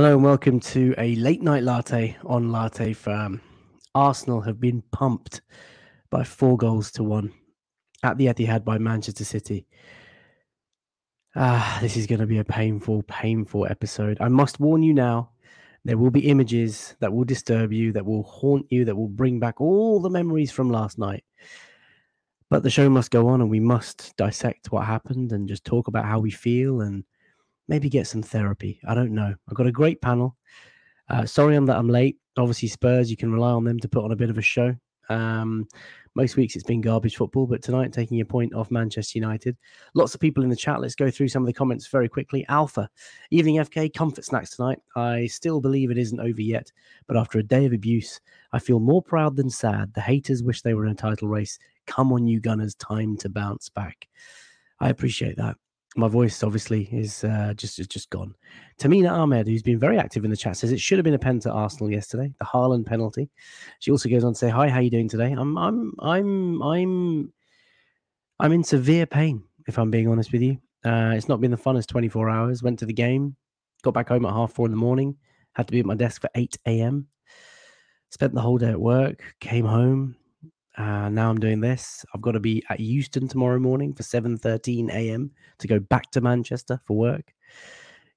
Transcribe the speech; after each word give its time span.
Hello 0.00 0.14
and 0.14 0.24
welcome 0.24 0.60
to 0.60 0.94
a 0.96 1.14
late 1.16 1.42
night 1.42 1.62
latte 1.62 2.16
on 2.24 2.50
Latte 2.50 2.94
Firm. 2.94 3.42
Arsenal 3.94 4.40
have 4.40 4.58
been 4.58 4.82
pumped 4.92 5.42
by 6.08 6.24
four 6.24 6.56
goals 6.56 6.90
to 6.92 7.04
one 7.04 7.34
at 8.02 8.16
the 8.16 8.24
Etihad 8.24 8.64
by 8.64 8.78
Manchester 8.78 9.26
City. 9.26 9.66
Ah, 11.36 11.78
this 11.82 11.98
is 11.98 12.06
going 12.06 12.22
to 12.22 12.26
be 12.26 12.38
a 12.38 12.44
painful, 12.44 13.02
painful 13.02 13.66
episode. 13.66 14.16
I 14.22 14.28
must 14.28 14.58
warn 14.58 14.82
you 14.82 14.94
now 14.94 15.32
there 15.84 15.98
will 15.98 16.10
be 16.10 16.30
images 16.30 16.96
that 17.00 17.12
will 17.12 17.24
disturb 17.24 17.70
you, 17.70 17.92
that 17.92 18.06
will 18.06 18.22
haunt 18.22 18.64
you, 18.70 18.86
that 18.86 18.96
will 18.96 19.06
bring 19.06 19.38
back 19.38 19.60
all 19.60 20.00
the 20.00 20.08
memories 20.08 20.50
from 20.50 20.70
last 20.70 20.98
night. 20.98 21.24
But 22.48 22.62
the 22.62 22.70
show 22.70 22.88
must 22.88 23.10
go 23.10 23.28
on 23.28 23.42
and 23.42 23.50
we 23.50 23.60
must 23.60 24.16
dissect 24.16 24.72
what 24.72 24.86
happened 24.86 25.32
and 25.32 25.46
just 25.46 25.66
talk 25.66 25.88
about 25.88 26.06
how 26.06 26.20
we 26.20 26.30
feel 26.30 26.80
and 26.80 27.04
maybe 27.70 27.88
get 27.88 28.08
some 28.08 28.22
therapy. 28.22 28.80
I 28.86 28.94
don't 28.94 29.14
know. 29.14 29.32
I've 29.48 29.54
got 29.54 29.68
a 29.68 29.72
great 29.72 30.02
panel. 30.02 30.36
Uh, 31.08 31.24
sorry 31.24 31.54
I'm 31.54 31.66
that 31.66 31.78
I'm 31.78 31.88
late. 31.88 32.18
Obviously, 32.36 32.68
Spurs, 32.68 33.10
you 33.10 33.16
can 33.16 33.32
rely 33.32 33.52
on 33.52 33.64
them 33.64 33.78
to 33.78 33.88
put 33.88 34.04
on 34.04 34.10
a 34.10 34.16
bit 34.16 34.28
of 34.28 34.36
a 34.36 34.42
show. 34.42 34.74
Um, 35.08 35.68
most 36.16 36.36
weeks 36.36 36.56
it's 36.56 36.64
been 36.64 36.80
garbage 36.80 37.16
football, 37.16 37.46
but 37.46 37.62
tonight 37.62 37.92
taking 37.92 38.20
a 38.20 38.24
point 38.24 38.54
off 38.54 38.72
Manchester 38.72 39.18
United. 39.18 39.56
Lots 39.94 40.14
of 40.14 40.20
people 40.20 40.42
in 40.42 40.50
the 40.50 40.56
chat. 40.56 40.80
Let's 40.80 40.96
go 40.96 41.10
through 41.10 41.28
some 41.28 41.44
of 41.44 41.46
the 41.46 41.52
comments 41.52 41.86
very 41.86 42.08
quickly. 42.08 42.44
Alpha, 42.48 42.90
evening 43.30 43.56
FK, 43.56 43.94
comfort 43.94 44.24
snacks 44.24 44.56
tonight. 44.56 44.80
I 44.96 45.26
still 45.26 45.60
believe 45.60 45.92
it 45.92 45.98
isn't 45.98 46.20
over 46.20 46.42
yet, 46.42 46.72
but 47.06 47.16
after 47.16 47.38
a 47.38 47.44
day 47.44 47.66
of 47.66 47.72
abuse, 47.72 48.20
I 48.52 48.58
feel 48.58 48.80
more 48.80 49.02
proud 49.02 49.36
than 49.36 49.48
sad. 49.48 49.94
The 49.94 50.00
haters 50.00 50.42
wish 50.42 50.62
they 50.62 50.74
were 50.74 50.86
in 50.86 50.92
a 50.92 50.96
title 50.96 51.28
race. 51.28 51.56
Come 51.86 52.12
on, 52.12 52.26
you 52.26 52.40
Gunners, 52.40 52.74
time 52.74 53.16
to 53.18 53.28
bounce 53.28 53.68
back. 53.68 54.08
I 54.80 54.88
appreciate 54.88 55.36
that 55.36 55.56
my 55.96 56.08
voice 56.08 56.42
obviously 56.42 56.88
is 56.92 57.24
uh, 57.24 57.52
just 57.56 57.78
is 57.78 57.86
just 57.88 58.10
gone. 58.10 58.34
Tamina 58.78 59.10
Ahmed, 59.10 59.46
who's 59.46 59.62
been 59.62 59.78
very 59.78 59.98
active 59.98 60.24
in 60.24 60.30
the 60.30 60.36
chat, 60.36 60.56
says 60.56 60.72
it 60.72 60.80
should 60.80 60.98
have 60.98 61.04
been 61.04 61.14
a 61.14 61.18
pen 61.18 61.40
to 61.40 61.50
Arsenal 61.50 61.90
yesterday, 61.90 62.32
the 62.38 62.44
Haaland 62.44 62.86
penalty. 62.86 63.28
She 63.80 63.90
also 63.90 64.08
goes 64.08 64.24
on 64.24 64.34
to 64.34 64.38
say, 64.38 64.48
"Hi, 64.48 64.68
how 64.68 64.78
are 64.78 64.82
you 64.82 64.90
doing 64.90 65.08
today? 65.08 65.32
I'm 65.32 65.58
I'm 65.58 65.92
I'm 66.00 66.62
I'm 66.62 67.32
I'm 68.38 68.52
in 68.52 68.62
severe 68.62 69.06
pain. 69.06 69.42
If 69.66 69.78
I'm 69.78 69.90
being 69.90 70.08
honest 70.08 70.32
with 70.32 70.42
you, 70.42 70.58
uh, 70.84 71.12
it's 71.14 71.28
not 71.28 71.40
been 71.40 71.50
the 71.50 71.56
funnest 71.56 71.88
24 71.88 72.30
hours. 72.30 72.62
Went 72.62 72.78
to 72.78 72.86
the 72.86 72.92
game, 72.92 73.36
got 73.82 73.94
back 73.94 74.08
home 74.08 74.24
at 74.24 74.32
half 74.32 74.52
four 74.52 74.66
in 74.66 74.72
the 74.72 74.78
morning, 74.78 75.16
had 75.54 75.66
to 75.66 75.72
be 75.72 75.80
at 75.80 75.86
my 75.86 75.94
desk 75.94 76.20
for 76.20 76.30
8 76.34 76.56
a.m. 76.66 77.08
Spent 78.10 78.34
the 78.34 78.40
whole 78.40 78.58
day 78.58 78.70
at 78.70 78.80
work, 78.80 79.22
came 79.40 79.64
home, 79.64 80.16
uh, 80.80 81.08
now 81.10 81.28
I'm 81.28 81.38
doing 81.38 81.60
this. 81.60 82.04
I've 82.14 82.22
got 82.22 82.32
to 82.32 82.40
be 82.40 82.62
at 82.70 82.80
Euston 82.80 83.28
tomorrow 83.28 83.58
morning 83.58 83.92
for 83.92 84.02
7:13 84.02 84.90
a.m. 84.90 85.30
to 85.58 85.68
go 85.68 85.78
back 85.78 86.10
to 86.12 86.20
Manchester 86.20 86.80
for 86.86 86.96
work. 86.96 87.34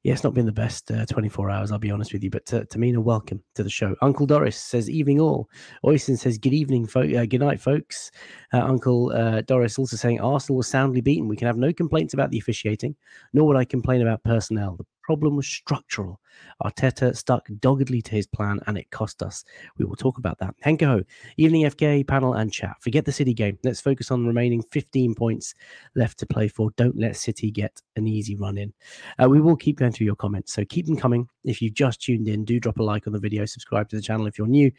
Yeah, 0.03 0.13
it's 0.13 0.23
not 0.23 0.33
been 0.33 0.45
the 0.45 0.51
best 0.51 0.91
uh, 0.91 1.05
24 1.05 1.49
hours, 1.49 1.71
I'll 1.71 1.79
be 1.79 1.91
honest 1.91 2.11
with 2.11 2.23
you. 2.23 2.29
But 2.29 2.45
to, 2.47 2.65
Tamina, 2.65 2.97
welcome 2.97 3.41
to 3.55 3.63
the 3.63 3.69
show. 3.69 3.95
Uncle 4.01 4.25
Doris 4.25 4.57
says, 4.57 4.89
evening 4.89 5.21
all. 5.21 5.49
Oyson 5.85 6.17
says, 6.19 6.37
good 6.37 6.53
evening, 6.53 6.87
fo- 6.87 7.09
uh, 7.09 7.25
good 7.25 7.39
night, 7.39 7.61
folks. 7.61 8.11
Uh, 8.53 8.59
Uncle 8.59 9.13
uh, 9.13 9.41
Doris 9.41 9.79
also 9.79 9.95
saying, 9.95 10.19
Arsenal 10.19 10.57
was 10.57 10.67
soundly 10.67 10.99
beaten. 10.99 11.29
We 11.29 11.37
can 11.37 11.47
have 11.47 11.55
no 11.55 11.71
complaints 11.71 12.13
about 12.13 12.31
the 12.31 12.37
officiating, 12.37 12.97
nor 13.31 13.47
would 13.47 13.55
I 13.55 13.63
complain 13.63 14.01
about 14.01 14.23
personnel. 14.23 14.75
The 14.75 14.85
problem 15.03 15.35
was 15.35 15.47
structural. 15.47 16.19
Arteta 16.63 17.15
stuck 17.15 17.47
doggedly 17.59 18.01
to 18.01 18.11
his 18.11 18.25
plan 18.25 18.59
and 18.67 18.77
it 18.77 18.89
cost 18.91 19.21
us. 19.21 19.43
We 19.77 19.85
will 19.85 19.95
talk 19.95 20.17
about 20.17 20.39
that. 20.39 20.55
Henko, 20.65 21.03
evening 21.37 21.63
FK 21.63 22.07
panel 22.07 22.33
and 22.33 22.51
chat. 22.51 22.75
Forget 22.79 23.05
the 23.05 23.11
City 23.11 23.33
game. 23.33 23.57
Let's 23.63 23.81
focus 23.81 24.11
on 24.11 24.21
the 24.21 24.27
remaining 24.27 24.63
15 24.71 25.15
points 25.15 25.53
left 25.95 26.17
to 26.19 26.25
play 26.25 26.47
for. 26.47 26.71
Don't 26.71 26.97
let 26.97 27.17
City 27.17 27.51
get 27.51 27.81
an 27.95 28.07
easy 28.07 28.35
run 28.35 28.57
in. 28.57 28.73
Uh, 29.21 29.29
we 29.29 29.41
will 29.41 29.55
keep 29.55 29.77
going 29.77 29.91
through 29.91 30.05
your 30.05 30.15
comments, 30.15 30.53
so 30.53 30.65
keep 30.65 30.85
them 30.85 30.97
coming. 30.97 31.27
If 31.43 31.61
you've 31.61 31.73
just 31.73 32.01
tuned 32.01 32.27
in, 32.27 32.45
do 32.45 32.59
drop 32.59 32.79
a 32.79 32.83
like 32.83 33.05
on 33.07 33.13
the 33.13 33.19
video, 33.19 33.45
subscribe 33.45 33.89
to 33.89 33.95
the 33.95 34.01
channel 34.01 34.27
if 34.27 34.37
you're 34.37 34.47
new. 34.47 34.71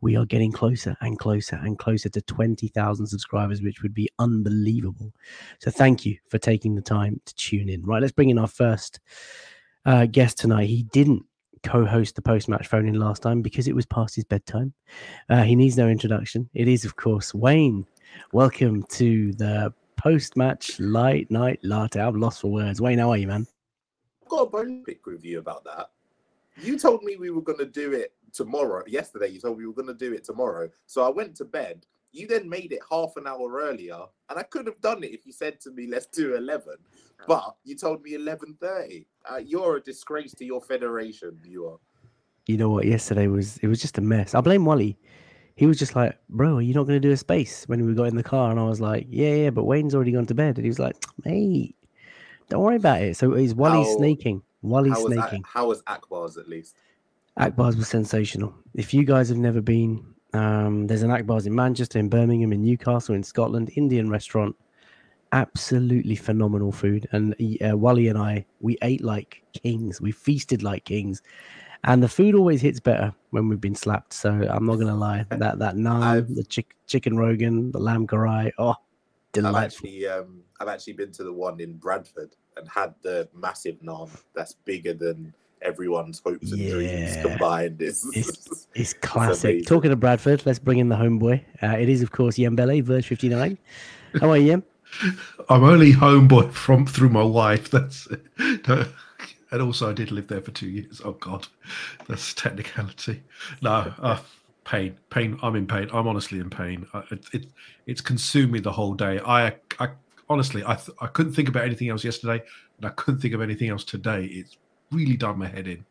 We 0.00 0.16
are 0.16 0.26
getting 0.26 0.52
closer 0.52 0.96
and 1.00 1.18
closer 1.18 1.56
and 1.56 1.78
closer 1.78 2.08
to 2.10 2.20
20,000 2.20 3.06
subscribers, 3.06 3.62
which 3.62 3.82
would 3.82 3.94
be 3.94 4.08
unbelievable. 4.18 5.12
So 5.58 5.70
thank 5.70 6.04
you 6.04 6.18
for 6.28 6.38
taking 6.38 6.74
the 6.74 6.82
time 6.82 7.20
to 7.24 7.34
tune 7.34 7.68
in. 7.68 7.82
Right, 7.84 8.02
let's 8.02 8.12
bring 8.12 8.30
in 8.30 8.38
our 8.38 8.46
first 8.46 9.00
uh, 9.86 10.06
guest 10.06 10.38
tonight. 10.38 10.68
He 10.68 10.84
didn't 10.84 11.24
co-host 11.62 12.14
the 12.14 12.22
post-match 12.22 12.66
phone 12.66 12.88
in 12.88 12.94
last 12.94 13.22
time 13.22 13.42
because 13.42 13.68
it 13.68 13.74
was 13.74 13.86
past 13.86 14.14
his 14.14 14.24
bedtime. 14.24 14.72
Uh, 15.28 15.42
he 15.42 15.54
needs 15.54 15.76
no 15.76 15.88
introduction. 15.88 16.48
It 16.54 16.68
is, 16.68 16.84
of 16.84 16.96
course, 16.96 17.34
Wayne. 17.34 17.86
Welcome 18.32 18.82
to 18.90 19.32
the 19.34 19.72
post-match 19.96 20.80
light 20.80 21.30
night 21.30 21.60
latte. 21.62 22.00
I'm 22.00 22.18
lost 22.18 22.40
for 22.40 22.50
words. 22.50 22.80
Wayne, 22.80 22.98
how 22.98 23.10
are 23.10 23.16
you, 23.16 23.26
man? 23.26 23.46
I've 24.22 24.28
got 24.28 24.42
a 24.42 24.50
bone 24.50 24.84
pick 24.84 25.04
with 25.06 25.24
you 25.24 25.38
about 25.38 25.64
that. 25.64 25.90
You 26.62 26.78
told 26.78 27.02
me 27.02 27.16
we 27.16 27.30
were 27.30 27.42
going 27.42 27.58
to 27.58 27.66
do 27.66 27.92
it 27.92 28.14
tomorrow. 28.32 28.82
Yesterday, 28.86 29.28
you 29.28 29.40
told 29.40 29.58
me 29.58 29.64
we 29.64 29.68
were 29.68 29.74
going 29.74 29.88
to 29.88 29.94
do 29.94 30.12
it 30.12 30.24
tomorrow. 30.24 30.68
So 30.86 31.04
I 31.04 31.10
went 31.10 31.36
to 31.36 31.44
bed. 31.44 31.86
You 32.12 32.26
then 32.26 32.48
made 32.48 32.72
it 32.72 32.80
half 32.90 33.16
an 33.16 33.26
hour 33.26 33.60
earlier, 33.60 34.00
and 34.28 34.38
I 34.38 34.42
could 34.42 34.66
have 34.66 34.80
done 34.80 35.04
it 35.04 35.12
if 35.12 35.24
you 35.24 35.32
said 35.32 35.60
to 35.60 35.70
me, 35.70 35.86
"Let's 35.86 36.06
do 36.06 36.34
11." 36.34 36.74
But 37.28 37.54
you 37.64 37.76
told 37.76 38.02
me 38.02 38.14
11:30. 38.14 39.06
Uh, 39.30 39.36
you're 39.36 39.76
a 39.76 39.80
disgrace 39.80 40.32
to 40.34 40.44
your 40.44 40.60
federation. 40.60 41.38
You 41.44 41.66
are. 41.66 41.78
You 42.46 42.56
know 42.56 42.70
what? 42.70 42.86
Yesterday 42.86 43.26
was 43.28 43.58
it 43.58 43.68
was 43.68 43.80
just 43.80 43.98
a 43.98 44.00
mess. 44.00 44.34
I 44.34 44.40
blame 44.40 44.64
Wally. 44.64 44.98
He 45.54 45.66
was 45.66 45.78
just 45.78 45.94
like, 45.94 46.18
"Bro, 46.28 46.56
are 46.56 46.62
you 46.62 46.74
not 46.74 46.84
going 46.84 47.00
to 47.00 47.08
do 47.08 47.12
a 47.12 47.16
space?" 47.16 47.64
When 47.68 47.86
we 47.86 47.94
got 47.94 48.04
in 48.04 48.16
the 48.16 48.22
car, 48.22 48.50
and 48.50 48.58
I 48.58 48.64
was 48.64 48.80
like, 48.80 49.06
"Yeah, 49.08 49.34
yeah," 49.34 49.50
but 49.50 49.64
Wayne's 49.64 49.94
already 49.94 50.12
gone 50.12 50.26
to 50.26 50.34
bed, 50.34 50.56
and 50.56 50.64
he 50.64 50.70
was 50.70 50.78
like, 50.78 50.96
"Mate, 51.24 51.76
don't 52.48 52.62
worry 52.62 52.76
about 52.76 53.02
it." 53.02 53.16
So 53.16 53.34
is 53.34 53.54
Wally 53.54 53.84
How- 53.84 53.96
snaking? 53.96 54.42
Wally 54.62 54.90
How 54.90 55.04
was, 55.04 55.18
how 55.44 55.68
was 55.68 55.82
Akbar's 55.86 56.36
at 56.36 56.48
least? 56.48 56.76
Akbar's 57.36 57.76
was 57.76 57.88
sensational. 57.88 58.54
If 58.74 58.92
you 58.92 59.04
guys 59.04 59.28
have 59.30 59.38
never 59.38 59.62
been, 59.62 60.04
um, 60.32 60.86
there's 60.86 61.02
an 61.02 61.10
Akbar's 61.10 61.46
in 61.46 61.54
Manchester, 61.54 61.98
in 61.98 62.08
Birmingham, 62.08 62.52
in 62.52 62.62
Newcastle, 62.62 63.14
in 63.14 63.22
Scotland, 63.22 63.70
Indian 63.76 64.10
restaurant. 64.10 64.56
Absolutely 65.32 66.16
phenomenal 66.16 66.72
food. 66.72 67.08
And 67.12 67.34
uh, 67.64 67.76
Wally 67.76 68.08
and 68.08 68.18
I, 68.18 68.44
we 68.60 68.76
ate 68.82 69.02
like 69.02 69.42
kings. 69.52 70.00
We 70.00 70.12
feasted 70.12 70.62
like 70.62 70.84
kings. 70.84 71.22
And 71.84 72.02
the 72.02 72.08
food 72.08 72.34
always 72.34 72.60
hits 72.60 72.78
better 72.80 73.14
when 73.30 73.48
we've 73.48 73.60
been 73.60 73.74
slapped. 73.74 74.12
So 74.12 74.30
I'm 74.30 74.66
not 74.66 74.76
gonna 74.76 74.96
lie. 74.96 75.24
That 75.30 75.58
that 75.60 75.76
naan, 75.76 76.02
I've- 76.02 76.34
the 76.34 76.44
chick, 76.44 76.74
chicken 76.86 77.16
rogan, 77.16 77.70
the 77.72 77.78
lamb 77.78 78.06
karai. 78.06 78.50
Oh, 78.58 78.70
I've 78.70 78.76
delightful. 79.32 79.60
actually, 79.62 80.06
um, 80.08 80.42
I've 80.60 80.68
actually 80.68 80.92
been 80.94 81.12
to 81.12 81.24
the 81.24 81.32
one 81.32 81.60
in 81.60 81.74
Bradford 81.74 82.34
and 82.56 82.68
had 82.68 82.94
the 83.02 83.28
massive 83.32 83.80
naan 83.80 84.10
that's 84.34 84.54
bigger 84.54 84.92
than 84.92 85.32
everyone's 85.62 86.20
hopes 86.24 86.52
and 86.52 86.60
dreams 86.70 87.16
combined. 87.18 87.80
It's, 87.82 88.06
It's, 88.16 88.66
it's 88.74 88.92
classic. 88.94 89.50
amazing. 89.50 89.64
Talking 89.66 89.90
to 89.90 89.96
Bradford, 89.96 90.44
let's 90.46 90.58
bring 90.58 90.78
in 90.78 90.88
the 90.88 90.96
homeboy. 90.96 91.42
Uh, 91.62 91.76
it 91.78 91.88
is, 91.88 92.02
of 92.02 92.12
course, 92.12 92.36
Yembele, 92.36 92.82
verge 92.82 93.06
59. 93.06 93.58
How 94.20 94.30
are 94.30 94.36
you, 94.36 94.46
Yem? 94.46 94.62
I'm 95.48 95.62
only 95.62 95.92
homeboy 95.92 96.52
from 96.52 96.86
through 96.86 97.10
my 97.10 97.22
wife. 97.22 97.70
That's 97.70 98.08
no, 98.66 98.84
and 99.52 99.62
also 99.62 99.88
I 99.90 99.92
did 99.92 100.10
live 100.10 100.26
there 100.26 100.40
for 100.40 100.50
two 100.50 100.68
years. 100.68 101.00
Oh 101.04 101.12
God, 101.12 101.46
that's 102.08 102.34
technicality. 102.34 103.22
No, 103.62 103.92
uh, 104.00 104.18
pain, 104.64 104.96
pain. 105.10 105.38
I'm 105.42 105.54
in 105.54 105.68
pain. 105.68 105.88
I'm 105.92 106.08
honestly 106.08 106.40
in 106.40 106.50
pain. 106.50 106.86
I, 106.92 107.04
it, 107.12 107.24
it 107.32 107.46
it's 107.86 108.00
consumed 108.00 108.50
me 108.50 108.58
the 108.58 108.72
whole 108.72 108.94
day. 108.94 109.20
I, 109.24 109.54
I 109.78 109.90
honestly, 110.28 110.64
I, 110.66 110.74
th- 110.74 110.96
I 111.00 111.06
couldn't 111.06 111.34
think 111.34 111.48
about 111.48 111.64
anything 111.64 111.88
else 111.88 112.02
yesterday, 112.04 112.42
and 112.78 112.86
I 112.86 112.90
couldn't 112.90 113.20
think 113.20 113.34
of 113.34 113.40
anything 113.40 113.68
else 113.68 113.84
today. 113.84 114.24
It's 114.24 114.56
really 114.92 115.16
done 115.16 115.38
my 115.38 115.46
head 115.48 115.66
in. 115.66 115.84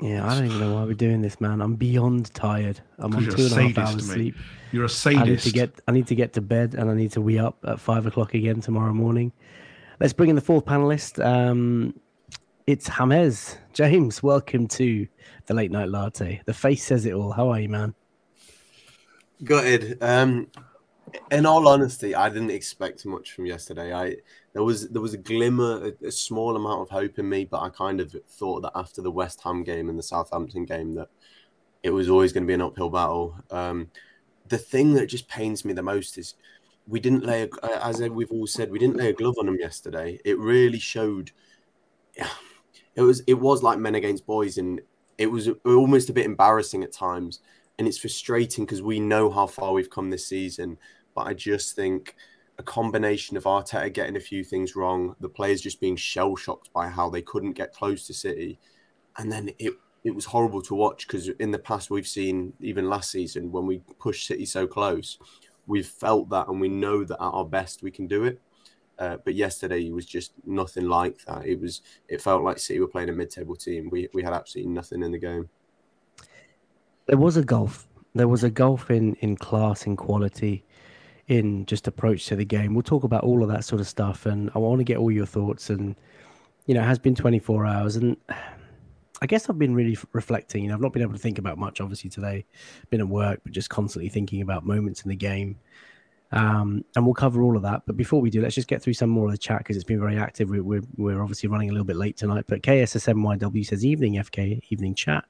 Yeah, 0.00 0.26
I 0.28 0.34
don't 0.34 0.46
even 0.46 0.58
know 0.58 0.74
why 0.74 0.84
we're 0.84 0.94
doing 0.94 1.22
this, 1.22 1.40
man. 1.40 1.60
I'm 1.60 1.76
beyond 1.76 2.34
tired. 2.34 2.80
I'm 2.98 3.14
on 3.14 3.24
'Cause 3.24 3.34
two 3.36 3.42
you're 3.42 3.52
and 3.60 3.60
a 3.60 3.70
a 3.70 3.74
sadist 3.74 3.78
hours 3.94 4.06
to 4.08 4.12
sleep. 4.12 4.34
You're 4.72 4.84
a 4.84 4.86
I 4.86 4.88
need 4.88 5.40
sadist. 5.40 5.46
to 5.46 5.52
get 5.52 5.80
I 5.86 5.92
need 5.92 6.06
to 6.08 6.14
get 6.14 6.32
to 6.34 6.40
bed 6.40 6.74
and 6.74 6.90
I 6.90 6.94
need 6.94 7.12
to 7.12 7.20
wee 7.20 7.38
up 7.38 7.58
at 7.64 7.78
five 7.78 8.06
o'clock 8.06 8.34
again 8.34 8.60
tomorrow 8.60 8.92
morning. 8.92 9.32
Let's 10.00 10.12
bring 10.12 10.30
in 10.30 10.34
the 10.34 10.42
fourth 10.42 10.64
panelist. 10.64 11.24
Um, 11.24 11.94
it's 12.66 12.88
James. 12.88 13.58
James, 13.74 14.22
welcome 14.22 14.66
to 14.68 15.06
the 15.46 15.54
late 15.54 15.70
night 15.70 15.88
latte. 15.88 16.40
The 16.46 16.54
face 16.54 16.82
says 16.84 17.06
it 17.06 17.12
all. 17.12 17.30
How 17.32 17.50
are 17.50 17.60
you, 17.60 17.68
man? 17.68 17.94
Gutted. 19.44 19.98
Um, 20.02 20.48
in 21.30 21.46
all 21.46 21.68
honesty, 21.68 22.14
I 22.14 22.28
didn't 22.28 22.50
expect 22.50 23.06
much 23.06 23.32
from 23.32 23.46
yesterday. 23.46 23.92
I 23.92 24.16
there 24.52 24.62
was 24.62 24.88
there 24.88 25.02
was 25.02 25.14
a 25.14 25.18
glimmer, 25.18 25.92
a, 26.02 26.06
a 26.06 26.12
small 26.12 26.56
amount 26.56 26.82
of 26.82 26.90
hope 26.90 27.18
in 27.18 27.28
me, 27.28 27.44
but 27.44 27.60
I 27.60 27.68
kind 27.70 28.00
of 28.00 28.14
thought 28.28 28.62
that 28.62 28.72
after 28.74 29.02
the 29.02 29.10
West 29.10 29.40
Ham 29.42 29.64
game 29.64 29.88
and 29.88 29.98
the 29.98 30.02
Southampton 30.02 30.64
game 30.64 30.94
that 30.94 31.08
it 31.82 31.90
was 31.90 32.08
always 32.08 32.32
going 32.32 32.44
to 32.44 32.48
be 32.48 32.54
an 32.54 32.62
uphill 32.62 32.90
battle. 32.90 33.36
Um, 33.50 33.90
the 34.48 34.58
thing 34.58 34.94
that 34.94 35.06
just 35.06 35.28
pains 35.28 35.64
me 35.64 35.72
the 35.72 35.82
most 35.82 36.18
is 36.18 36.34
we 36.86 37.00
didn't 37.00 37.24
lay, 37.24 37.48
a, 37.62 37.84
as 37.86 38.00
we've 38.00 38.30
all 38.30 38.46
said, 38.46 38.70
we 38.70 38.78
didn't 38.78 38.96
lay 38.96 39.08
a 39.08 39.12
glove 39.12 39.36
on 39.38 39.46
them 39.46 39.58
yesterday. 39.58 40.20
It 40.24 40.38
really 40.38 40.78
showed. 40.78 41.32
It 42.94 43.00
was 43.00 43.22
it 43.26 43.40
was 43.40 43.62
like 43.62 43.78
men 43.78 43.94
against 43.94 44.26
boys, 44.26 44.58
and 44.58 44.78
it 45.16 45.24
was 45.24 45.48
almost 45.64 46.10
a 46.10 46.12
bit 46.12 46.26
embarrassing 46.26 46.84
at 46.84 46.92
times 46.92 47.40
and 47.78 47.88
it's 47.88 47.98
frustrating 47.98 48.64
because 48.64 48.82
we 48.82 49.00
know 49.00 49.30
how 49.30 49.46
far 49.46 49.72
we've 49.72 49.90
come 49.90 50.10
this 50.10 50.26
season. 50.26 50.78
But 51.14 51.22
I 51.22 51.34
just 51.34 51.74
think 51.74 52.16
a 52.58 52.62
combination 52.62 53.36
of 53.36 53.44
Arteta 53.44 53.92
getting 53.92 54.16
a 54.16 54.20
few 54.20 54.44
things 54.44 54.76
wrong, 54.76 55.16
the 55.20 55.28
players 55.28 55.60
just 55.60 55.80
being 55.80 55.96
shell 55.96 56.36
shocked 56.36 56.72
by 56.72 56.88
how 56.88 57.08
they 57.08 57.22
couldn't 57.22 57.52
get 57.52 57.72
close 57.72 58.06
to 58.06 58.14
City, 58.14 58.58
and 59.18 59.30
then 59.30 59.50
it 59.58 59.74
it 60.04 60.14
was 60.14 60.24
horrible 60.24 60.60
to 60.62 60.74
watch 60.74 61.06
because 61.06 61.28
in 61.28 61.50
the 61.50 61.58
past 61.58 61.90
we've 61.90 62.08
seen 62.08 62.52
even 62.60 62.88
last 62.88 63.10
season 63.10 63.52
when 63.52 63.66
we 63.66 63.80
push 63.98 64.26
City 64.26 64.44
so 64.44 64.66
close, 64.66 65.18
we've 65.66 65.86
felt 65.86 66.28
that 66.30 66.48
and 66.48 66.60
we 66.60 66.68
know 66.68 67.04
that 67.04 67.14
at 67.14 67.20
our 67.20 67.44
best 67.44 67.82
we 67.82 67.90
can 67.90 68.06
do 68.06 68.24
it. 68.24 68.40
Uh, 68.98 69.16
but 69.24 69.34
yesterday 69.34 69.90
was 69.90 70.06
just 70.06 70.32
nothing 70.44 70.88
like 70.88 71.18
that. 71.24 71.46
It 71.46 71.60
was 71.60 71.82
it 72.08 72.20
felt 72.20 72.42
like 72.42 72.58
City 72.58 72.80
were 72.80 72.88
playing 72.88 73.08
a 73.08 73.12
mid-table 73.12 73.56
team. 73.56 73.88
We 73.90 74.08
we 74.12 74.22
had 74.22 74.32
absolutely 74.32 74.72
nothing 74.72 75.02
in 75.02 75.12
the 75.12 75.18
game. 75.18 75.48
There 77.06 77.18
was 77.18 77.36
a 77.36 77.44
gulf. 77.44 77.88
There 78.14 78.28
was 78.28 78.44
a 78.44 78.50
gulf 78.50 78.90
in 78.90 79.14
in 79.16 79.36
class, 79.36 79.86
in 79.86 79.96
quality, 79.96 80.64
in 81.28 81.66
just 81.66 81.86
approach 81.86 82.26
to 82.26 82.36
the 82.36 82.44
game. 82.44 82.74
We'll 82.74 82.82
talk 82.82 83.04
about 83.04 83.24
all 83.24 83.42
of 83.42 83.48
that 83.48 83.64
sort 83.64 83.80
of 83.80 83.88
stuff, 83.88 84.26
and 84.26 84.50
I 84.54 84.58
want 84.58 84.80
to 84.80 84.84
get 84.84 84.98
all 84.98 85.10
your 85.10 85.26
thoughts. 85.26 85.70
And 85.70 85.96
you 86.66 86.74
know, 86.74 86.82
it 86.82 86.86
has 86.86 86.98
been 86.98 87.14
24 87.14 87.66
hours, 87.66 87.96
and 87.96 88.16
I 89.20 89.26
guess 89.26 89.48
I've 89.48 89.58
been 89.58 89.74
really 89.74 89.96
reflecting. 90.12 90.64
You 90.64 90.68
know, 90.68 90.74
I've 90.74 90.80
not 90.80 90.92
been 90.92 91.02
able 91.02 91.12
to 91.12 91.18
think 91.18 91.38
about 91.38 91.58
much, 91.58 91.80
obviously 91.80 92.10
today. 92.10 92.44
Been 92.90 93.00
at 93.00 93.08
work, 93.08 93.40
but 93.44 93.52
just 93.52 93.70
constantly 93.70 94.08
thinking 94.08 94.42
about 94.42 94.66
moments 94.66 95.02
in 95.02 95.08
the 95.08 95.16
game. 95.16 95.58
Um, 96.32 96.82
and 96.96 97.04
we'll 97.04 97.14
cover 97.14 97.42
all 97.42 97.56
of 97.56 97.62
that. 97.62 97.82
But 97.86 97.96
before 97.96 98.20
we 98.20 98.30
do, 98.30 98.40
let's 98.40 98.54
just 98.54 98.68
get 98.68 98.82
through 98.82 98.94
some 98.94 99.10
more 99.10 99.26
of 99.26 99.32
the 99.32 99.38
chat 99.38 99.58
because 99.58 99.76
it's 99.76 99.84
been 99.84 100.00
very 100.00 100.18
active. 100.18 100.48
We're, 100.48 100.64
we're, 100.64 100.82
we're 100.96 101.22
obviously 101.22 101.48
running 101.48 101.68
a 101.68 101.72
little 101.72 101.84
bit 101.84 101.96
late 101.96 102.16
tonight. 102.16 102.46
But 102.48 102.62
KSS7YW 102.62 103.66
says, 103.66 103.84
Evening, 103.84 104.14
FK, 104.14 104.62
evening 104.70 104.94
chat. 104.94 105.24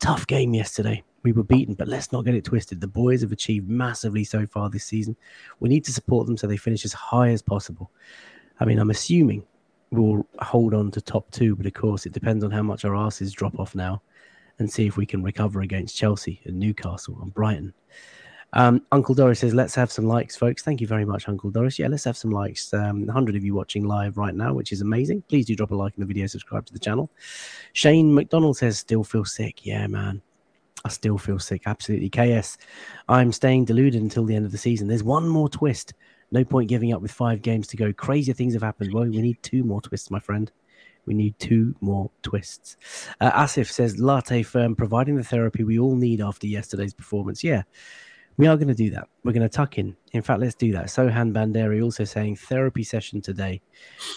Tough 0.00 0.26
game 0.26 0.52
yesterday. 0.52 1.04
We 1.22 1.32
were 1.32 1.44
beaten, 1.44 1.74
but 1.74 1.88
let's 1.88 2.12
not 2.12 2.24
get 2.24 2.34
it 2.34 2.44
twisted. 2.44 2.80
The 2.80 2.88
boys 2.88 3.20
have 3.22 3.32
achieved 3.32 3.68
massively 3.68 4.24
so 4.24 4.46
far 4.46 4.68
this 4.68 4.84
season. 4.84 5.16
We 5.60 5.68
need 5.68 5.84
to 5.84 5.92
support 5.92 6.26
them 6.26 6.36
so 6.36 6.46
they 6.46 6.56
finish 6.56 6.84
as 6.84 6.92
high 6.92 7.28
as 7.28 7.42
possible. 7.42 7.90
I 8.60 8.64
mean, 8.64 8.78
I'm 8.78 8.90
assuming 8.90 9.44
we'll 9.90 10.26
hold 10.40 10.74
on 10.74 10.90
to 10.92 11.00
top 11.00 11.30
two, 11.30 11.54
but 11.54 11.66
of 11.66 11.74
course, 11.74 12.06
it 12.06 12.12
depends 12.12 12.42
on 12.44 12.50
how 12.50 12.62
much 12.62 12.84
our 12.84 12.96
asses 12.96 13.32
drop 13.32 13.58
off 13.58 13.74
now 13.74 14.02
and 14.58 14.70
see 14.70 14.86
if 14.86 14.96
we 14.96 15.06
can 15.06 15.22
recover 15.22 15.60
against 15.60 15.96
Chelsea 15.96 16.40
and 16.44 16.58
Newcastle 16.58 17.18
and 17.22 17.32
Brighton. 17.32 17.72
Um, 18.54 18.84
Uncle 18.92 19.14
Doris 19.14 19.40
says, 19.40 19.54
let's 19.54 19.74
have 19.74 19.90
some 19.90 20.06
likes, 20.06 20.36
folks. 20.36 20.62
Thank 20.62 20.80
you 20.80 20.86
very 20.86 21.06
much, 21.06 21.28
Uncle 21.28 21.50
Doris. 21.50 21.78
Yeah, 21.78 21.88
let's 21.88 22.04
have 22.04 22.18
some 22.18 22.30
likes. 22.30 22.72
Um, 22.74 23.06
100 23.06 23.34
of 23.34 23.44
you 23.44 23.54
watching 23.54 23.84
live 23.84 24.18
right 24.18 24.34
now, 24.34 24.52
which 24.52 24.72
is 24.72 24.82
amazing. 24.82 25.22
Please 25.28 25.46
do 25.46 25.56
drop 25.56 25.70
a 25.70 25.74
like 25.74 25.94
in 25.96 26.00
the 26.00 26.06
video, 26.06 26.26
subscribe 26.26 26.66
to 26.66 26.72
the 26.72 26.78
channel. 26.78 27.10
Shane 27.72 28.14
McDonald 28.14 28.58
says, 28.58 28.78
still 28.78 29.04
feel 29.04 29.24
sick. 29.24 29.64
Yeah, 29.64 29.86
man. 29.86 30.20
I 30.84 30.88
still 30.88 31.18
feel 31.18 31.38
sick. 31.38 31.62
Absolutely. 31.66 32.10
KS, 32.10 32.58
I'm 33.08 33.32
staying 33.32 33.66
deluded 33.66 34.02
until 34.02 34.24
the 34.24 34.34
end 34.34 34.46
of 34.46 34.52
the 34.52 34.58
season. 34.58 34.88
There's 34.88 35.04
one 35.04 35.28
more 35.28 35.48
twist. 35.48 35.94
No 36.30 36.44
point 36.44 36.68
giving 36.68 36.92
up 36.92 37.02
with 37.02 37.12
five 37.12 37.42
games 37.42 37.66
to 37.68 37.76
go. 37.76 37.92
Crazier 37.92 38.34
things 38.34 38.54
have 38.54 38.62
happened. 38.62 38.92
Well, 38.92 39.04
we 39.04 39.20
need 39.20 39.42
two 39.42 39.64
more 39.64 39.80
twists, 39.80 40.10
my 40.10 40.18
friend. 40.18 40.50
We 41.04 41.14
need 41.14 41.38
two 41.38 41.74
more 41.80 42.10
twists. 42.22 42.76
Uh, 43.20 43.30
Asif 43.32 43.70
says, 43.70 43.98
latte 43.98 44.42
firm, 44.42 44.74
providing 44.74 45.16
the 45.16 45.24
therapy 45.24 45.64
we 45.64 45.78
all 45.78 45.96
need 45.96 46.20
after 46.20 46.46
yesterday's 46.46 46.94
performance. 46.94 47.42
Yeah, 47.42 47.62
we 48.36 48.46
are 48.46 48.56
going 48.56 48.68
to 48.68 48.74
do 48.74 48.90
that. 48.90 49.08
We're 49.24 49.32
going 49.32 49.42
to 49.42 49.48
tuck 49.48 49.78
in. 49.78 49.96
In 50.12 50.22
fact, 50.22 50.40
let's 50.40 50.54
do 50.54 50.72
that. 50.72 50.86
Sohan 50.86 51.32
Banderi 51.32 51.82
also 51.82 52.04
saying 52.04 52.36
therapy 52.36 52.82
session 52.82 53.20
today. 53.20 53.60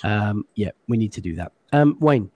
Um, 0.03 0.45
yeah, 0.55 0.71
we 0.87 0.97
need 0.97 1.11
to 1.13 1.21
do 1.21 1.35
that. 1.35 1.51
Um, 1.73 1.97
Wayne, 1.99 2.31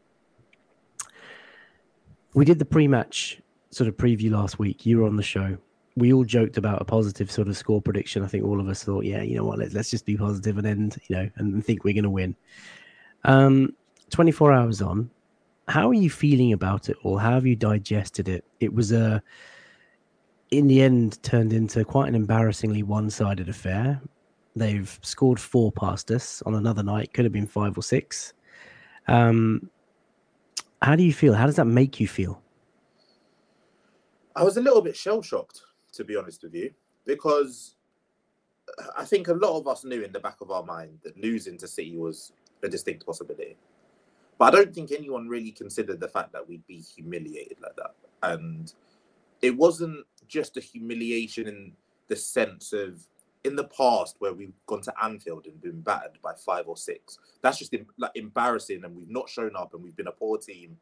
we 2.33 2.43
did 2.43 2.59
the 2.59 2.65
pre-match 2.65 3.39
sort 3.71 3.87
of 3.87 3.97
preview 3.97 4.31
last 4.31 4.59
week. 4.59 4.85
You 4.85 4.99
were 4.99 5.07
on 5.07 5.15
the 5.15 5.23
show. 5.23 5.57
We 5.95 6.13
all 6.13 6.23
joked 6.23 6.57
about 6.57 6.81
a 6.81 6.85
positive 6.85 7.29
sort 7.29 7.47
of 7.47 7.57
score 7.57 7.81
prediction. 7.81 8.23
I 8.23 8.27
think 8.27 8.45
all 8.45 8.59
of 8.59 8.67
us 8.67 8.83
thought, 8.83 9.05
yeah, 9.05 9.21
you 9.21 9.35
know 9.35 9.43
what, 9.43 9.59
let's 9.59 9.73
let's 9.73 9.89
just 9.89 10.05
be 10.05 10.17
positive 10.17 10.57
and 10.57 10.67
end, 10.67 10.97
you 11.07 11.15
know, 11.15 11.29
and 11.35 11.63
think 11.63 11.83
we're 11.83 11.93
going 11.93 12.03
to 12.03 12.09
win. 12.09 12.35
Um, 13.25 13.75
24 14.11 14.53
hours 14.53 14.81
on, 14.81 15.09
how 15.67 15.89
are 15.89 15.93
you 15.93 16.09
feeling 16.09 16.53
about 16.53 16.89
it 16.89 16.97
all? 17.03 17.17
How 17.17 17.33
have 17.33 17.45
you 17.45 17.55
digested 17.55 18.27
it? 18.27 18.45
It 18.59 18.73
was 18.73 18.91
a 18.91 19.21
in 20.51 20.67
the 20.67 20.81
end 20.81 21.21
turned 21.21 21.53
into 21.53 21.85
quite 21.85 22.07
an 22.07 22.15
embarrassingly 22.15 22.81
one-sided 22.81 23.49
affair. 23.49 24.01
They've 24.55 24.99
scored 25.03 25.39
four 25.39 25.71
past 25.71 26.09
us 26.09 26.41
on 26.45 26.55
another 26.55 26.81
night. 26.81 27.13
Could 27.13 27.25
have 27.25 27.31
been 27.31 27.45
five 27.45 27.77
or 27.77 27.83
six. 27.83 28.33
Um, 29.07 29.69
how 30.81 30.95
do 30.95 31.03
you 31.03 31.13
feel? 31.13 31.33
How 31.33 31.45
does 31.45 31.57
that 31.57 31.65
make 31.65 31.99
you 31.99 32.07
feel? 32.07 32.41
I 34.35 34.43
was 34.43 34.57
a 34.57 34.61
little 34.61 34.81
bit 34.81 34.95
shell 34.95 35.21
shocked, 35.21 35.61
to 35.93 36.03
be 36.03 36.15
honest 36.15 36.43
with 36.43 36.53
you, 36.53 36.71
because 37.05 37.75
uh, 38.79 38.91
I 38.97 39.05
think 39.05 39.27
a 39.27 39.33
lot 39.33 39.57
of 39.57 39.67
us 39.67 39.83
knew 39.83 40.03
in 40.03 40.11
the 40.11 40.19
back 40.19 40.41
of 40.41 40.51
our 40.51 40.63
mind 40.63 40.99
that 41.03 41.17
losing 41.17 41.57
to 41.57 41.67
City 41.67 41.97
was 41.97 42.31
a 42.63 42.69
distinct 42.69 43.05
possibility. 43.05 43.57
But 44.37 44.53
I 44.53 44.57
don't 44.57 44.73
think 44.73 44.91
anyone 44.91 45.27
really 45.27 45.51
considered 45.51 45.99
the 45.99 46.07
fact 46.07 46.31
that 46.33 46.47
we'd 46.47 46.65
be 46.67 46.79
humiliated 46.79 47.57
like 47.61 47.75
that. 47.75 47.95
And 48.23 48.73
it 49.41 49.55
wasn't 49.55 50.05
just 50.27 50.57
a 50.57 50.61
humiliation 50.61 51.47
in 51.47 51.73
the 52.07 52.15
sense 52.15 52.71
of 52.71 53.05
in 53.45 53.55
the 53.55 53.65
past 53.65 54.15
where 54.19 54.33
we've 54.33 54.53
gone 54.67 54.81
to 54.81 54.93
Anfield 55.01 55.45
and 55.45 55.61
been 55.61 55.81
battered 55.81 56.17
by 56.21 56.33
five 56.33 56.67
or 56.67 56.77
six. 56.77 57.19
That's 57.41 57.57
just 57.57 57.73
like 57.97 58.11
embarrassing, 58.15 58.83
and 58.83 58.95
we've 58.95 59.09
not 59.09 59.29
shown 59.29 59.55
up, 59.55 59.73
and 59.73 59.83
we've 59.83 59.95
been 59.95 60.07
a 60.07 60.11
poor 60.11 60.37
team, 60.37 60.77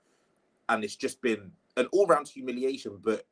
and 0.70 0.84
it's 0.84 0.96
just 0.96 1.22
been 1.22 1.52
an 1.78 1.88
all-round 1.92 2.28
humiliation. 2.28 3.00
But 3.04 3.26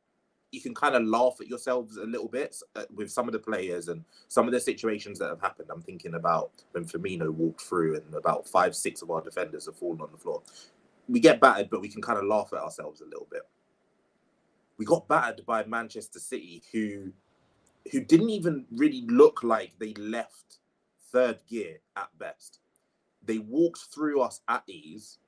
you 0.52 0.60
can 0.60 0.74
kind 0.74 0.94
of 0.94 1.02
laugh 1.04 1.36
at 1.40 1.48
yourselves 1.48 1.96
a 1.96 2.04
little 2.04 2.28
bit 2.28 2.56
uh, 2.76 2.84
with 2.94 3.10
some 3.10 3.28
of 3.28 3.32
the 3.32 3.38
players 3.38 3.88
and 3.88 4.04
some 4.28 4.46
of 4.46 4.52
the 4.52 4.60
situations 4.60 5.18
that 5.18 5.28
have 5.28 5.40
happened. 5.40 5.68
I'm 5.70 5.82
thinking 5.82 6.14
about 6.14 6.50
when 6.72 6.84
Firmino 6.84 7.30
walked 7.30 7.62
through, 7.62 7.96
and 7.96 8.14
about 8.14 8.48
five, 8.48 8.74
six 8.74 9.02
of 9.02 9.10
our 9.10 9.20
defenders 9.20 9.66
have 9.66 9.76
fallen 9.76 10.00
on 10.00 10.10
the 10.12 10.18
floor. 10.18 10.42
We 11.08 11.20
get 11.20 11.40
battered, 11.40 11.70
but 11.70 11.80
we 11.80 11.88
can 11.88 12.02
kind 12.02 12.18
of 12.18 12.24
laugh 12.24 12.50
at 12.52 12.60
ourselves 12.60 13.00
a 13.00 13.04
little 13.04 13.28
bit 13.30 13.42
we 14.78 14.84
got 14.84 15.08
battered 15.08 15.44
by 15.46 15.64
Manchester 15.64 16.18
City, 16.18 16.62
who 16.72 17.12
who 17.92 18.00
didn't 18.00 18.30
even 18.30 18.66
really 18.72 19.02
look 19.08 19.44
like 19.44 19.72
they 19.78 19.94
left 19.94 20.58
third 21.12 21.38
gear 21.48 21.78
at 21.96 22.08
best. 22.18 22.58
They 23.24 23.38
walked 23.38 23.94
through 23.94 24.20
us 24.20 24.40
at 24.48 24.64
ease. 24.66 25.18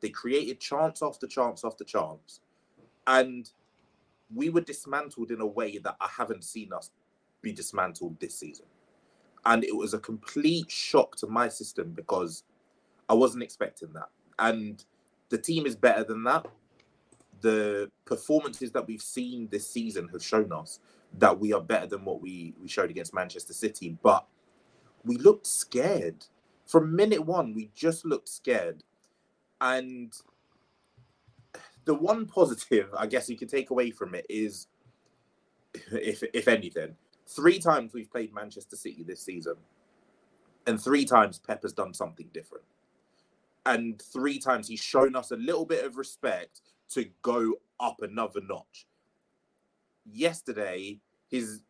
They 0.00 0.08
created 0.08 0.58
chance 0.58 1.02
after 1.02 1.26
chance 1.26 1.62
after 1.64 1.84
chance, 1.84 2.40
and 3.06 3.50
we 4.34 4.50
were 4.50 4.60
dismantled 4.60 5.30
in 5.30 5.40
a 5.40 5.46
way 5.46 5.78
that 5.78 5.96
I 6.00 6.08
haven't 6.08 6.44
seen 6.44 6.72
us 6.72 6.90
be 7.42 7.52
dismantled 7.52 8.18
this 8.20 8.34
season. 8.34 8.66
And 9.44 9.62
it 9.62 9.74
was 9.74 9.94
a 9.94 9.98
complete 9.98 10.70
shock 10.70 11.16
to 11.16 11.26
my 11.28 11.48
system 11.48 11.92
because 11.92 12.42
I 13.08 13.14
wasn't 13.14 13.44
expecting 13.44 13.92
that. 13.92 14.08
And 14.38 14.84
the 15.28 15.38
team 15.38 15.66
is 15.66 15.76
better 15.76 16.02
than 16.04 16.24
that 16.24 16.46
the 17.40 17.90
performances 18.04 18.70
that 18.72 18.86
we've 18.86 19.02
seen 19.02 19.48
this 19.50 19.68
season 19.68 20.08
have 20.08 20.22
shown 20.22 20.52
us 20.52 20.80
that 21.18 21.38
we 21.38 21.52
are 21.52 21.60
better 21.60 21.86
than 21.86 22.04
what 22.04 22.20
we, 22.20 22.54
we 22.60 22.68
showed 22.68 22.90
against 22.90 23.14
Manchester 23.14 23.52
City. 23.52 23.96
But 24.02 24.26
we 25.04 25.16
looked 25.16 25.46
scared. 25.46 26.24
From 26.66 26.94
minute 26.94 27.24
one, 27.24 27.54
we 27.54 27.70
just 27.74 28.04
looked 28.04 28.28
scared. 28.28 28.82
And 29.60 30.12
the 31.86 31.94
one 31.94 32.26
positive, 32.26 32.88
I 32.96 33.06
guess, 33.06 33.30
you 33.30 33.36
can 33.36 33.48
take 33.48 33.70
away 33.70 33.90
from 33.90 34.14
it 34.14 34.26
is, 34.28 34.66
if 35.92 36.22
if 36.34 36.48
anything, 36.48 36.94
three 37.26 37.58
times 37.58 37.94
we've 37.94 38.10
played 38.10 38.34
Manchester 38.34 38.76
City 38.76 39.02
this 39.04 39.22
season, 39.22 39.54
and 40.66 40.80
three 40.80 41.04
times 41.04 41.38
Pep 41.38 41.62
has 41.62 41.72
done 41.72 41.94
something 41.94 42.28
different, 42.34 42.64
and 43.64 44.02
three 44.12 44.38
times 44.38 44.68
he's 44.68 44.80
shown 44.80 45.16
us 45.16 45.30
a 45.30 45.36
little 45.36 45.64
bit 45.64 45.84
of 45.84 45.96
respect 45.96 46.60
to 46.90 47.06
go 47.22 47.54
up 47.80 48.02
another 48.02 48.40
notch. 48.48 48.86
Yesterday, 50.04 51.00
his 51.28 51.62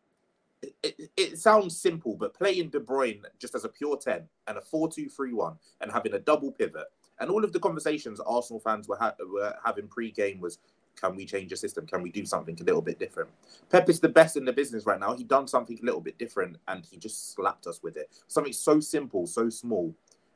it, 0.63 1.11
it, 1.15 1.37
sounds 1.37 1.79
simple, 1.79 2.15
but 2.15 2.33
playing 2.33 2.69
De 2.69 2.79
Bruyne 2.79 3.21
just 3.39 3.53
as 3.53 3.63
a 3.63 3.69
pure 3.69 3.95
10 3.95 4.27
and 4.47 4.57
a 4.57 4.61
4 4.61 4.89
2 4.89 5.07
3 5.07 5.33
1 5.33 5.55
and 5.81 5.91
having 5.91 6.13
a 6.13 6.19
double 6.19 6.51
pivot, 6.51 6.87
and 7.19 7.29
all 7.29 7.43
of 7.43 7.53
the 7.53 7.59
conversations 7.59 8.19
Arsenal 8.19 8.59
fans 8.59 8.87
were, 8.87 8.97
ha- 8.97 9.15
were 9.31 9.55
having 9.63 9.87
pre 9.87 10.11
game 10.11 10.39
was 10.39 10.59
can 10.99 11.15
we 11.15 11.25
change 11.25 11.51
the 11.51 11.57
system? 11.57 11.85
Can 11.85 12.01
we 12.01 12.09
do 12.09 12.25
something 12.25 12.57
a 12.59 12.63
little 12.63 12.81
bit 12.81 12.99
different? 12.99 13.29
Pep 13.69 13.87
is 13.87 13.99
the 13.99 14.09
best 14.09 14.35
in 14.35 14.45
the 14.45 14.51
business 14.51 14.85
right 14.85 14.99
now. 14.99 15.15
He 15.15 15.23
done 15.23 15.47
something 15.47 15.77
a 15.81 15.85
little 15.85 16.01
bit 16.01 16.17
different 16.17 16.57
and 16.67 16.85
he 16.85 16.97
just 16.97 17.33
slapped 17.33 17.67
us 17.67 17.81
with 17.83 17.97
it. 17.97 18.09
Something 18.27 18.53
so 18.53 18.79
simple, 18.79 19.27
so 19.27 19.49
small, 19.49 19.93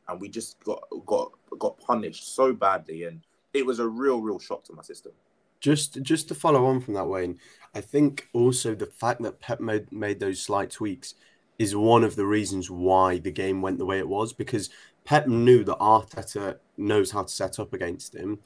and 0.08 0.22
we 0.22 0.30
just 0.30 0.64
got 0.64 0.84
got 1.06 1.32
got 1.58 1.80
punished 1.80 2.36
so 2.36 2.54
badly. 2.54 3.06
And 3.06 3.22
it 3.54 3.66
was 3.66 3.80
a 3.80 3.88
real, 3.88 4.22
real 4.22 4.40
shock 4.40 4.64
to 4.66 4.74
my 4.74 4.84
system. 4.84 5.12
Just 5.60 6.02
just 6.02 6.28
to 6.28 6.36
follow 6.36 6.66
on 6.66 6.80
from 6.80 6.94
that, 6.94 7.08
Wayne, 7.08 7.40
I 7.74 7.82
think 7.82 8.28
also 8.34 8.76
the 8.76 8.86
fact 8.86 9.22
that 9.24 9.40
Pep 9.40 9.60
made, 9.60 9.92
made 9.92 10.20
those 10.20 10.42
slight 10.42 10.72
tweaks 10.72 11.16
is 11.60 11.76
one 11.76 12.04
of 12.04 12.16
the 12.16 12.26
reasons 12.26 12.72
why 12.72 13.20
the 13.20 13.32
game 13.32 13.62
went 13.62 13.78
the 13.78 13.86
way 13.86 14.00
it 14.00 14.08
was 14.08 14.34
because 14.34 14.70
Pep 15.06 15.28
knew 15.28 15.64
that 15.64 15.78
Arteta 15.78 16.58
knows 16.82 17.12
how 17.12 17.24
to 17.24 17.32
set 17.32 17.60
up 17.60 17.74
against 17.74 18.16
him. 18.16 18.40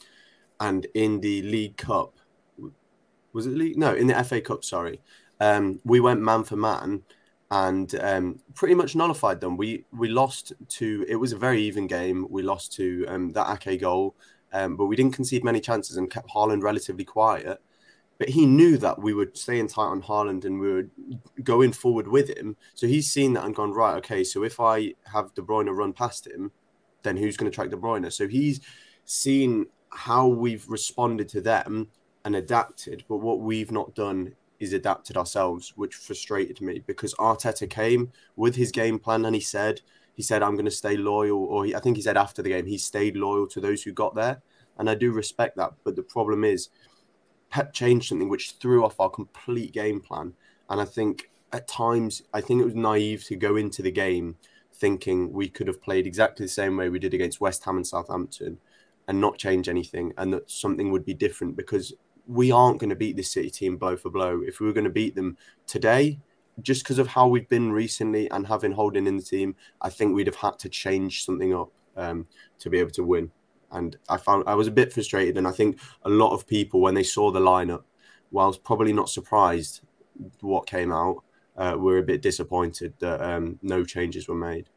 And 0.59 0.85
in 0.93 1.19
the 1.19 1.41
League 1.43 1.77
Cup, 1.77 2.13
was 3.33 3.45
it 3.45 3.51
League? 3.51 3.77
No, 3.77 3.93
in 3.93 4.07
the 4.07 4.23
FA 4.23 4.39
Cup, 4.41 4.63
sorry. 4.63 5.01
Um, 5.39 5.79
we 5.83 5.99
went 5.99 6.21
man 6.21 6.43
for 6.43 6.55
man 6.55 7.03
and 7.51 7.93
um, 7.99 8.39
pretty 8.53 8.73
much 8.73 8.95
nullified 8.95 9.41
them. 9.41 9.57
We 9.57 9.85
we 9.91 10.07
lost 10.07 10.53
to, 10.69 11.05
it 11.07 11.17
was 11.17 11.33
a 11.33 11.37
very 11.37 11.61
even 11.63 11.87
game. 11.87 12.25
We 12.29 12.41
lost 12.41 12.73
to 12.73 13.05
um, 13.07 13.33
that 13.33 13.67
Ake 13.67 13.81
goal 13.81 14.15
um, 14.55 14.77
but 14.77 14.85
we 14.85 14.95
didn't 14.95 15.13
concede 15.13 15.43
many 15.43 15.59
chances 15.59 15.97
and 15.97 16.09
kept 16.09 16.29
Haaland 16.29 16.63
relatively 16.63 17.03
quiet. 17.03 17.61
But 18.17 18.29
he 18.29 18.45
knew 18.45 18.77
that 18.77 19.01
we 19.01 19.13
were 19.13 19.29
staying 19.33 19.67
tight 19.67 19.87
on 19.87 20.01
Haaland 20.01 20.45
and 20.45 20.61
we 20.61 20.71
were 20.71 20.87
going 21.43 21.73
forward 21.73 22.07
with 22.07 22.29
him. 22.29 22.55
So 22.73 22.87
he's 22.87 23.11
seen 23.11 23.33
that 23.33 23.43
and 23.43 23.53
gone, 23.53 23.73
right, 23.73 23.95
okay, 23.95 24.23
so 24.23 24.43
if 24.43 24.61
I 24.61 24.93
have 25.11 25.33
De 25.33 25.41
Bruyne 25.41 25.75
run 25.75 25.91
past 25.91 26.25
him, 26.25 26.53
then 27.05 27.15
who's 27.15 27.37
going 27.37 27.49
to 27.49 27.55
track 27.55 27.69
De 27.69 27.77
Bruyne? 27.77 28.11
So 28.11 28.27
he's 28.27 28.59
seen 29.05 29.67
how 29.89 30.27
we've 30.27 30.67
responded 30.67 31.29
to 31.29 31.41
them 31.41 31.87
and 32.25 32.35
adapted. 32.35 33.05
But 33.07 33.17
what 33.17 33.39
we've 33.39 33.71
not 33.71 33.95
done 33.95 34.35
is 34.59 34.73
adapted 34.73 35.17
ourselves, 35.17 35.73
which 35.75 35.95
frustrated 35.95 36.61
me 36.61 36.83
because 36.85 37.13
Arteta 37.15 37.69
came 37.69 38.11
with 38.35 38.55
his 38.55 38.71
game 38.71 38.99
plan 38.99 39.25
and 39.25 39.35
he 39.35 39.41
said, 39.41 39.81
he 40.15 40.23
said, 40.23 40.43
I'm 40.43 40.55
going 40.55 40.65
to 40.65 40.71
stay 40.71 40.95
loyal, 40.95 41.43
or 41.43 41.65
he, 41.65 41.75
I 41.75 41.79
think 41.79 41.97
he 41.97 42.01
said 42.01 42.17
after 42.17 42.41
the 42.41 42.49
game, 42.49 42.65
he 42.65 42.77
stayed 42.77 43.17
loyal 43.17 43.47
to 43.47 43.59
those 43.59 43.83
who 43.83 43.91
got 43.91 44.15
there. 44.15 44.41
And 44.77 44.89
I 44.89 44.95
do 44.95 45.11
respect 45.11 45.57
that. 45.57 45.73
But 45.83 45.95
the 45.95 46.03
problem 46.03 46.43
is, 46.43 46.69
Pep 47.49 47.73
changed 47.73 48.09
something 48.09 48.29
which 48.29 48.55
threw 48.61 48.83
off 48.83 48.99
our 48.99 49.09
complete 49.09 49.73
game 49.73 49.99
plan. 49.99 50.33
And 50.69 50.81
I 50.81 50.85
think 50.85 51.29
at 51.51 51.67
times, 51.67 52.23
I 52.33 52.41
think 52.41 52.61
it 52.61 52.65
was 52.65 52.75
naive 52.75 53.23
to 53.25 53.35
go 53.35 53.55
into 53.57 53.81
the 53.81 53.91
game 53.91 54.37
thinking 54.79 55.31
we 55.31 55.49
could 55.49 55.67
have 55.67 55.81
played 55.81 56.07
exactly 56.07 56.45
the 56.45 56.51
same 56.51 56.77
way 56.77 56.89
we 56.89 56.99
did 56.99 57.13
against 57.13 57.41
West 57.41 57.63
Ham 57.65 57.77
and 57.77 57.87
Southampton 57.87 58.57
and 59.07 59.21
not 59.21 59.37
change 59.37 59.69
anything 59.69 60.13
and 60.17 60.33
that 60.33 60.49
something 60.49 60.91
would 60.91 61.05
be 61.05 61.13
different 61.13 61.55
because 61.55 61.93
we 62.27 62.51
aren't 62.51 62.79
going 62.79 62.89
to 62.89 62.95
beat 62.95 63.15
this 63.15 63.31
City 63.31 63.49
team 63.49 63.77
blow 63.77 63.95
for 63.95 64.09
blow. 64.09 64.41
If 64.45 64.59
we 64.59 64.65
were 64.65 64.73
going 64.73 64.85
to 64.85 64.89
beat 64.89 65.15
them 65.15 65.37
today, 65.67 66.19
just 66.61 66.83
because 66.83 66.99
of 66.99 67.07
how 67.07 67.27
we've 67.27 67.49
been 67.49 67.71
recently 67.71 68.29
and 68.31 68.47
having 68.47 68.71
Holding 68.71 69.07
in 69.07 69.17
the 69.17 69.23
team, 69.23 69.55
I 69.81 69.89
think 69.89 70.15
we'd 70.15 70.27
have 70.27 70.35
had 70.35 70.57
to 70.59 70.69
change 70.69 71.25
something 71.25 71.53
up 71.53 71.71
um, 71.95 72.27
to 72.59 72.69
be 72.69 72.79
able 72.79 72.91
to 72.91 73.03
win. 73.03 73.31
And 73.71 73.97
I 74.07 74.17
found 74.17 74.45
I 74.47 74.55
was 74.55 74.67
a 74.67 74.71
bit 74.71 74.93
frustrated, 74.93 75.37
and 75.37 75.47
I 75.47 75.51
think 75.51 75.79
a 76.03 76.09
lot 76.09 76.33
of 76.33 76.47
people 76.47 76.79
when 76.79 76.93
they 76.93 77.03
saw 77.03 77.31
the 77.31 77.39
lineup, 77.39 77.83
whilst 78.31 78.63
probably 78.63 78.93
not 78.93 79.09
surprised 79.09 79.81
what 80.39 80.65
came 80.65 80.93
out, 80.93 81.23
uh, 81.57 81.75
were 81.77 81.97
a 81.97 82.03
bit 82.03 82.21
disappointed 82.21 82.93
that 82.99 83.21
um, 83.21 83.59
no 83.61 83.83
changes 83.83 84.27
were 84.27 84.35
made. 84.35 84.69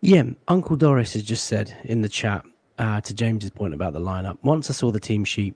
Yeah, 0.00 0.24
Uncle 0.48 0.76
Doris 0.76 1.14
has 1.14 1.22
just 1.22 1.46
said 1.46 1.74
in 1.84 2.02
the 2.02 2.08
chat 2.08 2.44
uh, 2.78 3.00
to 3.00 3.14
James's 3.14 3.50
point 3.50 3.74
about 3.74 3.92
the 3.92 4.00
lineup. 4.00 4.38
Once 4.42 4.68
I 4.68 4.74
saw 4.74 4.90
the 4.90 5.00
team 5.00 5.24
sheet, 5.24 5.54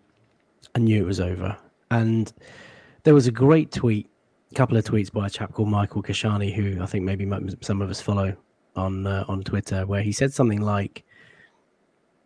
I 0.74 0.78
knew 0.78 1.02
it 1.02 1.06
was 1.06 1.20
over. 1.20 1.56
And 1.90 2.32
there 3.04 3.14
was 3.14 3.26
a 3.26 3.32
great 3.32 3.72
tweet, 3.72 4.08
a 4.50 4.54
couple 4.54 4.76
of 4.76 4.84
tweets 4.84 5.12
by 5.12 5.26
a 5.26 5.30
chap 5.30 5.52
called 5.52 5.68
Michael 5.68 6.02
Kashani, 6.02 6.52
who 6.54 6.82
I 6.82 6.86
think 6.86 7.04
maybe 7.04 7.30
some 7.60 7.82
of 7.82 7.90
us 7.90 8.00
follow 8.00 8.34
on 8.76 9.06
uh, 9.06 9.24
on 9.28 9.42
Twitter, 9.42 9.86
where 9.86 10.02
he 10.02 10.12
said 10.12 10.32
something 10.32 10.60
like, 10.60 11.04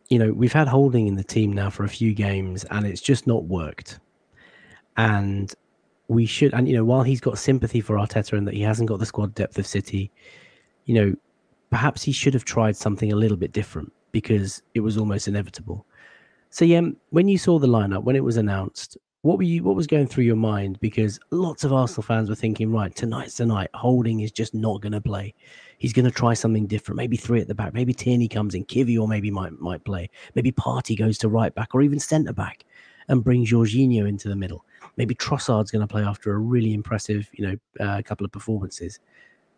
"You 0.09 0.19
know, 0.19 0.33
we've 0.33 0.53
had 0.53 0.69
Holding 0.69 1.07
in 1.07 1.17
the 1.17 1.25
team 1.25 1.53
now 1.53 1.71
for 1.71 1.85
a 1.85 1.89
few 1.89 2.15
games, 2.15 2.65
and 2.71 2.87
it's 2.87 3.01
just 3.01 3.27
not 3.27 3.45
worked." 3.45 3.99
And 4.97 5.53
we 6.13 6.27
should, 6.27 6.55
and 6.55 6.69
you 6.69 6.75
know, 6.75 6.85
while 6.85 7.03
he's 7.03 7.21
got 7.21 7.39
sympathy 7.39 7.81
for 7.81 7.97
Arteta 7.97 8.37
and 8.37 8.47
that 8.47 8.55
he 8.55 8.63
hasn't 8.63 8.89
got 8.89 8.99
the 8.99 9.07
squad 9.07 9.35
depth 9.35 9.59
of 9.59 9.67
City, 9.67 10.11
you 10.85 10.95
know, 10.95 11.15
perhaps 11.71 12.03
he 12.03 12.13
should 12.13 12.35
have 12.35 12.45
tried 12.45 12.77
something 12.77 13.13
a 13.13 13.17
little 13.17 13.37
bit 13.37 13.53
different 13.53 13.93
because 14.13 14.63
it 14.75 14.81
was 14.81 14.99
almost 14.99 15.29
inevitable. 15.29 15.87
So 16.51 16.65
yeah, 16.65 16.83
when 17.11 17.29
you 17.29 17.39
saw 17.39 17.59
the 17.59 17.67
lineup 17.67 18.05
when 18.05 18.17
it 18.17 18.25
was 18.25 18.37
announced, 18.37 18.99
what 19.23 19.39
were 19.39 19.45
you 19.45 19.63
what 19.63 19.77
was 19.77 19.87
going 19.87 20.07
through 20.07 20.25
your 20.25 20.37
mind? 20.37 20.79
Because 20.81 21.19
lots 21.31 21.65
of 21.65 21.73
Arsenal 21.73 22.03
fans 22.03 22.29
were 22.29 22.35
thinking, 22.35 22.71
right, 22.73 22.95
tonight's 22.95 23.39
the 23.39 23.47
night. 23.47 23.71
Holding 23.73 24.21
is 24.21 24.33
just 24.33 24.53
not 24.53 24.83
going 24.83 24.93
to 24.93 25.01
play. 25.01 25.35
He's 25.79 25.93
going 25.93 26.05
to 26.05 26.11
try 26.11 26.35
something 26.35 26.67
different. 26.67 26.97
Maybe 26.97 27.17
three 27.17 27.41
at 27.41 27.49
the 27.49 27.55
back. 27.55 27.73
Maybe 27.73 27.95
Tierney 27.95 28.29
comes 28.29 28.55
in. 28.55 28.65
Kiwior 28.65 29.09
maybe 29.09 29.31
might 29.31 29.59
might 29.61 29.85
play. 29.85 30.11
Maybe 30.35 30.53
Partey 30.53 30.99
goes 30.99 31.19
to 31.19 31.29
right 31.29 31.55
back 31.55 31.75
or 31.75 31.83
even 31.83 31.99
centre 31.99 32.33
back 32.33 32.65
and 33.09 33.25
brings 33.25 33.51
Jorginho 33.51 34.09
into 34.09 34.29
the 34.29 34.37
middle. 34.37 34.65
Maybe 34.97 35.15
Trossard's 35.15 35.71
going 35.71 35.87
to 35.87 35.87
play 35.87 36.03
after 36.03 36.33
a 36.33 36.39
really 36.39 36.75
impressive, 36.75 37.29
you 37.33 37.47
know, 37.47 37.85
uh, 37.85 38.03
couple 38.03 38.25
of 38.25 38.33
performances. 38.33 39.01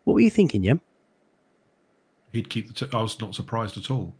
What 0.03 0.13
were 0.13 0.21
you 0.21 0.29
thinking, 0.29 0.63
yeah? 0.63 0.75
He'd 2.31 2.49
keep 2.49 2.67
the. 2.67 2.85
T- 2.85 2.97
I 2.97 3.01
was 3.01 3.19
not 3.19 3.35
surprised 3.35 3.77
at 3.77 3.91
all. 3.91 4.15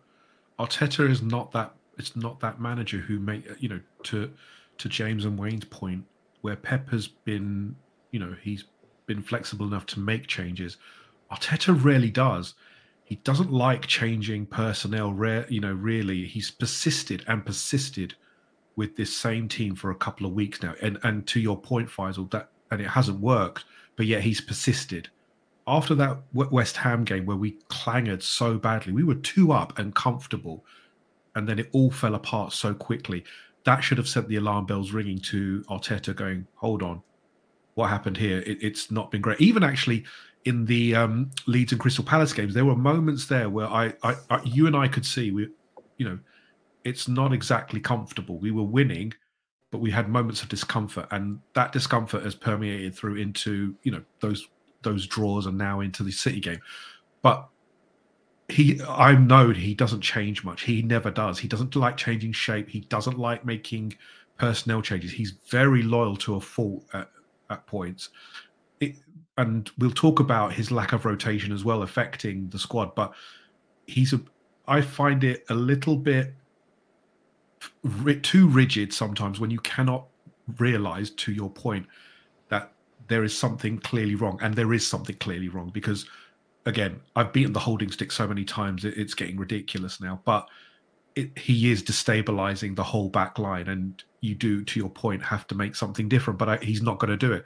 Arteta 0.60 1.10
is 1.10 1.22
not 1.22 1.52
that. 1.52 1.74
It's 1.98 2.16
not 2.16 2.40
that 2.42 2.60
manager 2.60 2.98
who 2.98 3.20
make 3.20 3.46
you 3.60 3.70
know 3.70 3.80
to 4.04 4.32
to 4.78 4.90
James 4.90 5.26
and 5.26 5.38
Wayne's 5.38 5.66
point, 5.66 6.04
where 6.42 6.56
Pep 6.56 6.90
has 6.90 7.08
been, 7.08 7.76
you 8.12 8.20
know, 8.20 8.36
he's 8.42 8.66
been 9.06 9.22
flexible 9.22 9.66
enough 9.66 9.86
to 9.88 10.00
make 10.00 10.28
changes. 10.28 10.78
Arteta 11.32 11.84
rarely 11.84 12.10
does. 12.10 12.56
He 13.04 13.16
doesn't 13.18 13.52
like 13.52 13.86
changing 13.86 14.48
personnel. 14.48 15.14
Rare, 15.14 15.46
you 15.50 15.62
know, 15.62 15.74
really, 15.74 16.26
he's 16.26 16.52
persisted 16.52 17.24
and 17.28 17.46
persisted 17.46 18.16
with 18.76 18.96
this 18.96 19.16
same 19.16 19.48
team 19.48 19.76
for 19.76 19.92
a 19.92 19.96
couple 19.96 20.26
of 20.26 20.34
weeks 20.34 20.62
now. 20.62 20.74
And 20.82 21.00
and 21.04 21.26
to 21.28 21.40
your 21.40 21.60
point, 21.60 21.90
Faisal, 21.90 22.30
that 22.32 22.50
and 22.72 22.82
it 22.82 22.88
hasn't 22.88 23.20
worked, 23.20 23.66
but 23.96 24.06
yet 24.06 24.22
he's 24.22 24.42
persisted. 24.42 25.10
After 25.68 25.96
that 25.96 26.20
West 26.34 26.78
Ham 26.78 27.04
game 27.04 27.26
where 27.26 27.38
we 27.38 27.58
clanged 27.70 28.22
so 28.22 28.58
badly, 28.58 28.94
we 28.94 29.04
were 29.04 29.16
two 29.16 29.52
up 29.52 29.80
and 29.80 29.96
comfortable, 29.96 30.64
and 31.36 31.48
then 31.48 31.58
it 31.58 31.70
all 31.72 31.90
fell 31.90 32.16
apart 32.16 32.54
so 32.54 32.74
quickly. 32.74 33.24
That 33.64 33.82
should 33.82 33.98
have 33.98 34.08
sent 34.08 34.28
the 34.28 34.36
alarm 34.36 34.68
bells 34.68 34.92
ringing 34.92 35.18
to 35.20 35.64
Arteta, 35.70 36.16
going, 36.16 36.46
"Hold 36.56 36.84
on, 36.84 37.02
what 37.74 37.90
happened 37.90 38.18
here? 38.18 38.40
It, 38.42 38.60
it's 38.62 38.92
not 38.92 39.10
been 39.10 39.22
great." 39.22 39.42
Even 39.42 39.64
actually 39.64 40.06
in 40.46 40.66
the 40.66 40.96
um, 40.96 41.32
Leeds 41.48 41.72
and 41.72 41.82
Crystal 41.82 42.04
Palace 42.04 42.32
games, 42.32 42.54
there 42.54 42.66
were 42.66 42.76
moments 42.76 43.26
there 43.26 43.50
where 43.50 43.68
I, 43.68 43.94
I, 44.04 44.16
I 44.30 44.44
you 44.44 44.68
and 44.68 44.76
I 44.76 44.88
could 44.88 45.06
see 45.06 45.32
we, 45.32 45.50
you 45.98 46.08
know, 46.08 46.20
it's 46.86 47.08
not 47.08 47.34
exactly 47.34 47.80
comfortable. 47.80 48.38
We 48.38 48.52
were 48.52 48.64
winning, 48.64 49.14
but 49.72 49.80
we 49.80 49.92
had 49.92 50.08
moments 50.08 50.44
of 50.44 50.50
discomfort, 50.50 51.08
and 51.12 51.40
that 51.54 51.72
discomfort 51.74 52.24
has 52.24 52.36
permeated 52.36 52.96
through 52.96 53.16
into 53.16 53.76
you 53.84 53.92
know 53.92 54.04
those 54.22 54.48
those 54.84 55.08
draws 55.08 55.48
and 55.48 55.58
now 55.58 55.82
into 55.82 56.04
the 56.04 56.12
City 56.12 56.40
game. 56.40 56.62
But 57.24 57.50
he, 58.48 58.80
I 58.88 59.16
know 59.16 59.50
he 59.50 59.74
doesn't 59.74 60.02
change 60.02 60.44
much. 60.44 60.62
He 60.62 60.84
never 60.84 61.10
does. 61.10 61.40
He 61.40 61.48
doesn't 61.48 61.76
like 61.76 61.98
changing 61.98 62.34
shape. 62.34 62.70
He 62.70 62.82
doesn't 62.82 63.18
like 63.18 63.44
making 63.44 63.96
personnel 64.38 64.84
changes. 64.84 65.12
He's 65.12 65.34
very 65.50 65.82
loyal 65.82 66.16
to 66.18 66.36
a 66.36 66.42
fault 66.42 66.86
at, 66.94 67.10
at 67.50 67.66
points. 67.66 68.10
It, 68.80 68.98
and 69.40 69.72
we'll 69.80 69.90
talk 69.90 70.20
about 70.20 70.54
his 70.54 70.72
lack 70.72 70.94
of 70.94 71.06
rotation 71.06 71.52
as 71.52 71.66
well 71.66 71.82
affecting 71.82 72.48
the 72.50 72.60
squad. 72.60 72.94
But 72.94 73.16
he's 73.88 74.14
a, 74.14 74.22
I 74.68 74.82
find 74.82 75.24
it 75.24 75.44
a 75.50 75.56
little 75.56 75.98
bit 75.98 76.36
too 78.24 78.48
rigid 78.48 78.94
sometimes 78.94 79.40
when 79.40 79.52
you 79.52 79.60
cannot 79.60 80.06
realize 80.58 81.10
to 81.12 81.32
your 81.32 81.50
point 81.50 81.86
that 82.50 82.72
there 83.08 83.24
is 83.24 83.38
something 83.38 83.78
clearly 83.80 84.16
wrong 84.16 84.40
and 84.42 84.56
there 84.56 84.74
is 84.74 84.86
something 84.86 85.16
clearly 85.18 85.50
wrong 85.50 85.70
because 85.74 86.06
again 86.66 87.00
i've 87.16 87.32
beaten 87.32 87.54
the 87.54 87.60
holding 87.60 87.92
stick 87.92 88.12
so 88.12 88.28
many 88.28 88.44
times 88.44 88.86
it's 88.86 89.14
getting 89.14 89.38
ridiculous 89.38 90.02
now 90.02 90.20
but 90.26 90.48
it, 91.16 91.38
he 91.38 91.72
is 91.72 91.82
destabilizing 91.82 92.76
the 92.76 92.84
whole 92.84 93.10
back 93.10 93.40
line 93.40 93.68
and 93.68 94.04
you 94.22 94.36
do 94.36 94.64
to 94.64 94.80
your 94.80 94.90
point 94.90 95.24
have 95.24 95.48
to 95.48 95.56
make 95.56 95.76
something 95.76 96.10
different 96.10 96.40
but 96.40 96.50
I, 96.50 96.58
he's 96.58 96.82
not 96.82 97.00
going 97.00 97.12
to 97.12 97.18
do 97.18 97.32
it. 97.32 97.44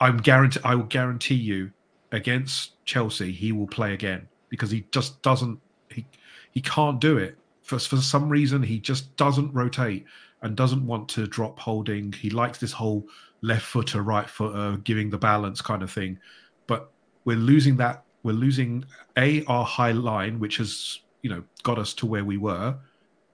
I'm 0.00 0.18
guarantee 0.18 0.60
i 0.64 0.74
will 0.74 0.84
guarantee 0.84 1.34
you 1.34 1.70
against 2.12 2.84
chelsea 2.84 3.32
he 3.32 3.52
will 3.52 3.66
play 3.66 3.94
again 3.94 4.28
because 4.48 4.70
he 4.70 4.84
just 4.90 5.20
doesn't 5.22 5.60
he 5.90 6.04
he 6.52 6.60
can't 6.60 7.00
do 7.00 7.18
it 7.18 7.38
for, 7.68 7.78
for 7.78 7.98
some 7.98 8.28
reason 8.30 8.62
he 8.62 8.80
just 8.80 9.14
doesn't 9.16 9.52
rotate 9.52 10.06
and 10.42 10.56
doesn't 10.56 10.84
want 10.86 11.08
to 11.10 11.26
drop 11.26 11.58
holding. 11.58 12.12
He 12.12 12.30
likes 12.30 12.58
this 12.58 12.72
whole 12.72 13.06
left 13.42 13.64
footer, 13.64 14.02
right 14.02 14.28
footer, 14.28 14.56
uh, 14.56 14.76
giving 14.76 15.10
the 15.10 15.18
balance 15.18 15.60
kind 15.60 15.82
of 15.82 15.90
thing. 15.90 16.18
But 16.66 16.90
we're 17.24 17.36
losing 17.36 17.76
that. 17.76 18.04
We're 18.22 18.32
losing 18.32 18.84
a 19.16 19.44
our 19.44 19.64
high 19.64 19.92
line, 19.92 20.40
which 20.40 20.56
has 20.56 21.00
you 21.22 21.28
know 21.28 21.42
got 21.62 21.78
us 21.78 21.92
to 21.94 22.06
where 22.06 22.24
we 22.24 22.38
were. 22.38 22.74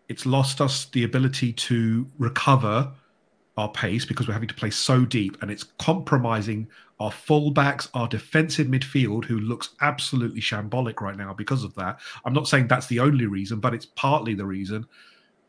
It's 0.08 0.26
lost 0.26 0.60
us 0.60 0.86
the 0.86 1.04
ability 1.04 1.52
to 1.52 2.06
recover 2.18 2.90
our 3.56 3.70
pace 3.70 4.04
because 4.04 4.26
we're 4.26 4.34
having 4.34 4.48
to 4.48 4.54
play 4.54 4.70
so 4.70 5.04
deep, 5.04 5.40
and 5.42 5.50
it's 5.50 5.64
compromising 5.78 6.68
our 7.00 7.10
fullbacks, 7.10 7.88
our 7.94 8.08
defensive 8.08 8.68
midfield, 8.68 9.24
who 9.24 9.38
looks 9.38 9.70
absolutely 9.80 10.40
shambolic 10.40 11.00
right 11.00 11.16
now 11.16 11.34
because 11.34 11.64
of 11.64 11.74
that. 11.74 11.98
I'm 12.24 12.32
not 12.32 12.48
saying 12.48 12.68
that's 12.68 12.86
the 12.86 13.00
only 13.00 13.26
reason, 13.26 13.60
but 13.60 13.74
it's 13.74 13.86
partly 13.86 14.34
the 14.34 14.46
reason. 14.46 14.86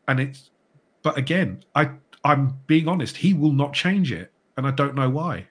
And 0.08 0.20
it's, 0.20 0.50
but 1.02 1.16
again, 1.16 1.64
I 1.74 1.90
I'm 2.24 2.58
being 2.66 2.88
honest, 2.88 3.16
he 3.16 3.34
will 3.34 3.52
not 3.52 3.72
change 3.72 4.10
it, 4.10 4.32
and 4.56 4.66
I 4.66 4.72
don't 4.72 4.96
know 4.96 5.08
why. 5.08 5.46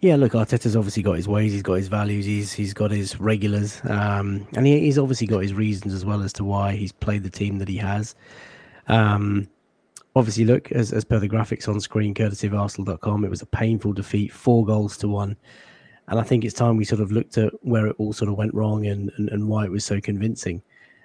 Yeah, 0.00 0.16
look, 0.16 0.32
Arteta's 0.32 0.76
obviously 0.76 1.02
got 1.02 1.16
his 1.16 1.28
ways, 1.28 1.52
he's 1.52 1.62
got 1.62 1.74
his 1.74 1.88
values, 1.88 2.24
he's 2.26 2.52
he's 2.52 2.74
got 2.74 2.90
his 2.90 3.18
regulars, 3.18 3.80
um, 3.84 4.46
and 4.54 4.66
he, 4.66 4.80
he's 4.80 4.98
obviously 4.98 5.26
got 5.26 5.40
his 5.40 5.54
reasons 5.54 5.94
as 5.94 6.04
well 6.04 6.22
as 6.22 6.32
to 6.34 6.44
why 6.44 6.72
he's 6.72 6.92
played 6.92 7.22
the 7.22 7.30
team 7.30 7.58
that 7.58 7.68
he 7.68 7.76
has. 7.78 8.14
Um, 8.88 9.48
obviously, 10.16 10.44
look, 10.44 10.72
as, 10.72 10.92
as 10.92 11.04
per 11.04 11.18
the 11.18 11.28
graphics 11.28 11.68
on 11.68 11.80
screen, 11.80 12.14
courtesy 12.14 12.46
of 12.46 12.54
Arsenal.com, 12.54 13.24
it 13.24 13.30
was 13.30 13.42
a 13.42 13.46
painful 13.46 13.92
defeat, 13.92 14.32
four 14.32 14.64
goals 14.64 14.96
to 14.98 15.08
one. 15.08 15.36
And 16.08 16.18
I 16.18 16.22
think 16.22 16.44
it's 16.44 16.54
time 16.54 16.76
we 16.76 16.84
sort 16.84 17.00
of 17.00 17.12
looked 17.12 17.38
at 17.38 17.52
where 17.62 17.86
it 17.86 17.96
all 17.98 18.12
sort 18.12 18.30
of 18.30 18.36
went 18.36 18.52
wrong 18.52 18.86
and, 18.86 19.12
and, 19.16 19.28
and 19.28 19.48
why 19.48 19.64
it 19.64 19.70
was 19.70 19.84
so 19.84 20.00
convincing. 20.00 20.62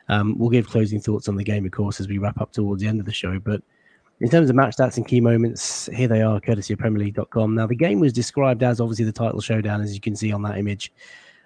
Um, 0.10 0.38
we'll 0.38 0.50
give 0.50 0.68
closing 0.68 1.00
thoughts 1.00 1.28
on 1.28 1.36
the 1.36 1.44
game, 1.44 1.66
of 1.66 1.72
course, 1.72 2.00
as 2.00 2.08
we 2.08 2.18
wrap 2.18 2.42
up 2.42 2.52
towards 2.52 2.82
the 2.82 2.88
end 2.88 3.00
of 3.00 3.06
the 3.06 3.14
show. 3.14 3.40
But 3.40 3.62
in 4.20 4.30
terms 4.30 4.50
of 4.50 4.56
match 4.56 4.78
stats 4.78 4.98
and 4.98 5.08
key 5.08 5.22
moments, 5.22 5.88
here 5.94 6.08
they 6.08 6.22
are, 6.22 6.40
courtesy 6.40 6.74
of 6.74 6.80
PremierLeague.com. 6.80 7.54
Now, 7.54 7.68
the 7.68 7.76
game 7.76 8.00
was 8.00 8.14
described 8.14 8.64
as 8.64 8.80
obviously 8.80 9.06
the 9.06 9.12
title 9.12 9.42
showdown, 9.42 9.82
as 9.82 9.94
you 9.94 10.02
can 10.02 10.16
see 10.16 10.32
on 10.32 10.42
that 10.44 10.58
image. 10.58 10.92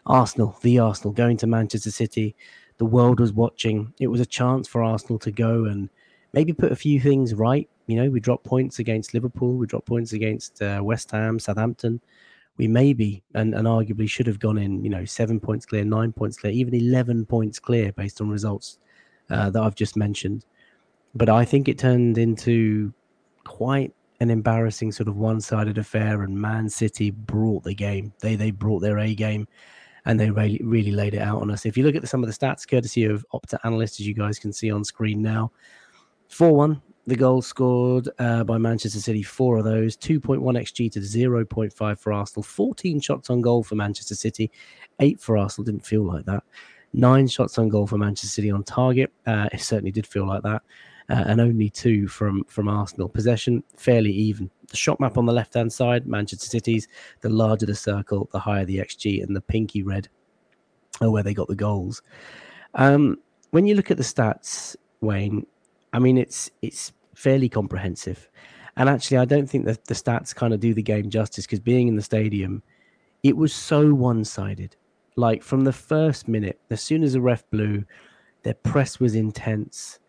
Arsenal, 0.05 0.57
the 0.61 0.79
Arsenal, 0.79 1.13
going 1.13 1.37
to 1.37 1.47
Manchester 1.47 1.91
City. 1.91 2.35
The 2.77 2.85
world 2.85 3.19
was 3.19 3.33
watching. 3.33 3.93
It 3.99 4.07
was 4.07 4.21
a 4.21 4.25
chance 4.25 4.67
for 4.67 4.83
Arsenal 4.83 5.19
to 5.19 5.31
go 5.31 5.65
and 5.65 5.89
maybe 6.33 6.53
put 6.53 6.71
a 6.71 6.75
few 6.75 6.99
things 6.99 7.33
right. 7.33 7.69
You 7.87 7.95
know, 7.95 8.09
we 8.09 8.19
dropped 8.19 8.45
points 8.45 8.79
against 8.79 9.13
Liverpool, 9.13 9.55
we 9.55 9.67
dropped 9.67 9.87
points 9.87 10.13
against 10.13 10.61
uh, 10.61 10.81
West 10.83 11.11
Ham, 11.11 11.39
Southampton. 11.39 12.01
We 12.57 12.67
maybe 12.67 13.23
and, 13.35 13.55
and 13.55 13.65
arguably 13.65 14.09
should 14.09 14.27
have 14.27 14.39
gone 14.39 14.57
in, 14.57 14.83
you 14.83 14.89
know, 14.89 15.05
seven 15.05 15.39
points 15.39 15.65
clear, 15.65 15.85
nine 15.85 16.11
points 16.11 16.37
clear, 16.37 16.51
even 16.51 16.73
11 16.73 17.25
points 17.25 17.57
clear 17.57 17.93
based 17.93 18.19
on 18.19 18.29
results 18.29 18.79
uh, 19.29 19.49
that 19.49 19.61
I've 19.61 19.75
just 19.75 19.95
mentioned. 19.95 20.45
But 21.15 21.29
I 21.29 21.45
think 21.45 21.67
it 21.67 21.79
turned 21.79 22.17
into 22.17 22.93
quite 23.45 23.93
an 24.19 24.29
embarrassing 24.29 24.91
sort 24.91 25.07
of 25.07 25.15
one-sided 25.15 25.77
affair, 25.77 26.23
and 26.23 26.39
Man 26.39 26.69
City 26.69 27.11
brought 27.11 27.63
the 27.63 27.73
game. 27.73 28.13
They 28.19 28.35
they 28.35 28.51
brought 28.51 28.79
their 28.79 28.99
A 28.99 29.15
game, 29.15 29.47
and 30.05 30.19
they 30.19 30.29
really 30.29 30.59
really 30.63 30.91
laid 30.91 31.13
it 31.13 31.21
out 31.21 31.41
on 31.41 31.49
us. 31.51 31.65
If 31.65 31.77
you 31.77 31.83
look 31.83 31.95
at 31.95 32.07
some 32.07 32.23
of 32.23 32.27
the 32.27 32.35
stats, 32.35 32.67
courtesy 32.67 33.05
of 33.05 33.25
Opta 33.33 33.57
Analyst, 33.63 33.99
as 33.99 34.07
you 34.07 34.13
guys 34.13 34.37
can 34.37 34.51
see 34.51 34.71
on 34.71 34.83
screen 34.83 35.21
now, 35.21 35.51
four-one. 36.29 36.81
The 37.07 37.15
goals 37.15 37.47
scored 37.47 38.07
uh, 38.19 38.43
by 38.43 38.59
Manchester 38.59 38.99
City, 38.99 39.23
four 39.23 39.57
of 39.57 39.63
those, 39.63 39.97
2.1 39.97 40.39
xG 40.39 40.91
to 40.91 40.99
0.5 40.99 41.99
for 41.99 42.13
Arsenal, 42.13 42.43
14 42.43 42.99
shots 42.99 43.31
on 43.31 43.41
goal 43.41 43.63
for 43.63 43.73
Manchester 43.73 44.13
City, 44.13 44.51
eight 44.99 45.19
for 45.19 45.35
Arsenal. 45.35 45.65
Didn't 45.65 45.85
feel 45.85 46.03
like 46.03 46.25
that. 46.25 46.43
Nine 46.93 47.27
shots 47.27 47.57
on 47.57 47.67
goal 47.67 47.87
for 47.87 47.97
Manchester 47.97 48.27
City 48.27 48.51
on 48.51 48.63
target. 48.63 49.11
Uh, 49.25 49.49
it 49.51 49.61
certainly 49.61 49.91
did 49.91 50.05
feel 50.05 50.27
like 50.27 50.43
that 50.43 50.61
uh, 51.09 51.23
and 51.27 51.41
only 51.41 51.69
two 51.69 52.07
from 52.07 52.43
from 52.45 52.67
Arsenal. 52.67 53.09
Possession 53.09 53.63
fairly 53.75 54.11
even. 54.11 54.49
The 54.67 54.77
shot 54.77 54.99
map 54.99 55.17
on 55.17 55.25
the 55.25 55.33
left 55.33 55.55
hand 55.55 55.73
side, 55.73 56.05
Manchester 56.05 56.47
City's. 56.47 56.87
The 57.21 57.29
larger 57.29 57.65
the 57.65 57.75
circle, 57.75 58.29
the 58.31 58.39
higher 58.39 58.65
the 58.65 58.77
xG, 58.77 59.23
and 59.23 59.35
the 59.35 59.41
pinky 59.41 59.81
red 59.81 60.07
are 61.01 61.09
where 61.09 61.23
they 61.23 61.33
got 61.33 61.47
the 61.47 61.55
goals. 61.55 62.01
Um, 62.75 63.17
when 63.51 63.65
you 63.65 63.73
look 63.73 63.89
at 63.89 63.97
the 63.97 64.03
stats, 64.03 64.75
Wayne, 65.01 65.45
I 65.93 65.99
mean 65.99 66.17
it's 66.17 66.51
it's 66.61 66.91
fairly 67.15 67.49
comprehensive, 67.49 68.29
and 68.75 68.89
actually 68.89 69.17
I 69.17 69.25
don't 69.25 69.49
think 69.49 69.65
that 69.65 69.85
the 69.85 69.93
stats 69.93 70.33
kind 70.33 70.53
of 70.53 70.59
do 70.59 70.73
the 70.73 70.83
game 70.83 71.09
justice 71.09 71.45
because 71.45 71.59
being 71.59 71.87
in 71.87 71.95
the 71.95 72.01
stadium, 72.01 72.63
it 73.23 73.35
was 73.35 73.53
so 73.53 73.93
one 73.93 74.23
sided. 74.23 74.75
Like 75.15 75.43
from 75.43 75.63
the 75.63 75.73
first 75.73 76.27
minute, 76.27 76.59
as 76.69 76.81
soon 76.81 77.03
as 77.03 77.13
the 77.13 77.21
ref 77.21 77.49
blew, 77.49 77.83
their 78.43 78.53
press 78.53 78.99
was 78.99 79.15
intense 79.15 79.99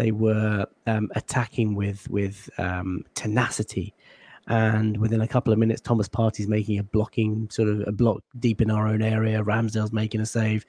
they 0.00 0.12
were 0.12 0.66
um, 0.86 1.10
attacking 1.14 1.74
with 1.74 2.08
with 2.08 2.48
um, 2.56 3.04
tenacity. 3.14 3.94
And 4.46 4.96
within 4.96 5.20
a 5.20 5.28
couple 5.28 5.52
of 5.52 5.58
minutes, 5.58 5.82
Thomas 5.82 6.08
Partey's 6.08 6.48
making 6.48 6.78
a 6.78 6.82
blocking 6.82 7.48
sort 7.50 7.68
of 7.68 7.86
a 7.86 7.92
block 7.92 8.22
deep 8.38 8.62
in 8.62 8.70
our 8.70 8.88
own 8.88 9.02
area. 9.02 9.44
Ramsdale's 9.44 9.92
making 9.92 10.22
a 10.22 10.26
save. 10.26 10.64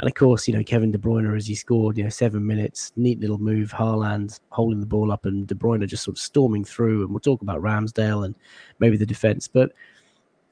And 0.00 0.08
of 0.08 0.14
course, 0.14 0.48
you 0.48 0.54
know, 0.54 0.64
Kevin 0.64 0.90
De 0.90 0.98
Bruyne, 0.98 1.36
as 1.36 1.46
he 1.46 1.54
scored, 1.54 1.98
you 1.98 2.04
know, 2.04 2.10
seven 2.10 2.46
minutes, 2.46 2.90
neat 2.96 3.20
little 3.20 3.36
move. 3.36 3.70
Haaland 3.70 4.40
holding 4.48 4.80
the 4.80 4.86
ball 4.86 5.12
up 5.12 5.26
and 5.26 5.46
De 5.46 5.54
Bruyne 5.54 5.86
just 5.86 6.04
sort 6.04 6.16
of 6.16 6.22
storming 6.22 6.64
through. 6.64 7.02
And 7.02 7.10
we'll 7.10 7.20
talk 7.20 7.42
about 7.42 7.60
Ramsdale 7.60 8.24
and 8.24 8.34
maybe 8.78 8.96
the 8.96 9.04
defense. 9.04 9.46
But 9.46 9.72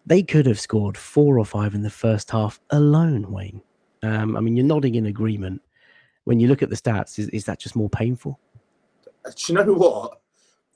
they 0.05 0.23
could 0.23 0.45
have 0.45 0.61
scored 0.61 0.99
four 0.99 1.39
or 1.39 1.47
five 1.47 1.75
in 1.75 1.83
the 1.83 1.89
first 1.89 2.31
half 2.31 2.61
alone, 2.71 3.33
Wayne. 3.33 3.63
Um, 4.03 4.37
I 4.37 4.41
mean, 4.41 4.55
you're 4.55 4.67
nodding 4.67 4.97
in 4.97 5.07
agreement 5.07 5.63
when 6.25 6.39
you 6.39 6.47
look 6.47 6.63
at 6.63 6.69
the 6.69 6.77
stats, 6.77 7.19
is, 7.19 7.31
is 7.31 7.47
that 7.47 7.59
just 7.59 7.75
more 7.75 7.89
painful? 7.89 8.39
Do 9.25 9.33
you 9.49 9.55
know 9.55 9.73
what? 9.73 10.21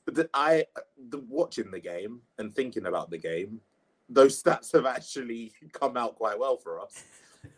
The, 0.06 0.28
I 0.32 0.64
the, 1.10 1.18
watching 1.28 1.70
the 1.70 1.78
game 1.78 2.22
and 2.38 2.54
thinking 2.54 2.86
about 2.86 3.10
the 3.10 3.18
game, 3.18 3.60
those 4.08 4.42
stats 4.42 4.72
have 4.72 4.86
actually 4.86 5.52
come 5.74 5.98
out 5.98 6.16
quite 6.16 6.38
well 6.38 6.56
for 6.56 6.80
us 6.80 7.04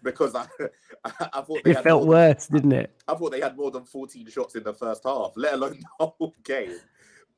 because 0.02 0.34
I 0.34 0.46
I, 1.04 1.40
thought 1.42 1.62
it 1.64 1.82
felt 1.82 2.06
worse, 2.06 2.46
than, 2.46 2.62
didn't 2.62 2.72
it? 2.72 3.02
I, 3.08 3.14
thought 3.14 3.32
they 3.32 3.40
had 3.40 3.56
more 3.56 3.70
than 3.70 3.84
14 3.84 4.28
shots 4.28 4.54
in 4.54 4.62
the 4.62 4.74
first 4.74 5.02
half, 5.04 5.32
let 5.36 5.54
alone 5.54 5.78
the 5.98 6.06
whole 6.06 6.34
game. 6.44 6.76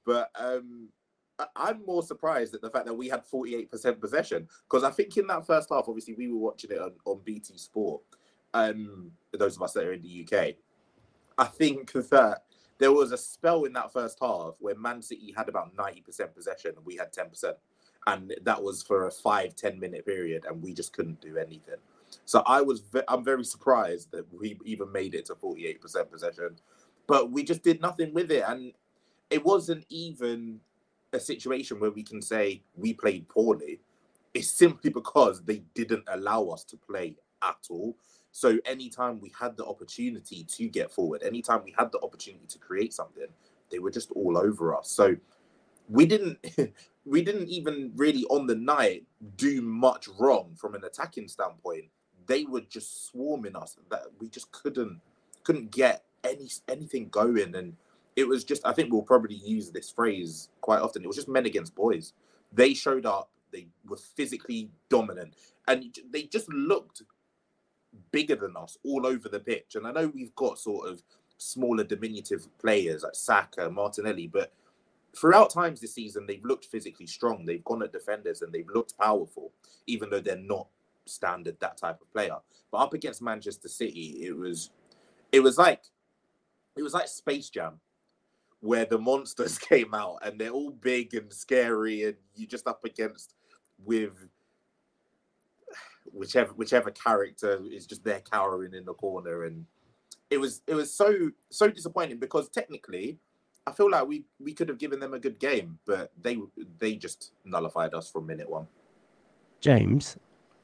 But 0.05 0.31
um, 0.39 0.89
I, 1.39 1.71
am 1.71 1.85
more 1.85 2.03
surprised 2.03 2.55
at 2.55 2.61
the 2.61 2.71
fact 2.71 2.87
that 2.87 2.95
we 2.95 3.09
had 3.09 3.25
48% 3.27 4.01
possession 4.01 4.49
because 4.69 4.85
I 4.85 4.91
think 4.91 5.17
in 5.17 5.27
that 5.27 5.47
first 5.47 5.69
half, 5.71 5.85
obviously 5.89 6.15
we 6.15 6.29
were 6.29 6.39
watching 6.39 6.71
it 6.71 6.79
on, 6.79 6.93
on 7.05 7.21
BT 7.25 7.59
Sport 7.59 8.03
um, 8.57 9.11
those 9.33 9.57
of 9.57 9.63
us 9.63 9.73
that 9.75 9.85
are 9.85 9.93
in 9.93 10.03
the 10.03 10.25
UK, 10.25 10.55
I 11.39 11.45
think 11.45 11.93
that 11.93 12.45
there 12.79 12.93
was 12.93 13.13
a 13.13 13.19
spell 13.19 13.65
in 13.65 13.73
that 13.75 13.93
first 13.93 14.19
half 14.21 14.55
where 14.61 14.75
Man 14.75 15.03
City 15.03 15.35
had 15.37 15.49
about 15.49 15.77
90% 15.77 16.35
possession 16.35 16.73
and 16.77 16.87
we 16.87 16.97
had 16.97 17.13
10%. 17.13 17.53
And 18.07 18.35
that 18.45 18.63
was 18.63 18.83
for 18.83 19.09
a 19.09 19.11
five 19.11 19.57
ten 19.57 19.81
minute 19.81 20.07
period, 20.07 20.45
and 20.49 20.63
we 20.63 20.73
just 20.73 20.93
couldn't 20.93 21.21
do 21.21 21.39
anything. 21.39 21.75
So 22.27 22.43
I 22.47 22.61
was, 22.61 22.81
ve- 22.81 23.03
I'm 23.09 23.25
very 23.25 23.45
surprised 23.45 24.11
that 24.13 24.27
we 24.33 24.59
even 24.65 24.93
made 24.93 25.15
it 25.15 25.27
to 25.27 25.35
48% 25.35 26.11
possession, 26.11 26.57
but 27.07 27.31
we 27.31 27.43
just 27.43 27.63
did 27.63 27.81
nothing 27.81 28.13
with 28.13 28.31
it. 28.31 28.45
And 28.47 28.73
it 29.31 29.45
wasn't 29.45 29.87
even 29.89 30.61
a 31.13 31.21
situation 31.21 31.81
where 31.81 31.91
we 31.91 32.03
can 32.03 32.21
say 32.21 32.63
we 32.77 32.93
played 32.93 33.29
poorly. 33.29 33.81
It's 34.35 34.51
simply 34.51 34.91
because 34.91 35.43
they 35.43 35.63
didn't 35.75 36.05
allow 36.09 36.49
us 36.49 36.65
to 36.65 36.77
play 36.77 37.17
at 37.43 37.57
all. 37.71 37.97
So 38.33 38.59
anytime 38.67 39.21
we 39.21 39.33
had 39.39 39.57
the 39.57 39.65
opportunity 39.65 40.45
to 40.45 40.69
get 40.69 40.91
forward, 40.91 41.23
anytime 41.23 41.63
we 41.65 41.75
had 41.79 41.91
the 41.91 42.01
opportunity 42.03 42.47
to 42.47 42.59
create 42.59 42.93
something, 42.93 43.29
they 43.71 43.79
were 43.79 43.91
just 43.91 44.11
all 44.13 44.37
over 44.37 44.77
us. 44.77 44.91
So 44.91 45.17
we 45.89 46.07
didn't 46.07 46.39
we 47.07 47.23
didn't 47.23 47.49
even 47.49 47.93
really 47.95 48.25
on 48.25 48.47
the 48.47 48.55
night 48.55 49.05
do 49.37 49.63
much 49.63 50.09
wrong 50.19 50.55
from 50.57 50.75
an 50.75 50.85
attacking 50.85 51.29
standpoint. 51.29 51.87
They 52.27 52.45
were 52.45 52.63
just 52.63 53.09
swarming 53.09 53.57
us 53.57 53.77
that 53.91 54.07
we 54.19 54.29
just 54.29 54.51
couldn't 54.53 55.01
couldn't 55.45 55.71
get 55.71 56.05
any 56.25 56.51
anything 56.69 57.09
going 57.09 57.55
and 57.55 57.77
it 58.17 58.27
was 58.27 58.45
just 58.45 58.67
I 58.67 58.73
think 58.73 58.93
we'll 58.93 59.03
probably 59.03 59.37
use 59.37 59.71
this 59.71 59.91
phrase 59.91 60.49
quite 60.61 60.81
often. 60.81 61.05
It 61.05 61.07
was 61.07 61.17
just 61.17 61.29
men 61.29 61.47
against 61.47 61.75
boys. 61.75 62.15
They 62.53 62.75
showed 62.75 63.07
up, 63.07 63.31
they 63.53 63.69
were 63.87 63.99
physically 63.99 64.71
dominant 64.89 65.35
and 65.69 65.95
they 66.11 66.23
just 66.23 66.49
looked 66.49 67.03
bigger 68.11 68.37
than 68.37 68.57
us 68.57 68.79
all 68.85 69.07
over 69.07 69.29
the 69.29 69.41
pitch. 69.41 69.75
And 69.75 69.87
I 69.87 69.93
know 69.93 70.09
we've 70.09 70.35
got 70.35 70.59
sort 70.59 70.89
of 70.89 71.03
smaller, 71.39 71.85
diminutive 71.85 72.47
players 72.59 73.03
like 73.03 73.15
Saka, 73.15 73.71
Martinelli, 73.71 74.27
but 74.27 74.53
throughout 75.17 75.51
times 75.51 75.81
this 75.81 75.95
season, 75.95 76.27
they've 76.27 76.45
looked 76.45 76.67
physically 76.67 77.07
strong. 77.07 77.45
They've 77.45 77.65
gone 77.65 77.83
at 77.83 77.93
defenders 77.93 78.43
and 78.43 78.53
they've 78.53 78.69
looked 78.73 78.97
powerful, 78.99 79.53
even 79.87 80.11
though 80.11 80.21
they're 80.21 80.37
not 80.37 80.69
standard 81.07 81.59
that 81.61 81.77
type 81.77 82.01
of 82.01 82.13
player. 82.13 82.37
But 82.71 82.79
up 82.79 82.95
against 82.95 83.23
Manchester 83.23 83.69
City, 83.69 84.21
it 84.23 84.37
was 84.37 84.71
it 85.33 85.41
was 85.41 85.59
like 85.59 85.83
it 86.77 86.83
was 86.83 86.95
like 86.95 87.09
Space 87.09 87.51
Jam, 87.51 87.81
where 88.61 88.85
the 88.85 88.99
monsters 88.99 89.59
came 89.59 89.95
out 89.95 90.19
and 90.23 90.39
they're 90.39 90.51
all 90.51 90.71
big 90.71 91.15
and 91.15 91.33
scary, 91.33 92.05
and 92.05 92.17
you're 92.35 92.49
just 92.49 92.67
up 92.67 92.85
against 92.85 93.35
with 93.85 94.29
whichever 96.13 96.53
whichever 96.55 96.91
character 96.91 97.61
is 97.71 97.87
just 97.87 98.05
there 98.05 98.21
cowering 98.21 98.73
in 98.75 98.85
the 98.85 98.95
corner 98.95 99.43
and 99.43 99.67
it 100.31 100.39
was 100.39 100.63
it 100.69 100.75
was 100.75 100.93
so 100.93 101.31
so 101.51 101.69
disappointing 101.69 102.19
because 102.19 102.49
technically 102.49 103.19
I 103.67 103.73
feel 103.73 103.91
like 103.91 104.07
we 104.07 104.25
we 104.39 104.53
could 104.53 104.69
have 104.69 104.79
given 104.79 105.01
them 105.01 105.15
a 105.15 105.19
good 105.19 105.39
game, 105.39 105.79
but 105.87 106.13
they 106.21 106.39
they 106.79 106.95
just 106.95 107.33
nullified 107.45 107.95
us 107.95 108.09
from 108.09 108.27
minute 108.27 108.49
one. 108.49 108.69
James, 109.61 110.17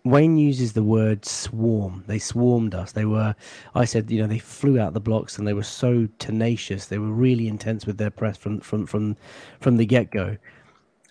Wayne 0.05 0.37
uses 0.37 0.73
the 0.73 0.83
word 0.83 1.25
swarm. 1.25 2.03
They 2.09 2.19
swarmed 2.19 2.75
us. 2.75 2.93
They 2.93 3.05
were, 3.05 3.37
I 3.75 3.85
said, 3.85 4.11
you 4.11 4.21
know, 4.21 4.27
they 4.27 4.39
flew 4.39 4.81
out 4.81 4.95
the 4.95 5.01
blocks 5.01 5.39
and 5.39 5.47
they 5.47 5.53
were 5.53 5.63
so 5.63 6.09
tenacious. 6.19 6.87
They 6.87 6.99
were 6.99 7.13
really 7.13 7.47
intense 7.47 7.87
with 7.87 7.99
their 7.99 8.11
press 8.11 8.37
from 8.37 8.61
from 8.61 8.87
from 8.87 9.17
from 9.61 9.77
the 9.77 9.87
get 9.87 10.11
go. 10.11 10.37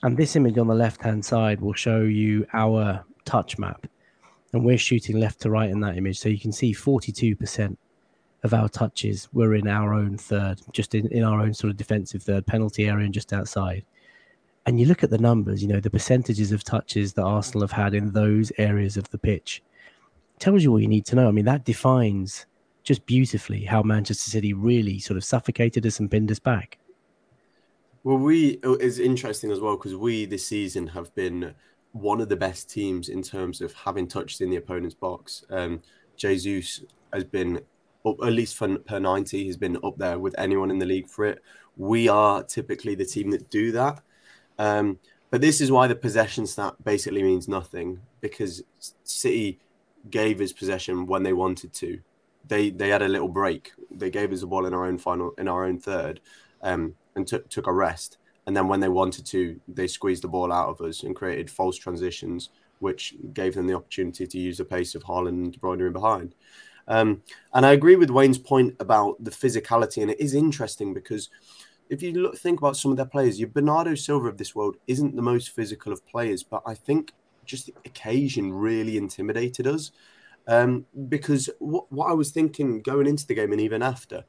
And 0.03 0.17
this 0.17 0.35
image 0.35 0.57
on 0.57 0.67
the 0.67 0.75
left 0.75 1.01
hand 1.03 1.23
side 1.23 1.61
will 1.61 1.73
show 1.73 2.01
you 2.01 2.45
our 2.53 3.05
touch 3.23 3.57
map 3.57 3.87
and 4.53 4.65
we're 4.65 4.77
shooting 4.77 5.19
left 5.19 5.41
to 5.41 5.49
right 5.49 5.69
in 5.69 5.79
that 5.81 5.97
image. 5.97 6.19
So 6.19 6.29
you 6.29 6.39
can 6.39 6.51
see 6.51 6.73
42% 6.73 7.77
of 8.43 8.53
our 8.53 8.67
touches 8.67 9.29
were 9.31 9.55
in 9.55 9.67
our 9.67 9.93
own 9.93 10.17
third, 10.17 10.59
just 10.73 10.95
in, 10.95 11.07
in 11.07 11.23
our 11.23 11.39
own 11.39 11.53
sort 11.53 11.71
of 11.71 11.77
defensive 11.77 12.23
third, 12.23 12.45
penalty 12.45 12.87
area 12.87 13.05
and 13.05 13.13
just 13.13 13.31
outside. 13.33 13.85
And 14.65 14.79
you 14.79 14.85
look 14.85 15.03
at 15.03 15.09
the 15.09 15.17
numbers, 15.17 15.61
you 15.61 15.67
know, 15.67 15.79
the 15.79 15.89
percentages 15.89 16.51
of 16.51 16.63
touches 16.63 17.13
that 17.13 17.23
Arsenal 17.23 17.61
have 17.61 17.71
had 17.71 17.93
in 17.93 18.11
those 18.11 18.51
areas 18.57 18.95
of 18.95 19.09
the 19.09 19.17
pitch 19.17 19.63
tells 20.39 20.63
you 20.63 20.71
all 20.71 20.79
you 20.79 20.87
need 20.87 21.05
to 21.05 21.15
know. 21.15 21.27
I 21.27 21.31
mean, 21.31 21.45
that 21.45 21.65
defines 21.65 22.45
just 22.83 23.05
beautifully 23.05 23.63
how 23.63 23.81
Manchester 23.83 24.29
City 24.29 24.53
really 24.53 24.99
sort 24.99 25.17
of 25.17 25.23
suffocated 25.23 25.85
us 25.85 25.99
and 25.99 26.09
pinned 26.09 26.31
us 26.31 26.39
back. 26.39 26.77
Well, 28.03 28.17
we 28.17 28.59
it's 28.63 28.97
interesting 28.97 29.51
as 29.51 29.59
well 29.59 29.77
because 29.77 29.95
we 29.95 30.25
this 30.25 30.45
season 30.47 30.87
have 30.87 31.13
been 31.13 31.53
one 31.91 32.19
of 32.19 32.29
the 32.29 32.35
best 32.35 32.69
teams 32.69 33.09
in 33.09 33.21
terms 33.21 33.61
of 33.61 33.73
having 33.73 34.07
touched 34.07 34.41
in 34.41 34.49
the 34.49 34.55
opponent's 34.55 34.95
box. 34.95 35.43
Um, 35.49 35.81
Jesus 36.15 36.83
has 37.13 37.23
been 37.23 37.61
up, 38.05 38.15
at 38.23 38.33
least 38.33 38.55
for, 38.55 38.77
per 38.79 38.99
90, 38.99 39.45
has 39.47 39.57
been 39.57 39.77
up 39.83 39.97
there 39.97 40.17
with 40.17 40.33
anyone 40.37 40.71
in 40.71 40.79
the 40.79 40.85
league 40.85 41.09
for 41.09 41.25
it. 41.25 41.43
We 41.77 42.07
are 42.07 42.43
typically 42.43 42.95
the 42.95 43.05
team 43.05 43.29
that 43.31 43.49
do 43.49 43.71
that. 43.73 44.01
Um, 44.61 44.99
but 45.31 45.41
this 45.41 45.59
is 45.59 45.71
why 45.71 45.87
the 45.87 45.95
possession 45.95 46.45
stat 46.45 46.75
basically 46.83 47.23
means 47.23 47.47
nothing 47.47 47.99
because 48.19 48.61
City 49.03 49.59
gave 50.11 50.39
us 50.39 50.51
possession 50.51 51.07
when 51.07 51.23
they 51.23 51.33
wanted 51.33 51.73
to. 51.73 51.99
They 52.47 52.69
they 52.69 52.89
had 52.89 53.01
a 53.01 53.07
little 53.07 53.27
break. 53.27 53.71
They 53.89 54.11
gave 54.11 54.31
us 54.31 54.41
the 54.41 54.47
ball 54.47 54.67
in 54.67 54.73
our 54.75 54.85
own 54.85 54.99
final 54.99 55.33
in 55.39 55.47
our 55.47 55.65
own 55.65 55.79
third, 55.79 56.21
um, 56.61 56.93
and 57.15 57.25
took 57.25 57.49
took 57.49 57.65
a 57.65 57.73
rest. 57.73 58.17
And 58.45 58.55
then 58.55 58.67
when 58.67 58.79
they 58.79 58.89
wanted 58.89 59.25
to, 59.27 59.59
they 59.67 59.87
squeezed 59.87 60.23
the 60.23 60.27
ball 60.27 60.51
out 60.51 60.69
of 60.69 60.81
us 60.81 61.01
and 61.03 61.15
created 61.15 61.49
false 61.49 61.77
transitions, 61.77 62.49
which 62.79 63.15
gave 63.33 63.55
them 63.55 63.65
the 63.65 63.75
opportunity 63.75 64.27
to 64.27 64.37
use 64.37 64.57
the 64.57 64.65
pace 64.65 64.93
of 64.93 65.03
Haaland 65.03 65.29
and 65.29 65.53
De 65.53 65.59
Bruyne 65.59 65.87
in 65.87 65.93
behind. 65.93 66.35
Um, 66.87 67.23
and 67.53 67.65
I 67.65 67.71
agree 67.71 67.95
with 67.95 68.09
Wayne's 68.09 68.39
point 68.39 68.75
about 68.79 69.23
the 69.23 69.31
physicality, 69.31 70.01
and 70.03 70.11
it 70.11 70.19
is 70.19 70.35
interesting 70.35 70.93
because 70.93 71.29
if 71.91 72.01
you 72.01 72.13
look, 72.13 72.37
think 72.37 72.59
about 72.61 72.77
some 72.77 72.89
of 72.91 72.97
their 72.97 73.05
players, 73.05 73.37
your 73.37 73.49
Bernardo 73.49 73.95
Silva 73.95 74.29
of 74.29 74.37
this 74.37 74.55
world 74.55 74.77
isn't 74.87 75.13
the 75.13 75.21
most 75.21 75.49
physical 75.49 75.91
of 75.91 76.07
players, 76.07 76.41
but 76.41 76.63
I 76.65 76.73
think 76.73 77.11
just 77.45 77.65
the 77.65 77.75
occasion 77.83 78.53
really 78.53 78.95
intimidated 78.95 79.67
us. 79.67 79.91
Um, 80.47 80.85
because 81.09 81.49
what, 81.59 81.91
what 81.91 82.09
I 82.09 82.13
was 82.13 82.31
thinking 82.31 82.81
going 82.81 83.07
into 83.07 83.27
the 83.27 83.35
game 83.35 83.51
and 83.51 83.59
even 83.59 83.83
after, 83.83 84.23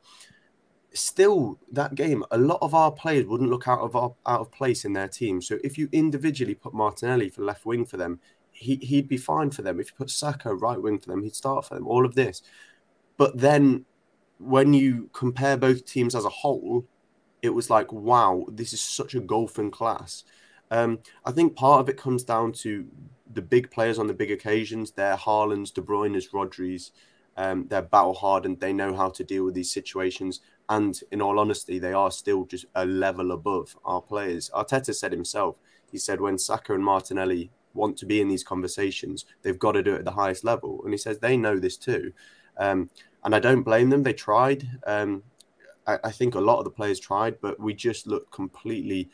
still 0.92 1.60
that 1.70 1.94
game, 1.94 2.24
a 2.32 2.36
lot 2.36 2.58
of 2.62 2.74
our 2.74 2.90
players 2.90 3.26
wouldn't 3.26 3.48
look 3.48 3.68
out 3.68 3.80
of 3.80 3.94
our, 3.94 4.12
out 4.26 4.40
of 4.40 4.50
place 4.50 4.84
in 4.84 4.92
their 4.92 5.08
team. 5.08 5.40
So 5.40 5.58
if 5.62 5.78
you 5.78 5.88
individually 5.92 6.56
put 6.56 6.74
Martinelli 6.74 7.28
for 7.28 7.42
left 7.42 7.64
wing 7.64 7.84
for 7.84 7.96
them, 7.96 8.18
he, 8.50 8.74
he'd 8.76 9.06
be 9.06 9.16
fine 9.16 9.52
for 9.52 9.62
them. 9.62 9.78
If 9.78 9.90
you 9.90 9.94
put 9.96 10.10
Saka 10.10 10.52
right 10.52 10.82
wing 10.82 10.98
for 10.98 11.06
them, 11.06 11.22
he'd 11.22 11.36
start 11.36 11.64
for 11.64 11.76
them. 11.76 11.86
All 11.86 12.04
of 12.04 12.16
this, 12.16 12.42
but 13.16 13.38
then 13.38 13.84
when 14.38 14.74
you 14.74 15.08
compare 15.12 15.56
both 15.56 15.86
teams 15.86 16.16
as 16.16 16.24
a 16.24 16.28
whole, 16.28 16.84
it 17.42 17.50
was 17.50 17.68
like, 17.68 17.92
wow, 17.92 18.46
this 18.48 18.72
is 18.72 18.80
such 18.80 19.14
a 19.14 19.20
golfing 19.20 19.70
class. 19.70 20.24
Um, 20.70 21.00
I 21.24 21.32
think 21.32 21.56
part 21.56 21.80
of 21.80 21.88
it 21.88 21.98
comes 21.98 22.22
down 22.22 22.52
to 22.52 22.86
the 23.34 23.42
big 23.42 23.70
players 23.70 23.98
on 23.98 24.06
the 24.06 24.14
big 24.14 24.30
occasions. 24.30 24.92
They're 24.92 25.16
Haaland's, 25.16 25.70
De 25.70 25.82
Bruyne's, 25.82 26.28
Rodri's. 26.32 26.92
Um, 27.36 27.66
they're 27.68 27.82
battle 27.82 28.14
hardened. 28.14 28.60
They 28.60 28.72
know 28.72 28.94
how 28.94 29.10
to 29.10 29.24
deal 29.24 29.44
with 29.44 29.54
these 29.54 29.72
situations. 29.72 30.40
And 30.68 30.98
in 31.10 31.20
all 31.20 31.38
honesty, 31.38 31.78
they 31.78 31.92
are 31.92 32.10
still 32.10 32.44
just 32.44 32.66
a 32.74 32.86
level 32.86 33.32
above 33.32 33.76
our 33.84 34.00
players. 34.00 34.50
Arteta 34.54 34.94
said 34.94 35.12
himself, 35.12 35.56
he 35.90 35.98
said, 35.98 36.20
when 36.20 36.38
Saka 36.38 36.74
and 36.74 36.84
Martinelli 36.84 37.50
want 37.74 37.96
to 37.98 38.06
be 38.06 38.20
in 38.20 38.28
these 38.28 38.44
conversations, 38.44 39.24
they've 39.42 39.58
got 39.58 39.72
to 39.72 39.82
do 39.82 39.94
it 39.94 40.00
at 40.00 40.04
the 40.04 40.12
highest 40.12 40.44
level. 40.44 40.80
And 40.84 40.92
he 40.92 40.98
says 40.98 41.18
they 41.18 41.36
know 41.36 41.58
this 41.58 41.76
too. 41.76 42.12
Um, 42.56 42.90
and 43.24 43.34
I 43.34 43.40
don't 43.40 43.62
blame 43.62 43.90
them. 43.90 44.02
They 44.02 44.12
tried. 44.12 44.68
Um, 44.86 45.22
I, 45.86 45.98
I, 46.04 46.10
think 46.10 46.34
a 46.34 46.40
lot 46.40 46.58
of 46.58 46.64
the 46.64 46.70
players 46.70 47.00
tried, 47.00 47.40
but 47.40 47.58
we 47.58 47.74
just 47.74 48.06
looked 48.06 48.30
completely 48.30 49.10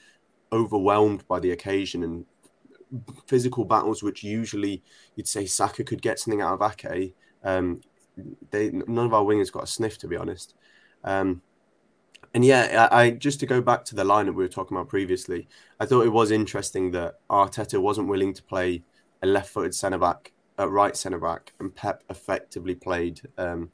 overwhelmed 0.53 1.27
by 1.29 1.41
the 1.41 1.53
occasion 1.53 2.03
and 2.03 2.25
physical 3.27 3.65
battles, 3.65 4.03
which 4.03 4.23
usually 4.23 4.83
you'd 5.17 5.29
say 5.29 5.47
Saka 5.47 5.85
could 5.85 6.03
get 6.03 6.19
something 6.19 6.41
out 6.41 6.61
of 6.61 6.73
Ake. 6.85 7.15
Um, 7.45 7.81
they 8.51 8.71
none 8.71 9.07
of 9.07 9.15
our 9.15 9.25
wingers 9.25 9.53
got 9.53 9.65
a 9.65 9.67
sniff, 9.67 9.99
to 9.99 10.09
be 10.09 10.17
honest. 10.17 10.55
Um, 11.05 11.43
and 12.35 12.45
yeah, 12.45 12.89
I, 12.91 13.03
I, 13.03 13.11
just 13.11 13.41
to 13.41 13.47
go 13.47 13.61
back 13.61 13.85
to 13.87 13.95
the 13.95 14.05
lineup 14.05 14.35
we 14.35 14.45
were 14.45 14.49
talking 14.49 14.77
about 14.77 14.89
previously, 14.89 15.49
I 15.81 15.87
thought 15.87 16.05
it 16.05 16.13
was 16.13 16.31
interesting 16.31 16.91
that 16.93 17.21
Arteta 17.31 17.81
wasn't 17.81 18.09
willing 18.09 18.35
to 18.35 18.43
play 18.43 18.83
a 19.23 19.27
left-footed 19.27 19.75
centre 19.75 19.99
back 19.99 20.33
at 20.59 20.71
right 20.71 20.97
centre 20.97 21.19
back, 21.19 21.53
and 21.61 21.75
Pep 21.75 22.03
effectively 22.11 22.75
played 22.75 23.21
um, 23.39 23.71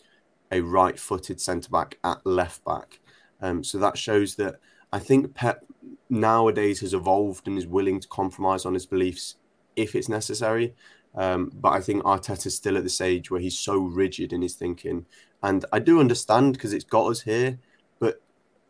a 0.51 0.61
right-footed 0.61 1.41
centre 1.41 1.71
back 1.71 1.99
at 2.05 2.25
left 2.25 2.65
back. 2.65 3.01
Um, 3.41 3.65
so 3.65 3.79
that 3.79 3.99
shows 3.99 4.37
that 4.37 4.57
I 4.93 4.99
think 4.99 5.35
Pep 5.35 5.65
nowadays 6.09 6.81
has 6.81 6.95
evolved 6.95 7.47
and 7.47 7.59
is 7.59 7.67
willing 7.67 8.01
to 8.01 8.09
compromise 8.09 8.65
on 8.65 8.75
his 8.75 8.87
beliefs 8.87 9.37
if 9.77 9.95
it's 9.95 10.09
necessary. 10.09 10.75
Um, 11.15 11.53
but 11.55 11.71
I 11.71 11.81
think 11.81 12.03
Arteta's 12.05 12.57
still 12.57 12.77
at 12.77 12.83
the 12.83 12.91
stage 12.91 13.31
where 13.31 13.41
he's 13.41 13.59
so 13.59 13.79
rigid 13.79 14.33
in 14.33 14.43
his 14.43 14.55
thinking, 14.55 15.07
and 15.43 15.65
I 15.73 15.79
do 15.79 16.01
understand 16.01 16.55
because 16.55 16.73
it's 16.73 16.85
got 16.85 17.07
us 17.07 17.23
here 17.23 17.59
but 17.99 18.21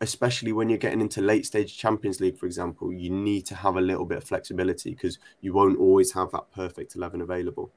especially 0.01 0.53
when 0.53 0.69
you're 0.69 0.77
getting 0.77 1.01
into 1.01 1.21
late 1.21 1.45
stage 1.45 1.77
Champions 1.77 2.19
League, 2.19 2.37
for 2.37 2.45
example, 2.45 2.93
you 2.93 3.09
need 3.09 3.45
to 3.47 3.55
have 3.55 3.75
a 3.75 3.81
little 3.81 4.05
bit 4.05 4.19
of 4.19 4.23
flexibility 4.23 4.91
because 4.91 5.19
you 5.41 5.53
won't 5.53 5.79
always 5.79 6.13
have 6.13 6.31
that 6.31 6.51
perfect 6.53 6.95
11 6.95 7.21
available. 7.21 7.71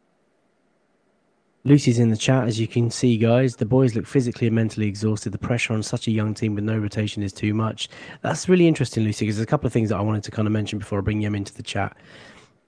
Lucy's 1.68 1.98
in 1.98 2.08
the 2.08 2.16
chat, 2.16 2.48
as 2.48 2.58
you 2.58 2.66
can 2.66 2.90
see, 2.90 3.18
guys. 3.18 3.56
The 3.56 3.66
boys 3.66 3.94
look 3.94 4.06
physically 4.06 4.46
and 4.46 4.56
mentally 4.56 4.88
exhausted. 4.88 5.30
The 5.30 5.38
pressure 5.38 5.74
on 5.74 5.82
such 5.82 6.08
a 6.08 6.10
young 6.10 6.32
team 6.32 6.54
with 6.54 6.64
no 6.64 6.78
rotation 6.78 7.22
is 7.22 7.32
too 7.32 7.52
much. 7.52 7.88
That's 8.22 8.48
really 8.48 8.66
interesting, 8.66 9.04
Lucy, 9.04 9.26
because 9.26 9.36
there's 9.36 9.44
a 9.44 9.46
couple 9.46 9.66
of 9.66 9.72
things 9.72 9.90
that 9.90 9.98
I 9.98 10.00
wanted 10.00 10.24
to 10.24 10.30
kind 10.30 10.48
of 10.48 10.52
mention 10.52 10.78
before 10.78 10.98
I 10.98 11.02
bring 11.02 11.20
Yem 11.20 11.36
into 11.36 11.54
the 11.54 11.62
chat. 11.62 11.96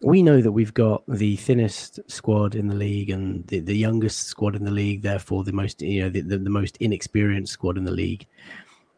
We 0.03 0.23
know 0.23 0.41
that 0.41 0.53
we've 0.53 0.75
got 0.75 1.03
the 1.09 1.37
thinnest 1.37 2.01
squad 2.11 2.55
in 2.55 2.69
the 2.69 2.77
league 2.77 3.11
and 3.11 3.47
the, 3.49 3.61
the 3.61 3.77
youngest 3.77 4.27
squad 4.27 4.55
in 4.55 4.65
the 4.65 4.71
league, 4.71 5.03
therefore 5.03 5.45
the 5.45 5.53
most 5.53 5.83
you 5.83 6.03
know 6.03 6.11
the, 6.11 6.21
the, 6.21 6.39
the 6.39 6.51
most 6.51 6.77
inexperienced 6.79 7.53
squad 7.53 7.77
in 7.77 7.85
the 7.85 7.91
league. 7.91 8.27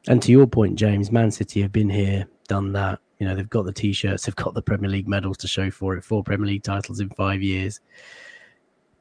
And 0.08 0.20
to 0.22 0.32
your 0.32 0.46
point, 0.46 0.76
James, 0.76 1.12
Man 1.12 1.30
City 1.30 1.62
have 1.62 1.72
been 1.72 1.90
here, 1.90 2.26
done 2.48 2.72
that. 2.72 2.98
You 3.18 3.28
know, 3.28 3.36
they've 3.36 3.48
got 3.48 3.66
the 3.66 3.72
t-shirts, 3.72 4.26
they've 4.26 4.34
got 4.34 4.54
the 4.54 4.62
Premier 4.62 4.90
League 4.90 5.06
medals 5.06 5.38
to 5.38 5.48
show 5.48 5.70
for 5.70 5.96
it. 5.96 6.02
Four 6.02 6.24
Premier 6.24 6.46
League 6.46 6.64
titles 6.64 6.98
in 6.98 7.08
five 7.10 7.40
years. 7.40 7.80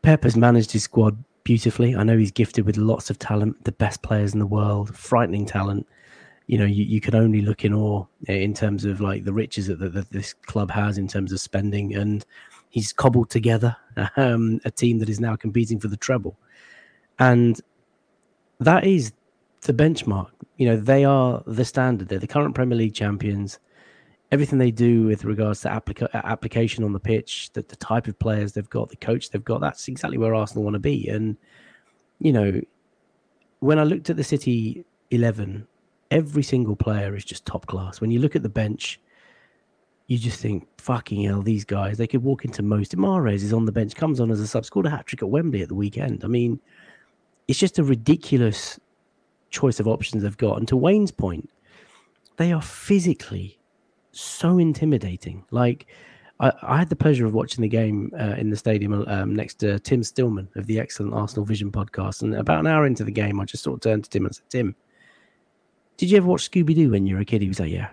Pep 0.01 0.23
has 0.23 0.35
managed 0.35 0.71
his 0.71 0.83
squad 0.83 1.23
beautifully. 1.43 1.95
I 1.95 2.03
know 2.03 2.17
he's 2.17 2.31
gifted 2.31 2.65
with 2.65 2.77
lots 2.77 3.09
of 3.09 3.19
talent, 3.19 3.63
the 3.63 3.71
best 3.71 4.01
players 4.01 4.33
in 4.33 4.39
the 4.39 4.45
world, 4.47 4.95
frightening 4.95 5.45
talent. 5.45 5.87
You 6.47 6.57
know, 6.57 6.65
you, 6.65 6.83
you 6.83 6.99
can 6.99 7.15
only 7.15 7.41
look 7.41 7.63
in 7.63 7.73
awe 7.73 8.05
in 8.27 8.53
terms 8.53 8.83
of 8.85 8.99
like 8.99 9.23
the 9.23 9.33
riches 9.33 9.67
that, 9.67 9.79
that, 9.79 9.93
that 9.93 10.09
this 10.11 10.33
club 10.33 10.71
has 10.71 10.97
in 10.97 11.07
terms 11.07 11.31
of 11.31 11.39
spending. 11.39 11.95
And 11.95 12.25
he's 12.69 12.91
cobbled 12.91 13.29
together 13.29 13.75
um, 14.17 14.59
a 14.65 14.71
team 14.71 14.99
that 14.99 15.09
is 15.09 15.19
now 15.19 15.35
competing 15.35 15.79
for 15.79 15.87
the 15.87 15.97
treble. 15.97 16.37
And 17.19 17.61
that 18.59 18.85
is 18.85 19.13
the 19.61 19.73
benchmark. 19.73 20.31
You 20.57 20.67
know, 20.67 20.77
they 20.77 21.05
are 21.05 21.43
the 21.45 21.65
standard. 21.65 22.09
They're 22.09 22.19
the 22.19 22.27
current 22.27 22.55
Premier 22.55 22.77
League 22.77 22.95
champions. 22.95 23.59
Everything 24.31 24.59
they 24.59 24.71
do 24.71 25.03
with 25.03 25.25
regards 25.25 25.61
to 25.61 25.69
applica- 25.69 26.13
uh, 26.15 26.21
application 26.23 26.83
on 26.83 26.93
the 26.93 26.99
pitch, 26.99 27.51
the, 27.53 27.61
the 27.63 27.75
type 27.75 28.07
of 28.07 28.17
players 28.17 28.53
they've 28.53 28.69
got, 28.69 28.89
the 28.89 28.95
coach 28.95 29.29
they've 29.29 29.43
got, 29.43 29.59
that's 29.59 29.87
exactly 29.87 30.17
where 30.17 30.33
Arsenal 30.33 30.63
want 30.63 30.75
to 30.75 30.79
be. 30.79 31.07
And, 31.09 31.35
you 32.19 32.31
know, 32.31 32.61
when 33.59 33.77
I 33.77 33.83
looked 33.83 34.09
at 34.09 34.15
the 34.15 34.23
City 34.23 34.85
11, 35.11 35.67
every 36.11 36.43
single 36.43 36.75
player 36.75 37.15
is 37.15 37.25
just 37.25 37.45
top 37.45 37.65
class. 37.65 37.99
When 37.99 38.11
you 38.11 38.19
look 38.19 38.35
at 38.35 38.43
the 38.43 38.49
bench, 38.49 38.99
you 40.07 40.17
just 40.17 40.41
think, 40.41 40.67
fucking 40.77 41.23
hell, 41.23 41.41
these 41.41 41.63
guys, 41.63 41.97
they 41.97 42.07
could 42.07 42.23
walk 42.23 42.43
into 42.45 42.63
most. 42.63 42.95
Mahrez 42.97 43.43
is 43.43 43.53
on 43.53 43.65
the 43.65 43.71
bench, 43.71 43.95
comes 43.95 44.19
on 44.19 44.31
as 44.31 44.39
a 44.39 44.47
sub, 44.47 44.65
scored 44.65 44.85
a 44.85 44.89
hat 44.89 45.07
trick 45.07 45.21
at 45.21 45.29
Wembley 45.29 45.61
at 45.61 45.69
the 45.69 45.75
weekend. 45.75 46.23
I 46.23 46.27
mean, 46.27 46.59
it's 47.47 47.59
just 47.59 47.79
a 47.79 47.83
ridiculous 47.83 48.79
choice 49.51 49.79
of 49.79 49.87
options 49.87 50.23
they've 50.23 50.37
got. 50.37 50.57
And 50.57 50.67
to 50.67 50.75
Wayne's 50.75 51.11
point, 51.11 51.49
they 52.37 52.51
are 52.51 52.61
physically 52.61 53.57
so 54.11 54.57
intimidating. 54.57 55.43
Like, 55.51 55.87
I, 56.39 56.51
I 56.61 56.77
had 56.77 56.89
the 56.89 56.95
pleasure 56.95 57.25
of 57.25 57.33
watching 57.33 57.61
the 57.61 57.67
game 57.67 58.11
uh, 58.19 58.35
in 58.37 58.49
the 58.49 58.57
stadium 58.57 59.05
um, 59.07 59.35
next 59.35 59.55
to 59.55 59.79
Tim 59.79 60.03
Stillman 60.03 60.49
of 60.55 60.65
the 60.65 60.79
excellent 60.79 61.13
Arsenal 61.13 61.45
Vision 61.45 61.71
podcast. 61.71 62.21
And 62.23 62.35
about 62.35 62.59
an 62.59 62.67
hour 62.67 62.85
into 62.85 63.03
the 63.03 63.11
game, 63.11 63.39
I 63.39 63.45
just 63.45 63.63
sort 63.63 63.75
of 63.75 63.81
turned 63.81 64.03
to 64.05 64.09
Tim 64.09 64.25
and 64.25 64.35
said, 64.35 64.49
Tim, 64.49 64.75
did 65.97 66.09
you 66.09 66.17
ever 66.17 66.27
watch 66.27 66.49
Scooby 66.49 66.75
Doo 66.75 66.91
when 66.91 67.05
you 67.05 67.15
were 67.15 67.21
a 67.21 67.25
kid? 67.25 67.41
He 67.41 67.47
was 67.47 67.59
like, 67.59 67.71
Yeah. 67.71 67.89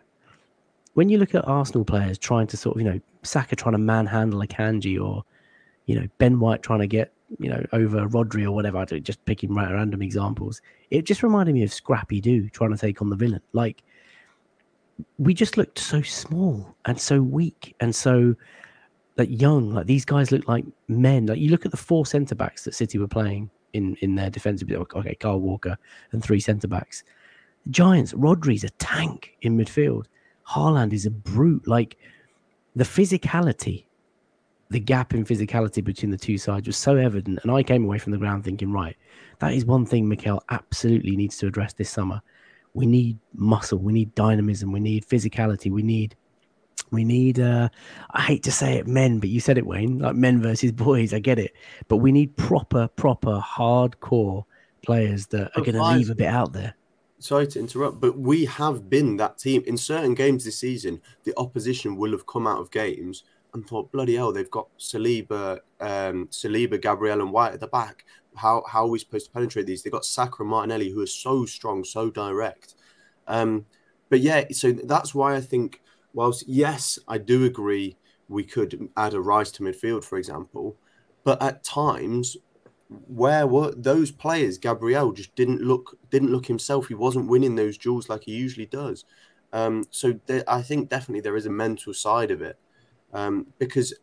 When 0.94 1.08
you 1.08 1.18
look 1.18 1.34
at 1.34 1.46
Arsenal 1.46 1.84
players 1.84 2.18
trying 2.18 2.48
to 2.48 2.56
sort 2.56 2.76
of, 2.76 2.82
you 2.82 2.90
know, 2.90 3.00
Saka 3.22 3.54
trying 3.54 3.72
to 3.72 3.78
manhandle 3.78 4.40
Akanji 4.40 5.00
or, 5.00 5.22
you 5.86 6.00
know, 6.00 6.08
Ben 6.18 6.40
White 6.40 6.62
trying 6.62 6.80
to 6.80 6.88
get 6.88 7.12
you 7.38 7.50
know, 7.50 7.62
over 7.72 8.06
Rodri 8.08 8.44
or 8.44 8.52
whatever. 8.52 8.78
I 8.78 8.84
do 8.84 9.00
just 9.00 9.24
picking 9.24 9.54
right 9.54 9.70
random 9.70 10.02
examples. 10.02 10.60
It 10.90 11.04
just 11.04 11.22
reminded 11.22 11.54
me 11.54 11.62
of 11.62 11.72
Scrappy 11.72 12.20
Doo 12.20 12.48
trying 12.48 12.72
to 12.72 12.78
take 12.78 13.02
on 13.02 13.10
the 13.10 13.16
villain. 13.16 13.42
Like 13.52 13.82
we 15.18 15.34
just 15.34 15.56
looked 15.56 15.78
so 15.78 16.02
small 16.02 16.74
and 16.84 17.00
so 17.00 17.20
weak 17.20 17.74
and 17.80 17.94
so 17.94 18.34
like 19.16 19.28
young. 19.30 19.72
Like 19.72 19.86
these 19.86 20.04
guys 20.04 20.32
look 20.32 20.46
like 20.48 20.64
men. 20.88 21.26
Like 21.26 21.38
you 21.38 21.50
look 21.50 21.64
at 21.64 21.70
the 21.70 21.76
four 21.76 22.06
centre 22.06 22.34
backs 22.34 22.64
that 22.64 22.74
City 22.74 22.98
were 22.98 23.08
playing 23.08 23.50
in 23.72 23.96
in 23.96 24.14
their 24.14 24.30
defensive. 24.30 24.70
Okay, 24.70 25.14
Kyle 25.16 25.40
Walker 25.40 25.76
and 26.12 26.22
three 26.22 26.40
centre 26.40 26.68
backs. 26.68 27.04
Giants. 27.70 28.14
Rodri's 28.14 28.64
a 28.64 28.70
tank 28.70 29.36
in 29.42 29.56
midfield. 29.56 30.06
Haaland 30.48 30.92
is 30.92 31.06
a 31.06 31.10
brute. 31.10 31.66
Like 31.66 31.98
the 32.74 32.84
physicality 32.84 33.84
the 34.70 34.80
gap 34.80 35.14
in 35.14 35.24
physicality 35.24 35.82
between 35.82 36.10
the 36.10 36.18
two 36.18 36.36
sides 36.36 36.66
was 36.66 36.76
so 36.76 36.96
evident. 36.96 37.38
And 37.42 37.50
I 37.50 37.62
came 37.62 37.84
away 37.84 37.98
from 37.98 38.12
the 38.12 38.18
ground 38.18 38.44
thinking, 38.44 38.72
right, 38.72 38.96
that 39.38 39.54
is 39.54 39.64
one 39.64 39.86
thing 39.86 40.08
Mikel 40.08 40.42
absolutely 40.50 41.16
needs 41.16 41.38
to 41.38 41.46
address 41.46 41.72
this 41.72 41.90
summer. 41.90 42.20
We 42.74 42.86
need 42.86 43.18
muscle, 43.34 43.78
we 43.78 43.92
need 43.92 44.14
dynamism, 44.14 44.72
we 44.72 44.80
need 44.80 45.06
physicality, 45.06 45.70
we 45.70 45.82
need 45.82 46.14
we 46.90 47.04
need 47.04 47.38
uh 47.38 47.68
I 48.10 48.22
hate 48.22 48.42
to 48.44 48.52
say 48.52 48.76
it 48.78 48.86
men, 48.86 49.18
but 49.18 49.28
you 49.28 49.40
said 49.40 49.58
it, 49.58 49.66
Wayne, 49.66 49.98
like 49.98 50.16
men 50.16 50.40
versus 50.40 50.72
boys, 50.88 51.12
I 51.12 51.18
get 51.18 51.38
it. 51.38 51.54
But 51.88 51.96
we 51.96 52.12
need 52.12 52.36
proper, 52.36 52.88
proper 52.88 53.40
hardcore 53.44 54.44
players 54.84 55.26
that 55.28 55.50
are 55.56 55.62
going 55.62 55.74
to 55.74 55.84
leave 55.84 56.10
a 56.10 56.14
bit 56.14 56.28
out 56.28 56.52
there. 56.52 56.74
Sorry 57.20 57.48
to 57.48 57.58
interrupt, 57.58 58.00
but 58.00 58.16
we 58.16 58.44
have 58.44 58.88
been 58.88 59.16
that 59.16 59.38
team 59.38 59.64
in 59.66 59.76
certain 59.76 60.14
games 60.14 60.44
this 60.44 60.58
season. 60.58 61.02
The 61.24 61.34
opposition 61.36 61.96
will 61.96 62.12
have 62.12 62.26
come 62.26 62.46
out 62.46 62.60
of 62.60 62.70
games 62.70 63.24
and 63.54 63.66
thought, 63.66 63.92
"Bloody 63.92 64.16
hell, 64.16 64.32
they've 64.32 64.50
got 64.50 64.68
Saliba, 64.78 65.60
um, 65.80 66.28
Saliba, 66.28 66.80
Gabriel, 66.80 67.20
and 67.20 67.32
White 67.32 67.54
at 67.54 67.60
the 67.60 67.66
back. 67.66 68.04
How 68.36 68.62
how 68.68 68.84
are 68.84 68.88
we 68.90 68.98
supposed 68.98 69.26
to 69.26 69.32
penetrate 69.32 69.66
these? 69.66 69.82
They've 69.82 69.92
got 69.92 70.06
and 70.38 70.48
Martinelli, 70.48 70.90
who 70.90 71.00
are 71.00 71.06
so 71.06 71.44
strong, 71.46 71.84
so 71.84 72.10
direct. 72.10 72.74
Um, 73.26 73.66
but 74.08 74.20
yeah, 74.20 74.44
so 74.52 74.72
that's 74.72 75.14
why 75.14 75.34
I 75.36 75.40
think, 75.40 75.82
whilst 76.14 76.48
yes, 76.48 76.98
I 77.08 77.18
do 77.18 77.44
agree, 77.44 77.96
we 78.28 78.44
could 78.44 78.88
add 78.96 79.14
a 79.14 79.20
Rice 79.20 79.50
to 79.52 79.62
midfield, 79.62 80.04
for 80.04 80.18
example, 80.18 80.76
but 81.24 81.42
at 81.42 81.64
times 81.64 82.36
where 82.88 83.46
were 83.46 83.72
those 83.76 84.10
players? 84.10 84.56
Gabriel 84.58 85.12
just 85.12 85.34
didn't 85.34 85.60
look 85.62 85.98
didn't 86.10 86.32
look 86.32 86.46
himself. 86.46 86.88
He 86.88 86.94
wasn't 86.94 87.28
winning 87.28 87.54
those 87.54 87.76
duels 87.78 88.08
like 88.08 88.24
he 88.24 88.32
usually 88.32 88.66
does. 88.66 89.04
Um, 89.52 89.84
so 89.90 90.18
there, 90.26 90.44
I 90.48 90.62
think 90.62 90.88
definitely 90.88 91.20
there 91.20 91.36
is 91.36 91.46
a 91.46 91.50
mental 91.50 91.94
side 91.94 92.30
of 92.30 92.42
it 92.42 92.58
um, 93.12 93.46
because 93.58 93.94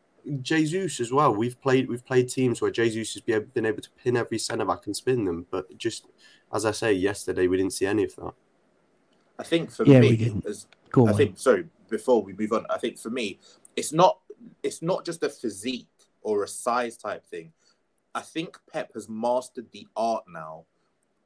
Jesus 0.41 0.99
as 0.99 1.11
well. 1.11 1.33
We've 1.33 1.59
played 1.61 1.87
we've 1.87 2.05
played 2.05 2.29
teams 2.29 2.61
where 2.61 2.71
Jesus 2.71 3.13
has 3.13 3.21
been 3.21 3.65
able 3.65 3.81
to 3.81 3.89
pin 4.03 4.17
every 4.17 4.39
centre 4.39 4.65
back 4.65 4.85
and 4.87 4.95
spin 4.95 5.25
them, 5.25 5.45
but 5.51 5.77
just 5.77 6.07
as 6.53 6.65
I 6.65 6.71
say, 6.71 6.93
yesterday 6.93 7.47
we 7.47 7.57
didn't 7.57 7.73
see 7.73 7.85
any 7.85 8.03
of 8.03 8.15
that. 8.15 8.33
I 9.37 9.43
think 9.43 9.71
for 9.71 9.85
Yeah, 9.85 9.99
me, 9.99 10.09
we 10.09 10.17
didn't. 10.17 10.45
as 10.45 10.67
Go 10.91 11.03
on. 11.03 11.09
I 11.09 11.11
mate. 11.11 11.17
think 11.17 11.37
so. 11.37 11.63
Before 11.89 12.23
we 12.23 12.33
move 12.33 12.53
on, 12.53 12.65
I 12.69 12.77
think 12.77 12.97
for 12.97 13.09
me, 13.09 13.39
it's 13.75 13.93
not 13.93 14.19
it's 14.63 14.81
not 14.81 15.05
just 15.05 15.23
a 15.23 15.29
physique 15.29 15.87
or 16.21 16.43
a 16.43 16.47
size 16.47 16.97
type 16.97 17.25
thing. 17.25 17.51
I 18.13 18.21
think 18.21 18.57
Pep 18.71 18.93
has 18.93 19.09
mastered 19.09 19.67
the 19.71 19.87
art 19.95 20.23
now 20.27 20.65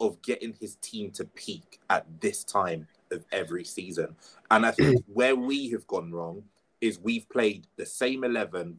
of 0.01 0.21
getting 0.21 0.53
his 0.59 0.75
team 0.77 1.11
to 1.11 1.25
peak 1.25 1.79
at 1.89 2.05
this 2.19 2.43
time 2.43 2.87
of 3.11 3.23
every 3.31 3.63
season. 3.63 4.15
And 4.49 4.65
I 4.65 4.71
think 4.71 5.03
where 5.13 5.35
we 5.35 5.69
have 5.69 5.85
gone 5.87 6.11
wrong 6.11 6.43
is 6.81 6.99
we've 6.99 7.27
played 7.29 7.67
the 7.77 7.85
same 7.85 8.23
eleven 8.23 8.77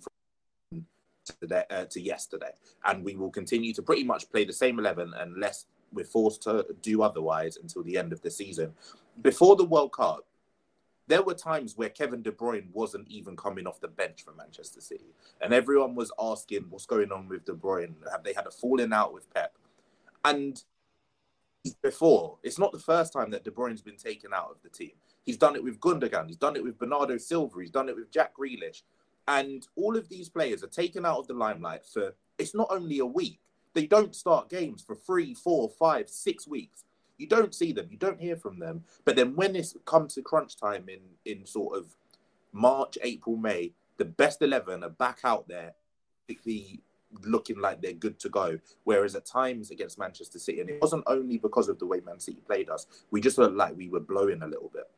from 0.70 0.86
today 1.40 1.64
uh, 1.70 1.84
to 1.84 2.00
yesterday, 2.00 2.52
and 2.84 3.04
we 3.04 3.16
will 3.16 3.30
continue 3.30 3.72
to 3.74 3.82
pretty 3.82 4.04
much 4.04 4.30
play 4.30 4.44
the 4.44 4.52
same 4.52 4.78
eleven 4.78 5.12
unless 5.18 5.66
we're 5.92 6.04
forced 6.04 6.42
to 6.42 6.66
do 6.82 7.02
otherwise 7.02 7.58
until 7.60 7.82
the 7.82 7.98
end 7.98 8.12
of 8.12 8.20
the 8.22 8.30
season. 8.30 8.72
Before 9.22 9.56
the 9.56 9.64
World 9.64 9.92
Cup, 9.92 10.24
there 11.08 11.22
were 11.22 11.34
times 11.34 11.76
where 11.76 11.88
Kevin 11.88 12.22
De 12.22 12.30
Bruyne 12.30 12.70
wasn't 12.72 13.08
even 13.08 13.36
coming 13.36 13.66
off 13.66 13.80
the 13.80 13.88
bench 13.88 14.22
for 14.24 14.32
Manchester 14.32 14.80
City, 14.80 15.12
and 15.40 15.52
everyone 15.52 15.94
was 15.94 16.12
asking, 16.20 16.66
"What's 16.70 16.86
going 16.86 17.12
on 17.12 17.28
with 17.28 17.44
De 17.44 17.52
Bruyne? 17.52 17.94
Have 18.10 18.22
they 18.22 18.32
had 18.32 18.46
a 18.46 18.50
falling 18.50 18.92
out 18.92 19.12
with 19.12 19.32
Pep?" 19.34 19.56
And 20.24 20.62
before, 21.82 22.38
it's 22.42 22.58
not 22.58 22.72
the 22.72 22.78
first 22.78 23.12
time 23.12 23.30
that 23.30 23.44
De 23.44 23.50
Bruyne's 23.50 23.82
been 23.82 23.96
taken 23.96 24.32
out 24.32 24.50
of 24.50 24.62
the 24.62 24.70
team. 24.70 24.92
He's 25.26 25.36
done 25.36 25.56
it 25.56 25.62
with 25.62 25.80
Gundogan. 25.80 26.26
He's 26.26 26.36
done 26.36 26.56
it 26.56 26.64
with 26.64 26.78
Bernardo 26.78 27.16
Silva. 27.16 27.60
He's 27.60 27.70
done 27.70 27.88
it 27.88 27.96
with 27.96 28.10
Jack 28.10 28.34
Grealish, 28.36 28.82
and 29.28 29.66
all 29.76 29.96
of 29.96 30.08
these 30.08 30.28
players 30.28 30.64
are 30.64 30.68
taken 30.68 31.04
out 31.04 31.18
of 31.18 31.26
the 31.26 31.34
limelight 31.34 31.84
for. 31.84 32.14
It's 32.38 32.54
not 32.54 32.68
only 32.70 33.00
a 33.00 33.06
week. 33.06 33.38
They 33.74 33.86
don't 33.86 34.16
start 34.16 34.48
games 34.48 34.82
for 34.82 34.96
three, 34.96 35.34
four, 35.34 35.68
five, 35.68 36.08
six 36.08 36.48
weeks. 36.48 36.84
You 37.18 37.26
don't 37.26 37.54
see 37.54 37.72
them. 37.72 37.88
You 37.90 37.98
don't 37.98 38.20
hear 38.20 38.34
from 38.34 38.58
them. 38.58 38.82
But 39.04 39.14
then 39.14 39.36
when 39.36 39.54
it's 39.54 39.76
come 39.84 40.08
to 40.08 40.22
crunch 40.22 40.56
time 40.56 40.88
in 40.88 41.00
in 41.24 41.46
sort 41.46 41.76
of 41.76 41.94
March, 42.52 42.96
April, 43.02 43.36
May, 43.36 43.72
the 43.98 44.06
best 44.06 44.42
eleven 44.42 44.82
are 44.82 44.88
back 44.88 45.20
out 45.22 45.46
there, 45.46 45.74
particularly 46.26 46.80
looking 47.24 47.58
like 47.60 47.82
they're 47.82 47.92
good 47.92 48.18
to 48.20 48.28
go. 48.28 48.58
Whereas 48.84 49.14
at 49.14 49.26
times 49.26 49.70
against 49.70 49.98
Manchester 49.98 50.38
City, 50.38 50.60
and 50.60 50.70
it 50.70 50.80
wasn't 50.80 51.04
only 51.06 51.38
because 51.38 51.68
of 51.68 51.78
the 51.78 51.86
way 51.86 52.00
Man 52.00 52.20
City 52.20 52.40
played 52.46 52.70
us, 52.70 52.86
we 53.10 53.20
just 53.20 53.38
looked 53.38 53.56
like 53.56 53.76
we 53.76 53.88
were 53.88 54.00
blowing 54.00 54.42
a 54.42 54.46
little 54.46 54.70
bit. 54.72 54.88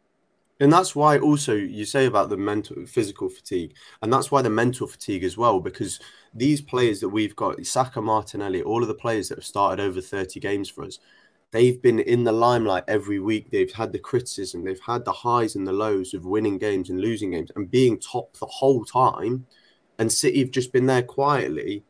And 0.63 0.73
that's 0.73 0.95
why 0.95 1.19
also 1.19 1.55
you 1.57 1.85
say 1.85 2.07
about 2.07 2.29
the 2.29 2.37
mental 2.37 2.87
physical 2.87 3.29
fatigue, 3.29 3.75
and 4.01 4.13
that's 4.13 4.31
why 4.31 4.43
the 4.43 4.49
mental 4.49 4.87
fatigue 4.87 5.25
as 5.25 5.37
well, 5.37 5.59
because 5.59 5.99
these 6.33 6.61
players 6.61 7.01
that 7.01 7.09
we've 7.09 7.35
got, 7.35 7.67
Saka 7.67 8.01
Martinelli, 8.01 8.63
all 8.63 8.81
of 8.81 8.87
the 8.87 8.95
players 8.95 9.29
that 9.29 9.39
have 9.39 9.45
started 9.45 9.83
over 9.83 10.01
30 10.01 10.39
games 10.39 10.69
for 10.69 10.85
us, 10.85 11.01
they've 11.51 11.83
been 11.83 11.99
in 11.99 12.23
the 12.23 12.31
limelight 12.31 12.85
every 12.87 13.19
week. 13.19 13.51
They've 13.51 13.73
had 13.73 13.91
the 13.91 13.99
criticism, 13.99 14.63
they've 14.63 14.79
had 14.79 15.05
the 15.05 15.11
highs 15.11 15.57
and 15.57 15.67
the 15.67 15.73
lows 15.73 16.15
of 16.15 16.27
winning 16.27 16.59
games 16.59 16.91
and 16.91 17.01
losing 17.01 17.33
games 17.33 17.51
and 17.57 17.69
being 17.69 17.99
top 17.99 18.37
the 18.37 18.47
whole 18.47 18.85
time. 18.85 19.45
And 19.99 20.13
City 20.13 20.39
have 20.39 20.53
just 20.53 20.73
been 20.73 20.87
there 20.87 21.03
quietly, 21.03 21.83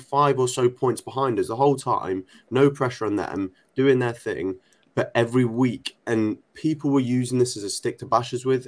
five 0.00 0.38
or 0.38 0.48
so 0.48 0.70
points 0.70 1.02
behind 1.02 1.38
us 1.38 1.48
the 1.48 1.56
whole 1.56 1.76
time, 1.76 2.24
no 2.50 2.70
pressure 2.70 3.04
on 3.04 3.16
them, 3.16 3.52
doing 3.76 3.98
their 3.98 4.14
thing 4.14 4.54
but 4.98 5.12
every 5.14 5.44
week. 5.44 5.96
And 6.08 6.38
people 6.54 6.90
were 6.90 6.98
using 6.98 7.38
this 7.38 7.56
as 7.56 7.62
a 7.62 7.70
stick 7.70 7.98
to 7.98 8.06
bash 8.06 8.34
us 8.34 8.44
with. 8.44 8.66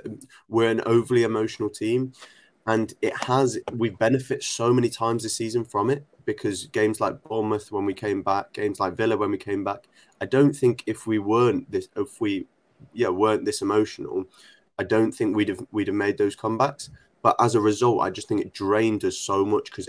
We're 0.49 0.71
an 0.71 0.81
overly 0.87 1.25
emotional 1.25 1.69
team. 1.69 2.13
And 2.69 2.95
it 3.03 3.17
has, 3.25 3.59
we 3.73 3.91
benefit 3.91 4.45
so 4.45 4.73
many 4.73 4.91
times 4.91 5.25
this 5.25 5.35
season 5.35 5.65
from 5.65 5.91
it 5.91 6.07
because 6.27 6.67
games 6.67 7.01
like 7.01 7.21
Bournemouth 7.25 7.73
when 7.73 7.85
we 7.85 7.95
came 7.95 8.23
back, 8.23 8.53
games 8.53 8.79
like 8.79 8.97
Villa 8.97 9.17
when 9.17 9.33
we 9.33 9.39
came 9.39 9.65
back. 9.65 9.89
I 10.21 10.27
don't 10.27 10.53
think 10.53 10.85
if 10.87 11.05
we 11.05 11.19
weren't 11.19 11.69
this, 11.69 11.89
if 11.97 12.21
we, 12.21 12.47
yeah, 12.93 13.09
weren't 13.09 13.45
this 13.45 13.61
emotional, 13.61 14.25
I 14.79 14.85
don't 14.85 15.11
think 15.11 15.35
we'd 15.35 15.49
have 15.49 15.67
we'd 15.73 15.89
have 15.89 15.97
made 15.97 16.17
those 16.17 16.37
comebacks. 16.37 16.91
But 17.23 17.35
as 17.41 17.57
a 17.57 17.61
result, 17.61 18.03
I 18.03 18.11
just 18.11 18.29
think 18.29 18.41
it 18.41 18.55
drained 18.55 19.05
us 19.05 19.19
so 19.19 19.45
much 19.45 19.65
because 19.65 19.89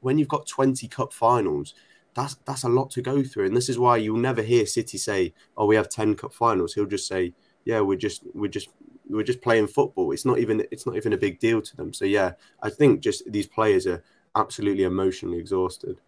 when 0.00 0.16
you've 0.16 0.28
got 0.28 0.46
20 0.46 0.88
cup 0.88 1.12
finals, 1.12 1.74
that's 2.14 2.36
that's 2.44 2.64
a 2.64 2.68
lot 2.68 2.90
to 2.92 3.02
go 3.02 3.22
through, 3.22 3.46
and 3.46 3.56
this 3.56 3.68
is 3.68 3.78
why 3.78 3.96
you'll 3.96 4.16
never 4.16 4.42
hear 4.42 4.66
City 4.66 4.98
say, 4.98 5.32
"Oh, 5.56 5.66
we 5.66 5.76
have 5.76 5.88
ten 5.88 6.14
cup 6.14 6.34
finals." 6.34 6.74
He'll 6.74 6.86
just 6.86 7.06
say, 7.06 7.34
"Yeah, 7.64 7.80
we're 7.80 7.98
just 7.98 8.22
we're 8.34 8.48
just 8.48 8.68
we're 9.08 9.22
just 9.22 9.40
playing 9.40 9.68
football." 9.68 10.12
It's 10.12 10.24
not 10.24 10.38
even 10.38 10.64
it's 10.70 10.86
not 10.86 10.96
even 10.96 11.12
a 11.12 11.18
big 11.18 11.38
deal 11.38 11.62
to 11.62 11.76
them. 11.76 11.92
So 11.92 12.04
yeah, 12.04 12.32
I 12.62 12.70
think 12.70 13.00
just 13.00 13.30
these 13.30 13.46
players 13.46 13.86
are 13.86 14.02
absolutely 14.36 14.84
emotionally 14.84 15.38
exhausted. 15.38 15.98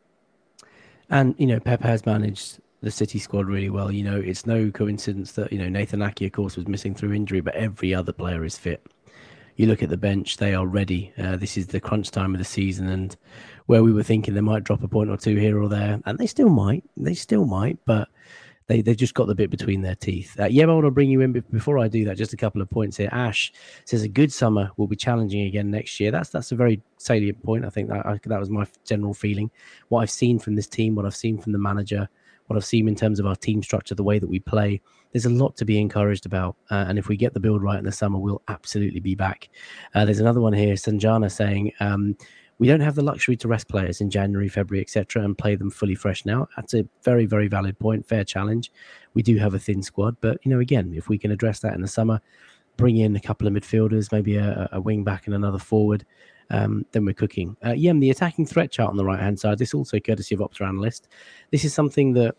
And 1.11 1.35
you 1.39 1.47
know, 1.47 1.61
Pep 1.61 1.83
has 1.83 2.05
managed 2.07 2.61
the 2.83 2.91
City 2.91 3.19
squad 3.19 3.47
really 3.47 3.71
well. 3.71 3.91
You 3.91 4.05
know, 4.05 4.21
it's 4.21 4.47
no 4.47 4.71
coincidence 4.71 5.33
that 5.33 5.53
you 5.53 5.59
know 5.59 5.69
Nathan 5.69 6.03
Ake, 6.03 6.23
of 6.23 6.33
course, 6.33 6.57
was 6.57 6.69
missing 6.69 6.95
through 6.95 7.13
injury, 7.13 7.41
but 7.41 7.55
every 7.55 7.95
other 7.95 8.13
player 8.13 8.45
is 8.45 8.59
fit. 8.59 8.85
You 9.57 9.67
look 9.67 9.83
at 9.83 9.89
the 9.89 9.97
bench; 9.97 10.37
they 10.37 10.55
are 10.55 10.67
ready. 10.67 11.13
Uh, 11.17 11.37
this 11.37 11.57
is 11.57 11.69
the 11.69 11.81
crunch 11.81 12.11
time 12.11 12.35
of 12.35 12.39
the 12.39 12.45
season, 12.45 12.89
and 12.89 13.17
where 13.67 13.83
we 13.83 13.93
were 13.93 14.03
thinking 14.03 14.35
they 14.35 14.41
might 14.41 14.65
drop 14.65 14.83
a 14.83 14.89
point 14.89 15.11
or 15.11 15.17
two 15.17 15.37
here 15.37 15.61
or 15.61 15.69
there, 15.69 16.01
and 16.05 16.19
they 16.19 16.27
still 16.27 16.51
might, 16.51 16.85
they 16.97 17.15
still 17.15 17.47
might, 17.47 17.79
but 17.87 18.09
they 18.67 18.81
they've 18.81 18.97
just 18.97 19.15
got 19.15 19.27
the 19.27 19.35
bit 19.35 19.51
between 19.51 19.83
their 19.83 19.95
teeth. 19.95 20.39
Uh, 20.39 20.47
yeah, 20.47 20.65
I 20.65 20.67
want 20.69 20.85
to 20.87 20.91
bring 20.91 21.11
you 21.11 21.21
in, 21.21 21.33
before 21.33 21.79
I 21.79 21.89
do 21.89 22.05
that, 22.07 22.17
just 22.17 22.33
a 22.33 22.37
couple 22.37 22.63
of 22.63 22.71
points 22.71 22.97
here. 22.97 23.09
Ash 23.13 23.53
says 23.85 24.03
a 24.03 24.09
good 24.09 24.33
summer 24.33 24.71
will 24.77 24.87
be 24.87 24.97
challenging 24.97 25.43
again 25.43 25.71
next 25.71 25.99
year. 26.01 26.11
That's 26.11 26.31
that's 26.31 26.53
a 26.53 26.57
very 26.57 26.83
salient 26.99 27.43
point. 27.43 27.65
I 27.65 27.71
think 27.71 27.89
that 27.89 28.07
I, 28.07 28.19
that 28.25 28.41
was 28.41 28.51
my 28.51 28.67
general 28.85 29.15
feeling. 29.15 29.51
What 29.89 30.01
I've 30.01 30.11
seen 30.11 30.39
from 30.39 30.57
this 30.57 30.67
team, 30.67 30.95
what 30.95 31.05
I've 31.07 31.17
seen 31.17 31.39
from 31.39 31.53
the 31.53 31.59
manager, 31.59 32.09
what 32.47 32.57
I've 32.57 32.65
seen 32.65 32.89
in 32.89 32.95
terms 32.95 33.21
of 33.21 33.27
our 33.27 33.37
team 33.37 33.63
structure, 33.63 33.95
the 33.95 34.03
way 34.03 34.19
that 34.19 34.29
we 34.29 34.41
play. 34.41 34.81
There's 35.13 35.27
a 35.27 35.31
lot 35.31 35.57
to 35.59 35.65
be 35.65 35.79
encouraged 35.79 36.27
about, 36.27 36.57
uh, 36.71 36.87
and 36.89 36.99
if 36.99 37.09
we 37.09 37.17
get 37.17 37.35
the 37.35 37.41
build 37.41 37.63
right 37.63 37.79
in 37.79 37.85
the 37.85 37.93
summer, 37.93 38.19
we'll 38.19 38.43
absolutely 38.49 38.99
be 38.99 39.15
back. 39.15 39.49
Uh, 39.95 40.05
there's 40.05 40.19
another 40.19 40.41
one 40.41 40.53
here, 40.53 40.75
Sanjana 40.75 41.31
saying. 41.31 41.73
Um, 41.81 42.17
we 42.59 42.69
don't 42.69 42.81
have 42.81 42.95
the 42.95 43.03
luxury 43.03 43.37
to 43.37 43.49
rest 43.49 43.69
players 43.69 44.01
in 44.01 44.11
January, 44.11 44.49
February, 44.49 44.81
etc., 44.81 45.23
and 45.23 45.37
play 45.37 45.57
them 45.57 45.71
fully 45.71 45.95
fresh 45.95 46.25
now. 46.25 46.49
That's 46.57 46.75
a 46.75 46.87
very, 47.03 47.27
very 47.27 47.49
valid 47.49 47.79
point. 47.79 48.07
Fair 48.07 48.25
challenge. 48.25 48.71
We 49.15 49.23
do 49.23 49.37
have 49.37 49.55
a 49.55 49.59
thin 49.59 49.83
squad, 49.83 50.17
but 50.21 50.39
you 50.45 50.51
know, 50.51 50.61
again, 50.61 50.93
if 50.95 51.09
we 51.09 51.19
can 51.19 51.31
address 51.31 51.61
that 51.61 51.75
in 51.75 51.81
the 51.81 51.89
summer, 51.89 52.21
bring 52.77 52.97
in 52.97 53.17
a 53.17 53.21
couple 53.21 53.47
of 53.47 53.53
midfielders, 53.53 54.13
maybe 54.13 54.37
a, 54.37 54.69
a 54.73 54.81
wing 54.81 55.05
back 55.05 55.27
and 55.27 55.35
another 55.35 55.59
forward, 55.59 56.05
um, 56.51 56.85
then 56.93 57.05
we're 57.05 57.15
cooking. 57.15 57.57
Uh, 57.65 57.71
Yem, 57.71 58.01
the 58.01 58.11
attacking 58.11 58.47
threat 58.47 58.71
chart 58.71 58.91
on 58.91 58.97
the 58.97 59.05
right 59.05 59.21
hand 59.21 59.39
side. 59.39 59.59
This 59.59 59.75
also 59.75 59.99
courtesy 59.99 60.35
of 60.35 60.41
Opta 60.41 60.67
Analyst. 60.67 61.09
This 61.51 61.65
is 61.65 61.75
something 61.75 62.13
that 62.15 62.37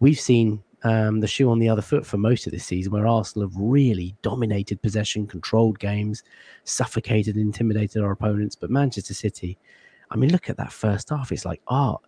we've 0.00 0.20
seen 0.20 0.62
um, 0.84 1.20
the 1.20 1.26
shoe 1.26 1.50
on 1.50 1.58
the 1.58 1.68
other 1.68 1.82
foot 1.82 2.04
for 2.04 2.18
most 2.18 2.46
of 2.46 2.52
this 2.52 2.64
season, 2.64 2.92
where 2.92 3.06
Arsenal 3.06 3.48
have 3.48 3.56
really 3.56 4.16
dominated 4.22 4.82
possession, 4.82 5.26
controlled 5.26 5.78
games, 5.78 6.22
suffocated, 6.64 7.36
intimidated 7.36 8.02
our 8.02 8.10
opponents. 8.10 8.56
But 8.56 8.70
Manchester 8.70 9.14
City, 9.14 9.58
I 10.10 10.16
mean, 10.16 10.30
look 10.30 10.50
at 10.50 10.56
that 10.56 10.72
first 10.72 11.10
half. 11.10 11.32
It's 11.32 11.44
like 11.44 11.62
art. 11.68 12.02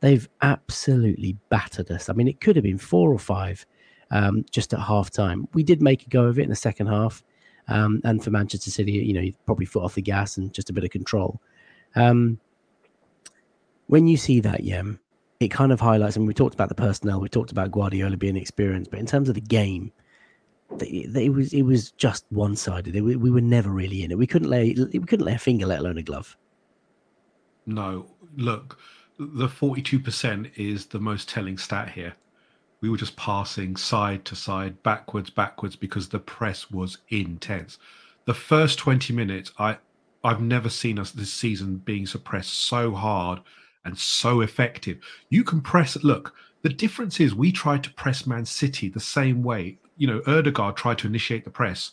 They've 0.00 0.28
absolutely 0.42 1.36
battered 1.48 1.90
us. 1.90 2.08
I 2.08 2.12
mean, 2.12 2.28
it 2.28 2.40
could 2.40 2.56
have 2.56 2.62
been 2.62 2.78
four 2.78 3.12
or 3.12 3.18
five 3.18 3.64
um, 4.10 4.44
just 4.50 4.72
at 4.72 4.80
half 4.80 5.10
time. 5.10 5.48
We 5.54 5.62
did 5.62 5.82
make 5.82 6.06
a 6.06 6.08
go 6.08 6.24
of 6.24 6.38
it 6.38 6.42
in 6.42 6.50
the 6.50 6.56
second 6.56 6.86
half. 6.88 7.22
Um, 7.68 8.00
and 8.04 8.22
for 8.22 8.30
Manchester 8.30 8.70
City, 8.70 8.92
you 8.92 9.12
know, 9.12 9.30
probably 9.46 9.66
foot 9.66 9.84
off 9.84 9.94
the 9.94 10.02
gas 10.02 10.36
and 10.36 10.52
just 10.52 10.70
a 10.70 10.72
bit 10.72 10.84
of 10.84 10.90
control. 10.90 11.40
Um, 11.94 12.40
when 13.86 14.06
you 14.06 14.16
see 14.16 14.40
that, 14.40 14.64
Yem, 14.64 14.98
it 15.40 15.48
kind 15.48 15.72
of 15.72 15.80
highlights, 15.80 16.16
and 16.16 16.26
we 16.26 16.34
talked 16.34 16.54
about 16.54 16.68
the 16.68 16.74
personnel, 16.74 17.20
we 17.20 17.28
talked 17.28 17.50
about 17.50 17.70
Guardiola 17.70 18.16
being 18.16 18.36
experienced, 18.36 18.90
but 18.90 19.00
in 19.00 19.06
terms 19.06 19.28
of 19.28 19.34
the 19.34 19.40
game, 19.40 19.90
it 20.80 21.32
was 21.32 21.52
it 21.52 21.62
was 21.62 21.90
just 21.92 22.24
one 22.28 22.54
sided. 22.54 22.94
We, 22.94 23.16
we 23.16 23.30
were 23.30 23.40
never 23.40 23.70
really 23.70 24.04
in 24.04 24.12
it. 24.12 24.18
We 24.18 24.26
couldn't 24.26 24.50
lay 24.50 24.74
we 24.92 25.00
couldn't 25.00 25.26
lay 25.26 25.34
a 25.34 25.38
finger, 25.38 25.66
let 25.66 25.80
alone 25.80 25.98
a 25.98 26.02
glove. 26.02 26.36
No, 27.66 28.06
look, 28.36 28.78
the 29.18 29.48
42% 29.48 30.50
is 30.56 30.86
the 30.86 31.00
most 31.00 31.28
telling 31.28 31.58
stat 31.58 31.90
here. 31.90 32.14
we 32.80 32.88
were 32.88 32.96
just 32.96 33.16
passing 33.16 33.76
side 33.76 34.24
to 34.26 34.34
side, 34.36 34.82
backwards, 34.82 35.30
backwards, 35.30 35.76
because 35.76 36.08
the 36.08 36.18
press 36.18 36.70
was 36.70 36.98
intense. 37.08 37.78
The 38.26 38.34
first 38.34 38.78
20 38.78 39.12
minutes, 39.12 39.52
I 39.58 39.78
I've 40.22 40.42
never 40.42 40.68
seen 40.68 40.98
us 40.98 41.10
this 41.12 41.32
season 41.32 41.76
being 41.78 42.06
suppressed 42.06 42.52
so 42.52 42.92
hard 42.94 43.40
and 43.84 43.96
so 43.96 44.40
effective. 44.40 44.98
You 45.28 45.44
can 45.44 45.60
press 45.60 45.96
look, 46.02 46.34
the 46.62 46.68
difference 46.68 47.20
is 47.20 47.34
we 47.34 47.52
tried 47.52 47.82
to 47.84 47.94
press 47.94 48.26
Man 48.26 48.44
City 48.44 48.88
the 48.88 49.00
same 49.00 49.42
way. 49.42 49.78
You 49.96 50.06
know, 50.06 50.22
Odegaard 50.26 50.76
tried 50.76 50.98
to 50.98 51.06
initiate 51.06 51.44
the 51.44 51.50
press 51.50 51.92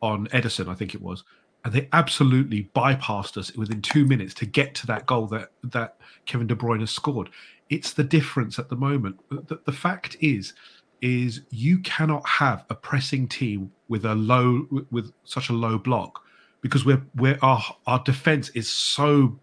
on 0.00 0.26
Ederson, 0.28 0.68
I 0.68 0.74
think 0.74 0.94
it 0.94 1.02
was, 1.02 1.24
and 1.64 1.72
they 1.72 1.88
absolutely 1.92 2.70
bypassed 2.74 3.36
us 3.36 3.54
within 3.56 3.80
two 3.80 4.04
minutes 4.04 4.34
to 4.34 4.46
get 4.46 4.74
to 4.76 4.86
that 4.88 5.06
goal 5.06 5.26
that 5.28 5.50
that 5.64 5.96
Kevin 6.26 6.46
De 6.46 6.54
Bruyne 6.54 6.80
has 6.80 6.90
scored. 6.90 7.30
It's 7.70 7.92
the 7.92 8.04
difference 8.04 8.58
at 8.58 8.68
the 8.68 8.76
moment. 8.76 9.18
The, 9.30 9.60
the 9.64 9.72
fact 9.72 10.16
is, 10.20 10.52
is 11.00 11.42
you 11.50 11.78
cannot 11.80 12.26
have 12.26 12.64
a 12.68 12.74
pressing 12.74 13.26
team 13.28 13.72
with 13.88 14.04
a 14.04 14.14
low 14.14 14.66
with 14.90 15.12
such 15.24 15.48
a 15.48 15.52
low 15.52 15.78
block 15.78 16.22
because 16.60 16.84
we're 16.84 17.02
we're 17.16 17.38
our 17.42 17.62
our 17.86 18.02
defense 18.04 18.48
is 18.50 18.70
so 18.70 19.38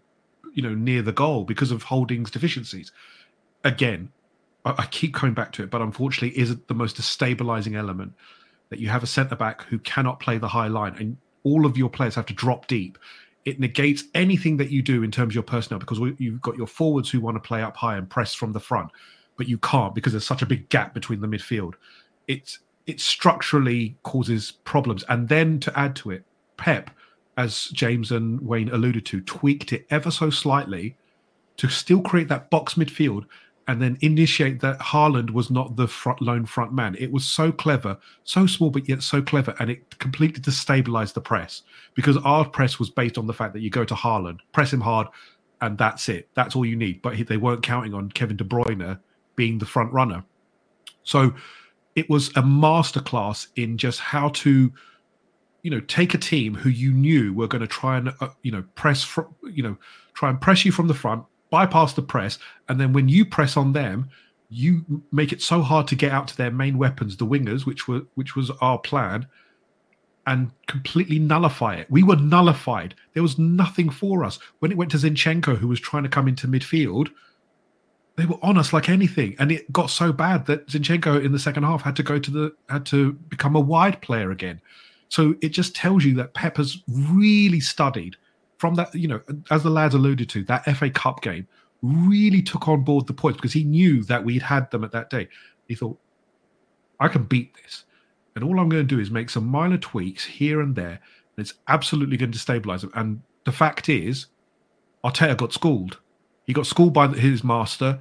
you 0.54 0.62
know 0.62 0.74
near 0.74 1.02
the 1.02 1.12
goal 1.12 1.44
because 1.44 1.70
of 1.70 1.84
Holding's 1.84 2.30
deficiencies. 2.30 2.92
Again, 3.64 4.10
I, 4.64 4.74
I 4.78 4.86
keep 4.86 5.14
coming 5.14 5.34
back 5.34 5.52
to 5.52 5.62
it, 5.62 5.70
but 5.70 5.82
unfortunately, 5.82 6.38
is 6.38 6.56
the 6.56 6.74
most 6.74 6.96
destabilizing 6.96 7.76
element 7.76 8.12
that 8.70 8.78
you 8.78 8.88
have 8.88 9.02
a 9.02 9.06
centre 9.06 9.36
back 9.36 9.62
who 9.64 9.78
cannot 9.78 10.20
play 10.20 10.38
the 10.38 10.48
high 10.48 10.68
line 10.68 10.94
and 10.98 11.16
all 11.42 11.66
of 11.66 11.76
your 11.76 11.90
players 11.90 12.14
have 12.14 12.26
to 12.26 12.34
drop 12.34 12.66
deep 12.66 12.98
it 13.44 13.58
negates 13.58 14.04
anything 14.14 14.56
that 14.58 14.70
you 14.70 14.82
do 14.82 15.02
in 15.02 15.10
terms 15.10 15.32
of 15.32 15.34
your 15.34 15.42
personnel 15.42 15.78
because 15.78 15.98
you've 16.18 16.42
got 16.42 16.56
your 16.56 16.66
forwards 16.66 17.10
who 17.10 17.20
want 17.20 17.36
to 17.36 17.40
play 17.40 17.62
up 17.62 17.76
high 17.76 17.96
and 17.96 18.08
press 18.08 18.34
from 18.34 18.52
the 18.52 18.60
front, 18.60 18.90
but 19.36 19.48
you 19.48 19.58
can't 19.58 19.94
because 19.94 20.12
there's 20.12 20.26
such 20.26 20.42
a 20.42 20.46
big 20.46 20.68
gap 20.68 20.92
between 20.92 21.20
the 21.20 21.26
midfield. 21.26 21.74
It 22.28 22.58
it 22.86 23.00
structurally 23.00 23.96
causes 24.02 24.52
problems, 24.64 25.04
and 25.08 25.28
then 25.28 25.60
to 25.60 25.78
add 25.78 25.96
to 25.96 26.10
it, 26.10 26.24
Pep, 26.56 26.90
as 27.40 27.68
James 27.68 28.12
and 28.12 28.38
Wayne 28.42 28.68
alluded 28.68 29.06
to, 29.06 29.22
tweaked 29.22 29.72
it 29.72 29.86
ever 29.88 30.10
so 30.10 30.28
slightly 30.28 30.96
to 31.56 31.68
still 31.68 32.02
create 32.02 32.28
that 32.28 32.50
box 32.50 32.74
midfield 32.74 33.24
and 33.66 33.80
then 33.80 33.96
initiate 34.02 34.60
that 34.60 34.78
Haaland 34.78 35.30
was 35.30 35.50
not 35.50 35.74
the 35.76 35.88
front, 35.88 36.20
lone 36.20 36.44
front 36.44 36.72
man. 36.72 36.96
It 36.98 37.10
was 37.10 37.24
so 37.24 37.50
clever, 37.50 37.96
so 38.24 38.46
small, 38.46 38.68
but 38.68 38.88
yet 38.88 39.02
so 39.02 39.22
clever. 39.22 39.54
And 39.58 39.70
it 39.70 39.98
completely 39.98 40.42
destabilized 40.42 41.14
the 41.14 41.20
press 41.22 41.62
because 41.94 42.18
our 42.18 42.46
press 42.46 42.78
was 42.78 42.90
based 42.90 43.16
on 43.16 43.26
the 43.26 43.32
fact 43.32 43.54
that 43.54 43.60
you 43.60 43.70
go 43.70 43.84
to 43.86 43.94
Haaland, 43.94 44.40
press 44.52 44.72
him 44.72 44.80
hard, 44.82 45.06
and 45.62 45.78
that's 45.78 46.08
it. 46.10 46.28
That's 46.34 46.54
all 46.54 46.66
you 46.66 46.76
need. 46.76 47.00
But 47.00 47.26
they 47.26 47.36
weren't 47.38 47.62
counting 47.62 47.94
on 47.94 48.10
Kevin 48.10 48.36
De 48.36 48.44
Bruyne 48.44 48.98
being 49.36 49.58
the 49.58 49.66
front 49.66 49.92
runner. 49.92 50.24
So 51.04 51.32
it 51.94 52.10
was 52.10 52.28
a 52.30 52.42
masterclass 52.42 53.46
in 53.56 53.78
just 53.78 54.00
how 54.00 54.28
to, 54.28 54.72
you 55.62 55.70
know, 55.70 55.80
take 55.80 56.14
a 56.14 56.18
team 56.18 56.54
who 56.54 56.68
you 56.68 56.92
knew 56.92 57.32
were 57.32 57.48
going 57.48 57.60
to 57.60 57.66
try 57.66 57.98
and, 57.98 58.12
uh, 58.20 58.28
you 58.42 58.52
know, 58.52 58.64
press, 58.74 59.02
fr- 59.02 59.22
you 59.42 59.62
know, 59.62 59.76
try 60.14 60.30
and 60.30 60.40
press 60.40 60.64
you 60.64 60.72
from 60.72 60.88
the 60.88 60.94
front, 60.94 61.24
bypass 61.50 61.92
the 61.94 62.02
press, 62.02 62.38
and 62.68 62.80
then 62.80 62.92
when 62.92 63.08
you 63.08 63.24
press 63.24 63.56
on 63.56 63.72
them, 63.72 64.08
you 64.48 64.84
make 65.12 65.32
it 65.32 65.40
so 65.40 65.62
hard 65.62 65.86
to 65.88 65.94
get 65.94 66.12
out 66.12 66.28
to 66.28 66.36
their 66.36 66.50
main 66.50 66.76
weapons, 66.76 67.16
the 67.16 67.26
wingers, 67.26 67.66
which 67.66 67.86
were 67.86 68.02
which 68.14 68.34
was 68.34 68.50
our 68.60 68.78
plan, 68.78 69.26
and 70.26 70.50
completely 70.66 71.18
nullify 71.18 71.76
it. 71.76 71.90
We 71.90 72.02
were 72.02 72.16
nullified. 72.16 72.94
There 73.14 73.22
was 73.22 73.38
nothing 73.38 73.90
for 73.90 74.24
us. 74.24 74.38
When 74.58 74.72
it 74.72 74.76
went 74.76 74.90
to 74.90 74.96
Zinchenko, 74.96 75.56
who 75.56 75.68
was 75.68 75.80
trying 75.80 76.02
to 76.02 76.08
come 76.08 76.26
into 76.26 76.48
midfield, 76.48 77.10
they 78.16 78.26
were 78.26 78.38
on 78.42 78.58
us 78.58 78.72
like 78.72 78.88
anything. 78.88 79.36
And 79.38 79.52
it 79.52 79.72
got 79.72 79.88
so 79.88 80.12
bad 80.12 80.46
that 80.46 80.66
Zinchenko 80.66 81.24
in 81.24 81.32
the 81.32 81.38
second 81.38 81.62
half 81.62 81.82
had 81.82 81.96
to 81.96 82.02
go 82.02 82.18
to 82.18 82.30
the 82.30 82.54
had 82.68 82.84
to 82.86 83.12
become 83.12 83.54
a 83.54 83.60
wide 83.60 84.02
player 84.02 84.30
again. 84.30 84.60
So 85.10 85.34
it 85.42 85.50
just 85.50 85.74
tells 85.74 86.04
you 86.04 86.14
that 86.14 86.34
Pep 86.34 86.56
has 86.56 86.78
really 86.88 87.60
studied 87.60 88.16
from 88.58 88.76
that, 88.76 88.94
you 88.94 89.08
know, 89.08 89.20
as 89.50 89.62
the 89.62 89.70
lads 89.70 89.94
alluded 89.94 90.28
to, 90.30 90.44
that 90.44 90.64
FA 90.76 90.88
Cup 90.88 91.20
game 91.20 91.46
really 91.82 92.42
took 92.42 92.68
on 92.68 92.84
board 92.84 93.06
the 93.06 93.12
points 93.12 93.36
because 93.36 93.52
he 93.52 93.64
knew 93.64 94.04
that 94.04 94.24
we'd 94.24 94.42
had 94.42 94.70
them 94.70 94.84
at 94.84 94.92
that 94.92 95.10
day. 95.10 95.28
He 95.66 95.74
thought, 95.74 95.98
I 97.00 97.08
can 97.08 97.24
beat 97.24 97.54
this. 97.62 97.84
And 98.36 98.44
all 98.44 98.60
I'm 98.60 98.68
going 98.68 98.86
to 98.86 98.94
do 98.94 99.00
is 99.00 99.10
make 99.10 99.30
some 99.30 99.46
minor 99.46 99.78
tweaks 99.78 100.24
here 100.24 100.60
and 100.60 100.76
there. 100.76 101.00
And 101.36 101.38
it's 101.38 101.54
absolutely 101.68 102.16
going 102.16 102.32
to 102.32 102.38
stabilize 102.38 102.82
them. 102.82 102.92
And 102.94 103.20
the 103.44 103.52
fact 103.52 103.88
is, 103.88 104.26
Arteta 105.04 105.36
got 105.36 105.52
schooled. 105.52 105.98
He 106.46 106.52
got 106.52 106.66
schooled 106.66 106.92
by 106.92 107.08
his 107.08 107.42
master. 107.42 107.98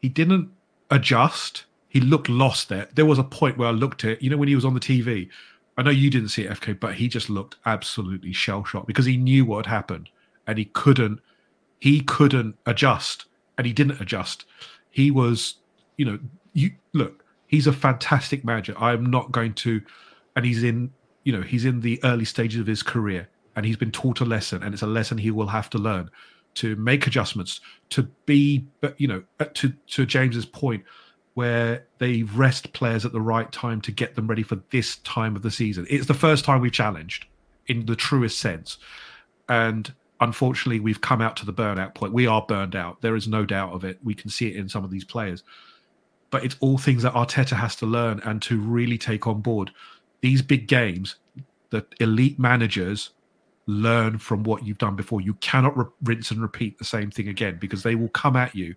He 0.00 0.08
didn't 0.08 0.48
adjust. 0.90 1.64
He 1.88 2.00
looked 2.00 2.28
lost 2.28 2.68
there. 2.68 2.88
There 2.94 3.04
was 3.06 3.18
a 3.18 3.24
point 3.24 3.58
where 3.58 3.68
I 3.68 3.72
looked 3.72 4.04
at, 4.04 4.22
you 4.22 4.30
know, 4.30 4.36
when 4.36 4.48
he 4.48 4.54
was 4.54 4.64
on 4.64 4.74
the 4.74 4.80
TV 4.80 5.28
I 5.76 5.82
know 5.82 5.90
you 5.90 6.10
didn't 6.10 6.30
see 6.30 6.44
it, 6.44 6.50
FK, 6.52 6.80
but 6.80 6.94
he 6.94 7.08
just 7.08 7.28
looked 7.28 7.56
absolutely 7.66 8.32
shell 8.32 8.64
shocked 8.64 8.86
because 8.86 9.04
he 9.04 9.16
knew 9.16 9.44
what 9.44 9.66
had 9.66 9.74
happened 9.74 10.08
and 10.46 10.58
he 10.58 10.66
couldn't 10.66 11.20
he 11.78 12.00
couldn't 12.00 12.56
adjust 12.64 13.26
and 13.58 13.66
he 13.66 13.72
didn't 13.72 14.00
adjust. 14.00 14.46
He 14.90 15.10
was, 15.10 15.56
you 15.98 16.06
know, 16.06 16.18
you 16.54 16.70
look, 16.94 17.22
he's 17.46 17.66
a 17.66 17.72
fantastic 17.72 18.44
manager. 18.44 18.74
I'm 18.78 19.06
not 19.06 19.30
going 19.32 19.52
to 19.54 19.82
and 20.34 20.44
he's 20.44 20.62
in, 20.62 20.90
you 21.24 21.32
know, 21.32 21.42
he's 21.42 21.64
in 21.64 21.80
the 21.80 22.00
early 22.04 22.24
stages 22.24 22.60
of 22.60 22.66
his 22.66 22.82
career 22.82 23.28
and 23.56 23.66
he's 23.66 23.76
been 23.76 23.90
taught 23.90 24.20
a 24.20 24.24
lesson 24.24 24.62
and 24.62 24.72
it's 24.72 24.82
a 24.82 24.86
lesson 24.86 25.18
he 25.18 25.30
will 25.30 25.48
have 25.48 25.68
to 25.70 25.78
learn 25.78 26.10
to 26.54 26.74
make 26.76 27.06
adjustments 27.06 27.60
to 27.90 28.02
be 28.24 28.66
but 28.80 28.98
you 28.98 29.06
know 29.06 29.22
to 29.54 29.72
to 29.86 30.06
James's 30.06 30.46
point 30.46 30.82
where 31.36 31.84
they 31.98 32.22
rest 32.22 32.72
players 32.72 33.04
at 33.04 33.12
the 33.12 33.20
right 33.20 33.52
time 33.52 33.78
to 33.78 33.92
get 33.92 34.14
them 34.14 34.26
ready 34.26 34.42
for 34.42 34.58
this 34.70 34.96
time 35.00 35.36
of 35.36 35.42
the 35.42 35.50
season. 35.50 35.86
It's 35.90 36.06
the 36.06 36.14
first 36.14 36.46
time 36.46 36.62
we've 36.62 36.72
challenged 36.72 37.26
in 37.66 37.84
the 37.84 37.94
truest 37.94 38.38
sense. 38.38 38.78
And 39.46 39.92
unfortunately, 40.20 40.80
we've 40.80 41.02
come 41.02 41.20
out 41.20 41.36
to 41.36 41.44
the 41.44 41.52
burnout 41.52 41.94
point. 41.94 42.14
We 42.14 42.26
are 42.26 42.40
burned 42.40 42.74
out. 42.74 43.02
There 43.02 43.14
is 43.14 43.28
no 43.28 43.44
doubt 43.44 43.74
of 43.74 43.84
it. 43.84 43.98
We 44.02 44.14
can 44.14 44.30
see 44.30 44.48
it 44.48 44.56
in 44.56 44.66
some 44.66 44.82
of 44.82 44.90
these 44.90 45.04
players. 45.04 45.44
But 46.30 46.42
it's 46.42 46.56
all 46.60 46.78
things 46.78 47.02
that 47.02 47.12
Arteta 47.12 47.54
has 47.54 47.76
to 47.76 47.86
learn 47.86 48.22
and 48.24 48.40
to 48.40 48.58
really 48.58 48.96
take 48.96 49.26
on 49.26 49.42
board. 49.42 49.70
These 50.22 50.40
big 50.40 50.66
games, 50.66 51.16
the 51.68 51.84
elite 52.00 52.38
managers 52.38 53.10
learn 53.66 54.16
from 54.16 54.42
what 54.42 54.64
you've 54.64 54.78
done 54.78 54.96
before. 54.96 55.20
You 55.20 55.34
cannot 55.34 55.76
re- 55.76 55.84
rinse 56.02 56.30
and 56.30 56.40
repeat 56.40 56.78
the 56.78 56.84
same 56.86 57.10
thing 57.10 57.28
again 57.28 57.58
because 57.60 57.82
they 57.82 57.94
will 57.94 58.08
come 58.08 58.36
at 58.36 58.54
you. 58.54 58.74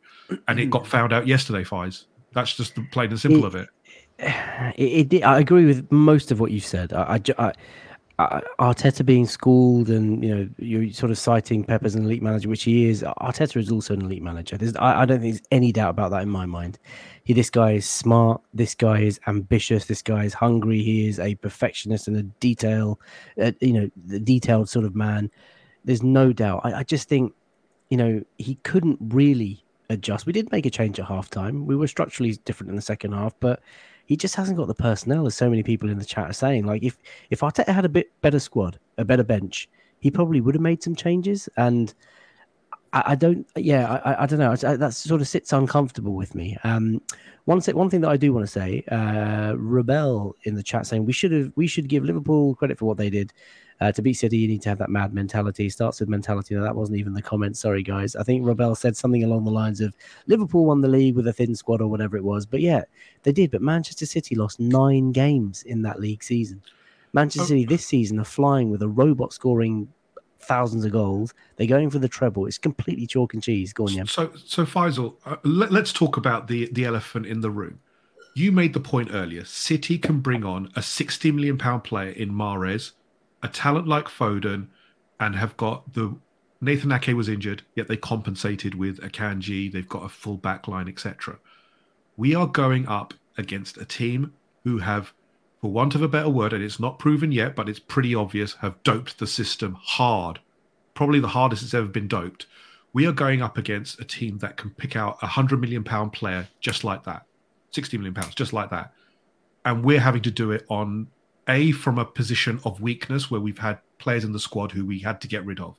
And 0.50 0.60
it 0.60 0.70
got 0.70 0.86
found 0.96 1.14
out 1.14 1.26
yesterday, 1.26 1.64
Fies. 1.64 2.04
That's 2.34 2.56
just 2.56 2.76
the 2.76 2.86
plain 2.92 3.10
and 3.10 3.20
simple 3.20 3.46
it, 3.46 3.48
of 3.48 3.56
it. 3.56 3.70
It, 4.78 5.14
it, 5.14 5.24
I 5.24 5.40
agree 5.40 5.66
with 5.66 5.90
most 5.92 6.32
of 6.32 6.40
what 6.40 6.52
you 6.52 6.60
said. 6.60 6.92
I, 6.94 7.22
I, 7.38 7.54
I, 8.20 8.42
Arteta 8.60 9.06
being 9.06 9.26
schooled, 9.26 9.90
and 9.90 10.22
you 10.22 10.36
know, 10.36 10.50
you're 10.58 10.92
sort 10.92 11.10
of 11.10 11.18
citing 11.18 11.64
Pep 11.64 11.86
as 11.86 11.96
an 11.96 12.04
elite 12.04 12.22
manager, 12.22 12.50
which 12.50 12.64
he 12.64 12.90
is. 12.90 13.02
Arteta 13.02 13.56
is 13.58 13.72
also 13.72 13.94
an 13.94 14.02
elite 14.02 14.22
manager. 14.22 14.58
I, 14.78 15.02
I, 15.02 15.06
don't 15.06 15.22
think 15.22 15.36
there's 15.36 15.48
any 15.52 15.72
doubt 15.72 15.92
about 15.92 16.12
that 16.12 16.24
in 16.24 16.30
my 16.30 16.46
mind. 16.46 16.80
He, 17.24 17.34
this 17.34 17.50
guy 17.50 17.72
is 17.72 17.88
smart. 17.88 18.42
This 18.54 18.76
guy 18.76 19.00
is 19.00 19.22
ambitious. 19.28 19.86
This 19.86 20.02
guy 20.02 20.26
is 20.26 20.34
hungry. 20.34 20.84
He 20.84 21.08
is 21.08 21.18
a 21.18 21.36
perfectionist 21.36 22.10
and 22.10 22.18
a 22.18 22.24
detail, 22.24 23.00
uh, 23.42 23.54
you 23.62 23.74
know, 23.74 23.90
the 24.06 24.20
detailed 24.20 24.68
sort 24.68 24.84
of 24.84 24.96
man. 24.96 25.32
There's 25.86 26.04
no 26.04 26.34
doubt. 26.34 26.62
I, 26.66 26.80
I 26.80 26.84
just 26.84 27.08
think, 27.08 27.34
you 27.90 27.96
know, 27.96 28.22
he 28.38 28.56
couldn't 28.64 28.98
really 29.00 29.64
adjust. 29.90 30.26
We 30.26 30.34
did 30.34 30.52
make 30.52 30.66
a 30.66 30.70
change 30.70 31.00
at 31.00 31.08
halftime. 31.08 31.66
We 31.66 31.76
were 31.76 31.88
structurally 31.88 32.34
different 32.46 32.70
in 32.70 32.76
the 32.76 32.82
second 32.82 33.14
half, 33.14 33.34
but 33.40 33.62
he 34.06 34.16
just 34.16 34.36
hasn't 34.36 34.58
got 34.58 34.68
the 34.68 34.76
personnel, 34.76 35.28
as 35.28 35.36
so 35.36 35.50
many 35.50 35.64
people 35.64 35.90
in 35.90 36.00
the 36.00 36.06
chat 36.06 36.30
are 36.30 36.34
saying. 36.34 36.66
Like 36.66 36.84
if 36.84 36.98
if 37.30 37.42
Arteta 37.42 37.70
had 37.70 37.86
a 37.86 37.90
bit 37.90 38.12
better 38.22 38.40
squad, 38.40 38.80
a 38.98 39.06
better 39.06 39.24
bench, 39.24 39.70
he 40.00 40.10
probably 40.10 40.42
would 40.42 40.56
have 40.56 40.62
made 40.62 40.82
some 40.82 40.96
changes. 40.96 41.50
And 41.58 41.94
I, 42.94 43.04
I 43.08 43.16
don't, 43.16 43.48
yeah, 43.56 44.02
I, 44.04 44.24
I 44.24 44.26
don't 44.26 44.40
know. 44.40 44.52
I, 44.52 44.76
that 44.78 44.94
sort 44.94 45.22
of 45.22 45.28
sits 45.28 45.54
uncomfortable 45.54 46.14
with 46.14 46.34
me. 46.36 46.58
Um, 46.64 47.02
one 47.46 47.62
one 47.62 47.90
thing 47.90 48.02
that 48.02 48.10
I 48.10 48.18
do 48.18 48.34
want 48.34 48.46
to 48.46 48.52
say, 48.52 48.84
uh, 48.92 49.54
Rebel 49.58 50.36
in 50.44 50.56
the 50.56 50.64
chat 50.64 50.88
saying 50.88 51.06
we 51.06 51.14
should 51.14 51.32
have 51.32 51.52
we 51.56 51.68
should 51.68 51.88
give 51.88 52.04
Liverpool 52.04 52.56
credit 52.56 52.78
for 52.78 52.86
what 52.86 52.98
they 52.98 53.10
did. 53.10 53.34
Uh, 53.82 53.92
to 53.94 54.02
beat 54.02 54.14
City, 54.14 54.38
you 54.38 54.48
need 54.48 54.62
to 54.62 54.70
have 54.70 54.78
that 54.80 54.90
mad 54.90 55.14
mentality. 55.14 55.70
Starts 55.70 56.02
with 56.02 56.10
mentality. 56.10 56.54
Now, 56.54 56.64
that 56.64 56.76
wasn't 56.76 57.00
even 57.00 57.14
the 57.14 57.22
comment. 57.22 57.56
Sorry, 57.56 57.82
guys. 57.82 58.16
I 58.16 58.24
think 58.24 58.44
Robel 58.44 58.76
said 58.76 58.98
something 58.98 59.24
along 59.24 59.46
the 59.46 59.52
lines 59.52 59.80
of 59.80 59.96
Liverpool 60.28 60.66
won 60.66 60.82
the 60.82 60.90
league 60.90 61.16
with 61.16 61.28
a 61.28 61.34
thin 61.34 61.56
squad 61.56 61.82
or 61.82 61.88
whatever 61.88 62.18
it 62.18 62.24
was. 62.24 62.46
But 62.46 62.60
yeah, 62.60 62.84
they 63.24 63.32
did. 63.32 63.52
But 63.52 63.62
Manchester 63.62 64.06
City 64.06 64.36
lost 64.36 64.60
nine 64.60 65.14
games 65.14 65.64
in 65.64 65.82
that 65.84 66.00
league 66.00 66.24
season. 66.24 66.62
Manchester 67.14 67.44
oh. 67.44 67.48
City 67.48 67.66
this 67.66 67.86
season 67.86 68.20
are 68.20 68.26
flying 68.26 68.70
with 68.70 68.82
a 68.82 68.88
robot 68.90 69.32
scoring 69.32 69.88
thousands 70.42 70.84
of 70.84 70.92
goals. 70.92 71.34
They're 71.56 71.68
going 71.68 71.90
for 71.90 72.00
the 72.00 72.10
treble. 72.10 72.48
It's 72.48 72.58
completely 72.58 73.08
chalk 73.08 73.34
and 73.34 73.42
cheese. 73.42 73.72
Go 73.72 73.86
on, 73.86 73.94
yeah. 73.94 74.04
So, 74.06 74.32
so 74.46 74.66
Faisal, 74.66 75.16
uh, 75.26 75.38
let, 75.44 75.72
us 75.72 75.94
talk 75.94 76.18
about 76.18 76.48
the 76.48 76.70
the 76.74 76.84
elephant 76.84 77.26
in 77.26 77.40
the 77.40 77.52
room. 77.52 77.80
You 78.36 78.52
made 78.52 78.74
the 78.74 78.80
point 78.80 79.10
earlier. 79.14 79.46
City 79.46 79.98
can 79.98 80.20
bring 80.20 80.44
on 80.44 80.70
a 80.76 80.82
sixty 80.82 81.32
million 81.32 81.58
pound 81.58 81.84
player 81.86 82.12
in 82.12 82.32
Mahrez 82.32 82.92
a 83.42 83.48
talent 83.48 83.88
like 83.88 84.06
Foden 84.06 84.68
and 85.20 85.36
have 85.36 85.58
got 85.58 85.94
the 85.94 86.16
Nathan 86.62 86.92
Ake 86.92 87.16
was 87.16 87.30
injured, 87.30 87.64
yet 87.76 87.88
they 87.88 87.96
compensated 87.96 88.76
with 88.76 89.00
a 89.00 89.10
Akanji. 89.10 89.72
They've 89.72 89.88
got 89.88 90.04
a 90.04 90.10
full 90.10 90.38
back 90.38 90.68
line, 90.68 90.90
etc. 90.90 91.40
We 92.18 92.36
are 92.36 92.48
going 92.48 92.88
up 92.88 93.14
against 93.38 93.78
a 93.78 93.86
team 93.86 94.34
who 94.66 94.80
have, 94.80 95.14
for 95.62 95.72
want 95.72 95.96
of 95.96 96.02
a 96.02 96.10
better 96.10 96.30
word, 96.30 96.52
and 96.52 96.62
it's 96.62 96.80
not 96.80 97.00
proven 97.00 97.32
yet, 97.32 97.56
but 97.56 97.70
it's 97.70 97.80
pretty 97.80 98.14
obvious, 98.14 98.56
have 98.56 98.82
doped 98.84 99.20
the 99.20 99.28
system 99.28 99.78
hard. 99.80 100.40
Probably 100.94 101.22
the 101.22 101.30
hardest 101.30 101.64
it's 101.64 101.74
ever 101.74 101.88
been 101.88 102.10
doped. 102.10 102.46
We 102.92 103.08
are 103.08 103.14
going 103.14 103.42
up 103.42 103.58
against 103.58 104.02
a 104.02 104.06
team 104.06 104.40
that 104.40 104.58
can 104.58 104.72
pick 104.72 104.98
out 104.98 105.18
a 105.22 105.28
hundred 105.28 105.62
million 105.62 105.86
pound 105.86 106.12
player 106.12 106.50
just 106.60 106.84
like 106.84 107.06
that, 107.06 107.26
60 107.72 107.98
million 107.98 108.14
pounds, 108.14 108.36
just 108.36 108.52
like 108.52 108.70
that. 108.72 108.92
And 109.64 109.86
we're 109.86 110.00
having 110.02 110.24
to 110.24 110.32
do 110.32 110.52
it 110.52 110.66
on 110.70 111.08
a 111.48 111.72
from 111.72 111.98
a 111.98 112.06
position 112.06 112.60
of 112.66 112.82
weakness 112.82 113.30
where 113.30 113.42
we've 113.42 113.60
had 113.60 113.80
players 113.98 114.24
in 114.24 114.32
the 114.32 114.40
squad 114.40 114.72
who 114.72 114.86
we 114.86 115.00
had 115.00 115.22
to 115.22 115.28
get 115.28 115.46
rid 115.46 115.60
of. 115.60 115.76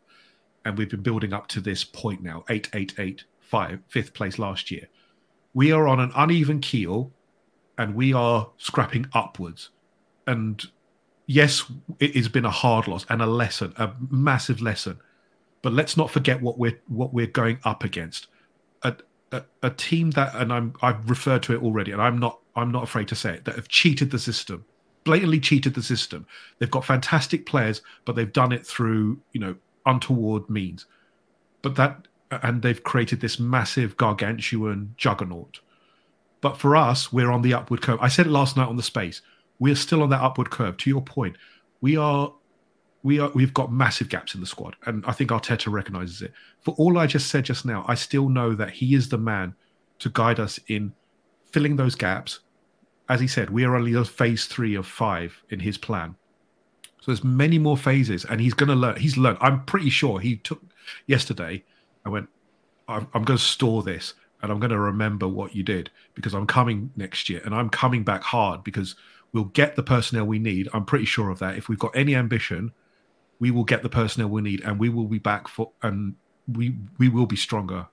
And 0.65 0.77
we've 0.77 0.91
been 0.91 1.03
building 1.03 1.33
up 1.33 1.47
to 1.49 1.61
this 1.61 1.85
point 1.85 2.23
now, 2.23 2.45
eight, 2.51 2.69
eight, 2.75 2.95
eight, 2.99 3.25
five, 3.41 3.81
fifth 3.89 4.13
place 4.13 4.39
last 4.39 4.71
year. 4.71 4.89
We 5.55 5.73
are 5.73 5.89
on 5.89 6.01
an 6.01 6.13
uneven 6.15 6.61
keel 6.61 7.13
and 7.79 7.95
we 7.95 8.13
are 8.13 8.51
scrapping 8.59 9.07
upwards. 9.15 9.71
And 10.27 10.63
yes, 11.27 11.65
it 11.99 12.15
has 12.15 12.29
been 12.29 12.45
a 12.45 12.51
hard 12.51 12.87
loss 12.89 13.07
and 13.09 13.23
a 13.23 13.27
lesson, 13.27 13.73
a 13.77 13.93
massive 14.11 14.61
lesson. 14.61 15.01
But 15.63 15.73
let's 15.73 15.97
not 15.97 16.11
forget 16.11 16.41
what 16.41 16.59
we're 16.59 16.81
what 16.89 17.13
we're 17.13 17.27
going 17.27 17.59
up 17.65 17.85
against. 17.85 18.29
A, 18.83 18.97
a, 19.33 19.43
a 19.63 19.71
team 19.71 20.11
that, 20.13 20.35
and 20.35 20.53
I'm 20.53 20.75
I've 20.83 21.09
referred 21.09 21.43
to 21.45 21.55
it 21.55 21.63
already, 21.63 21.93
and 21.93 22.01
I'm 22.01 22.19
not 22.19 22.41
I'm 22.57 22.71
not 22.71 22.83
afraid 22.83 23.09
to 23.09 23.15
say 23.15 23.35
it, 23.35 23.45
that 23.45 23.57
have 23.57 23.69
cheated 23.69 24.11
the 24.11 24.19
system, 24.19 24.65
blatantly 25.05 25.41
cheated 25.41 25.75
the 25.75 25.83
system. 25.83 26.27
They've 26.59 26.71
got 26.71 26.85
fantastic 26.85 27.47
players, 27.47 27.83
but 28.05 28.17
they've 28.17 28.33
done 28.33 28.53
it 28.53 28.67
through 28.67 29.21
you 29.33 29.41
know 29.41 29.57
untoward 29.87 30.49
means. 30.49 30.87
But 31.63 31.77
that 31.77 32.07
and 32.31 32.63
they've 32.63 32.83
created 32.83 33.21
this 33.21 33.39
massive 33.39 33.97
gargantuan 33.97 34.95
juggernaut. 34.97 35.61
But 36.41 36.57
for 36.57 36.77
us, 36.77 37.13
we're 37.13 37.31
on 37.31 37.43
the 37.43 37.55
upward 37.55 37.83
curve. 37.83 37.99
I 38.01 38.09
said 38.09 38.27
it 38.27 38.31
last 38.31 38.57
night 38.57 38.69
on 38.69 38.77
the 38.77 38.83
space. 38.83 39.21
We're 39.59 39.75
still 39.75 40.03
on 40.03 40.11
that 40.11 40.23
upward 40.23 40.51
curve. 40.51 40.77
To 40.79 40.91
your 40.91 41.03
point, 41.03 41.37
we 41.81 41.97
are 41.97 42.33
we 43.03 43.19
are 43.19 43.31
we've 43.35 43.55
got 43.55 43.73
massive 43.73 44.09
gaps 44.09 44.35
in 44.35 44.41
the 44.41 44.47
squad, 44.47 44.77
and 44.87 45.05
I 45.07 45.13
think 45.13 45.31
Arteta 45.31 45.71
recognizes 45.71 46.23
it. 46.23 46.33
For 46.61 46.75
all 46.79 46.99
I 46.99 47.07
just 47.07 47.29
said 47.29 47.45
just 47.45 47.65
now, 47.65 47.85
I 47.89 47.95
still 47.95 48.29
know 48.29 48.55
that 48.55 48.71
he 48.71 48.95
is 48.95 49.09
the 49.09 49.19
man 49.19 49.55
to 49.99 50.09
guide 50.11 50.41
us 50.41 50.59
in 50.69 50.93
filling 51.53 51.77
those 51.77 51.95
gaps. 51.95 52.41
As 53.11 53.19
he 53.19 53.27
said, 53.27 53.51
we 53.51 53.65
are 53.65 53.75
only 53.75 53.97
on 53.97 54.05
phase 54.05 54.47
three 54.47 54.77
of 54.77 54.87
five 54.87 55.43
in 55.51 55.59
his 55.59 55.77
plan. 55.77 56.15
So 57.01 57.11
there's 57.11 57.25
many 57.25 57.59
more 57.59 57.77
phases, 57.77 58.25
and 58.25 58.41
he's 58.41 58.55
going 58.55 58.69
to 58.69 58.77
learn. 58.77 59.01
He's 59.01 59.17
learned. 59.17 59.39
I'm 59.41 59.65
pretty 59.65 59.91
sure 59.91 60.21
he 60.21 60.37
took 60.37 60.63
yesterday. 61.09 61.65
I 62.07 62.09
went. 62.09 62.29
I'm, 62.87 63.09
I'm 63.13 63.25
going 63.25 63.37
to 63.37 63.45
store 63.45 63.83
this, 63.83 64.15
and 64.43 64.53
I'm 64.53 64.61
going 64.61 64.71
to 64.71 64.79
remember 64.79 65.27
what 65.27 65.57
you 65.57 65.65
did 65.65 65.91
because 66.15 66.35
I'm 66.35 66.47
coming 66.47 66.93
next 66.95 67.29
year, 67.29 67.43
and 67.45 67.53
I'm 67.53 67.69
coming 67.69 68.05
back 68.05 68.23
hard 68.23 68.63
because 68.63 68.95
we'll 69.33 69.45
get 69.45 69.75
the 69.75 69.83
personnel 69.83 70.25
we 70.27 70.39
need. 70.39 70.69
I'm 70.73 70.85
pretty 70.85 71.05
sure 71.05 71.31
of 71.31 71.41
that. 71.41 71.57
If 71.59 71.69
we've 71.69 71.81
got 71.81 71.97
any 71.97 72.15
ambition, 72.15 72.71
we 73.41 73.51
will 73.51 73.65
get 73.65 73.83
the 73.83 73.89
personnel 73.89 74.29
we 74.29 74.43
need, 74.43 74.61
and 74.61 74.79
we 74.79 74.89
will 74.89 75.09
be 75.09 75.19
back 75.19 75.49
for, 75.49 75.73
and 75.83 76.15
we 76.47 76.77
we 76.99 77.09
will 77.09 77.27
be 77.27 77.35
stronger. 77.35 77.89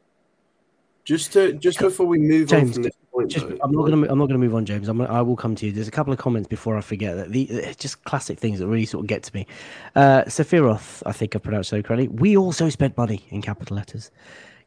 Just 1.05 1.33
to 1.33 1.53
just 1.53 1.79
before 1.79 2.05
we 2.05 2.19
move 2.19 2.49
James, 2.49 2.69
on 2.69 2.73
from 2.73 2.83
this 2.83 2.97
point, 3.17 3.31
Just, 3.31 3.47
though, 3.47 3.57
I'm 3.61 3.71
not 3.71 3.89
gonna. 3.89 4.07
I'm 4.09 4.17
not 4.17 4.27
gonna 4.27 4.39
move 4.39 4.55
on, 4.55 4.65
James. 4.65 4.87
I'm. 4.87 4.97
Gonna, 4.97 5.11
I 5.11 5.21
will 5.21 5.35
come 5.35 5.55
to 5.55 5.65
you. 5.65 5.71
There's 5.71 5.87
a 5.87 5.91
couple 5.91 6.13
of 6.13 6.19
comments 6.19 6.47
before 6.47 6.77
I 6.77 6.81
forget 6.81 7.15
that. 7.15 7.31
The 7.31 7.75
just 7.77 8.03
classic 8.03 8.39
things 8.39 8.59
that 8.59 8.67
really 8.67 8.85
sort 8.85 9.03
of 9.03 9.07
get 9.07 9.23
to 9.23 9.35
me. 9.35 9.47
Uh, 9.95 10.23
Sephiroth, 10.23 11.03
I 11.05 11.11
think 11.11 11.35
I 11.35 11.39
pronounced 11.39 11.69
so 11.69 11.81
correctly. 11.81 12.07
We 12.07 12.37
also 12.37 12.69
spent 12.69 12.97
money 12.97 13.25
in 13.29 13.41
capital 13.41 13.75
letters, 13.75 14.11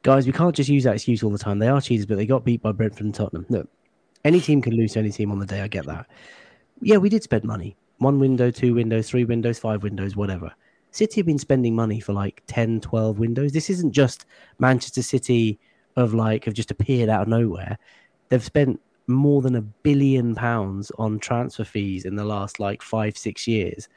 guys. 0.03 0.27
We 0.27 0.33
can't 0.33 0.55
just 0.55 0.69
use 0.69 0.85
that 0.85 0.95
excuse 0.95 1.23
all 1.23 1.31
the 1.31 1.39
time. 1.39 1.59
They 1.59 1.69
are 1.69 1.81
cheaters, 1.81 2.07
but 2.07 2.17
they 2.17 2.27
got 2.27 2.45
beat 2.45 2.63
by 2.63 2.73
Brentford 2.73 3.05
and 3.05 3.15
Tottenham. 3.15 3.47
Look, 3.49 3.69
any 4.25 4.41
team 4.41 4.61
can 4.63 4.75
lose 4.75 4.93
to 4.95 4.99
any 4.99 5.11
team 5.11 5.31
on 5.31 5.39
the 5.39 5.47
day. 5.47 5.61
I 5.61 5.69
get 5.69 5.87
that. 5.87 6.07
Yeah, 6.83 6.97
we 6.97 7.09
did 7.09 7.23
spend 7.23 7.45
money. 7.45 7.77
One 7.99 8.19
window, 8.19 8.51
two 8.51 8.75
windows, 8.75 9.09
three 9.09 9.25
windows, 9.25 9.59
five 9.59 9.83
windows, 9.83 10.17
whatever. 10.17 10.53
City 10.93 11.21
have 11.21 11.27
been 11.27 11.39
spending 11.39 11.77
money 11.77 12.01
for 12.01 12.13
like 12.13 12.43
10, 12.47 12.81
12 12.81 13.19
windows. 13.19 13.53
This 13.53 13.71
isn't 13.71 13.93
just 13.93 14.25
Manchester 14.59 15.03
City 15.03 15.61
of 15.97 16.15
like 16.15 16.45
have 16.47 16.55
just 16.55 16.71
appeared 16.71 17.09
out 17.09 17.23
of 17.23 17.29
nowhere. 17.29 17.79
They've 18.31 18.43
spent 18.43 18.81
more 19.07 19.43
than 19.43 19.57
a 19.57 19.61
billion 19.61 20.35
pounds 20.35 20.91
on 20.99 21.19
transfer 21.19 21.65
fees 21.65 22.05
in 22.05 22.17
the 22.17 22.25
last 22.25 22.61
like 22.61 22.81
five, 22.81 23.19
six 23.19 23.47
years. 23.47 23.89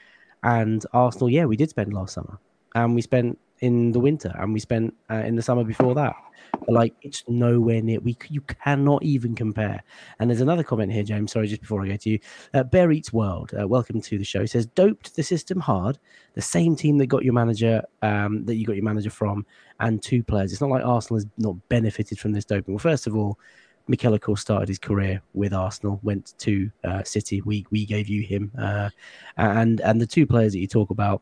And 0.44 0.86
Arsenal, 0.92 1.30
yeah, 1.30 1.46
we 1.46 1.56
did 1.56 1.70
spend 1.70 1.94
last 1.94 2.16
summer, 2.16 2.38
and 2.76 2.94
we 2.94 3.02
spent 3.02 3.40
in 3.62 3.94
the 3.94 4.00
winter, 4.00 4.36
and 4.40 4.52
we 4.52 4.60
spent 4.60 4.94
uh, 5.10 5.24
in 5.26 5.36
the 5.36 5.42
summer 5.42 5.64
before 5.64 5.96
that. 5.96 6.16
But 6.52 6.72
like, 6.72 6.94
it's 7.02 7.24
nowhere 7.30 7.82
near. 7.82 8.00
We 8.02 8.18
you 8.30 8.42
cannot 8.42 9.04
even 9.04 9.36
compare. 9.36 9.82
And 10.20 10.30
there's 10.30 10.42
another 10.42 10.64
comment 10.64 10.92
here, 10.92 11.04
James. 11.04 11.32
Sorry, 11.32 11.48
just 11.48 11.62
before 11.62 11.84
I 11.84 11.88
go 11.88 11.96
to 11.96 12.10
you, 12.10 12.20
uh, 12.54 12.64
Bear 12.64 12.92
Eats 12.92 13.14
World. 13.14 13.54
Uh, 13.58 13.68
welcome 13.68 14.02
to 14.02 14.18
the 14.18 14.26
show. 14.26 14.42
It 14.42 14.50
Says 14.50 14.66
doped 14.66 15.16
the 15.16 15.24
system 15.24 15.60
hard. 15.60 15.98
The 16.34 16.42
same 16.42 16.76
team 16.76 16.98
that 16.98 17.08
got 17.08 17.24
your 17.24 17.34
manager, 17.34 17.84
um, 18.02 18.44
that 18.46 18.56
you 18.56 18.66
got 18.66 18.76
your 18.76 18.84
manager 18.84 19.12
from, 19.12 19.46
and 19.80 20.02
two 20.02 20.24
players. 20.24 20.52
It's 20.52 20.62
not 20.62 20.70
like 20.70 20.84
Arsenal 20.84 21.18
has 21.20 21.28
not 21.38 21.56
benefited 21.70 22.20
from 22.20 22.34
this 22.34 22.46
doping. 22.46 22.74
Well, 22.74 22.80
first 22.80 23.08
of 23.08 23.16
all, 23.16 23.40
Mikel, 23.88 24.14
of 24.14 24.22
course, 24.22 24.42
started 24.42 24.70
his 24.70 24.80
career 24.80 25.22
with 25.34 25.54
Arsenal, 25.54 26.00
went 26.04 26.34
to 26.40 26.72
uh, 26.84 27.04
City. 27.04 27.42
We 27.42 27.66
we 27.70 27.86
gave 27.86 28.08
you 28.08 28.24
him, 28.24 28.52
uh, 28.58 28.90
and 29.38 29.82
and 29.82 30.00
the 30.00 30.08
two 30.08 30.26
players 30.26 30.54
that 30.54 30.60
you 30.60 30.68
talk 30.68 30.90
about, 30.90 31.22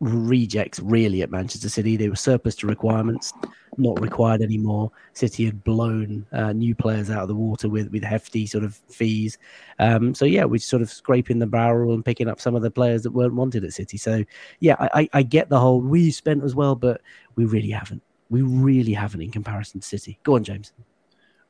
rejects 0.00 0.78
really 0.78 1.22
at 1.22 1.30
Manchester 1.30 1.68
City. 1.68 1.96
They 1.96 2.08
were 2.08 2.16
surplus 2.16 2.54
to 2.56 2.68
requirements, 2.68 3.32
not 3.78 4.00
required 4.00 4.42
anymore. 4.42 4.92
City 5.14 5.44
had 5.44 5.64
blown 5.64 6.24
uh, 6.32 6.52
new 6.52 6.74
players 6.74 7.10
out 7.10 7.22
of 7.22 7.28
the 7.28 7.34
water 7.34 7.68
with 7.68 7.90
with 7.90 8.04
hefty 8.04 8.46
sort 8.46 8.62
of 8.62 8.76
fees. 8.88 9.36
Um, 9.80 10.14
so 10.14 10.24
yeah, 10.24 10.44
we're 10.44 10.58
sort 10.58 10.82
of 10.82 10.90
scraping 10.90 11.40
the 11.40 11.46
barrel 11.48 11.94
and 11.94 12.04
picking 12.04 12.28
up 12.28 12.40
some 12.40 12.54
of 12.54 12.62
the 12.62 12.70
players 12.70 13.02
that 13.02 13.10
weren't 13.10 13.34
wanted 13.34 13.64
at 13.64 13.72
City. 13.72 13.96
So 13.96 14.24
yeah, 14.60 14.76
I, 14.78 15.00
I, 15.00 15.08
I 15.14 15.22
get 15.24 15.48
the 15.48 15.58
whole 15.58 15.80
we 15.80 16.12
spent 16.12 16.44
as 16.44 16.54
well, 16.54 16.76
but 16.76 17.00
we 17.34 17.44
really 17.44 17.70
haven't. 17.70 18.02
We 18.30 18.42
really 18.42 18.92
haven't 18.92 19.20
in 19.20 19.30
comparison 19.30 19.80
to 19.80 19.86
City. 19.86 20.18
Go 20.22 20.36
on, 20.36 20.44
James. 20.44 20.72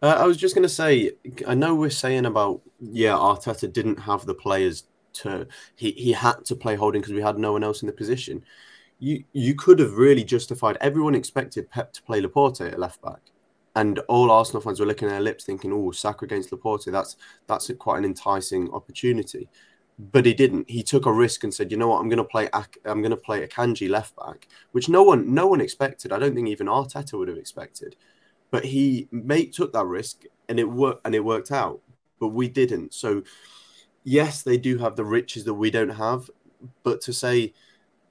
Uh, 0.03 0.17
I 0.19 0.27
was 0.27 0.37
just 0.37 0.55
going 0.55 0.63
to 0.63 0.69
say, 0.69 1.13
I 1.47 1.55
know 1.55 1.75
we're 1.75 1.91
saying 1.91 2.27
about 2.27 2.61
yeah, 2.81 3.13
Arteta 3.13 3.73
didn't 3.73 4.01
have 4.01 4.27
the 4.27 4.35
players 4.35 4.85
to 5.15 5.47
he 5.75 5.93
he 5.93 6.13
had 6.13 6.45
to 6.45 6.55
play 6.55 6.77
holding 6.77 7.01
because 7.01 7.15
we 7.15 7.23
had 7.23 7.39
no 7.39 7.53
one 7.53 7.65
else 7.65 7.83
in 7.83 7.87
the 7.87 7.93
position. 7.93 8.45
You 8.99 9.25
you 9.33 9.55
could 9.55 9.79
have 9.79 9.95
really 9.95 10.25
justified. 10.25 10.77
Everyone 10.81 11.15
expected 11.15 11.71
Pep 11.71 11.93
to 11.95 12.03
play 12.03 12.21
Laporte 12.21 12.61
at 12.63 12.79
left 12.79 13.01
back, 13.03 13.21
and 13.75 13.99
all 14.01 14.31
Arsenal 14.31 14.61
fans 14.61 14.81
were 14.81 14.87
licking 14.87 15.09
their 15.09 15.21
lips, 15.21 15.45
thinking, 15.45 15.73
"Oh, 15.73 15.91
Saka 15.93 16.25
against 16.27 16.53
Laporte. 16.53 16.87
That's 16.87 17.17
that's 17.47 17.71
a, 17.71 17.75
quite 17.75 17.99
an 17.99 18.05
enticing 18.05 18.71
opportunity." 18.73 19.49
But 19.99 20.27
he 20.27 20.35
didn't. 20.35 20.69
He 20.71 20.83
took 20.83 21.07
a 21.07 21.13
risk 21.13 21.43
and 21.45 21.55
said, 21.55 21.71
"You 21.71 21.79
know 21.79 21.89
what? 21.89 22.01
I'm 22.01 22.09
going 22.11 22.19
to 22.19 22.25
play. 22.25 22.49
I'm 22.85 23.01
going 23.01 23.11
to 23.11 23.17
play 23.17 23.47
Akanji 23.47 23.89
left 23.89 24.15
back, 24.17 24.49
which 24.73 24.89
no 24.91 25.03
one 25.03 25.35
no 25.35 25.47
one 25.47 25.63
expected. 25.63 26.13
I 26.13 26.19
don't 26.19 26.35
think 26.35 26.49
even 26.49 26.67
Arteta 26.67 27.15
would 27.19 27.29
have 27.29 27.39
expected." 27.39 27.97
But 28.57 28.65
he 28.65 29.07
made 29.11 29.53
took 29.53 29.75
that 29.75 29.85
risk, 29.85 30.25
and 30.49 30.59
it 30.59 30.65
worked. 30.65 31.05
And 31.05 31.15
it 31.15 31.23
worked 31.23 31.53
out. 31.53 31.83
But 32.19 32.29
we 32.29 32.49
didn't. 32.49 32.95
So 32.95 33.23
yes, 34.03 34.43
they 34.43 34.57
do 34.57 34.79
have 34.79 34.97
the 34.97 35.05
riches 35.05 35.45
that 35.45 35.53
we 35.53 35.71
don't 35.71 35.91
have. 35.91 36.31
But 36.83 37.03
to 37.03 37.13
say 37.13 37.53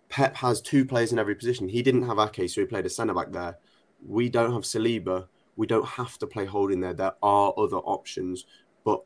Pep 0.07 0.35
has 0.35 0.61
two 0.61 0.85
players 0.85 1.11
in 1.11 1.17
every 1.17 1.33
position, 1.33 1.67
he 1.67 1.81
didn't 1.81 2.05
have 2.05 2.19
Ake, 2.19 2.47
so 2.47 2.61
he 2.61 2.67
played 2.67 2.85
a 2.85 2.91
centre 2.91 3.15
back 3.15 3.31
there. 3.31 3.57
We 4.05 4.29
don't 4.29 4.53
have 4.53 4.61
Saliba. 4.61 5.27
We 5.55 5.65
don't 5.65 5.87
have 5.87 6.19
to 6.19 6.27
play 6.27 6.45
holding 6.45 6.79
there. 6.79 6.93
There 6.93 7.15
are 7.23 7.51
other 7.57 7.77
options. 7.77 8.45
But 8.83 9.01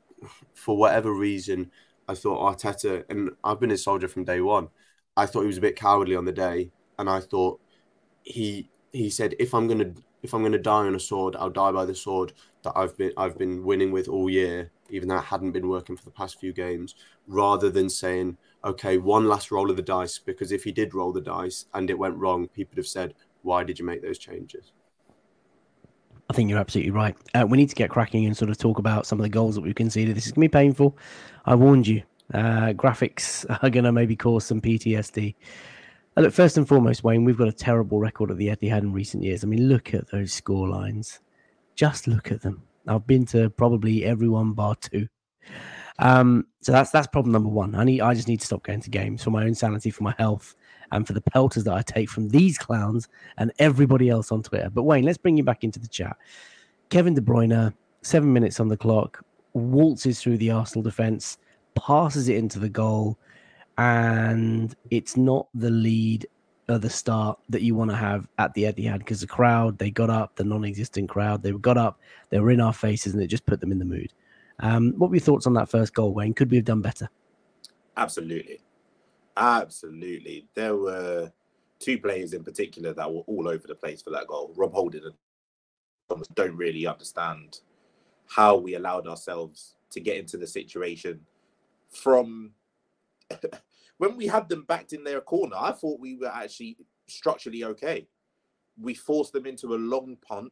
for 0.56 0.76
whatever 0.76 1.14
reason, 1.14 1.72
I 2.10 2.16
thought 2.16 2.58
Arteta, 2.58 3.06
and 3.10 3.30
I've 3.46 3.62
been 3.62 3.72
a 3.72 3.78
soldier 3.78 4.10
from 4.10 4.26
day 4.26 4.42
one. 4.42 4.68
I 5.16 5.26
thought 5.26 5.44
he 5.44 5.48
was 5.48 5.60
a 5.60 5.62
bit 5.62 5.78
cowardly 5.78 6.18
on 6.18 6.26
the 6.26 6.34
day, 6.34 6.72
and 6.98 7.10
I 7.10 7.22
thought 7.22 7.62
he 8.24 8.70
he 8.92 9.10
said 9.10 9.36
if 9.40 9.54
I'm 9.54 9.68
gonna 9.70 9.94
if 10.24 10.34
I'm 10.34 10.44
gonna 10.44 10.58
die 10.58 10.86
on 10.86 10.96
a 10.96 11.00
sword, 11.00 11.36
I'll 11.36 11.50
die 11.50 11.72
by 11.72 11.86
the 11.86 11.96
sword 11.96 12.34
that 12.64 12.74
I've 12.76 12.98
been 12.98 13.14
I've 13.18 13.38
been 13.38 13.64
winning 13.64 13.92
with 13.92 14.08
all 14.08 14.30
year, 14.30 14.72
even 14.90 15.08
though 15.08 15.18
it 15.18 15.26
hadn't 15.26 15.52
been 15.52 15.70
working 15.70 15.96
for 15.96 16.06
the 16.06 16.12
past 16.12 16.40
few 16.40 16.54
games, 16.54 16.96
rather 17.28 17.70
than 17.70 17.90
saying, 17.90 18.38
okay, 18.64 18.98
one 18.98 19.28
last 19.28 19.52
roll 19.52 19.70
of 19.70 19.78
the 19.78 19.82
dice, 19.82 20.20
because 20.20 20.52
if 20.52 20.64
he 20.64 20.72
did 20.72 20.94
roll 20.94 21.12
the 21.12 21.22
dice 21.22 21.66
and 21.74 21.90
it 21.90 21.98
went 21.98 22.18
wrong, 22.18 22.48
people 22.48 22.72
would 22.72 22.80
have 22.80 22.88
said, 22.88 23.14
why 23.42 23.64
did 23.64 23.80
you 23.80 23.86
make 23.86 24.02
those 24.02 24.18
changes? 24.18 24.72
I 26.30 26.34
think 26.34 26.50
you're 26.50 26.60
absolutely 26.60 26.92
right. 26.92 27.16
Uh, 27.34 27.46
we 27.48 27.58
need 27.58 27.70
to 27.70 27.76
get 27.76 27.90
cracking 27.90 28.26
and 28.26 28.38
sort 28.38 28.52
of 28.52 28.58
talk 28.58 28.78
about 28.78 29.08
some 29.08 29.20
of 29.20 29.24
the 29.24 29.30
goals 29.30 29.56
that 29.56 29.62
we've 29.62 29.74
conceded. 29.74 30.16
This 30.16 30.28
is 30.28 30.32
going 30.32 30.48
to 30.48 30.50
be 30.50 30.60
painful. 30.60 30.96
I 31.46 31.56
warned 31.56 31.88
you. 31.88 32.04
Uh, 32.32 32.74
graphics 32.74 33.46
are 33.64 33.70
going 33.70 33.86
to 33.86 33.92
maybe 33.92 34.16
cause 34.16 34.46
some 34.46 34.62
PTSD. 34.62 35.34
Look, 36.20 36.34
first 36.34 36.58
and 36.58 36.68
foremost, 36.68 37.02
Wayne, 37.02 37.24
we've 37.24 37.38
got 37.38 37.48
a 37.48 37.54
terrible 37.54 37.98
record 37.98 38.30
at 38.30 38.36
the 38.36 38.50
Etihad 38.50 38.80
in 38.80 38.92
recent 38.92 39.24
years. 39.24 39.44
I 39.44 39.48
mean, 39.48 39.70
look 39.70 39.94
at 39.94 40.12
those 40.12 40.34
score 40.34 40.68
lines. 40.68 41.22
Just 41.76 42.08
look 42.08 42.30
at 42.30 42.42
them. 42.42 42.62
I've 42.88 43.08
been 43.08 43.26
to 43.28 43.50
probably 43.52 44.04
everyone 44.04 44.52
bar 44.52 44.76
two. 44.76 45.08
Um, 46.00 46.46
so 46.62 46.74
that's 46.74 46.92
that's 46.92 47.08
problem 47.08 47.32
number 47.32 47.50
one. 47.50 47.74
I 47.74 47.86
need 47.86 48.02
I 48.02 48.14
just 48.14 48.28
need 48.28 48.42
to 48.42 48.46
stop 48.46 48.64
going 48.64 48.82
to 48.82 48.90
games 48.90 49.24
for 49.24 49.32
my 49.32 49.46
own 49.46 49.56
sanity, 49.56 49.92
for 49.92 50.04
my 50.04 50.14
health, 50.18 50.56
and 50.92 51.08
for 51.08 51.14
the 51.14 51.22
pelters 51.22 51.64
that 51.64 51.74
I 51.74 51.82
take 51.82 52.10
from 52.10 52.28
these 52.28 52.58
clowns 52.58 53.08
and 53.38 53.54
everybody 53.60 54.10
else 54.10 54.32
on 54.32 54.44
Twitter. 54.44 54.70
But 54.70 54.84
Wayne, 54.84 55.06
let's 55.06 55.18
bring 55.18 55.38
you 55.38 55.44
back 55.44 55.64
into 55.64 55.80
the 55.80 55.88
chat. 55.88 56.18
Kevin 56.90 57.14
De 57.14 57.22
Bruyne, 57.22 57.74
seven 58.02 58.34
minutes 58.34 58.60
on 58.60 58.68
the 58.68 58.78
clock. 58.78 59.24
waltzes 59.54 60.22
through 60.22 60.38
the 60.38 60.52
Arsenal 60.52 60.84
defense, 60.84 61.38
passes 61.76 62.28
it 62.28 62.36
into 62.36 62.60
the 62.60 62.70
goal, 62.70 63.18
and 63.80 64.76
it's 64.92 65.16
not 65.16 65.48
the 65.54 65.70
lead 65.70 66.28
or 66.68 66.78
the 66.78 66.90
start 66.90 67.40
that 67.48 67.62
you 67.62 67.76
want 67.76 67.90
to 67.90 67.96
have 67.96 68.28
at 68.38 68.54
the 68.54 68.64
Etihad 68.64 69.00
because 69.00 69.22
the 69.22 69.28
crowd 69.28 69.78
they 69.78 69.90
got 69.90 70.10
up, 70.10 70.36
the 70.36 70.44
non-existent 70.44 71.08
crowd 71.08 71.42
they 71.42 71.54
got 71.54 71.78
up, 71.78 71.98
they 72.30 72.42
were 72.42 72.52
in 72.52 72.60
our 72.60 72.74
faces, 72.74 73.14
and 73.14 73.24
it 73.24 73.28
just 73.28 73.46
put 73.46 73.62
them 73.62 73.72
in 73.72 73.80
the 73.80 73.86
mood. 73.86 74.12
Um, 74.60 74.94
what 74.98 75.10
were 75.10 75.16
your 75.16 75.24
thoughts 75.24 75.48
on 75.48 75.54
that 75.54 75.70
first 75.70 75.94
goal, 75.94 76.14
Wayne? 76.14 76.34
Could 76.34 76.52
we 76.52 76.58
have 76.58 76.66
done 76.66 76.82
better? 76.82 77.10
Absolutely, 77.96 78.60
absolutely. 79.38 80.46
There 80.56 80.76
were 80.76 81.32
two 81.80 82.00
players 82.00 82.34
in 82.34 82.44
particular 82.44 82.94
that 82.94 83.10
were 83.10 83.22
all 83.28 83.48
over 83.48 83.66
the 83.66 83.76
place 83.76 84.02
for 84.02 84.10
that 84.10 84.28
goal. 84.28 84.54
Rob 84.58 84.74
Holding 84.74 85.06
and 85.06 85.14
Thomas 86.10 86.28
don't 86.36 86.58
really 86.58 86.86
understand 86.86 87.62
how 88.28 88.58
we 88.58 88.76
allowed 88.76 89.08
ourselves 89.08 89.76
to 89.92 90.02
get 90.02 90.18
into 90.18 90.36
the 90.36 90.48
situation 90.48 91.22
from 91.90 92.52
when 94.00 94.16
we 94.16 94.26
had 94.26 94.50
them 94.50 94.64
backed 94.64 94.94
in 94.94 95.04
their 95.04 95.22
corner. 95.22 95.56
I 95.60 95.74
thought 95.74 96.00
we 96.00 96.16
were 96.16 96.32
actually 96.34 96.78
structurally 97.08 97.66
okay. 97.66 98.08
We 98.82 98.94
forced 98.94 99.34
them 99.34 99.46
into 99.46 99.76
a 99.76 99.76
long 99.76 100.18
punt. 100.26 100.52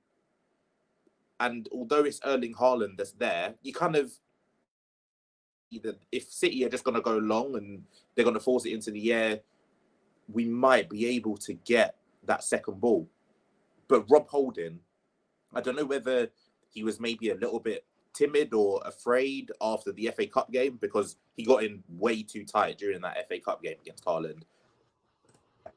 And 1.39 1.67
although 1.71 2.03
it's 2.03 2.19
Erling 2.25 2.53
Haaland 2.53 2.97
that's 2.97 3.13
there, 3.13 3.55
you 3.61 3.73
kind 3.73 3.95
of 3.95 4.11
either 5.71 5.95
if 6.11 6.29
City 6.29 6.65
are 6.65 6.69
just 6.69 6.83
going 6.83 6.95
to 6.95 7.01
go 7.01 7.17
long 7.17 7.55
and 7.55 7.83
they're 8.13 8.25
going 8.25 8.33
to 8.33 8.41
force 8.41 8.65
it 8.65 8.73
into 8.73 8.91
the 8.91 9.13
air, 9.13 9.39
we 10.31 10.45
might 10.45 10.89
be 10.89 11.07
able 11.07 11.37
to 11.37 11.53
get 11.53 11.95
that 12.25 12.43
second 12.43 12.81
ball. 12.81 13.07
But 13.87 14.09
Rob 14.09 14.27
Holding, 14.27 14.79
I 15.53 15.61
don't 15.61 15.77
know 15.77 15.85
whether 15.85 16.27
he 16.69 16.83
was 16.83 16.99
maybe 16.99 17.29
a 17.29 17.35
little 17.35 17.61
bit 17.61 17.85
timid 18.17 18.53
or 18.53 18.81
afraid 18.85 19.51
after 19.61 19.91
the 19.91 20.11
FA 20.15 20.25
Cup 20.25 20.51
game 20.51 20.77
because 20.81 21.17
he 21.35 21.43
got 21.43 21.63
in 21.63 21.83
way 21.89 22.23
too 22.23 22.43
tight 22.43 22.77
during 22.77 23.01
that 23.01 23.27
FA 23.27 23.39
Cup 23.39 23.61
game 23.61 23.75
against 23.81 24.05
Haaland 24.05 24.43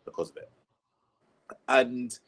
because 0.05 0.31
of 0.31 0.37
it. 0.39 0.51
And 1.69 2.19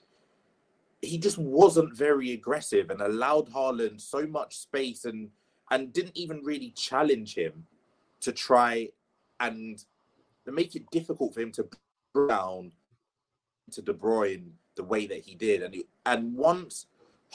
he 1.01 1.19
just 1.19 1.39
wasn't 1.39 1.97
very 1.97 2.33
aggressive 2.33 2.91
and 2.91 3.01
allowed 3.01 3.51
Haaland 3.51 4.01
so 4.01 4.27
much 4.27 4.59
space 4.59 5.05
and 5.05 5.31
and 5.71 5.93
didn't 5.93 6.17
even 6.17 6.43
really 6.45 6.71
challenge 6.71 7.35
him 7.35 7.67
to 8.21 8.31
try 8.31 8.89
and 9.41 9.83
make 10.47 10.77
it 10.77 10.91
difficult 10.91 11.33
for 11.33 11.41
him 11.41 11.53
to 11.53 11.67
down 12.29 12.73
to 13.71 13.81
De 13.81 13.95
Bruyne 13.95 14.51
the 14.77 14.85
way 14.85 15.07
that 15.07 15.21
he 15.21 15.35
did. 15.35 15.63
And 15.63 15.77
and 16.05 16.35
once 16.35 16.87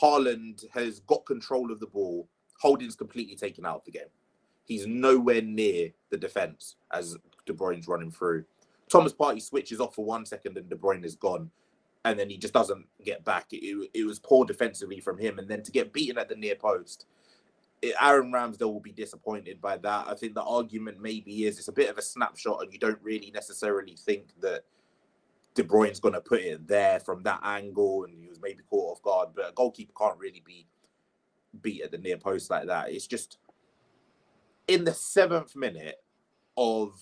Haaland 0.01 0.69
has 0.71 0.99
got 1.01 1.25
control 1.25 1.71
of 1.71 1.79
the 1.79 1.87
ball, 1.87 2.29
Holding's 2.57 2.95
completely 2.95 3.35
taken 3.35 3.65
out 3.65 3.77
of 3.77 3.85
the 3.85 3.91
game. 3.91 4.09
He's 4.65 4.85
nowhere 4.85 5.41
near 5.41 5.91
the 6.09 6.17
defense 6.17 6.75
as 6.91 7.17
De 7.45 7.53
Bruyne's 7.53 7.87
running 7.87 8.11
through. 8.11 8.43
Thomas 8.89 9.13
Partey 9.13 9.41
switches 9.41 9.79
off 9.79 9.95
for 9.95 10.05
one 10.05 10.25
second 10.25 10.57
and 10.57 10.69
De 10.69 10.75
Bruyne 10.75 11.05
is 11.05 11.15
gone. 11.15 11.49
And 12.05 12.17
then 12.17 12.29
he 12.29 12.37
just 12.37 12.53
doesn't 12.53 12.85
get 13.03 13.25
back. 13.25 13.47
It, 13.51 13.89
it 13.93 14.05
was 14.05 14.19
poor 14.19 14.45
defensively 14.45 14.99
from 14.99 15.17
him. 15.17 15.39
And 15.39 15.47
then 15.47 15.63
to 15.63 15.71
get 15.71 15.91
beaten 15.93 16.17
at 16.17 16.29
the 16.29 16.35
near 16.35 16.55
post, 16.55 17.05
Aaron 18.01 18.31
Ramsdale 18.31 18.71
will 18.71 18.79
be 18.79 18.91
disappointed 18.91 19.61
by 19.61 19.77
that. 19.77 20.07
I 20.07 20.15
think 20.15 20.33
the 20.33 20.43
argument 20.43 20.99
maybe 21.01 21.45
is 21.45 21.59
it's 21.59 21.67
a 21.67 21.73
bit 21.73 21.89
of 21.89 21.97
a 21.97 22.01
snapshot, 22.01 22.63
and 22.63 22.73
you 22.73 22.79
don't 22.79 22.99
really 23.03 23.31
necessarily 23.31 23.95
think 23.95 24.29
that 24.41 24.63
De 25.53 25.63
Bruyne's 25.63 25.99
going 25.99 26.13
to 26.13 26.21
put 26.21 26.41
it 26.41 26.67
there 26.67 26.99
from 26.99 27.23
that 27.23 27.39
angle, 27.43 28.05
and 28.05 28.13
he 28.17 28.27
was 28.27 28.41
maybe 28.41 28.63
caught 28.69 28.93
off 28.93 29.01
guard. 29.01 29.29
But 29.35 29.49
a 29.49 29.53
goalkeeper 29.53 29.93
can't 29.97 30.17
really 30.17 30.41
be 30.45 30.65
beat 31.61 31.81
at 31.83 31.91
the 31.91 31.97
near 31.97 32.17
post 32.17 32.49
like 32.49 32.67
that. 32.67 32.89
It's 32.89 33.07
just 33.07 33.37
in 34.67 34.83
the 34.83 34.93
seventh 34.93 35.55
minute 35.55 36.03
of 36.57 36.99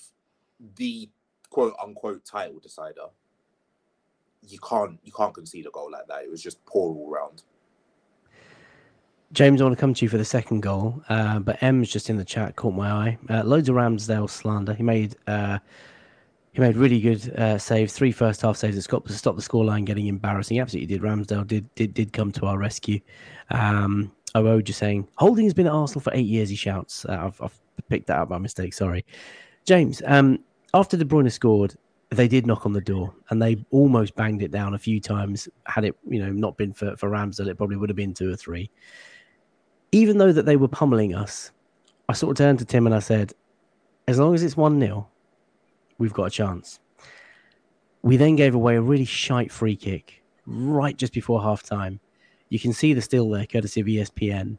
the 0.76 1.10
quote 1.50 1.76
unquote 1.82 2.26
title 2.26 2.60
decider, 2.60 3.08
you 4.48 4.60
can't 4.60 5.00
you 5.04 5.12
can't 5.12 5.34
concede 5.34 5.66
a 5.66 5.72
goal 5.72 5.92
like 5.92 6.08
that. 6.08 6.24
It 6.24 6.30
was 6.30 6.42
just 6.42 6.64
poor 6.66 6.94
all 6.96 7.10
round. 7.10 7.44
James, 9.32 9.60
I 9.60 9.66
want 9.66 9.76
to 9.76 9.80
come 9.80 9.94
to 9.94 10.06
you 10.06 10.10
for 10.10 10.18
the 10.18 10.26
second 10.26 10.62
goal, 10.62 11.04
uh, 11.10 11.40
but 11.40 11.62
M's 11.62 11.90
just 11.90 12.10
in 12.10 12.18
the 12.18 12.24
chat 12.24 12.56
caught 12.56 12.74
my 12.74 12.90
eye. 12.90 13.18
Uh, 13.30 13.44
loads 13.44 13.68
of 13.68 13.76
Ramsdale 13.76 14.30
slander. 14.30 14.74
He 14.74 14.84
made 14.84 15.16
uh, 15.28 15.60
he 16.54 16.62
made 16.62 16.78
really 16.78 17.02
good 17.02 17.38
uh, 17.38 17.58
saves, 17.58 17.92
three 17.92 18.14
first 18.14 18.42
half 18.42 18.56
saves 18.56 18.76
that 18.76 18.84
stopped, 18.84 19.12
stop 19.12 19.36
the 19.36 19.42
scoreline 19.42 19.84
getting 19.84 20.08
embarrassing. 20.08 20.60
Absolutely 20.60 20.96
did. 20.96 21.02
Ramsdale 21.02 21.46
did 21.46 21.74
did 21.76 21.94
did 21.94 22.14
come 22.14 22.32
to 22.34 22.46
our 22.46 22.58
rescue. 22.58 23.02
Um, 23.50 24.12
OO 24.36 24.62
just 24.62 24.80
saying 24.80 25.08
Holding 25.16 25.46
has 25.46 25.54
been 25.54 25.68
at 25.68 25.74
Arsenal 25.74 26.02
for 26.02 26.14
eight 26.14 26.26
years. 26.26 26.50
He 26.50 26.56
shouts. 26.56 27.06
Uh, 27.06 27.20
I've, 27.26 27.42
I've 27.42 27.60
picked 27.90 28.08
that 28.08 28.20
up 28.20 28.30
by 28.30 28.38
mistake. 28.38 28.74
Sorry, 28.74 29.06
James. 29.66 30.02
Um, 30.06 30.40
after 30.74 30.98
De 30.98 31.06
Bruyne 31.06 31.32
scored, 31.32 31.76
they 32.10 32.28
did 32.28 32.46
knock 32.46 32.66
on 32.66 32.74
the 32.74 32.82
door 32.82 33.14
and 33.30 33.42
they 33.42 33.64
almost 33.72 34.16
banged 34.16 34.44
it 34.44 34.52
down 34.52 34.74
a 34.74 34.80
few 34.80 35.00
times. 35.00 35.48
Had 35.66 35.86
it, 35.86 35.96
you 36.08 36.20
know, 36.20 36.32
not 36.32 36.58
been 36.58 36.74
for 36.74 36.96
for 36.98 37.10
Ramsdale, 37.10 37.48
it 37.48 37.58
probably 37.58 37.78
would 37.78 37.90
have 37.90 37.96
been 37.96 38.14
two 38.14 38.32
or 38.32 38.36
three 38.36 38.70
even 39.96 40.18
though 40.18 40.34
that 40.34 40.46
they 40.46 40.58
were 40.58 40.68
pummeling 40.68 41.16
us, 41.16 41.52
I 42.10 42.14
sort 42.14 42.32
of 42.32 42.38
turned 42.38 42.60
to 42.60 42.66
Tim 42.66 42.86
and 42.86 42.94
I 42.94 43.00
said, 43.00 43.34
as 44.10 44.20
long 44.20 44.36
as 44.36 44.44
it's 44.44 44.58
1 44.58 44.78
0, 44.78 45.08
we've 45.98 46.12
got 46.12 46.26
a 46.26 46.30
chance. 46.30 46.82
We 48.02 48.18
then 48.18 48.36
gave 48.36 48.56
away 48.56 48.76
a 48.76 48.82
really 48.82 49.06
shite 49.06 49.54
free 49.54 49.78
kick 49.78 50.22
right 50.46 50.98
just 50.98 51.14
before 51.14 51.42
half 51.42 51.64
time. 51.64 52.02
You 52.50 52.60
can 52.60 52.74
see 52.74 52.94
the 52.94 53.02
still 53.02 53.30
there, 53.30 53.46
courtesy 53.46 53.82
of 53.82 53.88
ESPN. 53.88 54.58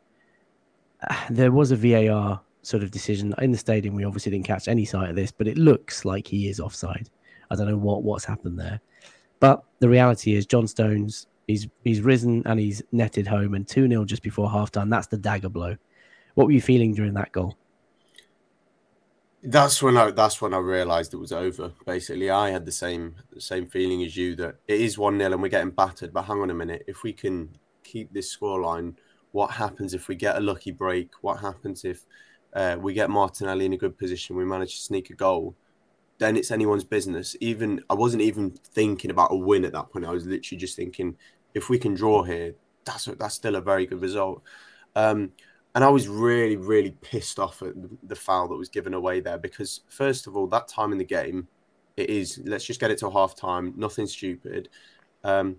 Ah, 1.08 1.26
there 1.30 1.52
was 1.52 1.70
a 1.70 1.76
VAR 1.76 2.40
sort 2.62 2.82
of 2.82 2.90
decision 2.90 3.34
in 3.40 3.52
the 3.52 3.58
stadium. 3.58 3.94
We 3.94 4.04
obviously 4.04 4.32
didn't 4.32 4.46
catch 4.46 4.68
any 4.68 4.84
sight 4.84 5.10
of 5.10 5.16
this, 5.16 5.30
but 5.30 5.46
it 5.46 5.58
looks 5.58 6.04
like 6.04 6.26
he 6.26 6.48
is 6.48 6.60
offside. 6.60 7.08
I 7.50 7.54
don't 7.54 7.68
know 7.68 7.76
what, 7.76 8.02
what's 8.02 8.24
happened 8.24 8.58
there. 8.58 8.80
But 9.38 9.62
the 9.78 9.88
reality 9.88 10.34
is, 10.34 10.46
John 10.46 10.66
Stones 10.66 11.28
He's 11.46 11.68
he's 11.84 12.00
risen 12.00 12.42
and 12.46 12.58
he's 12.58 12.82
netted 12.90 13.26
home 13.26 13.54
and 13.54 13.66
2 13.66 13.88
0 13.88 14.04
just 14.04 14.22
before 14.22 14.48
halftime. 14.48 14.90
That's 14.90 15.06
the 15.06 15.16
dagger 15.16 15.48
blow. 15.48 15.76
What 16.34 16.46
were 16.46 16.52
you 16.52 16.60
feeling 16.60 16.92
during 16.92 17.14
that 17.14 17.32
goal? 17.32 17.56
That's 19.44 19.80
when 19.80 19.96
I 19.96 20.10
that's 20.10 20.42
when 20.42 20.52
I 20.52 20.58
realised 20.58 21.14
it 21.14 21.18
was 21.18 21.30
over. 21.30 21.70
Basically, 21.86 22.30
I 22.30 22.50
had 22.50 22.66
the 22.66 22.72
same 22.72 23.14
the 23.32 23.40
same 23.40 23.68
feeling 23.68 24.02
as 24.02 24.16
you 24.16 24.34
that 24.36 24.56
it 24.66 24.80
is 24.80 24.98
one 24.98 25.18
0 25.18 25.32
and 25.32 25.42
we're 25.42 25.48
getting 25.48 25.70
battered. 25.70 26.12
But 26.12 26.22
hang 26.22 26.40
on 26.40 26.50
a 26.50 26.54
minute, 26.54 26.82
if 26.88 27.04
we 27.04 27.12
can 27.12 27.56
keep 27.86 28.12
this 28.12 28.34
scoreline, 28.36 28.94
what 29.32 29.50
happens 29.50 29.94
if 29.94 30.08
we 30.08 30.14
get 30.14 30.36
a 30.36 30.40
lucky 30.40 30.70
break? 30.70 31.10
What 31.20 31.40
happens 31.40 31.84
if 31.84 32.04
uh, 32.52 32.76
we 32.80 32.94
get 32.94 33.10
Martinelli 33.10 33.66
in 33.66 33.72
a 33.72 33.76
good 33.78 33.98
position? 33.98 34.36
We 34.36 34.44
manage 34.44 34.76
to 34.76 34.82
sneak 34.82 35.10
a 35.10 35.14
goal 35.14 35.54
then 36.18 36.36
it's 36.36 36.50
anyone's 36.50 36.84
business. 36.84 37.36
Even 37.40 37.82
I 37.90 37.94
wasn't 37.94 38.22
even 38.22 38.50
thinking 38.50 39.10
about 39.10 39.32
a 39.32 39.36
win 39.36 39.64
at 39.64 39.72
that 39.72 39.90
point. 39.90 40.06
I 40.06 40.10
was 40.10 40.26
literally 40.26 40.58
just 40.58 40.76
thinking, 40.76 41.16
if 41.54 41.68
we 41.68 41.78
can 41.78 41.94
draw 41.94 42.22
here, 42.22 42.54
that's 42.84 43.04
that's 43.04 43.34
still 43.34 43.56
a 43.56 43.60
very 43.60 43.86
good 43.86 44.00
result. 44.00 44.42
Um, 44.94 45.32
and 45.74 45.84
I 45.84 45.88
was 45.88 46.08
really, 46.08 46.56
really 46.56 46.92
pissed 47.02 47.38
off 47.38 47.60
at 47.60 47.74
the 48.02 48.16
foul 48.16 48.48
that 48.48 48.56
was 48.56 48.70
given 48.70 48.94
away 48.94 49.20
there 49.20 49.36
because, 49.36 49.82
first 49.88 50.26
of 50.26 50.36
all, 50.36 50.46
that 50.46 50.68
time 50.68 50.92
in 50.92 50.98
the 50.98 51.04
game, 51.04 51.48
it 51.98 52.08
is 52.08 52.40
let's 52.44 52.64
just 52.64 52.80
get 52.80 52.90
it 52.90 52.98
to 52.98 53.10
half 53.10 53.34
time, 53.34 53.74
nothing 53.76 54.06
stupid. 54.06 54.70
Um, 55.22 55.56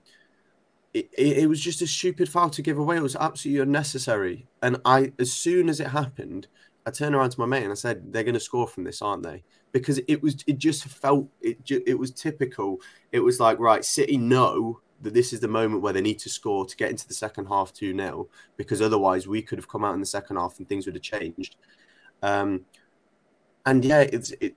it, 1.17 1.37
it, 1.37 1.49
was 1.49 1.59
just 1.61 1.81
a 1.81 1.87
stupid 1.87 2.29
foul 2.29 2.49
to 2.51 2.61
give 2.61 2.77
away. 2.77 2.97
It 2.97 3.03
was 3.03 3.15
absolutely 3.15 3.61
unnecessary. 3.61 4.47
And 4.61 4.77
I, 4.85 5.11
as 5.19 5.31
soon 5.31 5.69
as 5.69 5.79
it 5.79 5.87
happened, 5.87 6.47
I 6.85 6.91
turned 6.91 7.15
around 7.15 7.31
to 7.31 7.39
my 7.39 7.45
mate 7.45 7.63
and 7.63 7.71
I 7.71 7.75
said, 7.75 8.13
"They're 8.13 8.23
going 8.23 8.33
to 8.33 8.39
score 8.39 8.67
from 8.67 8.83
this, 8.83 9.01
aren't 9.01 9.23
they?" 9.23 9.43
Because 9.71 9.99
it 10.07 10.21
was, 10.23 10.43
it 10.47 10.57
just 10.57 10.85
felt, 10.85 11.27
it, 11.41 11.59
it 11.69 11.99
was 11.99 12.11
typical. 12.11 12.79
It 13.11 13.19
was 13.19 13.39
like, 13.39 13.59
right, 13.59 13.83
City 13.83 14.17
know 14.17 14.79
that 15.01 15.13
this 15.13 15.33
is 15.33 15.39
the 15.39 15.47
moment 15.47 15.81
where 15.81 15.93
they 15.93 16.01
need 16.01 16.19
to 16.19 16.29
score 16.29 16.65
to 16.65 16.75
get 16.75 16.89
into 16.89 17.07
the 17.07 17.13
second 17.13 17.45
half 17.45 17.73
2 17.73 17.95
0, 17.95 18.27
because 18.55 18.81
otherwise 18.81 19.27
we 19.27 19.41
could 19.41 19.59
have 19.59 19.67
come 19.67 19.83
out 19.83 19.93
in 19.93 19.99
the 19.99 20.05
second 20.05 20.37
half 20.37 20.57
and 20.57 20.67
things 20.67 20.85
would 20.85 20.95
have 20.95 21.03
changed. 21.03 21.57
Um, 22.23 22.65
and 23.65 23.83
yeah, 23.83 24.01
it's 24.01 24.31
it, 24.39 24.55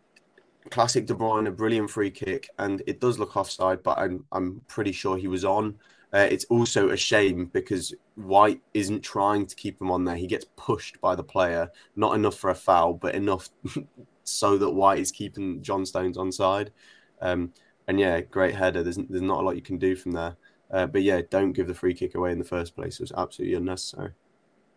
classic 0.70 1.06
De 1.06 1.14
Bruyne, 1.14 1.48
a 1.48 1.50
brilliant 1.50 1.90
free 1.90 2.10
kick, 2.10 2.48
and 2.58 2.82
it 2.86 3.00
does 3.00 3.18
look 3.18 3.36
offside, 3.36 3.82
but 3.82 3.98
I'm 3.98 4.24
I'm 4.32 4.62
pretty 4.68 4.92
sure 4.92 5.16
he 5.16 5.28
was 5.28 5.44
on. 5.44 5.76
Uh, 6.12 6.26
it's 6.30 6.44
also 6.46 6.90
a 6.90 6.96
shame 6.96 7.46
because 7.46 7.94
White 8.16 8.60
isn't 8.74 9.02
trying 9.02 9.46
to 9.46 9.54
keep 9.54 9.80
him 9.80 9.90
on 9.90 10.04
there. 10.04 10.16
He 10.16 10.26
gets 10.26 10.46
pushed 10.56 11.00
by 11.00 11.14
the 11.14 11.22
player, 11.22 11.70
not 11.94 12.14
enough 12.14 12.34
for 12.34 12.50
a 12.50 12.54
foul, 12.54 12.94
but 12.94 13.14
enough 13.14 13.48
so 14.24 14.58
that 14.58 14.70
White 14.70 14.98
is 14.98 15.12
keeping 15.12 15.62
John 15.62 15.86
Stones 15.86 16.16
on 16.16 16.32
side. 16.32 16.72
Um, 17.20 17.52
and 17.86 18.00
yeah, 18.00 18.20
great 18.20 18.54
header. 18.54 18.82
There's 18.82 18.96
there's 18.96 19.22
not 19.22 19.40
a 19.40 19.42
lot 19.42 19.56
you 19.56 19.62
can 19.62 19.78
do 19.78 19.94
from 19.96 20.12
there. 20.12 20.36
Uh, 20.70 20.86
but 20.86 21.02
yeah, 21.02 21.20
don't 21.30 21.52
give 21.52 21.66
the 21.66 21.74
free 21.74 21.94
kick 21.94 22.14
away 22.14 22.32
in 22.32 22.38
the 22.38 22.44
first 22.44 22.74
place. 22.76 22.94
It 22.94 23.02
was 23.02 23.12
absolutely 23.16 23.56
unnecessary. 23.56 24.12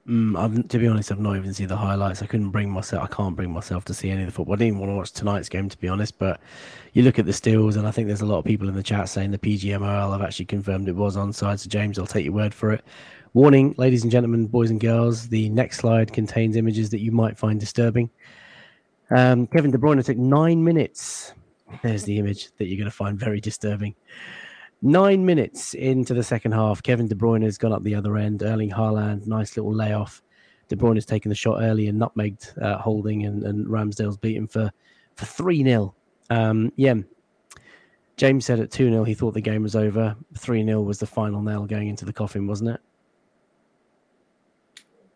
Mm, 0.08 0.68
to 0.68 0.78
be 0.78 0.88
honest, 0.88 1.12
I've 1.14 1.20
not 1.20 1.38
even 1.38 1.54
seen 1.54 1.70
the 1.70 1.78
highlights. 1.78 2.22
I 2.22 2.26
couldn't 2.26 2.50
bring 2.50 2.70
myself. 2.70 3.04
I 3.04 3.08
can't 3.08 3.38
bring 3.38 3.52
myself 3.52 3.86
to 3.86 3.94
see 3.94 4.10
any 4.10 4.24
of 4.24 4.28
the 4.28 4.34
football. 4.34 4.56
I 4.56 4.58
didn't 4.58 4.76
even 4.76 4.80
want 4.80 4.92
to 4.92 4.96
watch 4.96 5.12
tonight's 5.14 5.48
game, 5.48 5.70
to 5.70 5.78
be 5.78 5.88
honest. 5.88 6.20
But 6.20 6.42
you 6.92 7.04
look 7.04 7.20
at 7.20 7.26
the 7.26 7.32
stills, 7.32 7.78
and 7.78 7.88
I 7.88 7.92
think 7.92 8.08
there's 8.08 8.22
a 8.22 8.26
lot 8.26 8.40
of 8.40 8.46
people 8.46 8.68
in 8.68 8.76
the 8.76 8.84
chat 8.84 9.08
saying 9.08 9.32
the 9.32 9.38
PGMOL 9.38 10.12
have 10.12 10.22
actually 10.22 10.46
confirmed 10.46 10.90
it 10.90 10.96
was 10.96 11.16
onside. 11.16 11.60
So 11.60 11.70
James, 11.70 11.98
I'll 11.98 12.06
take 12.06 12.26
your 12.26 12.34
word 12.34 12.54
for 12.54 12.74
it. 12.74 12.84
Warning, 13.34 13.74
ladies 13.78 14.04
and 14.04 14.12
gentlemen, 14.12 14.46
boys 14.48 14.72
and 14.72 14.80
girls, 14.80 15.30
the 15.30 15.50
next 15.50 15.78
slide 15.78 16.12
contains 16.12 16.58
images 16.58 16.90
that 16.90 17.00
you 17.00 17.12
might 17.14 17.38
find 17.38 17.58
disturbing. 17.58 18.10
Um, 19.10 19.48
Kevin 19.48 19.72
De 19.72 19.78
Bruyne 19.78 20.04
took 20.04 20.18
nine 20.18 20.64
minutes. 20.64 21.34
There's 21.82 22.04
the 22.04 22.20
image 22.20 22.50
that 22.58 22.66
you're 22.66 22.78
going 22.78 22.92
to 22.92 22.96
find 22.96 23.18
very 23.18 23.40
disturbing. 23.40 23.96
Nine 24.86 25.26
minutes 25.26 25.76
into 25.76 26.14
the 26.14 26.24
second 26.24 26.52
half, 26.52 26.84
Kevin 26.84 27.08
De 27.08 27.16
Bruyne 27.16 27.44
has 27.44 27.58
gone 27.58 27.72
up 27.72 27.84
the 27.84 27.96
other 27.96 28.18
end. 28.18 28.44
Erling 28.44 28.70
Haaland, 28.70 29.26
nice 29.26 29.56
little 29.56 29.74
layoff. 29.74 30.22
De 30.68 30.76
Bruyne 30.76 30.96
has 30.96 31.06
taken 31.06 31.30
the 31.30 31.36
shot 31.36 31.62
early 31.62 31.88
and 31.88 31.98
nutmegged 31.98 32.62
uh, 32.62 32.78
Holding, 32.80 33.26
and, 33.26 33.44
and 33.44 33.66
Ramsdale's 33.68 34.18
beaten 34.18 34.46
for 34.46 34.70
for 35.16 35.26
three 35.26 35.64
0 35.64 35.96
um, 36.30 36.70
Yeah, 36.76 36.96
James 38.18 38.46
said 38.46 38.60
at 38.60 38.72
two 38.72 38.90
0 38.90 39.06
he 39.06 39.14
thought 39.14 39.34
the 39.34 39.40
game 39.40 39.64
was 39.64 39.78
over. 39.78 40.18
Three 40.38 40.66
0 40.66 40.82
was 40.82 41.00
the 41.00 41.08
final 41.08 41.42
nail 41.42 41.66
going 41.66 41.88
into 41.88 42.04
the 42.04 42.12
coffin, 42.12 42.46
wasn't 42.46 42.72
it? 42.72 42.82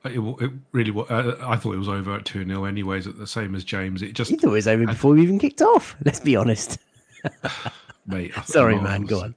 It, 0.06 0.20
it 0.20 0.52
really 0.72 0.92
was. 0.92 1.12
Uh, 1.12 1.36
I 1.42 1.58
thought 1.58 1.74
it 1.74 1.80
was 1.80 1.90
over 1.90 2.16
at 2.16 2.24
2 2.24 2.46
0 2.46 2.64
anyways, 2.64 3.06
at 3.06 3.18
the 3.18 3.28
same 3.28 3.54
as 3.54 3.66
James. 3.66 4.02
It 4.02 4.14
just. 4.14 4.32
You 4.32 4.38
thought 4.38 4.52
it 4.52 4.54
was 4.54 4.68
over 4.70 4.86
before 4.86 5.12
we 5.12 5.24
even 5.24 5.40
kicked 5.40 5.62
off. 5.62 5.98
Let's 6.06 6.22
be 6.22 6.38
honest. 6.38 6.78
Mate, 8.08 8.34
sorry, 8.46 8.80
man. 8.80 9.04
Go 9.04 9.22
on. 9.22 9.36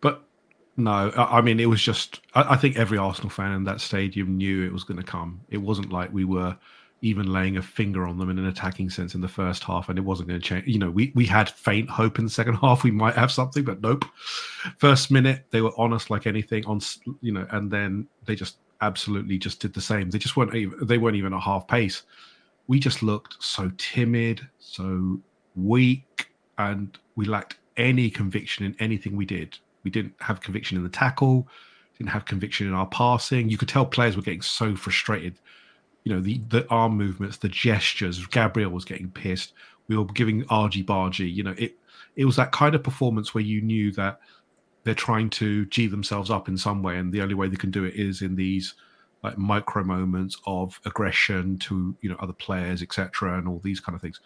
But 0.00 0.22
no, 0.76 1.10
I, 1.16 1.38
I 1.38 1.40
mean, 1.40 1.60
it 1.60 1.66
was 1.66 1.82
just. 1.82 2.20
I, 2.34 2.54
I, 2.54 2.56
think 2.56 2.76
every 2.76 2.98
Arsenal 2.98 3.30
fan 3.30 3.52
in 3.52 3.64
that 3.64 3.80
stadium 3.80 4.36
knew 4.36 4.64
it 4.64 4.72
was 4.72 4.84
going 4.84 4.98
to 4.98 5.06
come. 5.06 5.40
It 5.48 5.58
wasn't 5.58 5.92
like 5.92 6.12
we 6.12 6.24
were 6.24 6.56
even 7.00 7.32
laying 7.32 7.56
a 7.56 7.62
finger 7.62 8.06
on 8.06 8.18
them 8.18 8.28
in 8.28 8.38
an 8.38 8.46
attacking 8.46 8.90
sense 8.90 9.14
in 9.14 9.20
the 9.20 9.28
first 9.28 9.62
half, 9.62 9.88
and 9.88 9.98
it 9.98 10.02
wasn't 10.02 10.28
going 10.28 10.40
to 10.40 10.46
change. 10.46 10.66
You 10.66 10.78
know, 10.78 10.90
we 10.90 11.12
we 11.14 11.26
had 11.26 11.48
faint 11.48 11.88
hope 11.88 12.18
in 12.18 12.24
the 12.24 12.30
second 12.30 12.54
half 12.62 12.84
we 12.84 12.90
might 12.90 13.14
have 13.14 13.30
something, 13.30 13.64
but 13.64 13.80
nope. 13.80 14.04
First 14.78 15.10
minute 15.10 15.46
they 15.50 15.60
were 15.60 15.72
honest 15.78 16.10
like 16.10 16.26
anything 16.26 16.64
on, 16.66 16.80
you 17.20 17.32
know, 17.32 17.46
and 17.50 17.70
then 17.70 18.08
they 18.24 18.34
just 18.34 18.58
absolutely 18.80 19.38
just 19.38 19.60
did 19.60 19.74
the 19.74 19.80
same. 19.80 20.10
They 20.10 20.18
just 20.18 20.36
weren't 20.36 20.54
even, 20.54 20.86
they 20.86 20.98
weren't 20.98 21.16
even 21.16 21.32
a 21.32 21.40
half 21.40 21.66
pace. 21.66 22.02
We 22.66 22.78
just 22.78 23.02
looked 23.02 23.42
so 23.42 23.72
timid, 23.78 24.46
so 24.58 25.18
weak, 25.56 26.30
and 26.58 26.96
we 27.16 27.24
lacked 27.24 27.56
any 27.78 28.10
conviction 28.10 28.66
in 28.66 28.76
anything 28.78 29.16
we 29.16 29.24
did. 29.24 29.58
We 29.84 29.90
didn't 29.90 30.14
have 30.20 30.40
conviction 30.40 30.76
in 30.76 30.82
the 30.82 30.90
tackle, 30.90 31.48
didn't 31.96 32.10
have 32.10 32.26
conviction 32.26 32.66
in 32.66 32.74
our 32.74 32.86
passing. 32.86 33.48
You 33.48 33.56
could 33.56 33.68
tell 33.68 33.86
players 33.86 34.16
were 34.16 34.22
getting 34.22 34.42
so 34.42 34.76
frustrated. 34.76 35.38
You 36.04 36.14
know, 36.14 36.20
the 36.20 36.40
the 36.48 36.68
arm 36.68 36.96
movements, 36.96 37.38
the 37.38 37.48
gestures. 37.48 38.24
Gabriel 38.26 38.70
was 38.70 38.84
getting 38.84 39.10
pissed. 39.10 39.52
We 39.88 39.96
were 39.96 40.04
giving 40.04 40.44
argy 40.48 40.84
bargy. 40.84 41.32
You 41.32 41.44
know, 41.44 41.54
it 41.56 41.76
it 42.16 42.24
was 42.24 42.36
that 42.36 42.52
kind 42.52 42.74
of 42.74 42.82
performance 42.82 43.34
where 43.34 43.44
you 43.44 43.60
knew 43.60 43.92
that 43.92 44.20
they're 44.84 44.94
trying 44.94 45.30
to 45.30 45.66
g 45.66 45.86
themselves 45.86 46.30
up 46.30 46.48
in 46.48 46.56
some 46.56 46.82
way, 46.82 46.96
and 46.96 47.12
the 47.12 47.22
only 47.22 47.34
way 47.34 47.48
they 47.48 47.56
can 47.56 47.70
do 47.70 47.84
it 47.84 47.94
is 47.94 48.22
in 48.22 48.36
these 48.36 48.74
like 49.22 49.36
micro 49.36 49.82
moments 49.82 50.36
of 50.46 50.80
aggression 50.84 51.58
to 51.58 51.96
you 52.00 52.08
know 52.08 52.16
other 52.20 52.32
players, 52.32 52.82
etc., 52.82 53.38
and 53.38 53.48
all 53.48 53.60
these 53.62 53.80
kind 53.80 53.96
of 53.96 54.02
things. 54.02 54.20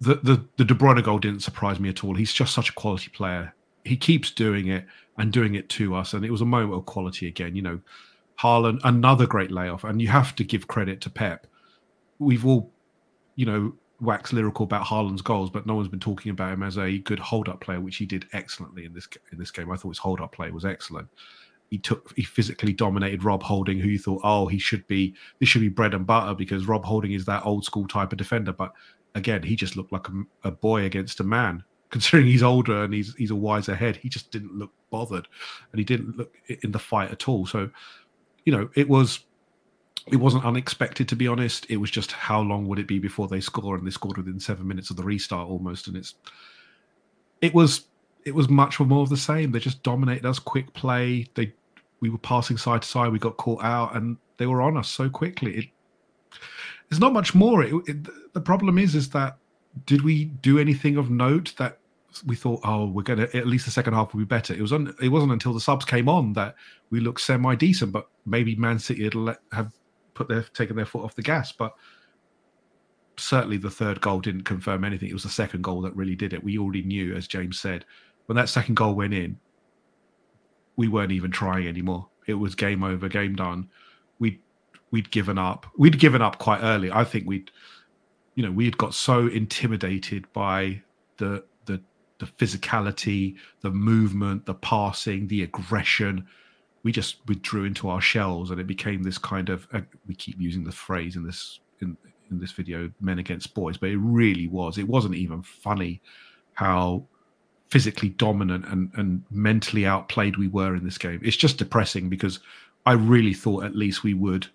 The 0.00 0.14
the 0.16 0.44
the 0.56 0.64
De 0.64 0.74
Bruyne 0.74 1.02
goal 1.02 1.18
didn't 1.18 1.40
surprise 1.42 1.78
me 1.78 1.88
at 1.88 2.04
all. 2.04 2.14
He's 2.14 2.32
just 2.32 2.54
such 2.54 2.70
a 2.70 2.74
quality 2.74 3.10
player. 3.10 3.54
He 3.84 3.96
keeps 3.96 4.30
doing 4.30 4.68
it 4.68 4.86
and 5.18 5.32
doing 5.32 5.54
it 5.54 5.68
to 5.70 5.94
us, 5.94 6.14
and 6.14 6.24
it 6.24 6.30
was 6.30 6.40
a 6.40 6.46
moment 6.46 6.74
of 6.74 6.86
quality 6.86 7.26
again. 7.26 7.54
You 7.54 7.62
know, 7.62 7.80
Haaland, 8.40 8.80
another 8.84 9.26
great 9.26 9.50
layoff, 9.50 9.84
and 9.84 10.00
you 10.00 10.08
have 10.08 10.34
to 10.36 10.44
give 10.44 10.66
credit 10.66 11.00
to 11.02 11.10
Pep. 11.10 11.46
We've 12.18 12.46
all, 12.46 12.70
you 13.36 13.46
know, 13.46 13.74
wax 14.00 14.32
lyrical 14.32 14.64
about 14.64 14.86
Haaland's 14.86 15.22
goals, 15.22 15.50
but 15.50 15.66
no 15.66 15.74
one's 15.74 15.88
been 15.88 16.00
talking 16.00 16.30
about 16.30 16.52
him 16.52 16.62
as 16.62 16.78
a 16.78 16.98
good 16.98 17.18
hold-up 17.18 17.60
player, 17.60 17.80
which 17.80 17.96
he 17.96 18.06
did 18.06 18.26
excellently 18.32 18.84
in 18.86 18.94
this 18.94 19.08
in 19.32 19.38
this 19.38 19.50
game. 19.50 19.70
I 19.70 19.76
thought 19.76 19.90
his 19.90 19.98
hold-up 19.98 20.32
play 20.32 20.50
was 20.50 20.64
excellent. 20.64 21.08
He 21.70 21.78
took 21.78 22.12
he 22.16 22.22
physically 22.22 22.72
dominated 22.72 23.22
Rob 23.22 23.42
Holding, 23.42 23.78
who 23.78 23.88
you 23.88 23.98
thought, 23.98 24.22
oh, 24.24 24.46
he 24.46 24.58
should 24.58 24.86
be 24.88 25.14
this 25.38 25.48
should 25.48 25.60
be 25.60 25.68
bread 25.68 25.94
and 25.94 26.06
butter 26.06 26.34
because 26.34 26.66
Rob 26.66 26.84
Holding 26.84 27.12
is 27.12 27.24
that 27.26 27.44
old 27.44 27.64
school 27.64 27.86
type 27.86 28.12
of 28.12 28.18
defender. 28.18 28.52
But 28.52 28.72
again, 29.14 29.42
he 29.42 29.56
just 29.56 29.76
looked 29.76 29.92
like 29.92 30.08
a, 30.08 30.48
a 30.48 30.50
boy 30.50 30.84
against 30.84 31.20
a 31.20 31.24
man. 31.24 31.64
Considering 31.90 32.28
he's 32.28 32.44
older 32.44 32.84
and 32.84 32.94
he's 32.94 33.16
he's 33.16 33.32
a 33.32 33.36
wiser 33.36 33.74
head, 33.74 33.96
he 33.96 34.08
just 34.08 34.30
didn't 34.30 34.56
look 34.56 34.70
bothered, 34.90 35.26
and 35.72 35.78
he 35.80 35.84
didn't 35.84 36.16
look 36.16 36.32
in 36.62 36.70
the 36.70 36.78
fight 36.78 37.10
at 37.10 37.28
all. 37.28 37.46
So, 37.46 37.68
you 38.44 38.52
know, 38.56 38.70
it 38.76 38.88
was 38.88 39.24
it 40.06 40.16
wasn't 40.16 40.44
unexpected 40.44 41.08
to 41.08 41.16
be 41.16 41.26
honest. 41.26 41.66
It 41.68 41.78
was 41.78 41.90
just 41.90 42.12
how 42.12 42.40
long 42.40 42.68
would 42.68 42.78
it 42.78 42.86
be 42.86 43.00
before 43.00 43.26
they 43.26 43.40
score, 43.40 43.74
and 43.74 43.84
they 43.84 43.90
scored 43.90 44.18
within 44.18 44.38
seven 44.38 44.68
minutes 44.68 44.90
of 44.90 44.96
the 44.96 45.02
restart 45.02 45.48
almost. 45.48 45.88
And 45.88 45.96
it's 45.96 46.14
it 47.40 47.52
was 47.54 47.86
it 48.24 48.34
was 48.34 48.48
much 48.48 48.78
more 48.78 49.02
of 49.02 49.08
the 49.08 49.16
same. 49.16 49.50
They 49.50 49.58
just 49.58 49.82
dominated 49.82 50.26
us, 50.26 50.38
quick 50.38 50.72
play. 50.74 51.26
They 51.34 51.52
we 52.00 52.10
were 52.10 52.18
passing 52.18 52.56
side 52.56 52.82
to 52.82 52.88
side. 52.88 53.12
We 53.12 53.18
got 53.18 53.36
caught 53.36 53.62
out, 53.62 53.96
and 53.96 54.16
they 54.36 54.46
were 54.46 54.62
on 54.62 54.76
us 54.76 54.88
so 54.88 55.08
quickly. 55.08 55.58
It, 55.58 55.64
there's 56.90 57.00
not 57.00 57.12
much 57.12 57.34
more. 57.34 57.62
It, 57.62 57.74
it, 57.86 58.34
the 58.34 58.40
problem 58.40 58.76
is, 58.76 58.94
is 58.94 59.08
that 59.10 59.38
did 59.86 60.02
we 60.02 60.26
do 60.26 60.58
anything 60.58 60.96
of 60.96 61.08
note 61.08 61.54
that 61.56 61.78
we 62.26 62.34
thought, 62.34 62.60
oh, 62.64 62.86
we're 62.86 63.02
gonna 63.02 63.28
at 63.32 63.46
least 63.46 63.64
the 63.64 63.70
second 63.70 63.94
half 63.94 64.12
will 64.12 64.18
be 64.18 64.24
better. 64.26 64.52
It 64.52 64.60
was 64.60 64.72
un, 64.72 64.94
it 65.00 65.08
wasn't 65.08 65.32
until 65.32 65.54
the 65.54 65.60
subs 65.60 65.84
came 65.84 66.08
on 66.08 66.32
that 66.34 66.56
we 66.90 67.00
looked 67.00 67.20
semi 67.20 67.54
decent, 67.54 67.92
but 67.92 68.08
maybe 68.26 68.56
Man 68.56 68.78
City 68.78 69.04
had 69.04 69.14
let, 69.14 69.38
have 69.52 69.72
put 70.14 70.28
their 70.28 70.42
taken 70.42 70.74
their 70.74 70.86
foot 70.86 71.04
off 71.04 71.14
the 71.14 71.22
gas. 71.22 71.52
But 71.52 71.72
certainly 73.16 73.58
the 73.58 73.70
third 73.70 74.00
goal 74.00 74.20
didn't 74.20 74.42
confirm 74.42 74.84
anything. 74.84 75.08
It 75.08 75.14
was 75.14 75.22
the 75.22 75.28
second 75.28 75.62
goal 75.62 75.82
that 75.82 75.94
really 75.94 76.16
did 76.16 76.32
it. 76.32 76.42
We 76.42 76.58
already 76.58 76.82
knew, 76.82 77.14
as 77.14 77.28
James 77.28 77.60
said, 77.60 77.84
when 78.26 78.36
that 78.36 78.48
second 78.48 78.74
goal 78.74 78.94
went 78.94 79.14
in, 79.14 79.38
we 80.76 80.88
weren't 80.88 81.12
even 81.12 81.30
trying 81.30 81.68
anymore. 81.68 82.08
It 82.26 82.34
was 82.34 82.56
game 82.56 82.82
over, 82.82 83.08
game 83.08 83.36
done. 83.36 83.68
We'd 84.18 84.40
we'd 84.90 85.10
given 85.10 85.38
up. 85.38 85.66
We'd 85.76 85.98
given 85.98 86.22
up 86.22 86.38
quite 86.38 86.60
early. 86.62 86.90
I 86.90 87.04
think 87.04 87.26
we'd, 87.26 87.50
you 88.34 88.44
know, 88.44 88.52
we 88.52 88.64
had 88.64 88.78
got 88.78 88.94
so 88.94 89.26
intimidated 89.26 90.30
by 90.32 90.82
the 91.18 91.44
the 91.66 91.82
the 92.18 92.26
physicality, 92.26 93.36
the 93.62 93.70
movement, 93.70 94.46
the 94.46 94.54
passing, 94.54 95.26
the 95.28 95.42
aggression 95.42 96.26
we 96.82 96.92
just 96.92 97.16
withdrew 97.26 97.64
into 97.64 97.88
our 97.88 98.00
shells 98.00 98.50
and 98.50 98.60
it 98.60 98.66
became 98.66 99.02
this 99.02 99.18
kind 99.18 99.48
of 99.48 99.66
uh, 99.72 99.80
we 100.06 100.14
keep 100.14 100.40
using 100.40 100.64
the 100.64 100.72
phrase 100.72 101.16
in 101.16 101.24
this 101.24 101.60
in, 101.80 101.96
in 102.30 102.38
this 102.38 102.52
video 102.52 102.90
men 103.00 103.18
against 103.18 103.54
boys 103.54 103.76
but 103.76 103.90
it 103.90 103.98
really 103.98 104.46
was 104.46 104.78
it 104.78 104.88
wasn't 104.88 105.14
even 105.14 105.42
funny 105.42 106.00
how 106.54 107.04
physically 107.70 108.08
dominant 108.08 108.64
and, 108.66 108.90
and 108.94 109.22
mentally 109.30 109.86
outplayed 109.86 110.36
we 110.36 110.48
were 110.48 110.74
in 110.74 110.84
this 110.84 110.98
game 110.98 111.20
it's 111.22 111.36
just 111.36 111.58
depressing 111.58 112.08
because 112.08 112.40
i 112.86 112.92
really 112.92 113.34
thought 113.34 113.64
at 113.64 113.76
least 113.76 114.02
we 114.02 114.14
would 114.14 114.46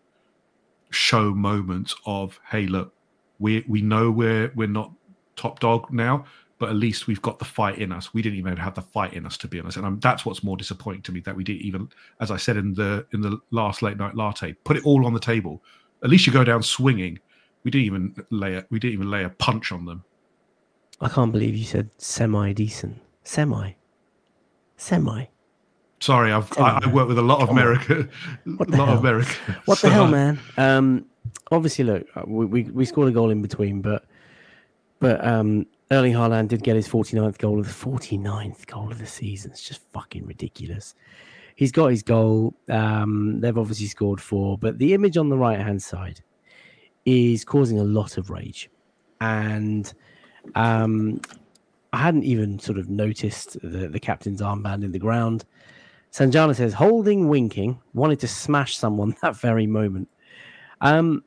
show 0.95 1.31
moments 1.31 1.95
of 2.05 2.39
hey 2.49 2.65
look 2.65 2.93
we 3.39 3.63
we 3.67 3.81
know 3.81 4.09
we're 4.09 4.51
we're 4.55 4.67
not 4.67 4.91
top 5.35 5.59
dog 5.59 5.91
now 5.91 6.25
but 6.57 6.69
at 6.69 6.75
least 6.75 7.07
we've 7.07 7.21
got 7.21 7.37
the 7.37 7.45
fight 7.45 7.79
in 7.79 7.91
us. 7.91 8.13
We 8.13 8.21
didn't 8.21 8.39
even 8.39 8.55
have 8.57 8.75
the 8.75 8.81
fight 8.81 9.13
in 9.13 9.25
us, 9.25 9.37
to 9.39 9.47
be 9.47 9.59
honest, 9.59 9.77
and 9.77 9.85
I'm, 9.85 9.99
that's 9.99 10.25
what's 10.25 10.43
more 10.43 10.55
disappointing 10.55 11.01
to 11.03 11.11
me 11.11 11.19
that 11.21 11.35
we 11.35 11.43
didn't 11.43 11.63
even, 11.63 11.89
as 12.21 12.31
I 12.31 12.37
said 12.37 12.57
in 12.57 12.73
the 12.73 13.05
in 13.11 13.21
the 13.21 13.39
last 13.51 13.81
late 13.81 13.97
night 13.97 14.15
latte, 14.15 14.53
put 14.63 14.77
it 14.77 14.85
all 14.85 15.05
on 15.05 15.13
the 15.13 15.19
table. 15.19 15.61
At 16.03 16.09
least 16.09 16.25
you 16.25 16.33
go 16.33 16.43
down 16.43 16.63
swinging. 16.63 17.19
We 17.63 17.71
didn't 17.71 17.85
even 17.85 18.15
lay 18.29 18.55
a, 18.55 18.65
we 18.69 18.79
didn't 18.79 18.93
even 18.93 19.11
lay 19.11 19.23
a 19.23 19.29
punch 19.29 19.71
on 19.71 19.85
them. 19.85 20.03
I 21.01 21.09
can't 21.09 21.31
believe 21.31 21.57
you 21.57 21.65
said 21.65 21.89
semi 21.97 22.53
decent, 22.53 23.01
semi, 23.23 23.73
semi. 24.77 25.25
Sorry, 26.05 26.31
I've 26.31 26.55
I, 26.59 26.81
I 26.83 26.87
work 26.93 27.07
with 27.07 27.17
a 27.17 27.23
lot 27.23 27.41
of 27.41 27.49
America, 27.49 28.07
a 28.45 28.49
lot 28.49 28.71
hell? 28.71 28.89
of 28.89 28.99
America. 28.99 29.33
What 29.65 29.79
so. 29.79 29.87
the 29.87 29.93
hell, 29.93 30.07
man? 30.07 30.39
Um, 30.55 31.07
obviously, 31.49 31.83
look, 31.83 32.05
we, 32.27 32.45
we 32.45 32.63
we 32.65 32.85
scored 32.85 33.07
a 33.07 33.11
goal 33.11 33.31
in 33.31 33.41
between, 33.41 33.81
but 33.81 34.05
but 34.99 35.25
um, 35.25 35.65
Erling 35.89 36.13
Haaland 36.13 36.49
did 36.49 36.61
get 36.61 36.75
his 36.75 36.87
49th 36.87 37.39
goal 37.39 37.59
of 37.59 37.65
the 37.65 37.73
49th 37.73 38.67
goal 38.67 38.91
of 38.91 38.99
the 38.99 39.07
season. 39.07 39.49
It's 39.49 39.67
just 39.67 39.81
fucking 39.93 40.27
ridiculous. 40.27 40.93
He's 41.55 41.71
got 41.71 41.87
his 41.87 42.03
goal. 42.03 42.53
Um, 42.69 43.41
they've 43.41 43.57
obviously 43.57 43.87
scored 43.87 44.21
four, 44.21 44.59
but 44.59 44.77
the 44.77 44.93
image 44.93 45.17
on 45.17 45.29
the 45.29 45.37
right 45.39 45.59
hand 45.59 45.81
side 45.81 46.21
is 47.05 47.43
causing 47.43 47.79
a 47.79 47.83
lot 47.83 48.19
of 48.19 48.29
rage. 48.29 48.69
And 49.21 49.91
um, 50.53 51.19
I 51.93 51.97
hadn't 51.97 52.25
even 52.25 52.59
sort 52.59 52.77
of 52.77 52.91
noticed 52.91 53.53
the, 53.63 53.87
the 53.87 53.99
captain's 53.99 54.41
armband 54.41 54.83
in 54.83 54.91
the 54.91 54.99
ground. 54.99 55.45
Sanjana 56.16 56.55
says, 56.55 56.74
holding, 56.74 57.28
winking, 57.28 57.78
wanted 57.93 58.22
to 58.22 58.28
smash 58.28 58.78
someone 58.78 59.18
that 59.22 59.36
very 59.36 59.68
moment. 59.68 60.07
Um, 60.80 61.26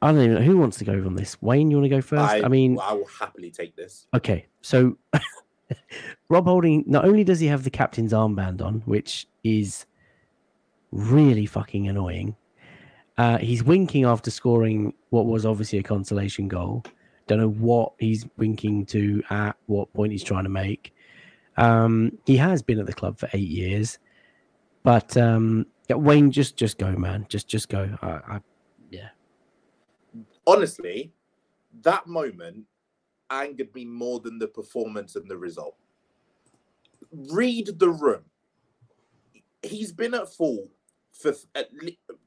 I 0.00 0.10
don't 0.10 0.22
even 0.22 0.34
know 0.36 0.40
who 0.40 0.56
wants 0.56 0.78
to 0.78 0.84
go 0.86 0.94
on 0.94 1.16
this. 1.16 1.40
Wayne, 1.42 1.70
you 1.70 1.76
want 1.76 1.84
to 1.84 1.94
go 1.94 2.00
first? 2.00 2.32
I, 2.32 2.44
I 2.44 2.48
mean, 2.48 2.78
I 2.80 2.94
will 2.94 3.06
happily 3.06 3.50
take 3.50 3.76
this. 3.76 4.06
Okay, 4.14 4.46
so 4.62 4.96
Rob 6.30 6.46
Holding 6.46 6.82
not 6.86 7.04
only 7.04 7.24
does 7.24 7.40
he 7.40 7.46
have 7.46 7.62
the 7.62 7.70
captain's 7.70 8.14
armband 8.14 8.62
on, 8.62 8.80
which 8.86 9.28
is 9.44 9.84
really 10.90 11.44
fucking 11.44 11.88
annoying. 11.88 12.34
Uh, 13.18 13.36
he's 13.36 13.62
winking 13.62 14.06
after 14.06 14.30
scoring 14.30 14.94
what 15.10 15.26
was 15.26 15.44
obviously 15.44 15.78
a 15.78 15.82
consolation 15.82 16.48
goal. 16.48 16.84
Don't 17.26 17.38
know 17.38 17.50
what 17.50 17.92
he's 17.98 18.24
winking 18.38 18.86
to 18.86 19.22
at 19.28 19.56
what 19.66 19.92
point 19.92 20.12
he's 20.12 20.24
trying 20.24 20.44
to 20.44 20.50
make. 20.50 20.91
Um, 21.56 22.18
he 22.24 22.36
has 22.36 22.62
been 22.62 22.78
at 22.78 22.86
the 22.86 22.92
club 22.92 23.18
for 23.18 23.28
eight 23.32 23.48
years. 23.48 23.98
But 24.82 25.16
um, 25.16 25.66
yeah, 25.88 25.96
Wayne, 25.96 26.30
just 26.30 26.56
just 26.56 26.78
go, 26.78 26.92
man. 26.92 27.26
Just 27.28 27.48
just 27.48 27.68
go. 27.68 27.96
I, 28.02 28.06
I, 28.06 28.40
yeah. 28.90 29.08
Honestly, 30.46 31.12
that 31.82 32.06
moment 32.06 32.64
angered 33.30 33.74
me 33.74 33.84
more 33.84 34.20
than 34.20 34.38
the 34.38 34.48
performance 34.48 35.16
and 35.16 35.30
the 35.30 35.36
result. 35.36 35.76
Read 37.12 37.78
the 37.78 37.90
room. 37.90 38.24
He's 39.62 39.92
been 39.92 40.14
at 40.14 40.32
fault 40.32 40.68
for 41.12 41.34
at 41.54 41.68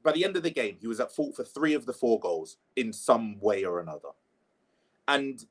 by 0.02 0.12
the 0.12 0.24
end 0.24 0.36
of 0.36 0.42
the 0.42 0.50
game. 0.50 0.76
He 0.80 0.86
was 0.86 1.00
at 1.00 1.12
fault 1.12 1.36
for 1.36 1.44
three 1.44 1.74
of 1.74 1.84
the 1.84 1.92
four 1.92 2.18
goals 2.18 2.56
in 2.76 2.92
some 2.92 3.38
way 3.40 3.64
or 3.64 3.80
another, 3.80 4.10
and 5.08 5.44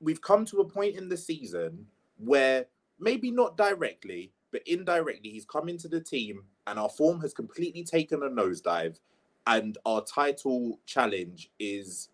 we've 0.00 0.20
come 0.20 0.44
to 0.44 0.60
a 0.60 0.68
point 0.68 0.94
in 0.94 1.08
the 1.08 1.16
season 1.16 1.86
where 2.18 2.66
maybe 2.98 3.30
not 3.30 3.56
directly, 3.56 4.32
but 4.52 4.62
indirectly, 4.66 5.30
he's 5.30 5.44
come 5.44 5.68
into 5.68 5.88
the 5.88 6.00
team 6.00 6.44
and 6.66 6.78
our 6.78 6.88
form 6.88 7.20
has 7.20 7.32
completely 7.32 7.84
taken 7.84 8.22
a 8.22 8.28
nosedive, 8.28 8.98
and 9.46 9.78
our 9.86 10.02
title 10.02 10.80
challenge 10.86 11.50
is, 11.60 12.08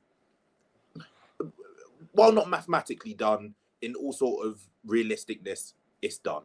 while 2.13 2.33
not 2.33 2.51
mathematically 2.51 3.15
done, 3.15 3.55
in 3.81 3.95
all 3.95 4.13
sort 4.13 4.47
of 4.47 4.61
realisticness, 4.87 5.73
it's 6.03 6.19
done. 6.19 6.43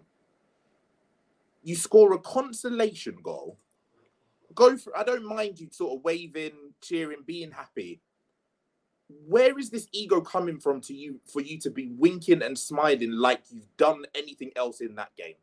You 1.63 1.75
score 1.75 2.13
a 2.13 2.19
consolation 2.19 3.17
goal. 3.21 3.57
Go 4.55 4.77
for 4.77 4.97
I 4.97 5.03
don't 5.03 5.25
mind 5.25 5.59
you 5.59 5.67
sort 5.71 5.97
of 5.97 6.03
waving, 6.05 6.73
cheering, 6.81 7.23
being 7.25 7.51
happy. 7.51 7.99
Where 9.09 9.57
is 9.57 9.69
this 9.69 9.87
ego 9.91 10.19
coming 10.21 10.59
from 10.59 10.81
to 10.81 10.93
you 10.93 11.19
for 11.25 11.41
you 11.41 11.57
to 11.59 11.69
be 11.69 11.87
winking 11.97 12.41
and 12.41 12.57
smiling 12.57 13.11
like 13.11 13.41
you've 13.49 13.75
done 13.77 14.05
anything 14.13 14.51
else 14.55 14.81
in 14.81 14.95
that 14.95 15.15
game? 15.15 15.35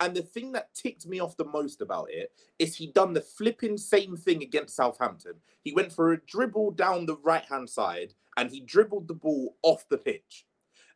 And 0.00 0.14
the 0.14 0.22
thing 0.22 0.52
that 0.52 0.74
ticked 0.74 1.06
me 1.06 1.18
off 1.18 1.36
the 1.36 1.44
most 1.44 1.80
about 1.80 2.08
it 2.10 2.32
is 2.58 2.76
he 2.76 2.86
done 2.86 3.14
the 3.14 3.20
flipping 3.20 3.76
same 3.76 4.16
thing 4.16 4.42
against 4.42 4.76
Southampton. 4.76 5.34
He 5.64 5.72
went 5.72 5.92
for 5.92 6.12
a 6.12 6.20
dribble 6.20 6.72
down 6.72 7.06
the 7.06 7.16
right 7.16 7.44
hand 7.44 7.68
side 7.68 8.14
and 8.36 8.50
he 8.50 8.60
dribbled 8.60 9.08
the 9.08 9.14
ball 9.14 9.56
off 9.62 9.88
the 9.88 9.98
pitch. 9.98 10.46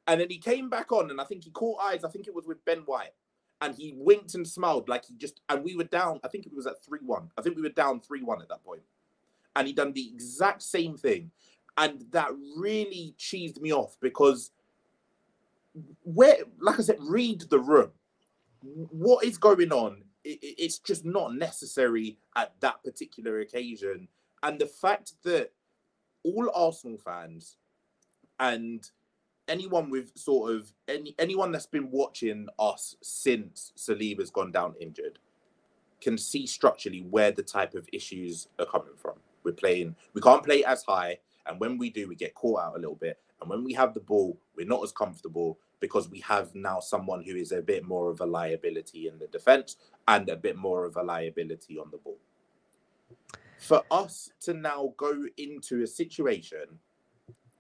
And 0.06 0.20
then 0.20 0.28
he 0.30 0.38
came 0.38 0.70
back 0.70 0.92
on 0.92 1.10
and 1.10 1.20
I 1.20 1.24
think 1.24 1.42
he 1.42 1.50
caught 1.50 1.82
eyes. 1.82 2.04
I 2.04 2.08
think 2.08 2.28
it 2.28 2.34
was 2.34 2.46
with 2.46 2.64
Ben 2.64 2.82
White. 2.86 3.14
And 3.60 3.74
he 3.74 3.94
winked 3.96 4.34
and 4.34 4.46
smiled 4.46 4.88
like 4.88 5.04
he 5.04 5.14
just, 5.14 5.40
and 5.48 5.64
we 5.64 5.76
were 5.76 5.84
down. 5.84 6.20
I 6.24 6.28
think 6.28 6.46
it 6.46 6.54
was 6.54 6.66
at 6.66 6.84
3 6.84 7.00
1. 7.02 7.30
I 7.36 7.42
think 7.42 7.56
we 7.56 7.62
were 7.62 7.68
down 7.70 8.00
3 8.00 8.22
1 8.22 8.42
at 8.42 8.48
that 8.48 8.64
point. 8.64 8.82
And 9.54 9.66
he 9.66 9.72
done 9.72 9.92
the 9.92 10.08
exact 10.12 10.62
same 10.62 10.96
thing. 10.96 11.30
And 11.76 12.04
that 12.10 12.30
really 12.56 13.14
cheesed 13.18 13.60
me 13.60 13.72
off 13.72 13.96
because 14.00 14.50
where, 16.02 16.36
like 16.60 16.78
I 16.78 16.82
said, 16.82 16.98
read 17.00 17.42
the 17.42 17.58
room. 17.58 17.90
What 18.62 19.24
is 19.24 19.38
going 19.38 19.72
on? 19.72 20.02
It, 20.24 20.38
it's 20.42 20.78
just 20.78 21.04
not 21.04 21.34
necessary 21.34 22.18
at 22.36 22.52
that 22.60 22.82
particular 22.84 23.40
occasion. 23.40 24.08
And 24.42 24.58
the 24.58 24.66
fact 24.66 25.14
that 25.24 25.52
all 26.24 26.50
arsenal 26.54 26.98
fans 26.98 27.56
and 28.38 28.88
anyone 29.48 29.90
with 29.90 30.16
sort 30.16 30.52
of 30.52 30.72
any 30.88 31.14
anyone 31.18 31.52
that's 31.52 31.66
been 31.66 31.90
watching 31.90 32.48
us 32.58 32.96
since 33.02 33.72
saliba's 33.76 34.30
gone 34.30 34.52
down 34.52 34.74
injured 34.80 35.18
can 36.00 36.16
see 36.16 36.46
structurally 36.46 37.04
where 37.10 37.32
the 37.32 37.42
type 37.42 37.74
of 37.74 37.88
issues 37.92 38.48
are 38.58 38.66
coming 38.66 38.94
from. 38.96 39.14
We're 39.44 39.52
playing 39.52 39.96
we 40.14 40.20
can't 40.20 40.44
play 40.44 40.64
as 40.64 40.84
high 40.84 41.18
and 41.47 41.59
when 41.61 41.78
we 41.78 41.90
do 41.90 42.09
we 42.09 42.14
get 42.14 42.34
caught 42.34 42.61
out 42.61 42.76
a 42.76 42.78
little 42.78 42.97
bit 42.97 43.18
and 43.40 43.51
when 43.51 43.64
we 43.64 43.72
have 43.72 43.95
the 43.95 44.01
ball 44.01 44.38
we're 44.57 44.66
not 44.66 44.82
as 44.82 44.93
comfortable 44.93 45.59
because 45.82 46.09
we 46.09 46.20
have 46.20 46.55
now 46.55 46.78
someone 46.78 47.22
who 47.24 47.34
is 47.34 47.51
a 47.51 47.61
bit 47.61 47.84
more 47.84 48.09
of 48.09 48.20
a 48.20 48.24
liability 48.24 49.09
in 49.09 49.18
the 49.18 49.26
defense 49.26 49.76
and 50.09 50.28
a 50.28 50.36
bit 50.36 50.57
more 50.57 50.84
of 50.86 50.97
a 50.97 51.03
liability 51.03 51.76
on 51.76 51.90
the 51.90 51.99
ball. 51.99 52.18
For 53.59 53.82
us 53.90 54.30
to 54.43 54.55
now 54.55 54.95
go 54.97 55.24
into 55.36 55.82
a 55.82 55.86
situation 55.86 56.78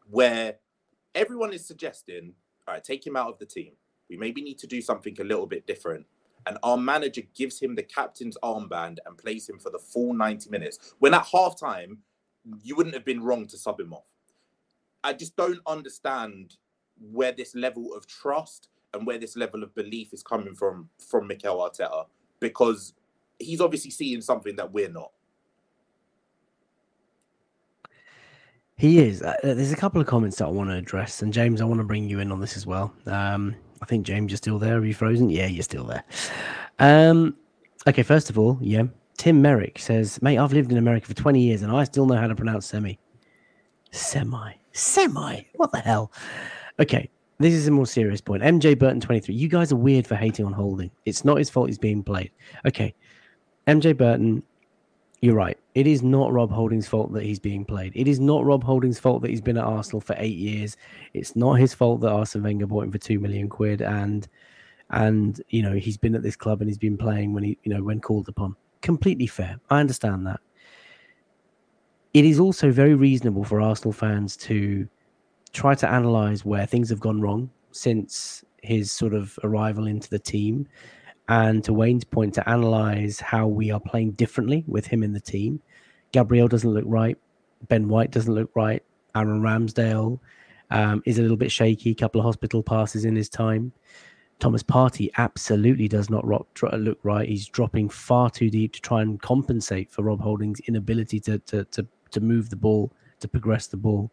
where 0.08 0.56
everyone 1.16 1.52
is 1.52 1.66
suggesting, 1.66 2.32
all 2.66 2.74
right, 2.74 2.84
take 2.84 3.04
him 3.04 3.16
out 3.16 3.28
of 3.28 3.38
the 3.38 3.46
team. 3.46 3.72
We 4.08 4.16
maybe 4.16 4.40
need 4.40 4.58
to 4.58 4.68
do 4.68 4.80
something 4.80 5.16
a 5.20 5.24
little 5.24 5.46
bit 5.46 5.66
different. 5.66 6.06
And 6.46 6.58
our 6.62 6.76
manager 6.76 7.22
gives 7.34 7.60
him 7.60 7.74
the 7.74 7.82
captain's 7.82 8.38
armband 8.42 8.98
and 9.04 9.18
plays 9.18 9.48
him 9.48 9.58
for 9.58 9.70
the 9.70 9.78
full 9.78 10.14
90 10.14 10.48
minutes. 10.48 10.94
When 11.00 11.14
at 11.14 11.24
halftime, 11.24 11.98
you 12.62 12.76
wouldn't 12.76 12.94
have 12.94 13.04
been 13.04 13.22
wrong 13.22 13.46
to 13.46 13.58
sub 13.58 13.80
him 13.80 13.92
off. 13.92 14.06
I 15.04 15.12
just 15.12 15.36
don't 15.36 15.60
understand 15.66 16.56
where 17.10 17.32
this 17.32 17.54
level 17.54 17.94
of 17.94 18.06
trust 18.06 18.68
and 18.94 19.06
where 19.06 19.18
this 19.18 19.36
level 19.36 19.62
of 19.62 19.74
belief 19.74 20.12
is 20.12 20.22
coming 20.22 20.54
from 20.54 20.88
from 21.10 21.26
Mikel 21.26 21.58
Arteta 21.58 22.06
because 22.40 22.94
he's 23.38 23.60
obviously 23.60 23.90
seeing 23.90 24.20
something 24.20 24.56
that 24.56 24.72
we're 24.72 24.90
not. 24.90 25.10
He 28.76 28.98
is. 28.98 29.22
Uh, 29.22 29.34
there's 29.42 29.72
a 29.72 29.76
couple 29.76 30.00
of 30.00 30.06
comments 30.06 30.38
that 30.38 30.46
I 30.46 30.50
want 30.50 30.70
to 30.70 30.76
address, 30.76 31.22
and 31.22 31.32
James, 31.32 31.60
I 31.60 31.64
want 31.64 31.78
to 31.78 31.84
bring 31.84 32.08
you 32.08 32.18
in 32.18 32.32
on 32.32 32.40
this 32.40 32.56
as 32.56 32.66
well. 32.66 32.92
Um, 33.06 33.54
I 33.80 33.86
think 33.86 34.04
James, 34.04 34.32
you're 34.32 34.36
still 34.38 34.58
there. 34.58 34.78
Are 34.78 34.84
you 34.84 34.94
frozen? 34.94 35.30
Yeah, 35.30 35.46
you're 35.46 35.62
still 35.62 35.84
there. 35.84 36.04
Um, 36.78 37.36
okay, 37.86 38.02
first 38.02 38.28
of 38.28 38.38
all, 38.38 38.58
yeah, 38.60 38.84
Tim 39.22 39.40
Merrick 39.40 39.78
says, 39.78 40.20
"Mate, 40.20 40.36
I've 40.36 40.52
lived 40.52 40.72
in 40.72 40.78
America 40.78 41.06
for 41.06 41.14
20 41.14 41.40
years, 41.40 41.62
and 41.62 41.70
I 41.70 41.84
still 41.84 42.06
know 42.06 42.16
how 42.16 42.26
to 42.26 42.34
pronounce 42.34 42.66
semi. 42.66 42.98
Semi, 43.92 44.54
semi. 44.72 45.42
What 45.54 45.70
the 45.70 45.78
hell? 45.78 46.10
Okay, 46.80 47.08
this 47.38 47.54
is 47.54 47.68
a 47.68 47.70
more 47.70 47.86
serious 47.86 48.20
point. 48.20 48.42
MJ 48.42 48.76
Burton 48.76 48.98
23. 48.98 49.32
You 49.32 49.46
guys 49.46 49.70
are 49.70 49.76
weird 49.76 50.08
for 50.08 50.16
hating 50.16 50.44
on 50.44 50.52
Holding. 50.52 50.90
It's 51.06 51.24
not 51.24 51.36
his 51.38 51.48
fault 51.48 51.68
he's 51.68 51.78
being 51.78 52.02
played. 52.02 52.32
Okay. 52.66 52.96
MJ 53.68 53.96
Burton, 53.96 54.42
you're 55.20 55.36
right. 55.36 55.56
It 55.76 55.86
is 55.86 56.02
not 56.02 56.32
Rob 56.32 56.50
Holding's 56.50 56.88
fault 56.88 57.12
that 57.12 57.22
he's 57.22 57.38
being 57.38 57.64
played. 57.64 57.92
It 57.94 58.08
is 58.08 58.18
not 58.18 58.44
Rob 58.44 58.64
Holding's 58.64 58.98
fault 58.98 59.22
that 59.22 59.30
he's 59.30 59.40
been 59.40 59.56
at 59.56 59.62
Arsenal 59.62 60.00
for 60.00 60.16
eight 60.18 60.36
years. 60.36 60.76
It's 61.14 61.36
not 61.36 61.60
his 61.60 61.74
fault 61.74 62.00
that 62.00 62.10
Arsene 62.10 62.42
Wenger 62.42 62.66
bought 62.66 62.86
him 62.86 62.90
for 62.90 62.98
two 62.98 63.20
million 63.20 63.48
quid 63.48 63.82
and 63.82 64.26
and 64.90 65.40
you 65.48 65.62
know 65.62 65.74
he's 65.74 65.96
been 65.96 66.16
at 66.16 66.24
this 66.24 66.34
club 66.34 66.60
and 66.60 66.68
he's 66.68 66.76
been 66.76 66.98
playing 66.98 67.32
when 67.32 67.44
he 67.44 67.56
you 67.62 67.72
know 67.72 67.84
when 67.84 68.00
called 68.00 68.28
upon. 68.28 68.56
Completely 68.82 69.26
fair. 69.26 69.58
I 69.70 69.80
understand 69.80 70.26
that. 70.26 70.40
It 72.12 72.24
is 72.26 72.38
also 72.38 72.70
very 72.70 72.94
reasonable 72.94 73.44
for 73.44 73.60
Arsenal 73.60 73.92
fans 73.92 74.36
to 74.38 74.86
try 75.52 75.74
to 75.76 75.90
analyze 75.90 76.44
where 76.44 76.66
things 76.66 76.90
have 76.90 77.00
gone 77.00 77.20
wrong 77.20 77.50
since 77.70 78.44
his 78.62 78.92
sort 78.92 79.14
of 79.14 79.38
arrival 79.42 79.86
into 79.86 80.10
the 80.10 80.18
team 80.18 80.68
and 81.28 81.64
to 81.64 81.72
Wayne's 81.72 82.04
point 82.04 82.34
to 82.34 82.48
analyze 82.48 83.20
how 83.20 83.46
we 83.46 83.70
are 83.70 83.80
playing 83.80 84.12
differently 84.12 84.64
with 84.66 84.86
him 84.86 85.02
in 85.02 85.12
the 85.12 85.20
team. 85.20 85.60
Gabriel 86.12 86.48
doesn't 86.48 86.70
look 86.70 86.84
right. 86.86 87.16
Ben 87.68 87.88
White 87.88 88.10
doesn't 88.10 88.34
look 88.34 88.50
right. 88.54 88.82
Aaron 89.14 89.40
Ramsdale 89.40 90.18
um, 90.70 91.02
is 91.06 91.18
a 91.18 91.22
little 91.22 91.36
bit 91.36 91.52
shaky. 91.52 91.90
A 91.90 91.94
couple 91.94 92.20
of 92.20 92.24
hospital 92.24 92.62
passes 92.62 93.04
in 93.04 93.16
his 93.16 93.28
time. 93.28 93.72
Thomas 94.42 94.64
Partey 94.64 95.08
absolutely 95.18 95.86
does 95.86 96.10
not 96.10 96.26
rock, 96.26 96.48
look 96.72 96.98
right. 97.04 97.28
He's 97.28 97.46
dropping 97.46 97.88
far 97.88 98.28
too 98.28 98.50
deep 98.50 98.72
to 98.72 98.80
try 98.80 99.00
and 99.00 99.22
compensate 99.22 99.88
for 99.88 100.02
Rob 100.02 100.20
Holding's 100.20 100.58
inability 100.66 101.20
to 101.20 101.38
to 101.38 101.62
to, 101.66 101.86
to 102.10 102.20
move 102.20 102.50
the 102.50 102.56
ball, 102.56 102.92
to 103.20 103.28
progress 103.28 103.68
the 103.68 103.76
ball. 103.76 104.10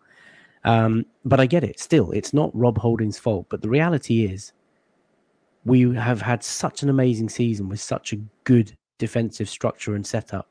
Um, 0.65 1.07
but 1.25 1.39
I 1.39 1.47
get 1.47 1.63
it. 1.63 1.79
Still, 1.79 2.11
it's 2.11 2.31
not 2.31 2.55
Rob 2.55 2.77
Holding's 2.77 3.17
fault. 3.17 3.47
But 3.49 3.63
the 3.63 3.69
reality 3.69 4.23
is, 4.23 4.53
we 5.65 5.95
have 5.95 6.21
had 6.21 6.43
such 6.43 6.83
an 6.83 6.89
amazing 6.89 7.29
season 7.29 7.67
with 7.67 7.79
such 7.79 8.13
a 8.13 8.21
good 8.43 8.77
defensive 8.99 9.49
structure 9.49 9.95
and 9.95 10.05
setup 10.05 10.47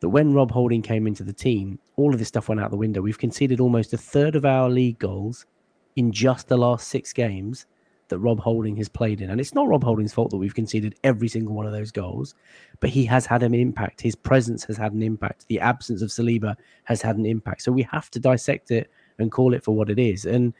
that 0.00 0.10
when 0.10 0.34
Rob 0.34 0.50
Holding 0.50 0.82
came 0.82 1.06
into 1.06 1.24
the 1.24 1.32
team, 1.32 1.78
all 1.96 2.12
of 2.12 2.18
this 2.18 2.28
stuff 2.28 2.50
went 2.50 2.60
out 2.60 2.70
the 2.70 2.76
window. 2.76 3.00
We've 3.00 3.16
conceded 3.16 3.60
almost 3.60 3.94
a 3.94 3.96
third 3.96 4.36
of 4.36 4.44
our 4.44 4.68
league 4.68 4.98
goals 4.98 5.46
in 5.94 6.12
just 6.12 6.48
the 6.48 6.58
last 6.58 6.88
six 6.88 7.14
games 7.14 7.64
that 8.08 8.18
Rob 8.18 8.40
Holding 8.40 8.76
has 8.76 8.88
played 8.88 9.20
in. 9.20 9.30
And 9.30 9.40
it's 9.40 9.54
not 9.54 9.68
Rob 9.68 9.82
Holding's 9.82 10.12
fault 10.12 10.30
that 10.30 10.36
we've 10.36 10.54
conceded 10.54 10.94
every 11.04 11.28
single 11.28 11.54
one 11.54 11.66
of 11.66 11.72
those 11.72 11.90
goals, 11.90 12.34
but 12.80 12.90
he 12.90 13.04
has 13.06 13.26
had 13.26 13.42
an 13.42 13.54
impact. 13.54 14.00
His 14.00 14.14
presence 14.14 14.64
has 14.64 14.76
had 14.76 14.92
an 14.92 15.02
impact. 15.02 15.46
The 15.48 15.60
absence 15.60 16.02
of 16.02 16.10
Saliba 16.10 16.56
has 16.84 17.02
had 17.02 17.16
an 17.16 17.26
impact. 17.26 17.62
So 17.62 17.72
we 17.72 17.82
have 17.82 18.10
to 18.12 18.20
dissect 18.20 18.70
it 18.70 18.90
and 19.18 19.32
call 19.32 19.54
it 19.54 19.64
for 19.64 19.74
what 19.74 19.90
it 19.90 19.98
is. 19.98 20.24
And 20.24 20.54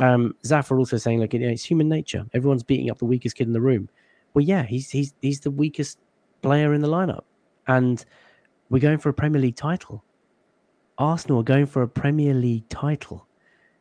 um, 0.00 0.34
Zafar 0.44 0.78
also 0.78 0.96
saying 0.96 1.20
like 1.20 1.32
you 1.34 1.40
know, 1.40 1.48
it's 1.48 1.64
human 1.64 1.88
nature. 1.88 2.26
Everyone's 2.34 2.62
beating 2.62 2.90
up 2.90 2.98
the 2.98 3.04
weakest 3.04 3.36
kid 3.36 3.46
in 3.46 3.52
the 3.52 3.60
room. 3.60 3.88
Well, 4.34 4.44
yeah, 4.44 4.64
he's 4.64 4.90
he's 4.90 5.14
he's 5.22 5.40
the 5.40 5.50
weakest 5.50 5.98
player 6.42 6.74
in 6.74 6.80
the 6.80 6.88
lineup, 6.88 7.22
and 7.68 8.04
we're 8.68 8.80
going 8.80 8.98
for 8.98 9.08
a 9.08 9.14
Premier 9.14 9.40
League 9.40 9.56
title. 9.56 10.02
Arsenal 10.98 11.40
are 11.40 11.44
going 11.44 11.66
for 11.66 11.82
a 11.82 11.88
Premier 11.88 12.34
League 12.34 12.68
title, 12.68 13.26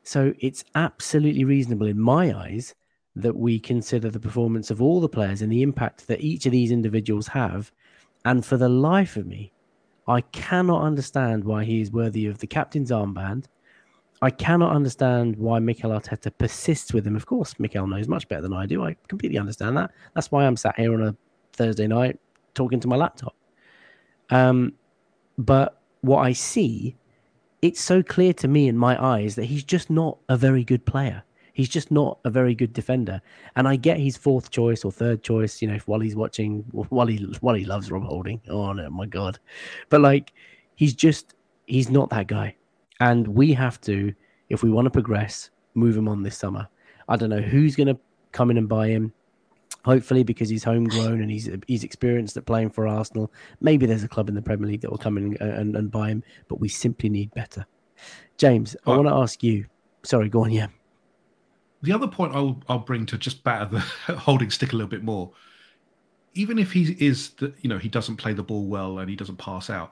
so 0.03 0.33
it's 0.39 0.63
absolutely 0.75 1.45
reasonable 1.45 1.87
in 1.87 1.99
my 1.99 2.35
eyes 2.37 2.75
that 3.15 3.35
we 3.35 3.59
consider 3.59 4.09
the 4.09 4.19
performance 4.19 4.71
of 4.71 4.81
all 4.81 4.99
the 4.99 5.09
players 5.09 5.41
and 5.41 5.51
the 5.51 5.61
impact 5.61 6.07
that 6.07 6.21
each 6.21 6.45
of 6.45 6.51
these 6.51 6.71
individuals 6.71 7.27
have. 7.27 7.71
And 8.25 8.45
for 8.45 8.57
the 8.57 8.69
life 8.69 9.17
of 9.17 9.27
me, 9.27 9.51
I 10.07 10.21
cannot 10.21 10.81
understand 10.81 11.43
why 11.43 11.63
he 11.63 11.81
is 11.81 11.91
worthy 11.91 12.25
of 12.25 12.39
the 12.39 12.47
captain's 12.47 12.91
armband 12.91 13.45
I 14.23 14.29
cannot 14.29 14.73
understand 14.73 15.35
why 15.35 15.59
Mikel 15.59 15.91
Arteta 15.91 16.31
persists 16.37 16.93
with 16.93 17.05
him. 17.05 17.17
Of 17.17 17.25
course, 17.25 17.59
Mikel 17.59 17.85
knows 17.85 18.07
much 18.07 18.25
better 18.29 18.41
than 18.41 18.53
I 18.53 18.65
do. 18.65 18.81
I 18.85 18.95
completely 19.09 19.37
understand 19.37 19.75
that. 19.75 19.91
That's 20.15 20.31
why 20.31 20.45
I'm 20.45 20.55
sat 20.55 20.79
here 20.79 20.93
on 20.93 21.03
a 21.05 21.13
Thursday 21.51 21.87
night 21.87 22.17
talking 22.53 22.79
to 22.79 22.87
my 22.87 22.95
laptop. 22.95 23.35
Um, 24.29 24.75
but 25.37 25.81
what 25.99 26.19
I 26.19 26.31
see, 26.31 26.95
it's 27.61 27.81
so 27.81 28.01
clear 28.01 28.31
to 28.35 28.47
me 28.47 28.69
in 28.69 28.77
my 28.77 29.03
eyes 29.03 29.35
that 29.35 29.43
he's 29.43 29.65
just 29.65 29.89
not 29.89 30.17
a 30.29 30.37
very 30.37 30.63
good 30.63 30.85
player. 30.85 31.23
He's 31.53 31.69
just 31.69 31.91
not 31.91 32.19
a 32.25 32.31
very 32.31 32.55
good 32.55 32.73
defender. 32.73 33.21
And 33.55 33.67
I 33.67 33.75
get 33.75 33.99
his 33.99 34.17
fourth 34.17 34.49
choice 34.49 34.83
or 34.83 34.91
third 34.91 35.23
choice, 35.23 35.61
you 35.61 35.67
know, 35.67 35.77
while 35.85 35.99
he's 35.99 36.15
watching, 36.15 36.65
while 36.71 37.05
he 37.05 37.17
while 37.41 37.55
he 37.55 37.63
loves 37.63 37.91
Rob 37.91 38.03
Holding. 38.03 38.41
Oh 38.49 38.73
no, 38.73 38.89
my 38.89 39.05
god! 39.05 39.39
But 39.89 40.01
like, 40.01 40.33
he's 40.75 40.93
just 40.93 41.35
he's 41.67 41.89
not 41.89 42.09
that 42.09 42.27
guy. 42.27 42.55
And 42.99 43.27
we 43.27 43.53
have 43.53 43.79
to, 43.81 44.13
if 44.49 44.63
we 44.63 44.71
want 44.71 44.85
to 44.85 44.91
progress, 44.91 45.51
move 45.75 45.95
him 45.95 46.07
on 46.07 46.23
this 46.23 46.37
summer. 46.37 46.67
I 47.07 47.17
don't 47.17 47.29
know 47.29 47.41
who's 47.41 47.75
going 47.75 47.87
to 47.87 47.99
come 48.31 48.49
in 48.49 48.57
and 48.57 48.67
buy 48.67 48.87
him. 48.87 49.13
Hopefully, 49.85 50.23
because 50.23 50.47
he's 50.47 50.63
homegrown 50.63 51.21
and 51.21 51.29
he's 51.29 51.49
he's 51.67 51.83
experienced 51.83 52.37
at 52.37 52.45
playing 52.45 52.69
for 52.69 52.87
Arsenal. 52.87 53.31
Maybe 53.59 53.85
there's 53.85 54.03
a 54.03 54.07
club 54.07 54.29
in 54.29 54.35
the 54.35 54.41
Premier 54.41 54.67
League 54.67 54.81
that 54.81 54.89
will 54.89 54.97
come 54.97 55.17
in 55.17 55.35
and, 55.39 55.51
and, 55.51 55.75
and 55.75 55.91
buy 55.91 56.07
him, 56.07 56.23
but 56.47 56.61
we 56.61 56.69
simply 56.69 57.09
need 57.09 57.33
better. 57.33 57.65
James, 58.37 58.77
I 58.85 58.91
want 58.91 59.07
to 59.07 59.13
ask 59.13 59.43
you. 59.43 59.65
Sorry, 60.03 60.29
go 60.29 60.45
on. 60.45 60.51
Yeah. 60.51 60.67
The 61.83 61.91
other 61.91 62.07
point 62.07 62.33
I'll 62.33 62.59
I'll 62.67 62.79
bring 62.79 63.05
to 63.07 63.17
just 63.17 63.43
batter 63.43 63.65
the 63.65 63.79
holding 64.17 64.49
stick 64.49 64.73
a 64.73 64.75
little 64.75 64.89
bit 64.89 65.03
more. 65.03 65.31
Even 66.33 66.57
if 66.57 66.71
he 66.71 66.95
is, 66.99 67.29
the, 67.31 67.53
you 67.61 67.69
know, 67.69 67.77
he 67.77 67.89
doesn't 67.89 68.15
play 68.15 68.33
the 68.33 68.41
ball 68.41 68.65
well 68.65 68.97
and 68.97 69.07
he 69.07 69.15
doesn't 69.15 69.37
pass 69.37 69.69
out, 69.69 69.91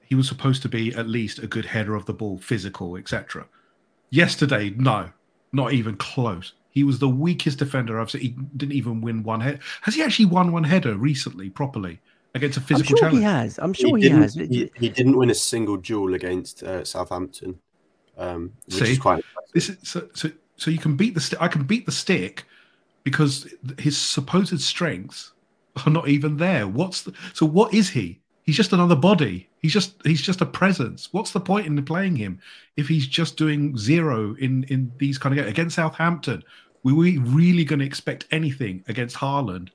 he 0.00 0.14
was 0.14 0.28
supposed 0.28 0.62
to 0.62 0.68
be 0.68 0.94
at 0.94 1.08
least 1.08 1.40
a 1.40 1.46
good 1.48 1.64
header 1.64 1.96
of 1.96 2.06
the 2.06 2.12
ball, 2.12 2.38
physical, 2.38 2.96
etc. 2.96 3.46
Yesterday, 4.10 4.74
no, 4.76 5.10
not 5.52 5.72
even 5.72 5.96
close. 5.96 6.52
He 6.70 6.84
was 6.84 6.98
the 6.98 7.08
weakest 7.08 7.58
defender 7.58 8.00
I've 8.00 8.10
seen. 8.10 8.20
He 8.20 8.28
didn't 8.56 8.74
even 8.74 9.00
win 9.00 9.22
one 9.22 9.40
head. 9.40 9.60
Has 9.80 9.94
he 9.94 10.02
actually 10.02 10.26
won 10.26 10.52
one 10.52 10.64
header 10.64 10.96
recently, 10.96 11.50
properly, 11.50 11.98
against 12.34 12.58
a 12.58 12.60
physical 12.60 12.94
I'm 12.94 12.96
sure 12.96 12.98
challenge? 12.98 13.18
he 13.18 13.24
has. 13.24 13.58
I'm 13.58 13.72
sure 13.72 13.96
he, 13.96 14.04
he, 14.04 14.08
has. 14.10 14.34
He, 14.34 14.70
he 14.78 14.88
didn't 14.88 15.16
win 15.16 15.30
a 15.30 15.34
single 15.34 15.78
duel 15.78 16.14
against 16.14 16.62
uh, 16.62 16.84
Southampton, 16.84 17.58
um, 18.16 18.52
which 18.66 18.76
See? 18.76 18.92
is 18.92 18.98
quite. 18.98 19.24
This 19.52 19.70
is 19.70 19.78
so, 19.82 20.08
so 20.14 20.30
so 20.56 20.70
you 20.70 20.78
can 20.78 20.96
beat 20.96 21.14
the 21.14 21.20
stick. 21.20 21.40
I 21.40 21.48
can 21.48 21.64
beat 21.64 21.86
the 21.86 21.92
stick 21.92 22.44
because 23.04 23.52
his 23.78 23.96
supposed 23.98 24.60
strengths 24.60 25.32
are 25.84 25.90
not 25.90 26.08
even 26.08 26.36
there. 26.36 26.68
What's 26.68 27.02
the, 27.02 27.12
so? 27.32 27.46
What 27.46 27.74
is 27.74 27.90
he? 27.90 28.20
He's 28.44 28.56
just 28.56 28.72
another 28.72 28.96
body. 28.96 29.48
He's 29.60 29.72
just 29.72 29.94
he's 30.04 30.22
just 30.22 30.40
a 30.40 30.46
presence. 30.46 31.12
What's 31.12 31.30
the 31.32 31.40
point 31.40 31.66
in 31.66 31.82
playing 31.84 32.16
him 32.16 32.40
if 32.76 32.88
he's 32.88 33.06
just 33.06 33.36
doing 33.36 33.76
zero 33.76 34.34
in 34.40 34.64
in 34.64 34.92
these 34.98 35.18
kind 35.18 35.32
of 35.32 35.44
games 35.44 35.50
against 35.52 35.76
Southampton? 35.76 36.42
Were 36.82 36.94
we 36.94 37.18
really 37.18 37.64
going 37.64 37.78
to 37.78 37.86
expect 37.86 38.26
anything 38.32 38.84
against 38.88 39.16
Haaland? 39.16 39.68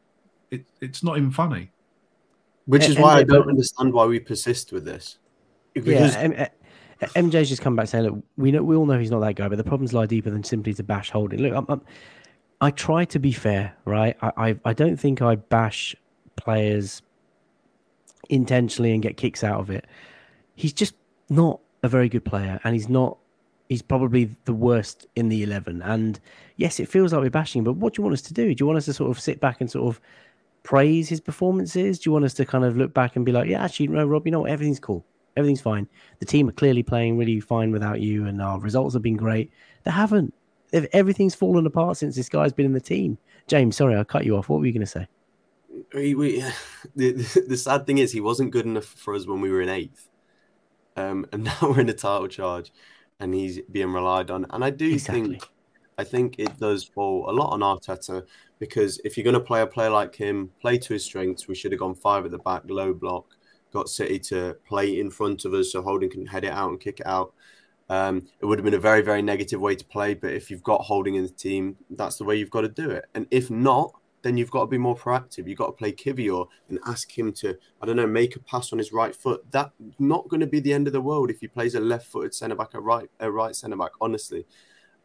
It, 0.51 0.65
it's 0.82 1.03
not 1.03 1.17
even 1.17 1.32
funny. 1.32 1.71
Which 2.65 2.84
is 2.84 2.95
And- 2.95 3.03
why 3.03 3.15
I 3.15 3.23
don't 3.23 3.47
understand 3.47 3.93
why 3.93 4.05
we 4.05 4.19
persist 4.19 4.73
with 4.73 4.84
this. 4.84 5.17
Because 5.73 6.15
yeah, 6.15 6.19
M- 6.19 6.34
M- 6.34 6.47
MJ's 6.99 7.49
just 7.49 7.61
come 7.61 7.75
back 7.75 7.87
saying, 7.87 8.05
"Look, 8.05 8.23
we 8.37 8.51
know 8.51 8.63
we 8.63 8.75
all 8.75 8.85
know 8.85 8.97
he's 8.99 9.11
not 9.11 9.19
that 9.19 9.35
guy, 9.35 9.47
but 9.47 9.57
the 9.57 9.63
problems 9.63 9.93
lie 9.93 10.05
deeper 10.05 10.29
than 10.29 10.43
simply 10.43 10.73
to 10.73 10.83
bash 10.83 11.11
holding." 11.11 11.41
Look, 11.41 11.53
I'm, 11.53 11.65
I'm, 11.69 11.81
I 12.61 12.71
try 12.71 13.05
to 13.05 13.19
be 13.19 13.31
fair, 13.31 13.75
right? 13.85 14.17
I, 14.21 14.31
I 14.37 14.59
I 14.65 14.73
don't 14.73 14.97
think 14.97 15.21
I 15.21 15.35
bash 15.35 15.95
players 16.35 17.01
intentionally 18.29 18.93
and 18.93 19.01
get 19.01 19.17
kicks 19.17 19.43
out 19.43 19.59
of 19.59 19.69
it. 19.69 19.85
He's 20.55 20.73
just 20.73 20.95
not 21.29 21.59
a 21.83 21.87
very 21.87 22.09
good 22.09 22.25
player, 22.25 22.59
and 22.63 22.73
he's 22.73 22.89
not. 22.89 23.17
He's 23.69 23.81
probably 23.81 24.35
the 24.45 24.53
worst 24.53 25.07
in 25.15 25.29
the 25.29 25.43
eleven. 25.43 25.81
And 25.81 26.19
yes, 26.55 26.79
it 26.79 26.87
feels 26.87 27.13
like 27.13 27.21
we're 27.21 27.29
bashing, 27.29 27.63
but 27.63 27.73
what 27.73 27.93
do 27.93 27.99
you 27.99 28.03
want 28.03 28.13
us 28.13 28.21
to 28.23 28.33
do? 28.33 28.55
Do 28.55 28.61
you 28.61 28.65
want 28.65 28.77
us 28.77 28.85
to 28.85 28.93
sort 28.93 29.11
of 29.11 29.19
sit 29.19 29.39
back 29.39 29.61
and 29.61 29.69
sort 29.69 29.87
of 29.87 30.01
praise 30.63 31.09
his 31.09 31.21
performances? 31.21 31.99
Do 31.99 32.09
you 32.09 32.13
want 32.13 32.25
us 32.25 32.33
to 32.35 32.45
kind 32.45 32.65
of 32.65 32.77
look 32.77 32.93
back 32.93 33.15
and 33.15 33.25
be 33.25 33.31
like, 33.31 33.49
yeah, 33.49 33.63
actually, 33.63 33.87
no, 33.87 34.05
Rob, 34.05 34.25
you 34.25 34.31
know 34.31 34.41
what? 34.41 34.51
Everything's 34.51 34.79
cool. 34.79 35.05
Everything's 35.38 35.61
fine. 35.61 35.88
The 36.19 36.25
team 36.25 36.49
are 36.49 36.53
clearly 36.53 36.83
playing 36.83 37.17
really 37.17 37.39
fine 37.39 37.71
without 37.71 38.01
you, 38.01 38.25
and 38.25 38.41
our 38.41 38.59
results 38.59 38.93
have 38.93 39.03
been 39.03 39.15
great. 39.15 39.51
They 39.83 39.91
haven't. 39.91 40.33
They've- 40.71 40.88
Everything's 40.91 41.35
fallen 41.35 41.65
apart 41.65 41.95
since 41.97 42.15
this 42.15 42.27
guy's 42.27 42.51
been 42.51 42.65
in 42.65 42.73
the 42.73 42.81
team. 42.81 43.17
James, 43.47 43.77
sorry, 43.77 43.95
I 43.95 44.03
cut 44.03 44.25
you 44.25 44.35
off. 44.35 44.49
What 44.49 44.59
were 44.59 44.65
you 44.65 44.73
going 44.73 44.81
to 44.81 44.85
say? 44.88 45.07
we, 45.93 46.15
we 46.15 46.41
the, 46.95 47.11
the, 47.13 47.45
the 47.49 47.57
sad 47.57 47.85
thing 47.85 47.99
is 47.99 48.11
he 48.11 48.19
wasn't 48.19 48.51
good 48.51 48.65
enough 48.65 48.85
for 48.85 49.13
us 49.15 49.25
when 49.27 49.39
we 49.39 49.49
were 49.51 49.61
in 49.61 49.69
eighth, 49.69 50.09
um, 50.97 51.25
and 51.31 51.43
now 51.45 51.57
we're 51.61 51.79
in 51.81 51.89
a 51.89 51.93
title 51.93 52.27
charge, 52.27 52.73
and 53.19 53.33
he's 53.33 53.59
being 53.71 53.93
relied 53.93 54.31
on. 54.31 54.45
And 54.49 54.63
I 54.65 54.69
do 54.71 54.91
Exactly. 54.91 55.21
think, 55.29 55.47
I 55.97 56.03
think 56.03 56.35
it 56.39 56.57
does 56.59 56.83
fall 56.83 57.29
a 57.29 57.31
lot 57.31 57.51
on 57.51 57.61
Arteta 57.61 58.23
because 58.59 58.99
if 59.05 59.15
you're 59.17 59.23
going 59.23 59.33
to 59.35 59.39
play 59.39 59.61
a 59.61 59.67
player 59.67 59.89
like 59.91 60.15
him, 60.15 60.51
play 60.59 60.77
to 60.79 60.93
his 60.93 61.05
strengths. 61.05 61.47
We 61.47 61.55
should 61.55 61.71
have 61.71 61.79
gone 61.79 61.95
five 61.95 62.25
at 62.25 62.31
the 62.31 62.39
back, 62.39 62.63
low 62.67 62.93
block, 62.93 63.36
got 63.78 63.89
City 63.89 64.19
to 64.32 64.55
play 64.71 64.99
in 64.99 65.09
front 65.09 65.45
of 65.45 65.53
us 65.53 65.71
so 65.71 65.82
Holding 65.82 66.09
can 66.09 66.25
head 66.25 66.43
it 66.43 66.51
out 66.51 66.69
and 66.69 66.80
kick 66.80 66.99
it 66.99 67.07
out. 67.07 67.34
Um, 67.89 68.15
it 68.41 68.45
would 68.45 68.59
have 68.59 68.65
been 68.65 68.73
a 68.73 68.89
very, 68.89 69.01
very 69.01 69.21
negative 69.21 69.61
way 69.61 69.75
to 69.75 69.86
play. 69.86 70.13
But 70.13 70.34
if 70.34 70.49
you've 70.49 70.63
got 70.71 70.82
Holding 70.82 71.15
in 71.15 71.23
the 71.23 71.30
team, 71.30 71.78
that's 71.99 72.17
the 72.17 72.25
way 72.28 72.36
you've 72.38 72.57
got 72.57 72.61
to 72.61 72.69
do 72.84 72.89
it. 72.89 73.05
And 73.15 73.28
if 73.32 73.49
not, 73.49 73.91
then 74.23 74.36
you've 74.36 74.51
got 74.51 74.61
to 74.61 74.67
be 74.67 74.78
more 74.88 74.97
proactive. 75.03 75.47
You've 75.47 75.59
got 75.63 75.67
to 75.67 75.80
play 75.82 75.91
Kiwior 75.93 76.47
and 76.69 76.80
ask 76.86 77.17
him 77.17 77.32
to, 77.34 77.57
I 77.82 77.86
don't 77.86 77.95
know, 77.95 78.07
make 78.07 78.36
a 78.36 78.39
pass 78.39 78.73
on 78.73 78.80
his 78.80 78.91
right 78.91 79.15
foot. 79.15 79.45
That's 79.51 79.71
not 79.99 80.28
going 80.28 80.41
to 80.41 80.47
be 80.47 80.59
the 80.59 80.73
end 80.73 80.88
of 80.88 80.93
the 80.93 81.07
world 81.09 81.30
if 81.30 81.39
he 81.39 81.47
plays 81.47 81.75
a 81.75 81.80
left-footed 81.80 82.34
centre 82.34 82.55
back, 82.55 82.73
a 82.73 82.80
right, 82.80 83.09
a 83.19 83.32
right 83.32 83.55
centre 83.55 83.78
back. 83.78 83.91
Honestly, 84.01 84.45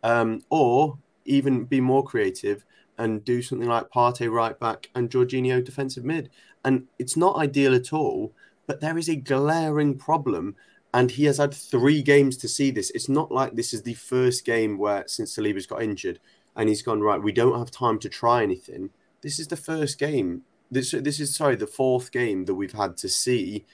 um, 0.03 0.41
or 0.49 0.99
even 1.25 1.65
be 1.65 1.81
more 1.81 2.03
creative 2.03 2.65
and 2.99 3.25
do 3.25 3.43
something 3.43 3.69
like 3.69 3.91
Partey 3.91 4.33
right 4.33 4.59
back 4.59 4.89
and 4.95 5.11
Jorginho 5.11 5.63
defensive 5.63 6.05
mid. 6.05 6.31
And 6.65 6.87
it's 6.99 7.17
not 7.17 7.37
ideal 7.37 7.75
at 7.75 7.93
all, 7.93 8.33
but 8.67 8.81
there 8.81 8.99
is 8.99 9.09
a 9.09 9.17
glaring 9.17 9.97
problem. 9.97 10.57
And 10.95 11.11
he 11.11 11.25
has 11.25 11.39
had 11.39 11.55
three 11.55 12.03
games 12.03 12.37
to 12.39 12.49
see 12.49 12.71
this. 12.71 12.91
It's 12.91 13.09
not 13.09 13.33
like 13.33 13.55
this 13.55 13.73
is 13.73 13.83
the 13.83 13.95
first 13.95 14.45
game 14.45 14.77
where 14.77 15.05
since 15.07 15.35
Saliba's 15.35 15.67
got 15.67 15.83
injured 15.83 16.21
and 16.55 16.69
he's 16.69 16.83
gone 16.83 17.01
right. 17.01 17.23
We 17.23 17.33
don't 17.33 17.59
have 17.59 17.71
time 17.71 17.99
to 18.01 18.09
try 18.09 18.43
anything. 18.43 18.91
This 19.23 19.39
is 19.39 19.49
the 19.49 19.57
first 19.57 19.99
game. 19.99 20.43
This 20.71 20.91
this 20.91 21.21
is 21.21 21.35
sorry 21.35 21.57
the 21.57 21.67
fourth 21.67 22.13
game 22.13 22.45
that 22.45 22.55
we've 22.55 22.73
had 22.73 22.97
to 22.99 23.09
see 23.09 23.65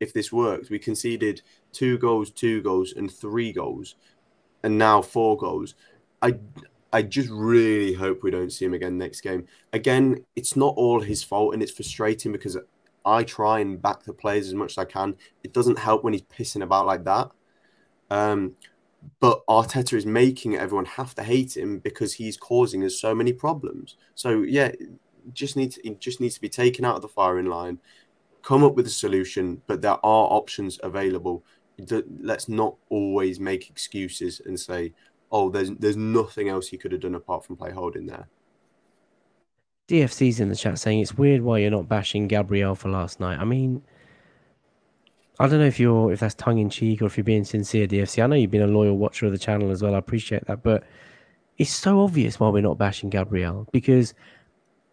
if 0.00 0.12
this 0.12 0.32
works. 0.32 0.68
We 0.68 0.78
conceded 0.78 1.42
two 1.72 1.98
goals, 1.98 2.30
two 2.30 2.62
goals, 2.62 2.92
and 2.92 3.10
three 3.10 3.52
goals, 3.52 3.94
and 4.62 4.76
now 4.76 5.02
four 5.02 5.36
goals. 5.36 5.74
I 6.22 6.38
I 6.92 7.02
just 7.02 7.28
really 7.30 7.94
hope 7.94 8.22
we 8.22 8.30
don't 8.30 8.52
see 8.52 8.64
him 8.64 8.74
again 8.74 8.98
next 8.98 9.20
game. 9.20 9.46
Again, 9.72 10.24
it's 10.34 10.56
not 10.56 10.74
all 10.76 11.00
his 11.00 11.22
fault, 11.22 11.54
and 11.54 11.62
it's 11.62 11.72
frustrating 11.72 12.32
because 12.32 12.56
I 13.06 13.22
try 13.22 13.60
and 13.60 13.80
back 13.80 14.02
the 14.02 14.12
players 14.12 14.48
as 14.48 14.54
much 14.54 14.72
as 14.72 14.78
I 14.78 14.84
can. 14.84 15.16
It 15.44 15.52
doesn't 15.52 15.78
help 15.78 16.04
when 16.04 16.12
he's 16.12 16.22
pissing 16.22 16.62
about 16.62 16.86
like 16.86 17.04
that. 17.04 17.30
Um, 18.10 18.56
but 19.20 19.46
Arteta 19.46 19.94
is 19.94 20.06
making 20.06 20.56
everyone 20.56 20.84
have 20.84 21.14
to 21.14 21.22
hate 21.22 21.56
him 21.56 21.78
because 21.78 22.14
he's 22.14 22.36
causing 22.36 22.84
us 22.84 23.00
so 23.00 23.14
many 23.14 23.32
problems. 23.32 23.96
So 24.14 24.42
yeah, 24.42 24.72
just 25.32 25.56
needs 25.56 25.78
it 25.84 26.00
just 26.00 26.20
needs 26.20 26.34
to 26.34 26.40
be 26.40 26.48
taken 26.48 26.84
out 26.84 26.96
of 26.96 27.02
the 27.02 27.08
firing 27.08 27.46
line, 27.46 27.78
come 28.42 28.64
up 28.64 28.74
with 28.74 28.86
a 28.86 28.90
solution. 28.90 29.62
But 29.66 29.82
there 29.82 29.92
are 29.92 29.98
options 30.32 30.80
available. 30.82 31.44
Let's 32.20 32.48
not 32.48 32.76
always 32.88 33.38
make 33.38 33.70
excuses 33.70 34.40
and 34.44 34.58
say, 34.58 34.92
"Oh, 35.30 35.50
there's 35.50 35.70
there's 35.72 35.96
nothing 35.96 36.48
else 36.48 36.68
he 36.68 36.78
could 36.78 36.92
have 36.92 37.02
done 37.02 37.14
apart 37.14 37.44
from 37.44 37.56
play 37.56 37.70
holding 37.70 38.06
there." 38.06 38.28
DFC's 39.88 40.40
in 40.40 40.48
the 40.48 40.56
chat 40.56 40.78
saying 40.78 41.00
it's 41.00 41.16
weird 41.16 41.42
why 41.42 41.58
you're 41.58 41.70
not 41.70 41.88
bashing 41.88 42.26
Gabriel 42.26 42.74
for 42.74 42.88
last 42.88 43.20
night. 43.20 43.38
I 43.38 43.44
mean, 43.44 43.82
I 45.38 45.46
don't 45.46 45.60
know 45.60 45.66
if 45.66 45.78
you're 45.78 46.12
if 46.12 46.20
that's 46.20 46.34
tongue 46.34 46.58
in 46.58 46.70
cheek 46.70 47.02
or 47.02 47.06
if 47.06 47.16
you're 47.16 47.24
being 47.24 47.44
sincere, 47.44 47.86
DFC. 47.86 48.22
I 48.22 48.26
know 48.26 48.36
you've 48.36 48.50
been 48.50 48.62
a 48.62 48.66
loyal 48.66 48.96
watcher 48.96 49.26
of 49.26 49.32
the 49.32 49.38
channel 49.38 49.70
as 49.70 49.82
well. 49.82 49.94
I 49.94 49.98
appreciate 49.98 50.46
that, 50.46 50.62
but 50.62 50.84
it's 51.58 51.70
so 51.70 52.00
obvious 52.00 52.40
why 52.40 52.48
we're 52.48 52.62
not 52.62 52.78
bashing 52.78 53.10
Gabriel 53.10 53.68
because 53.72 54.14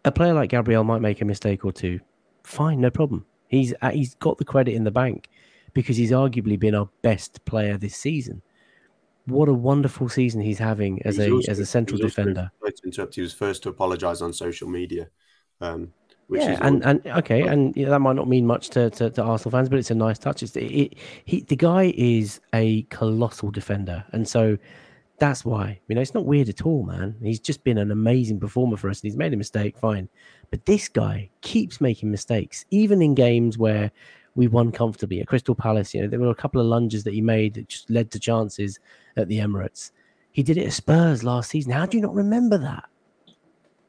a 0.04 0.12
player 0.12 0.34
like 0.34 0.50
Gabriel 0.50 0.84
might 0.84 1.00
make 1.00 1.20
a 1.20 1.24
mistake 1.24 1.64
or 1.64 1.72
two. 1.72 2.00
Fine, 2.44 2.80
no 2.80 2.90
problem. 2.90 3.24
He's 3.48 3.74
uh, 3.82 3.90
he's 3.90 4.14
got 4.16 4.38
the 4.38 4.44
credit 4.44 4.74
in 4.74 4.84
the 4.84 4.90
bank 4.90 5.28
because 5.72 5.96
he's 5.96 6.12
arguably 6.12 6.58
been 6.58 6.74
our 6.74 6.88
best 7.02 7.44
player 7.44 7.76
this 7.76 7.96
season. 7.96 8.42
What 9.26 9.48
a 9.48 9.54
wonderful 9.54 10.08
season 10.08 10.40
he's 10.42 10.58
having 10.58 11.00
as 11.06 11.16
He's 11.16 11.48
a 11.48 11.50
as 11.50 11.58
a 11.58 11.66
central 11.66 11.98
he 11.98 12.04
was 12.04 12.12
also- 12.12 12.22
defender. 12.30 12.50
sorry 12.60 12.72
to 12.72 12.82
interrupt, 12.84 13.14
he 13.14 13.22
was 13.22 13.32
first 13.32 13.62
to 13.62 13.70
apologise 13.70 14.20
on 14.20 14.32
social 14.32 14.68
media, 14.68 15.08
um, 15.60 15.92
which 16.26 16.42
yeah, 16.42 16.52
is 16.54 16.58
and, 16.60 16.84
and 16.84 17.06
okay, 17.06 17.42
and 17.42 17.76
yeah, 17.76 17.88
that 17.88 18.00
might 18.00 18.16
not 18.16 18.28
mean 18.28 18.46
much 18.46 18.68
to, 18.70 18.90
to, 18.90 19.10
to 19.10 19.22
Arsenal 19.22 19.50
fans, 19.52 19.68
but 19.68 19.78
it's 19.78 19.90
a 19.90 19.94
nice 19.94 20.18
touch. 20.18 20.42
It's, 20.42 20.54
it, 20.56 20.64
it, 20.64 20.94
he, 21.24 21.40
the 21.42 21.56
guy 21.56 21.92
is 21.96 22.40
a 22.54 22.82
colossal 22.84 23.50
defender, 23.50 24.04
and 24.12 24.28
so 24.28 24.58
that's 25.18 25.44
why 25.44 25.80
you 25.88 25.94
know 25.94 26.00
it's 26.02 26.14
not 26.14 26.26
weird 26.26 26.48
at 26.50 26.62
all, 26.66 26.82
man. 26.82 27.16
He's 27.22 27.40
just 27.40 27.64
been 27.64 27.78
an 27.78 27.90
amazing 27.90 28.40
performer 28.40 28.76
for 28.76 28.90
us, 28.90 29.00
and 29.00 29.08
he's 29.10 29.16
made 29.16 29.32
a 29.32 29.36
mistake, 29.38 29.78
fine, 29.78 30.08
but 30.50 30.66
this 30.66 30.88
guy 30.88 31.30
keeps 31.40 31.80
making 31.80 32.10
mistakes, 32.10 32.64
even 32.70 33.00
in 33.00 33.14
games 33.14 33.56
where 33.56 33.90
we 34.34 34.48
won 34.48 34.72
comfortably 34.72 35.20
at 35.20 35.28
Crystal 35.28 35.54
Palace. 35.54 35.94
You 35.94 36.02
know, 36.02 36.08
there 36.08 36.18
were 36.20 36.28
a 36.30 36.34
couple 36.34 36.60
of 36.60 36.66
lunges 36.66 37.04
that 37.04 37.14
he 37.14 37.20
made 37.20 37.54
that 37.54 37.68
just 37.68 37.88
led 37.88 38.10
to 38.10 38.18
chances 38.18 38.80
at 39.16 39.28
the 39.28 39.38
Emirates. 39.38 39.92
He 40.32 40.42
did 40.42 40.56
it 40.56 40.66
at 40.66 40.72
Spurs 40.72 41.22
last 41.22 41.50
season. 41.50 41.72
How 41.72 41.86
do 41.86 41.96
you 41.96 42.02
not 42.02 42.14
remember 42.14 42.58
that? 42.58 42.84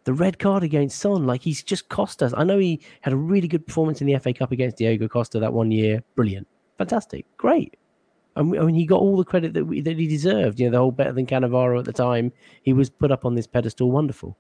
The 0.04 0.14
red 0.14 0.38
card 0.38 0.64
against 0.64 1.00
Son, 1.00 1.26
like 1.26 1.42
he's 1.42 1.64
just 1.64 1.90
cost 1.90 2.22
us. 2.22 2.34
I 2.38 2.44
know 2.44 2.60
he 2.60 2.80
had 3.02 3.14
a 3.14 3.18
really 3.18 3.48
good 3.48 3.66
performance 3.66 4.02
in 4.02 4.08
the 4.08 4.20
FA 4.20 4.34
Cup 4.34 4.52
against 4.52 4.78
Diego 4.78 5.08
Costa 5.08 5.40
that 5.40 5.54
one 5.54 5.72
year. 5.72 6.04
Brilliant, 6.16 6.48
fantastic, 6.78 7.26
great. 7.38 7.76
I 8.36 8.44
mean, 8.44 8.76
he 8.76 8.86
got 8.86 9.00
all 9.00 9.18
the 9.18 9.24
credit 9.24 9.54
that 9.54 9.66
we, 9.66 9.82
that 9.82 9.98
he 9.98 10.08
deserved. 10.08 10.60
You 10.60 10.68
know, 10.68 10.72
the 10.72 10.78
whole 10.78 10.92
better 10.92 11.14
than 11.14 11.26
Cannavaro 11.26 11.80
at 11.80 11.86
the 11.86 11.94
time. 11.94 12.32
He 12.64 12.74
was 12.74 12.90
put 12.90 13.12
up 13.12 13.26
on 13.26 13.34
this 13.34 13.48
pedestal, 13.48 13.92
wonderful. 13.92 14.38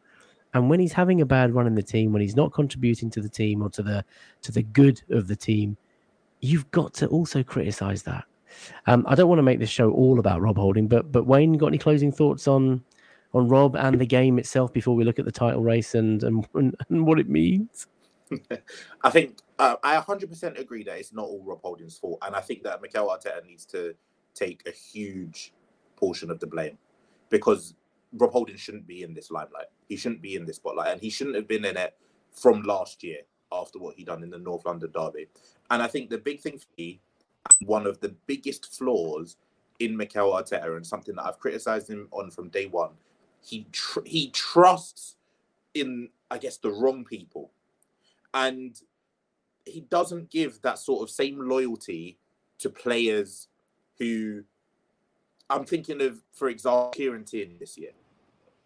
And 0.53 0.69
when 0.69 0.79
he's 0.79 0.93
having 0.93 1.21
a 1.21 1.25
bad 1.25 1.53
run 1.53 1.65
in 1.65 1.75
the 1.75 1.83
team, 1.83 2.13
when 2.13 2.21
he's 2.21 2.35
not 2.35 2.53
contributing 2.53 3.09
to 3.11 3.21
the 3.21 3.29
team 3.29 3.61
or 3.61 3.69
to 3.71 3.81
the 3.81 4.05
to 4.41 4.51
the 4.51 4.63
good 4.63 5.01
of 5.09 5.27
the 5.27 5.35
team, 5.35 5.77
you've 6.41 6.69
got 6.71 6.93
to 6.95 7.07
also 7.07 7.41
criticize 7.41 8.03
that. 8.03 8.25
Um, 8.87 9.05
I 9.07 9.15
don't 9.15 9.29
want 9.29 9.39
to 9.39 9.43
make 9.43 9.59
this 9.59 9.69
show 9.69 9.91
all 9.91 10.19
about 10.19 10.41
Rob 10.41 10.57
Holding, 10.57 10.87
but 10.87 11.11
but 11.11 11.25
Wayne, 11.25 11.53
got 11.53 11.67
any 11.67 11.77
closing 11.77 12.11
thoughts 12.11 12.47
on 12.47 12.83
on 13.33 13.47
Rob 13.47 13.75
and 13.75 13.99
the 13.99 14.05
game 14.05 14.39
itself 14.39 14.71
before 14.71 14.95
we 14.95 15.03
look 15.03 15.19
at 15.19 15.25
the 15.25 15.31
title 15.31 15.61
race 15.61 15.95
and 15.95 16.23
and, 16.23 16.47
and 16.89 17.05
what 17.05 17.19
it 17.19 17.29
means? 17.29 17.87
I 19.03 19.09
think 19.09 19.37
uh, 19.59 19.75
I 19.83 19.97
100% 19.97 20.59
agree 20.59 20.83
that 20.83 20.97
it's 20.97 21.13
not 21.13 21.25
all 21.25 21.43
Rob 21.45 21.61
Holding's 21.61 21.97
fault, 21.97 22.19
and 22.21 22.35
I 22.35 22.41
think 22.41 22.63
that 22.63 22.81
Mikel 22.81 23.07
Arteta 23.07 23.45
needs 23.45 23.65
to 23.67 23.93
take 24.33 24.67
a 24.67 24.71
huge 24.71 25.53
portion 25.95 26.29
of 26.29 26.39
the 26.39 26.47
blame 26.47 26.77
because 27.29 27.73
Rob 28.13 28.31
Holding 28.31 28.57
shouldn't 28.57 28.87
be 28.87 29.03
in 29.03 29.13
this 29.13 29.31
limelight. 29.31 29.67
He 29.87 29.95
shouldn't 29.95 30.21
be 30.21 30.35
in 30.35 30.45
this 30.45 30.57
spotlight, 30.57 30.91
and 30.91 31.01
he 31.01 31.09
shouldn't 31.09 31.35
have 31.35 31.47
been 31.47 31.65
in 31.65 31.77
it 31.77 31.95
from 32.31 32.63
last 32.63 33.03
year 33.03 33.19
after 33.51 33.79
what 33.79 33.95
he 33.95 34.03
done 34.03 34.23
in 34.23 34.29
the 34.29 34.37
North 34.37 34.65
London 34.65 34.91
derby. 34.91 35.27
And 35.69 35.81
I 35.81 35.87
think 35.87 36.09
the 36.09 36.17
big 36.17 36.41
thing 36.41 36.57
for 36.57 36.67
me, 36.77 37.01
one 37.61 37.85
of 37.85 37.99
the 37.99 38.15
biggest 38.27 38.75
flaws 38.77 39.37
in 39.79 39.95
Mikel 39.95 40.31
Arteta, 40.31 40.75
and 40.75 40.85
something 40.85 41.15
that 41.15 41.25
I've 41.25 41.39
criticised 41.39 41.89
him 41.89 42.07
on 42.11 42.31
from 42.31 42.49
day 42.49 42.65
one, 42.65 42.91
he 43.41 43.67
tr- 43.71 44.05
he 44.05 44.29
trusts 44.31 45.15
in 45.73 46.09
I 46.31 46.37
guess 46.37 46.57
the 46.57 46.71
wrong 46.71 47.03
people, 47.05 47.51
and 48.33 48.79
he 49.65 49.81
doesn't 49.81 50.29
give 50.29 50.61
that 50.61 50.79
sort 50.79 51.03
of 51.03 51.09
same 51.09 51.39
loyalty 51.47 52.17
to 52.59 52.69
players 52.69 53.47
who 53.97 54.43
I'm 55.49 55.65
thinking 55.65 56.01
of, 56.01 56.21
for 56.33 56.49
example, 56.49 56.91
Kieran 56.95 57.23
Tierney 57.23 57.57
this 57.59 57.77
year. 57.77 57.91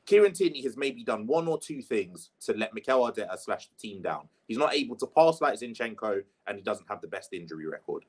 Kieran 0.05 0.33
Tierney 0.33 0.61
has 0.63 0.75
maybe 0.75 1.03
done 1.03 1.27
one 1.27 1.47
or 1.47 1.59
two 1.59 1.81
things 1.81 2.31
to 2.45 2.53
let 2.53 2.73
Mikel 2.73 3.01
Arteta 3.01 3.37
slash 3.37 3.67
the 3.67 3.75
team 3.75 4.01
down. 4.01 4.27
He's 4.47 4.57
not 4.57 4.73
able 4.73 4.95
to 4.95 5.05
pass 5.05 5.41
like 5.41 5.59
Zinchenko, 5.59 6.23
and 6.47 6.57
he 6.57 6.63
doesn't 6.63 6.87
have 6.89 7.01
the 7.01 7.07
best 7.07 7.33
injury 7.33 7.67
record. 7.67 8.05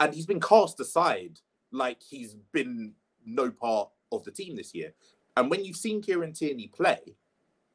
And 0.00 0.14
he's 0.14 0.26
been 0.26 0.40
cast 0.40 0.78
aside 0.80 1.40
like 1.70 2.02
he's 2.02 2.34
been 2.52 2.92
no 3.26 3.50
part 3.50 3.90
of 4.12 4.24
the 4.24 4.30
team 4.30 4.56
this 4.56 4.74
year. 4.74 4.92
And 5.36 5.50
when 5.50 5.64
you've 5.64 5.76
seen 5.76 6.02
Kieran 6.02 6.32
Tierney 6.32 6.68
play, 6.68 7.14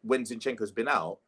when 0.02 0.24
Zinchenko's 0.24 0.72
been 0.72 0.88
out, 0.88 1.20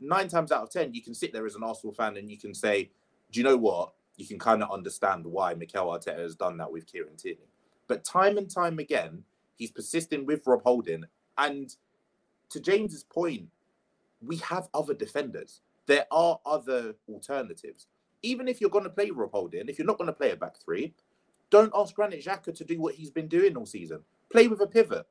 nine 0.00 0.28
times 0.28 0.52
out 0.52 0.62
of 0.62 0.70
ten, 0.70 0.94
you 0.94 1.02
can 1.02 1.14
sit 1.14 1.32
there 1.32 1.46
as 1.46 1.54
an 1.54 1.62
Arsenal 1.62 1.94
fan 1.94 2.16
and 2.16 2.30
you 2.30 2.38
can 2.38 2.54
say, 2.54 2.90
"Do 3.30 3.40
you 3.40 3.44
know 3.44 3.56
what? 3.56 3.92
You 4.16 4.26
can 4.26 4.38
kind 4.38 4.62
of 4.62 4.70
understand 4.70 5.26
why 5.26 5.54
Mikel 5.54 5.86
Arteta 5.86 6.18
has 6.18 6.34
done 6.34 6.56
that 6.58 6.70
with 6.70 6.86
Kieran 6.86 7.16
Tierney." 7.16 7.48
But 7.86 8.04
time 8.04 8.38
and 8.38 8.50
time 8.50 8.78
again, 8.78 9.24
he's 9.56 9.70
persisting 9.70 10.26
with 10.26 10.46
Rob 10.46 10.62
Holding. 10.62 11.04
And 11.36 11.74
to 12.50 12.60
James's 12.60 13.04
point, 13.04 13.48
we 14.20 14.36
have 14.38 14.68
other 14.72 14.94
defenders. 14.94 15.60
There 15.86 16.06
are 16.10 16.40
other 16.46 16.94
alternatives. 17.08 17.86
Even 18.24 18.48
if 18.48 18.60
you're 18.60 18.70
going 18.70 18.84
to 18.84 18.90
play 18.90 19.10
Rob 19.10 19.32
Holding, 19.32 19.68
if 19.68 19.78
you're 19.78 19.86
not 19.86 19.98
going 19.98 20.06
to 20.06 20.12
play 20.12 20.30
a 20.30 20.36
back 20.36 20.56
three, 20.56 20.94
don't 21.50 21.72
ask 21.74 21.94
Granit 21.94 22.24
Xhaka 22.24 22.54
to 22.54 22.64
do 22.64 22.80
what 22.80 22.94
he's 22.94 23.10
been 23.10 23.28
doing 23.28 23.56
all 23.56 23.66
season. 23.66 24.00
Play 24.32 24.48
with 24.48 24.60
a 24.60 24.66
pivot. 24.66 25.06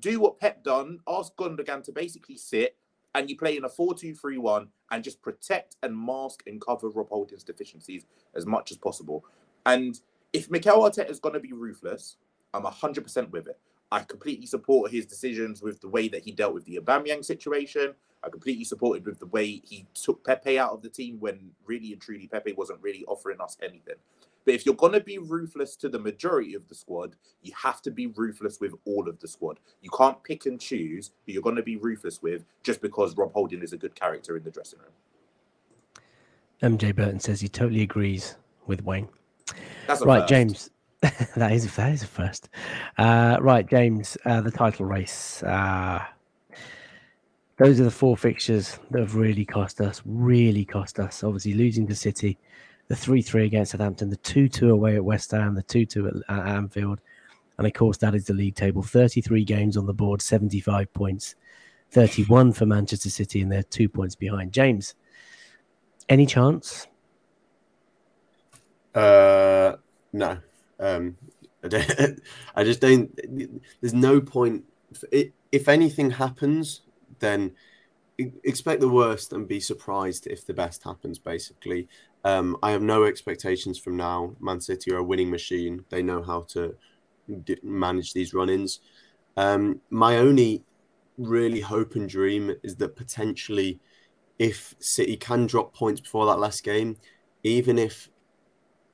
Do 0.00 0.18
what 0.18 0.40
Pep 0.40 0.64
done. 0.64 0.98
Ask 1.06 1.36
Gundogan 1.36 1.84
to 1.84 1.92
basically 1.92 2.36
sit 2.36 2.76
and 3.14 3.30
you 3.30 3.36
play 3.36 3.56
in 3.56 3.64
a 3.64 3.68
4-2-3-1 3.68 4.68
and 4.90 5.04
just 5.04 5.22
protect 5.22 5.76
and 5.82 5.96
mask 5.96 6.42
and 6.46 6.60
cover 6.60 6.88
Rob 6.88 7.10
Holding's 7.10 7.44
deficiencies 7.44 8.06
as 8.34 8.46
much 8.46 8.70
as 8.72 8.76
possible. 8.76 9.24
And 9.66 10.00
if 10.32 10.50
Mikel 10.50 10.80
Arteta 10.80 11.10
is 11.10 11.20
going 11.20 11.34
to 11.34 11.40
be 11.40 11.52
ruthless, 11.52 12.16
I'm 12.52 12.64
100% 12.64 13.30
with 13.30 13.46
it. 13.46 13.58
I 13.92 14.00
completely 14.00 14.46
support 14.46 14.90
his 14.90 15.06
decisions 15.06 15.62
with 15.62 15.80
the 15.80 15.88
way 15.88 16.08
that 16.08 16.24
he 16.24 16.32
dealt 16.32 16.54
with 16.54 16.64
the 16.64 16.78
Aubameyang 16.78 17.24
situation. 17.24 17.94
I 18.24 18.30
completely 18.30 18.64
supported 18.64 19.04
with 19.04 19.18
the 19.18 19.26
way 19.26 19.62
he 19.64 19.86
took 19.94 20.24
Pepe 20.24 20.58
out 20.58 20.72
of 20.72 20.82
the 20.82 20.88
team 20.88 21.18
when 21.20 21.50
really 21.66 21.92
and 21.92 22.00
truly 22.00 22.26
Pepe 22.26 22.52
wasn't 22.52 22.82
really 22.82 23.04
offering 23.06 23.40
us 23.40 23.56
anything. 23.62 23.96
But 24.44 24.54
if 24.54 24.66
you're 24.66 24.74
going 24.74 24.92
to 24.92 25.00
be 25.00 25.18
ruthless 25.18 25.74
to 25.76 25.88
the 25.88 25.98
majority 25.98 26.54
of 26.54 26.68
the 26.68 26.74
squad, 26.74 27.16
you 27.42 27.52
have 27.62 27.80
to 27.82 27.90
be 27.90 28.08
ruthless 28.08 28.60
with 28.60 28.74
all 28.84 29.08
of 29.08 29.18
the 29.20 29.28
squad. 29.28 29.58
You 29.80 29.90
can't 29.90 30.22
pick 30.22 30.46
and 30.46 30.60
choose 30.60 31.12
who 31.26 31.32
you're 31.32 31.42
going 31.42 31.56
to 31.56 31.62
be 31.62 31.76
ruthless 31.76 32.22
with 32.22 32.44
just 32.62 32.82
because 32.82 33.16
Rob 33.16 33.32
Holding 33.32 33.62
is 33.62 33.72
a 33.72 33.78
good 33.78 33.94
character 33.94 34.36
in 34.36 34.44
the 34.44 34.50
dressing 34.50 34.80
room. 34.80 36.78
MJ 36.78 36.94
Burton 36.94 37.20
says 37.20 37.40
he 37.40 37.48
totally 37.48 37.82
agrees 37.82 38.36
with 38.66 38.84
Wayne. 38.84 39.08
right, 40.06 40.20
first. 40.20 40.28
James. 40.28 40.70
that 41.36 41.52
is 41.52 41.76
that 41.76 41.92
is 41.92 42.02
a 42.02 42.06
first. 42.06 42.48
Uh, 42.96 43.36
right, 43.40 43.68
James. 43.68 44.16
Uh, 44.24 44.40
the 44.40 44.50
title 44.50 44.86
race. 44.86 45.42
Uh, 45.42 46.02
those 47.64 47.80
are 47.80 47.84
the 47.84 47.90
four 47.90 48.14
fixtures 48.14 48.78
that 48.90 49.00
have 49.00 49.14
really 49.14 49.46
cost 49.46 49.80
us. 49.80 50.02
Really 50.04 50.66
cost 50.66 51.00
us. 51.00 51.24
Obviously, 51.24 51.54
losing 51.54 51.86
to 51.86 51.94
City, 51.94 52.36
the 52.88 52.96
three-three 52.96 53.46
against 53.46 53.72
Southampton, 53.72 54.10
the 54.10 54.18
two-two 54.18 54.68
away 54.68 54.96
at 54.96 55.04
West 55.04 55.30
Ham, 55.30 55.54
the 55.54 55.62
two-two 55.62 56.08
at, 56.08 56.14
at 56.28 56.46
Anfield, 56.46 57.00
and 57.56 57.66
of 57.66 57.72
course 57.72 57.96
that 57.98 58.14
is 58.14 58.26
the 58.26 58.34
league 58.34 58.54
table. 58.54 58.82
Thirty-three 58.82 59.46
games 59.46 59.78
on 59.78 59.86
the 59.86 59.94
board, 59.94 60.20
seventy-five 60.20 60.92
points, 60.92 61.36
thirty-one 61.90 62.52
for 62.52 62.66
Manchester 62.66 63.08
City, 63.08 63.40
and 63.40 63.50
they're 63.50 63.62
two 63.62 63.88
points 63.88 64.14
behind. 64.14 64.52
James, 64.52 64.94
any 66.10 66.26
chance? 66.26 66.86
Uh, 68.94 69.76
no. 70.12 70.36
Um, 70.78 71.16
I, 71.62 71.68
don't, 71.68 72.20
I 72.56 72.64
just 72.64 72.82
don't. 72.82 73.18
There's 73.80 73.94
no 73.94 74.20
point. 74.20 74.64
If 75.50 75.66
anything 75.66 76.10
happens, 76.10 76.82
then 77.24 77.52
expect 78.44 78.80
the 78.80 78.88
worst 78.88 79.32
and 79.32 79.48
be 79.48 79.60
surprised 79.60 80.26
if 80.26 80.46
the 80.46 80.54
best 80.54 80.84
happens. 80.84 81.18
Basically, 81.18 81.88
um, 82.24 82.56
I 82.62 82.70
have 82.70 82.82
no 82.82 83.04
expectations 83.04 83.78
from 83.78 83.96
now. 83.96 84.34
Man 84.40 84.60
City 84.60 84.92
are 84.92 84.98
a 84.98 85.04
winning 85.04 85.30
machine. 85.30 85.84
They 85.88 86.02
know 86.02 86.22
how 86.22 86.42
to 86.50 86.74
d- 87.44 87.58
manage 87.62 88.12
these 88.12 88.34
run-ins. 88.34 88.80
Um, 89.36 89.80
my 89.90 90.18
only 90.18 90.62
really 91.18 91.60
hope 91.60 91.94
and 91.96 92.08
dream 92.08 92.54
is 92.62 92.76
that 92.76 92.96
potentially, 92.96 93.80
if 94.38 94.74
City 94.78 95.16
can 95.16 95.46
drop 95.46 95.74
points 95.74 96.00
before 96.00 96.26
that 96.26 96.38
last 96.38 96.62
game, 96.64 96.96
even 97.42 97.78
if 97.78 98.08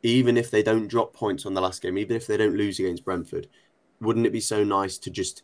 even 0.02 0.38
if 0.38 0.50
they 0.50 0.62
don't 0.62 0.88
drop 0.88 1.12
points 1.12 1.44
on 1.44 1.52
the 1.52 1.60
last 1.60 1.82
game, 1.82 1.98
even 1.98 2.16
if 2.16 2.26
they 2.26 2.38
don't 2.38 2.56
lose 2.56 2.78
against 2.78 3.04
Brentford, 3.04 3.48
wouldn't 4.00 4.26
it 4.26 4.32
be 4.32 4.40
so 4.40 4.64
nice 4.64 4.96
to 4.96 5.10
just 5.10 5.42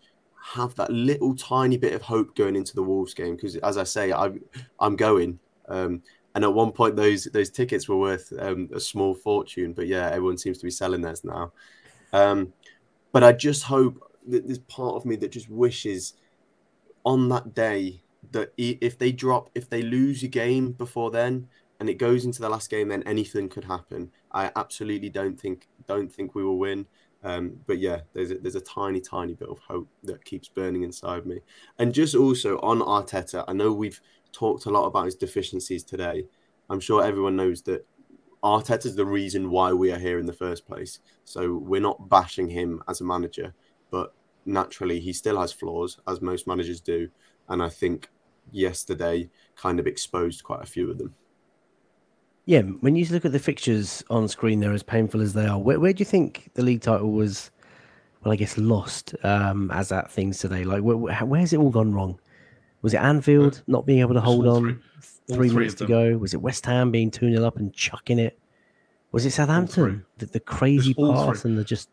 have 0.55 0.75
that 0.77 0.91
little 0.91 1.35
tiny 1.35 1.77
bit 1.77 1.93
of 1.93 2.03
hope 2.03 2.37
going 2.37 2.57
into 2.57 2.75
the 2.75 2.83
Wolves 2.83 3.15
game? 3.15 3.37
Because 3.37 3.57
as 3.57 3.77
I 3.79 3.85
say, 3.85 4.13
I'm 4.13 4.43
I'm 4.79 4.97
going. 4.97 5.39
Um, 5.69 6.03
and 6.35 6.45
at 6.45 6.53
one 6.53 6.73
point, 6.73 6.97
those 6.97 7.25
those 7.25 7.51
tickets 7.51 7.89
were 7.89 7.97
worth 7.97 8.33
um, 8.39 8.69
a 8.75 8.81
small 8.81 9.15
fortune. 9.15 9.73
But 9.73 9.87
yeah, 9.87 10.09
everyone 10.09 10.39
seems 10.39 10.59
to 10.59 10.65
be 10.65 10.71
selling 10.71 11.01
theirs 11.01 11.25
now. 11.25 11.53
Um, 12.13 12.53
but 13.13 13.25
I 13.25 13.33
just 13.33 13.65
hope 13.65 14.13
that 14.29 14.47
there's 14.47 14.59
part 14.59 14.97
of 14.97 15.05
me 15.07 15.17
that 15.17 15.33
just 15.33 15.49
wishes 15.49 16.15
on 17.05 17.29
that 17.31 17.55
day 17.55 18.03
that 18.33 18.53
if 18.57 18.99
they 18.99 19.13
drop, 19.13 19.51
if 19.55 19.71
they 19.71 19.83
lose 19.83 20.23
a 20.23 20.29
game 20.29 20.73
before 20.73 21.11
then, 21.11 21.49
and 21.81 21.89
it 21.89 21.95
goes 21.95 22.25
into 22.25 22.41
the 22.41 22.49
last 22.49 22.71
game, 22.71 22.89
then 22.89 23.03
anything 23.05 23.49
could 23.49 23.65
happen. 23.65 24.11
I 24.33 24.51
absolutely 24.57 25.09
don't 25.09 25.39
think 25.39 25.69
don't 25.87 26.13
think 26.13 26.35
we 26.35 26.45
will 26.45 26.59
win. 26.59 26.87
Um, 27.27 27.59
but 27.67 27.79
yeah, 27.79 28.03
there's 28.13 28.31
a, 28.31 28.39
there's 28.39 28.55
a 28.55 28.61
tiny, 28.61 29.01
tiny 29.01 29.35
bit 29.35 29.49
of 29.49 29.59
hope 29.59 29.89
that 30.05 30.25
keeps 30.25 30.49
burning 30.49 30.85
inside 30.85 31.27
me. 31.27 31.41
And 31.77 31.93
just 31.93 32.15
also 32.15 32.61
on 32.61 32.79
Arteta, 32.79 33.45
I 33.49 33.53
know 33.53 33.73
we've 33.73 34.01
talked 34.31 34.67
a 34.67 34.71
lot 34.71 34.87
about 34.87 35.07
his 35.07 35.17
deficiencies 35.17 35.83
today. 35.83 36.27
I'm 36.71 36.79
sure 36.79 37.03
everyone 37.03 37.35
knows 37.35 37.63
that 37.63 37.85
Arteta 38.45 38.87
is 38.87 38.95
the 38.95 39.05
reason 39.05 39.51
why 39.51 39.73
we 39.73 39.91
are 39.91 39.99
here 39.99 40.21
in 40.21 40.27
the 40.27 40.33
first 40.33 40.69
place. 40.69 41.01
So 41.25 41.57
we're 41.57 41.81
not 41.81 42.09
bashing 42.09 42.49
him 42.49 42.81
as 42.87 43.01
a 43.01 43.05
manager, 43.05 43.55
but 43.91 44.15
naturally 44.45 45.01
he 45.01 45.13
still 45.13 45.41
has 45.41 45.51
flaws, 45.51 45.99
as 46.07 46.21
most 46.21 46.47
managers 46.47 46.81
do. 46.81 47.09
And 47.49 47.61
I 47.61 47.71
think 47.71 48.09
yesterday 48.53 49.31
kind 49.57 49.81
of 49.81 49.89
exposed 49.89 50.45
quite 50.45 50.63
a 50.63 50.67
few 50.67 50.93
of 50.93 50.99
them. 50.99 51.17
Yeah, 52.47 52.63
when 52.63 52.95
you 52.95 53.05
look 53.07 53.25
at 53.25 53.33
the 53.33 53.41
fixtures 53.41 54.05
on 54.09 54.29
screen, 54.29 54.61
they're 54.61 54.73
as 54.73 54.85
painful 54.85 55.21
as 55.21 55.35
they 55.35 55.47
are. 55.47 55.59
Where, 55.59 55.81
where 55.81 55.93
do 55.93 56.01
you 56.01 56.05
think 56.05 56.51
the 56.55 56.63
league 56.63 56.81
title 56.81 57.11
was? 57.11 57.51
Well, 58.23 58.33
I 58.33 58.37
guess 58.37 58.57
lost 58.57 59.15
um, 59.25 59.71
as 59.73 59.93
at 59.93 60.11
things 60.11 60.39
today. 60.39 60.65
Like, 60.65 60.83
where, 60.83 60.97
where's 60.97 61.53
it 61.53 61.59
all 61.59 61.71
gone 61.71 61.93
wrong? 61.93 62.19
Was 62.83 62.95
it 62.95 62.99
Anfield 62.99 63.63
not 63.67 63.85
being 63.85 63.99
able 63.99 64.15
to 64.15 64.21
hold 64.21 64.47
on? 64.47 64.81
Three, 65.29 65.37
three 65.37 65.51
minutes 65.51 65.75
to 65.75 65.87
go. 65.87 66.17
Was 66.19 66.35
it 66.35 66.41
West 66.41 66.65
Ham 66.67 66.93
being 66.93 67.11
two 67.11 67.33
0 67.33 67.45
up 67.45 67.57
and 67.57 67.73
chucking 67.75 68.21
it? 68.21 68.39
Was 69.11 69.27
it 69.27 69.33
Southampton? 69.33 70.05
The, 70.19 70.27
the, 70.27 70.41
crazy 70.41 70.95
pass 70.95 71.45
and 71.45 71.59
the 71.59 71.65
just 71.65 71.89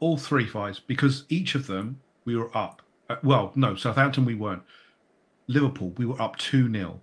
all 0.00 0.16
three 0.16 0.46
fights 0.46 0.80
because 0.80 1.24
each 1.28 1.54
of 1.54 1.66
them 1.66 2.00
we 2.24 2.36
were 2.36 2.56
up. 2.56 2.82
Uh, 3.10 3.16
well, 3.22 3.52
no, 3.54 3.74
Southampton 3.74 4.24
we 4.24 4.34
weren't. 4.34 4.62
Liverpool, 5.46 5.92
we 5.96 6.06
were 6.06 6.20
up 6.20 6.36
2 6.36 6.72
0. 6.72 7.00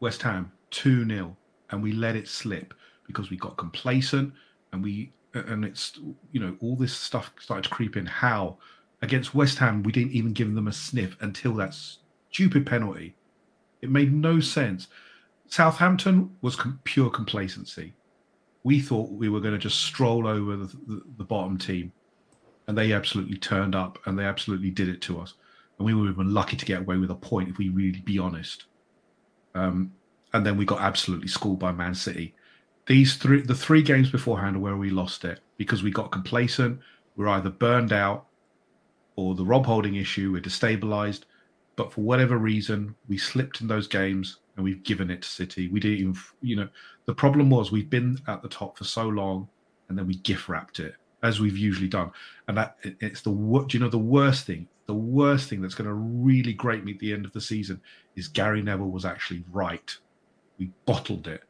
West 0.00 0.22
Ham, 0.22 0.52
2 0.70 1.06
0. 1.06 1.36
And 1.70 1.82
we 1.82 1.92
let 1.92 2.16
it 2.16 2.28
slip 2.28 2.74
because 3.06 3.30
we 3.30 3.36
got 3.36 3.56
complacent 3.56 4.32
and 4.72 4.82
we, 4.82 5.12
and 5.34 5.64
it's, 5.64 5.98
you 6.32 6.40
know, 6.40 6.56
all 6.60 6.76
this 6.76 6.94
stuff 6.94 7.32
started 7.40 7.64
to 7.64 7.70
creep 7.70 7.96
in. 7.96 8.06
How? 8.06 8.58
Against 9.02 9.34
West 9.34 9.58
Ham, 9.58 9.82
we 9.82 9.92
didn't 9.92 10.12
even 10.12 10.32
give 10.32 10.54
them 10.54 10.68
a 10.68 10.72
sniff 10.72 11.16
until 11.20 11.54
that 11.54 11.74
stupid 12.30 12.66
penalty. 12.66 13.16
It 13.82 13.90
made 13.90 14.12
no 14.12 14.40
sense. 14.40 14.88
Southampton 15.48 16.36
was 16.42 16.56
com- 16.56 16.80
pure 16.84 17.10
complacency. 17.10 17.94
We 18.62 18.80
thought 18.80 19.10
we 19.10 19.28
were 19.28 19.40
going 19.40 19.54
to 19.54 19.58
just 19.58 19.80
stroll 19.80 20.26
over 20.26 20.56
the, 20.56 20.66
the, 20.86 21.02
the 21.16 21.24
bottom 21.24 21.56
team, 21.56 21.92
and 22.68 22.76
they 22.76 22.92
absolutely 22.92 23.38
turned 23.38 23.74
up 23.74 23.98
and 24.04 24.18
they 24.18 24.24
absolutely 24.24 24.70
did 24.70 24.88
it 24.88 25.00
to 25.02 25.18
us 25.18 25.34
and 25.80 25.86
we 25.86 25.94
were 25.94 26.10
even 26.10 26.34
lucky 26.34 26.58
to 26.58 26.66
get 26.66 26.80
away 26.80 26.98
with 26.98 27.10
a 27.10 27.14
point 27.14 27.48
if 27.48 27.56
we 27.56 27.70
really 27.70 28.00
be 28.00 28.18
honest. 28.18 28.66
Um, 29.54 29.92
and 30.32 30.46
then 30.46 30.56
we 30.56 30.64
got 30.64 30.80
absolutely 30.80 31.28
schooled 31.28 31.58
by 31.58 31.72
Man 31.72 31.94
City. 31.94 32.34
These 32.86 33.16
three, 33.16 33.42
the 33.42 33.54
three 33.54 33.82
games 33.82 34.10
beforehand, 34.10 34.60
where 34.60 34.76
we 34.76 34.90
lost 34.90 35.24
it 35.24 35.40
because 35.56 35.82
we 35.82 35.90
got 35.90 36.10
complacent. 36.10 36.80
We're 37.16 37.28
either 37.28 37.50
burned 37.50 37.92
out, 37.92 38.26
or 39.16 39.34
the 39.34 39.44
Rob 39.44 39.66
Holding 39.66 39.96
issue. 39.96 40.32
We're 40.32 40.40
destabilized, 40.40 41.22
but 41.76 41.92
for 41.92 42.00
whatever 42.00 42.38
reason, 42.38 42.94
we 43.08 43.18
slipped 43.18 43.60
in 43.60 43.66
those 43.66 43.86
games 43.86 44.38
and 44.56 44.64
we've 44.64 44.82
given 44.82 45.10
it 45.10 45.22
to 45.22 45.28
City. 45.28 45.68
We 45.68 45.80
didn't 45.80 45.98
even, 45.98 46.16
you 46.42 46.56
know, 46.56 46.68
the 47.06 47.14
problem 47.14 47.50
was 47.50 47.70
we've 47.70 47.90
been 47.90 48.18
at 48.28 48.42
the 48.42 48.48
top 48.48 48.78
for 48.78 48.84
so 48.84 49.08
long, 49.08 49.48
and 49.88 49.98
then 49.98 50.06
we 50.06 50.16
gift 50.16 50.48
wrapped 50.48 50.80
it 50.80 50.94
as 51.22 51.38
we've 51.38 51.58
usually 51.58 51.88
done. 51.88 52.10
And 52.48 52.56
that 52.56 52.76
it's 52.82 53.20
the 53.20 53.30
do 53.30 53.66
you 53.76 53.80
know 53.80 53.90
the 53.90 53.98
worst 53.98 54.46
thing 54.46 54.68
the 54.90 54.94
worst 54.94 55.48
thing 55.48 55.62
that's 55.62 55.76
going 55.76 55.86
to 55.86 55.94
really 55.94 56.52
grate 56.52 56.82
me 56.82 56.92
at 56.92 56.98
the 56.98 57.12
end 57.12 57.24
of 57.24 57.32
the 57.32 57.40
season 57.40 57.80
is 58.16 58.26
Gary 58.26 58.60
Neville 58.60 58.90
was 58.90 59.04
actually 59.04 59.44
right. 59.52 59.96
We 60.60 60.70
bottled 60.84 61.26
it, 61.26 61.42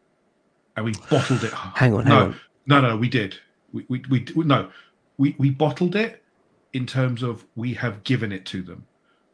and 0.77 0.87
we 0.87 0.95
bottled 1.11 1.43
it. 1.43 1.53
Hang 1.53 1.95
on, 1.95 2.05
no, 2.05 2.11
hang 2.11 2.23
on. 2.29 2.41
no, 2.67 2.81
no, 2.81 2.97
we 2.97 3.09
did. 3.09 3.37
We, 3.73 3.85
we, 3.89 4.03
we, 4.09 4.45
no, 4.45 4.71
we, 5.19 5.35
we 5.37 5.51
bottled 5.51 5.97
it 5.97 6.23
in 6.73 6.87
terms 6.87 7.25
of 7.25 7.45
we 7.57 7.75
have 7.75 8.05
given 8.05 8.31
it 8.31 8.47
to 8.47 8.63
them. 8.63 8.87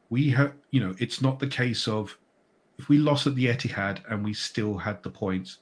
We 0.09 0.31
have, 0.31 0.55
you 0.70 0.81
know, 0.81 0.95
it's 0.99 1.20
not 1.20 1.39
the 1.39 1.47
case 1.47 1.87
of 1.87 2.16
if 2.79 2.89
we 2.89 2.97
lost 2.97 3.27
at 3.27 3.35
the 3.35 3.47
Etihad 3.47 4.01
and 4.11 4.24
we 4.24 4.33
still 4.33 4.79
had 4.79 5.03
the 5.03 5.11
points, 5.11 5.59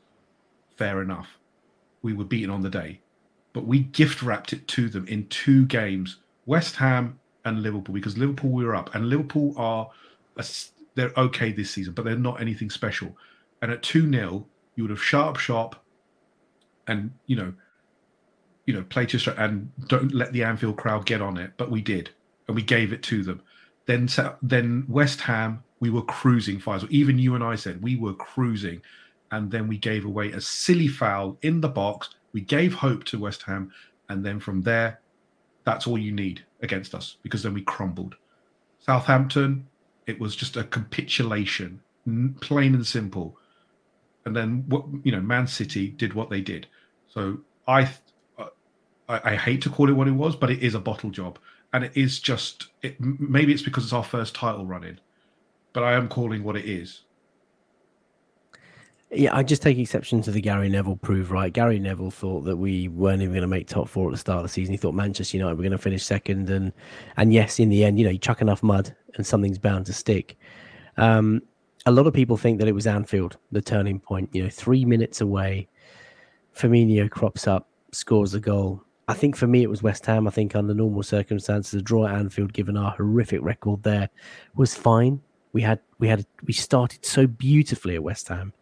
fair 0.76 1.02
enough. 1.02 1.38
We 2.02 2.12
were 2.12 2.24
beaten 2.24 2.50
on 2.50 2.62
the 2.62 2.70
day, 2.70 3.00
but 3.52 3.66
we 3.66 3.80
gift 3.80 4.22
wrapped 4.22 4.52
it 4.52 4.68
to 4.68 4.88
them 4.88 5.08
in 5.08 5.26
two 5.26 5.66
games. 5.66 6.18
West 6.46 6.76
Ham 6.76 7.18
and 7.44 7.62
Liverpool 7.62 7.94
because 7.94 8.16
Liverpool 8.16 8.50
we 8.50 8.64
were 8.64 8.76
up 8.76 8.94
and 8.94 9.08
Liverpool 9.08 9.54
are 9.56 9.90
they're 10.94 11.12
okay 11.16 11.50
this 11.50 11.72
season, 11.72 11.94
but 11.94 12.04
they're 12.04 12.16
not 12.16 12.40
anything 12.40 12.70
special. 12.70 13.16
And 13.64 13.72
at 13.72 13.82
two 13.82 14.10
0 14.12 14.46
you 14.74 14.84
would 14.84 14.90
have 14.90 15.02
sharp 15.02 15.38
shop, 15.38 15.82
and 16.86 17.10
you 17.24 17.34
know, 17.34 17.54
you 18.66 18.74
know, 18.74 18.82
play 18.82 19.06
to 19.06 19.42
and 19.42 19.72
don't 19.88 20.12
let 20.12 20.34
the 20.34 20.44
Anfield 20.44 20.76
crowd 20.76 21.06
get 21.06 21.22
on 21.22 21.38
it. 21.38 21.52
But 21.56 21.70
we 21.70 21.80
did, 21.80 22.10
and 22.46 22.54
we 22.54 22.60
gave 22.62 22.92
it 22.92 23.02
to 23.04 23.22
them. 23.22 23.40
Then 23.86 24.06
then 24.42 24.84
West 24.86 25.22
Ham 25.22 25.64
we 25.80 25.88
were 25.88 26.02
cruising 26.02 26.60
Faisal. 26.60 26.90
Even 26.90 27.18
you 27.18 27.34
and 27.36 27.42
I 27.42 27.54
said 27.54 27.82
we 27.82 27.96
were 27.96 28.12
cruising, 28.12 28.82
and 29.30 29.50
then 29.50 29.66
we 29.66 29.78
gave 29.78 30.04
away 30.04 30.32
a 30.32 30.42
silly 30.42 30.88
foul 30.88 31.38
in 31.40 31.62
the 31.62 31.68
box. 31.70 32.10
We 32.34 32.42
gave 32.42 32.74
hope 32.74 33.04
to 33.04 33.18
West 33.18 33.44
Ham, 33.44 33.72
and 34.10 34.22
then 34.22 34.40
from 34.40 34.60
there, 34.60 35.00
that's 35.64 35.86
all 35.86 35.96
you 35.96 36.12
need 36.12 36.44
against 36.60 36.94
us 36.94 37.16
because 37.22 37.42
then 37.42 37.54
we 37.54 37.62
crumbled. 37.62 38.16
Southampton, 38.80 39.66
it 40.06 40.20
was 40.20 40.36
just 40.36 40.58
a 40.58 40.64
capitulation, 40.64 41.80
plain 42.42 42.74
and 42.74 42.86
simple. 42.86 43.38
And 44.26 44.34
then 44.34 44.64
what 44.68 44.84
you 45.02 45.12
know, 45.12 45.20
Man 45.20 45.46
City 45.46 45.88
did 45.88 46.14
what 46.14 46.30
they 46.30 46.40
did. 46.40 46.66
So 47.08 47.38
I, 47.68 47.90
I, 49.08 49.20
I 49.32 49.36
hate 49.36 49.62
to 49.62 49.70
call 49.70 49.88
it 49.88 49.92
what 49.92 50.08
it 50.08 50.12
was, 50.12 50.34
but 50.34 50.50
it 50.50 50.62
is 50.62 50.74
a 50.74 50.80
bottle 50.80 51.10
job, 51.10 51.38
and 51.72 51.84
it 51.84 51.92
is 51.94 52.20
just 52.20 52.68
it. 52.82 53.00
Maybe 53.00 53.52
it's 53.52 53.62
because 53.62 53.84
it's 53.84 53.92
our 53.92 54.04
first 54.04 54.34
title 54.34 54.64
run 54.64 54.84
in, 54.84 54.98
but 55.72 55.82
I 55.82 55.92
am 55.92 56.08
calling 56.08 56.42
what 56.42 56.56
it 56.56 56.64
is. 56.64 57.02
Yeah, 59.10 59.36
I 59.36 59.44
just 59.44 59.62
take 59.62 59.78
exception 59.78 60.22
to 60.22 60.32
the 60.32 60.40
Gary 60.40 60.68
Neville 60.68 60.96
prove 60.96 61.30
right. 61.30 61.52
Gary 61.52 61.78
Neville 61.78 62.10
thought 62.10 62.40
that 62.46 62.56
we 62.56 62.88
weren't 62.88 63.22
even 63.22 63.32
going 63.32 63.42
to 63.42 63.48
make 63.48 63.68
top 63.68 63.88
four 63.88 64.08
at 64.08 64.12
the 64.12 64.18
start 64.18 64.38
of 64.38 64.42
the 64.44 64.48
season. 64.48 64.72
He 64.72 64.76
thought 64.76 64.94
Manchester 64.94 65.36
United 65.36 65.56
were 65.56 65.62
going 65.62 65.72
to 65.72 65.78
finish 65.78 66.04
second, 66.04 66.50
and 66.50 66.72
and 67.16 67.32
yes, 67.32 67.60
in 67.60 67.68
the 67.68 67.84
end, 67.84 67.98
you 67.98 68.04
know, 68.04 68.10
you 68.10 68.18
chuck 68.18 68.40
enough 68.40 68.62
mud 68.62 68.94
and 69.14 69.26
something's 69.26 69.58
bound 69.58 69.86
to 69.86 69.92
stick. 69.92 70.36
Um, 70.96 71.42
a 71.86 71.92
lot 71.92 72.06
of 72.06 72.14
people 72.14 72.36
think 72.36 72.58
that 72.58 72.68
it 72.68 72.74
was 72.74 72.86
Anfield, 72.86 73.36
the 73.52 73.60
turning 73.60 74.00
point. 74.00 74.30
You 74.32 74.44
know, 74.44 74.48
three 74.48 74.84
minutes 74.84 75.20
away, 75.20 75.68
Firmino 76.56 77.10
crops 77.10 77.46
up, 77.46 77.68
scores 77.92 78.34
a 78.34 78.40
goal. 78.40 78.82
I 79.06 79.14
think 79.14 79.36
for 79.36 79.46
me 79.46 79.62
it 79.62 79.70
was 79.70 79.82
West 79.82 80.06
Ham. 80.06 80.26
I 80.26 80.30
think 80.30 80.56
under 80.56 80.72
normal 80.72 81.02
circumstances, 81.02 81.74
a 81.74 81.82
draw 81.82 82.06
at 82.06 82.14
Anfield, 82.14 82.54
given 82.54 82.76
our 82.76 82.92
horrific 82.92 83.42
record 83.42 83.82
there, 83.82 84.08
was 84.54 84.74
fine. 84.74 85.20
We 85.52 85.62
had 85.62 85.80
we 85.98 86.08
had 86.08 86.26
we 86.44 86.52
started 86.52 87.04
so 87.04 87.26
beautifully 87.26 87.96
at 87.96 88.02
West 88.02 88.28
Ham 88.28 88.54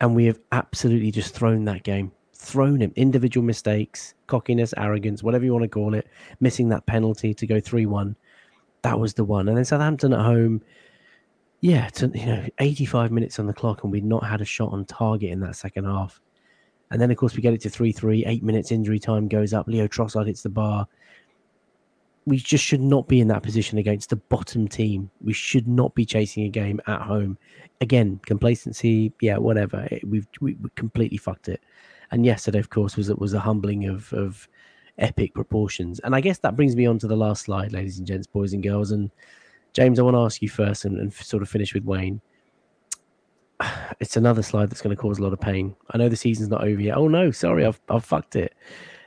and 0.00 0.14
we 0.14 0.24
have 0.26 0.40
absolutely 0.52 1.10
just 1.10 1.34
thrown 1.34 1.64
that 1.66 1.82
game, 1.82 2.10
thrown 2.34 2.80
him. 2.80 2.92
Individual 2.96 3.44
mistakes, 3.44 4.14
cockiness, 4.26 4.74
arrogance, 4.76 5.22
whatever 5.22 5.44
you 5.44 5.52
want 5.52 5.62
to 5.62 5.68
call 5.68 5.94
it, 5.94 6.08
missing 6.40 6.68
that 6.70 6.86
penalty 6.86 7.34
to 7.34 7.46
go 7.46 7.60
3 7.60 7.86
1. 7.86 8.16
That 8.82 8.98
was 8.98 9.14
the 9.14 9.24
one. 9.24 9.48
And 9.48 9.56
then 9.56 9.64
Southampton 9.64 10.14
at 10.14 10.24
home, 10.24 10.62
yeah, 11.60 11.88
to, 11.90 12.10
you 12.14 12.26
know, 12.26 12.46
85 12.58 13.12
minutes 13.12 13.38
on 13.38 13.46
the 13.46 13.52
clock, 13.52 13.82
and 13.82 13.92
we'd 13.92 14.04
not 14.04 14.24
had 14.24 14.40
a 14.40 14.44
shot 14.44 14.72
on 14.72 14.84
target 14.84 15.30
in 15.30 15.40
that 15.40 15.56
second 15.56 15.84
half. 15.84 16.20
And 16.90 17.00
then, 17.00 17.10
of 17.10 17.16
course, 17.16 17.36
we 17.36 17.42
get 17.42 17.54
it 17.54 17.60
to 17.62 17.70
3 17.70 17.92
3, 17.92 18.24
eight 18.26 18.42
minutes 18.42 18.72
injury 18.72 18.98
time 18.98 19.28
goes 19.28 19.52
up. 19.52 19.68
Leo 19.68 19.86
Trossard 19.86 20.26
hits 20.26 20.42
the 20.42 20.48
bar 20.48 20.86
we 22.26 22.36
just 22.36 22.64
should 22.64 22.80
not 22.80 23.08
be 23.08 23.20
in 23.20 23.28
that 23.28 23.42
position 23.42 23.78
against 23.78 24.10
the 24.10 24.16
bottom 24.16 24.68
team. 24.68 25.10
We 25.20 25.32
should 25.32 25.66
not 25.66 25.94
be 25.94 26.04
chasing 26.04 26.44
a 26.44 26.48
game 26.48 26.80
at 26.86 27.02
home. 27.02 27.38
Again, 27.80 28.20
complacency, 28.26 29.12
yeah, 29.20 29.38
whatever. 29.38 29.88
We've 30.06 30.26
we, 30.40 30.54
we 30.54 30.70
completely 30.76 31.16
fucked 31.16 31.48
it. 31.48 31.60
And 32.10 32.26
yesterday, 32.26 32.58
of 32.58 32.70
course, 32.70 32.96
was 32.96 33.08
was 33.14 33.34
a 33.34 33.40
humbling 33.40 33.86
of 33.86 34.12
of 34.12 34.48
epic 34.98 35.34
proportions. 35.34 35.98
And 36.00 36.14
I 36.14 36.20
guess 36.20 36.38
that 36.38 36.56
brings 36.56 36.76
me 36.76 36.86
on 36.86 36.98
to 36.98 37.06
the 37.06 37.16
last 37.16 37.44
slide, 37.44 37.72
ladies 37.72 37.98
and 37.98 38.06
gents, 38.06 38.26
boys 38.26 38.52
and 38.52 38.62
girls. 38.62 38.90
And 38.90 39.10
James, 39.72 39.98
I 39.98 40.02
want 40.02 40.14
to 40.14 40.20
ask 40.20 40.42
you 40.42 40.48
first, 40.48 40.84
and, 40.84 40.98
and 40.98 41.12
sort 41.12 41.42
of 41.42 41.48
finish 41.48 41.74
with 41.74 41.84
Wayne. 41.84 42.20
It's 44.00 44.16
another 44.16 44.42
slide 44.42 44.70
that's 44.70 44.80
going 44.80 44.96
to 44.96 45.00
cause 45.00 45.18
a 45.18 45.22
lot 45.22 45.34
of 45.34 45.40
pain. 45.40 45.76
I 45.90 45.98
know 45.98 46.08
the 46.08 46.16
season's 46.16 46.48
not 46.48 46.64
over 46.64 46.80
yet. 46.80 46.96
Oh 46.96 47.06
no, 47.06 47.30
sorry, 47.30 47.66
I've 47.66 47.78
I've 47.90 48.02
fucked 48.02 48.34
it 48.34 48.54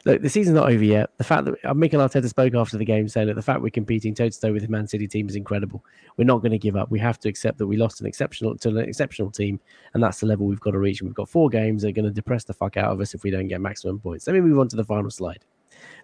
look, 0.05 0.21
the 0.21 0.29
season's 0.29 0.55
not 0.55 0.69
over 0.71 0.83
yet. 0.83 1.09
The 1.17 1.23
fact 1.23 1.45
that 1.45 1.55
uh, 1.63 1.73
Mikel 1.73 2.01
Arteta 2.01 2.27
spoke 2.27 2.53
after 2.55 2.77
the 2.77 2.85
game 2.85 3.07
saying 3.07 3.27
that 3.27 3.35
the 3.35 3.41
fact 3.41 3.61
we're 3.61 3.69
competing 3.69 4.13
toe 4.13 4.29
to 4.29 4.39
toe 4.39 4.53
with 4.53 4.63
the 4.63 4.67
Man 4.67 4.87
City 4.87 5.07
team 5.07 5.29
is 5.29 5.35
incredible. 5.35 5.83
We're 6.17 6.25
not 6.25 6.39
going 6.39 6.51
to 6.51 6.57
give 6.57 6.75
up. 6.75 6.91
We 6.91 6.99
have 6.99 7.19
to 7.21 7.29
accept 7.29 7.57
that 7.59 7.67
we 7.67 7.77
lost 7.77 8.01
an 8.01 8.07
exceptional 8.07 8.57
to 8.57 8.69
an 8.69 8.77
exceptional 8.77 9.31
team, 9.31 9.59
and 9.93 10.03
that's 10.03 10.19
the 10.19 10.27
level 10.27 10.45
we've 10.45 10.59
got 10.59 10.71
to 10.71 10.79
reach. 10.79 11.01
And 11.01 11.09
we've 11.09 11.15
got 11.15 11.29
four 11.29 11.49
games 11.49 11.81
that 11.81 11.89
are 11.89 11.93
going 11.93 12.05
to 12.05 12.11
depress 12.11 12.43
the 12.43 12.53
fuck 12.53 12.77
out 12.77 12.91
of 12.91 12.99
us 12.99 13.13
if 13.13 13.23
we 13.23 13.31
don't 13.31 13.47
get 13.47 13.61
maximum 13.61 13.99
points. 13.99 14.27
Let 14.27 14.33
me 14.33 14.41
move 14.41 14.59
on 14.59 14.67
to 14.69 14.75
the 14.75 14.85
final 14.85 15.11
slide. 15.11 15.45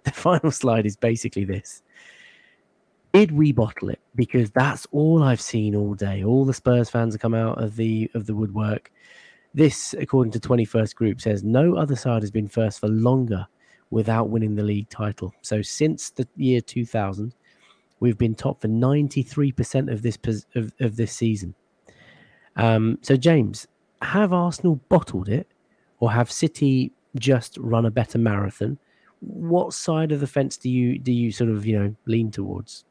The 0.04 0.12
final 0.12 0.50
slide 0.50 0.86
is 0.86 0.96
basically 0.96 1.44
this. 1.44 1.84
Did 3.14 3.32
we 3.32 3.52
bottle 3.52 3.90
it? 3.90 4.00
Because 4.16 4.52
that's 4.52 4.86
all 4.92 5.24
I've 5.24 5.42
seen 5.42 5.76
all 5.76 5.96
day. 5.96 6.24
All 6.24 6.46
the 6.46 6.54
Spurs 6.54 6.90
fans 6.90 7.16
have 7.16 7.22
come 7.22 7.34
out 7.34 7.62
of 7.62 7.76
the 7.76 8.10
of 8.14 8.28
the 8.28 8.36
woodwork. 8.36 8.92
This, 9.54 9.96
according 9.98 10.32
to 10.34 10.40
21st 10.40 10.94
Group, 10.94 11.22
says 11.22 11.44
no 11.44 11.76
other 11.76 11.96
side 11.96 12.22
has 12.22 12.30
been 12.30 12.48
first 12.48 12.80
for 12.80 12.88
longer 12.88 13.48
without 13.90 14.30
winning 14.30 14.56
the 14.56 14.64
league 14.64 14.90
title. 14.90 15.34
So 15.42 15.64
since 15.64 16.12
the 16.12 16.28
year 16.36 16.62
2000, 16.62 17.34
we've 18.00 18.18
been 18.18 18.36
top 18.36 18.62
for 18.62 18.68
93% 18.68 19.92
of 19.92 20.04
this 20.04 20.20
of, 20.54 20.72
of 20.80 20.96
this 20.96 21.12
season. 21.12 21.56
Um, 22.56 23.00
so 23.02 23.16
James, 23.16 23.68
have 24.04 24.34
Arsenal 24.34 24.76
bottled 24.88 25.30
it, 25.30 25.48
or 26.00 26.12
have 26.12 26.32
City 26.32 26.92
just 27.18 27.58
run 27.58 27.88
a 27.88 27.92
better 27.92 28.20
marathon? 28.20 28.78
What 29.20 29.74
side 29.74 30.12
of 30.12 30.20
the 30.20 30.28
fence 30.28 30.58
do 30.58 30.70
you 30.70 31.00
do 31.00 31.12
you 31.12 31.32
sort 31.32 31.50
of 31.50 31.66
you 31.66 31.80
know 31.80 31.96
lean 32.06 32.30
towards? 32.30 32.86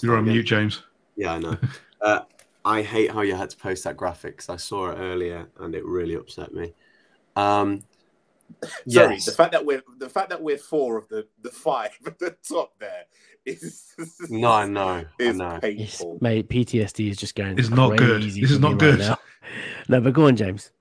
You're 0.00 0.16
on 0.16 0.24
mute, 0.24 0.44
James. 0.44 0.82
Yeah, 1.16 1.34
I 1.34 1.38
know. 1.38 1.56
uh, 2.00 2.20
I 2.64 2.82
hate 2.82 3.10
how 3.10 3.22
you 3.22 3.34
had 3.34 3.50
to 3.50 3.56
post 3.56 3.84
that 3.84 3.96
graphics. 3.96 4.48
I 4.48 4.56
saw 4.56 4.90
it 4.90 4.96
earlier 4.96 5.48
and 5.58 5.74
it 5.74 5.84
really 5.84 6.14
upset 6.14 6.52
me. 6.52 6.72
Um, 7.36 7.82
Sorry, 8.88 9.14
yes. 9.14 9.26
the 9.26 9.32
fact 9.32 9.52
that 9.52 9.64
we're 9.64 9.82
the 9.98 10.08
fact 10.08 10.30
that 10.30 10.42
we're 10.42 10.58
four 10.58 10.98
of 10.98 11.08
the 11.08 11.26
the 11.40 11.50
five 11.50 11.96
at 12.06 12.18
the 12.18 12.36
top 12.46 12.72
there 12.80 13.04
is 13.44 13.94
no, 14.28 14.50
I 14.50 14.66
know, 14.66 15.04
is 15.18 15.40
I 15.40 15.54
know. 15.54 15.60
painful. 15.60 16.14
It's, 16.14 16.22
mate, 16.22 16.48
PTSD 16.48 17.10
is 17.10 17.16
just 17.16 17.34
going. 17.34 17.58
It's 17.58 17.70
not 17.70 17.96
good. 17.96 18.22
This 18.22 18.50
is 18.50 18.58
not 18.58 18.78
good. 18.78 19.00
Right 19.00 19.18
no, 19.88 20.00
but 20.00 20.12
go 20.12 20.26
on, 20.26 20.36
James. 20.36 20.72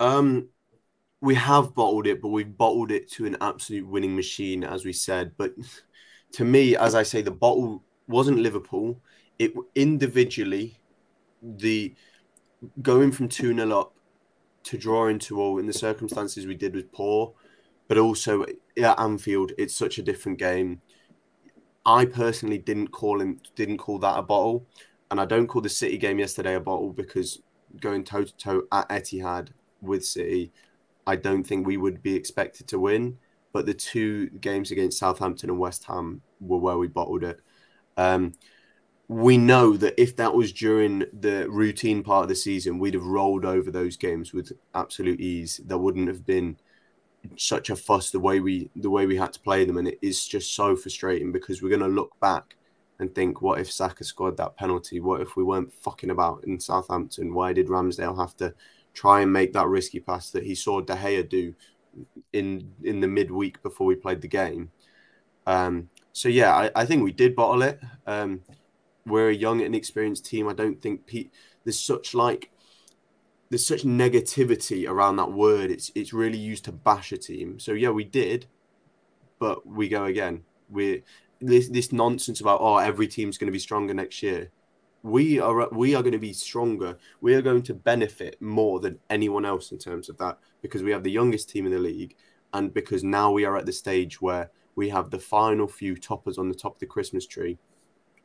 Um, 0.00 0.48
we 1.20 1.34
have 1.34 1.74
bottled 1.74 2.06
it, 2.06 2.20
but 2.20 2.28
we've 2.28 2.56
bottled 2.56 2.90
it 2.90 3.10
to 3.12 3.26
an 3.26 3.36
absolute 3.40 3.86
winning 3.86 4.16
machine, 4.16 4.64
as 4.64 4.84
we 4.84 4.92
said. 4.92 5.32
But 5.36 5.54
to 6.32 6.44
me, 6.44 6.76
as 6.76 6.94
I 6.94 7.02
say, 7.02 7.22
the 7.22 7.30
bottle 7.30 7.84
wasn't 8.08 8.38
Liverpool. 8.38 9.00
It 9.38 9.52
individually, 9.74 10.78
the 11.42 11.94
going 12.82 13.12
from 13.12 13.28
2 13.28 13.54
0 13.54 13.78
up 13.78 13.94
to 14.64 14.78
drawing 14.78 15.18
to 15.20 15.40
all 15.40 15.58
in 15.58 15.66
the 15.66 15.72
circumstances 15.72 16.46
we 16.46 16.54
did 16.54 16.74
was 16.74 16.84
poor, 16.92 17.32
but 17.88 17.98
also 17.98 18.44
at 18.76 18.98
Anfield, 18.98 19.52
it's 19.58 19.74
such 19.74 19.98
a 19.98 20.02
different 20.02 20.38
game. 20.38 20.80
I 21.84 22.04
personally 22.04 22.58
didn't 22.58 22.88
call 22.88 23.20
him, 23.20 23.40
didn't 23.54 23.78
call 23.78 23.98
that 24.00 24.18
a 24.18 24.22
bottle, 24.22 24.66
and 25.10 25.20
I 25.20 25.24
don't 25.24 25.46
call 25.46 25.62
the 25.62 25.68
City 25.68 25.98
game 25.98 26.18
yesterday 26.18 26.54
a 26.54 26.60
bottle 26.60 26.92
because 26.92 27.40
going 27.80 28.04
toe 28.04 28.24
to 28.24 28.36
toe 28.36 28.62
at 28.72 28.88
Etihad 28.88 29.50
with 29.80 30.04
City, 30.04 30.52
I 31.06 31.16
don't 31.16 31.44
think 31.44 31.66
we 31.66 31.76
would 31.76 32.02
be 32.02 32.16
expected 32.16 32.66
to 32.68 32.78
win. 32.78 33.18
But 33.52 33.66
the 33.66 33.74
two 33.74 34.28
games 34.40 34.70
against 34.70 34.98
Southampton 34.98 35.48
and 35.48 35.58
West 35.58 35.84
Ham 35.84 36.20
were 36.40 36.58
where 36.58 36.76
we 36.76 36.88
bottled 36.88 37.24
it. 37.24 37.40
Um, 37.96 38.32
we 39.08 39.38
know 39.38 39.76
that 39.76 40.00
if 40.00 40.16
that 40.16 40.34
was 40.34 40.52
during 40.52 41.04
the 41.12 41.48
routine 41.48 42.02
part 42.02 42.24
of 42.24 42.28
the 42.28 42.34
season, 42.34 42.78
we'd 42.78 42.94
have 42.94 43.06
rolled 43.06 43.44
over 43.44 43.70
those 43.70 43.96
games 43.96 44.32
with 44.32 44.52
absolute 44.74 45.20
ease. 45.20 45.60
There 45.64 45.78
wouldn't 45.78 46.08
have 46.08 46.26
been 46.26 46.56
such 47.36 47.70
a 47.70 47.76
fuss 47.76 48.10
the 48.10 48.20
way 48.20 48.40
we 48.40 48.70
the 48.76 48.90
way 48.90 49.06
we 49.06 49.16
had 49.16 49.32
to 49.34 49.40
play 49.40 49.64
them, 49.64 49.76
and 49.76 49.88
it 49.88 49.98
is 50.02 50.26
just 50.26 50.54
so 50.54 50.74
frustrating 50.74 51.32
because 51.32 51.62
we're 51.62 51.68
going 51.68 51.80
to 51.80 51.88
look 51.88 52.18
back 52.20 52.56
and 52.98 53.14
think, 53.14 53.42
what 53.42 53.60
if 53.60 53.70
Saka 53.70 54.04
scored 54.04 54.36
that 54.38 54.56
penalty? 54.56 55.00
What 55.00 55.20
if 55.20 55.36
we 55.36 55.44
weren't 55.44 55.72
fucking 55.72 56.10
about 56.10 56.44
in 56.44 56.58
Southampton? 56.58 57.34
Why 57.34 57.52
did 57.52 57.68
Ramsdale 57.68 58.18
have 58.18 58.36
to 58.38 58.54
try 58.94 59.20
and 59.20 59.32
make 59.32 59.52
that 59.52 59.68
risky 59.68 60.00
pass 60.00 60.30
that 60.30 60.44
he 60.44 60.54
saw 60.54 60.80
De 60.80 60.94
Gea 60.96 61.28
do 61.28 61.54
in 62.32 62.72
in 62.82 63.00
the 63.00 63.08
midweek 63.08 63.62
before 63.62 63.86
we 63.86 63.94
played 63.94 64.20
the 64.20 64.28
game? 64.28 64.70
Um, 65.46 65.90
so 66.16 66.30
yeah, 66.30 66.54
I, 66.54 66.70
I 66.74 66.86
think 66.86 67.04
we 67.04 67.12
did 67.12 67.36
bottle 67.36 67.60
it. 67.60 67.78
Um, 68.06 68.40
we're 69.04 69.28
a 69.28 69.34
young 69.34 69.60
and 69.60 69.74
experienced 69.74 70.24
team. 70.24 70.48
I 70.48 70.54
don't 70.54 70.80
think 70.80 71.04
Pete, 71.04 71.30
there's 71.62 71.78
such 71.78 72.14
like 72.14 72.50
there's 73.50 73.66
such 73.66 73.82
negativity 73.82 74.88
around 74.88 75.16
that 75.16 75.30
word. 75.30 75.70
It's 75.70 75.92
it's 75.94 76.14
really 76.14 76.38
used 76.38 76.64
to 76.64 76.72
bash 76.72 77.12
a 77.12 77.18
team. 77.18 77.58
So 77.58 77.72
yeah, 77.72 77.90
we 77.90 78.04
did, 78.04 78.46
but 79.38 79.66
we 79.66 79.90
go 79.90 80.04
again. 80.04 80.44
We 80.70 81.02
this 81.42 81.68
this 81.68 81.92
nonsense 81.92 82.40
about 82.40 82.62
oh 82.62 82.78
every 82.78 83.08
team's 83.08 83.36
going 83.36 83.48
to 83.48 83.52
be 83.52 83.58
stronger 83.58 83.92
next 83.92 84.22
year. 84.22 84.50
We 85.02 85.38
are 85.38 85.68
we 85.68 85.94
are 85.96 86.02
going 86.02 86.12
to 86.12 86.18
be 86.18 86.32
stronger. 86.32 86.96
We 87.20 87.34
are 87.34 87.42
going 87.42 87.62
to 87.64 87.74
benefit 87.74 88.40
more 88.40 88.80
than 88.80 89.00
anyone 89.10 89.44
else 89.44 89.70
in 89.70 89.76
terms 89.76 90.08
of 90.08 90.16
that 90.16 90.38
because 90.62 90.82
we 90.82 90.92
have 90.92 91.02
the 91.02 91.10
youngest 91.10 91.50
team 91.50 91.66
in 91.66 91.72
the 91.72 91.78
league, 91.78 92.16
and 92.54 92.72
because 92.72 93.04
now 93.04 93.32
we 93.32 93.44
are 93.44 93.58
at 93.58 93.66
the 93.66 93.72
stage 93.72 94.22
where 94.22 94.50
we 94.76 94.90
have 94.90 95.10
the 95.10 95.18
final 95.18 95.66
few 95.66 95.96
toppers 95.96 96.38
on 96.38 96.48
the 96.48 96.54
top 96.54 96.74
of 96.74 96.78
the 96.80 96.86
Christmas 96.86 97.26
tree 97.26 97.58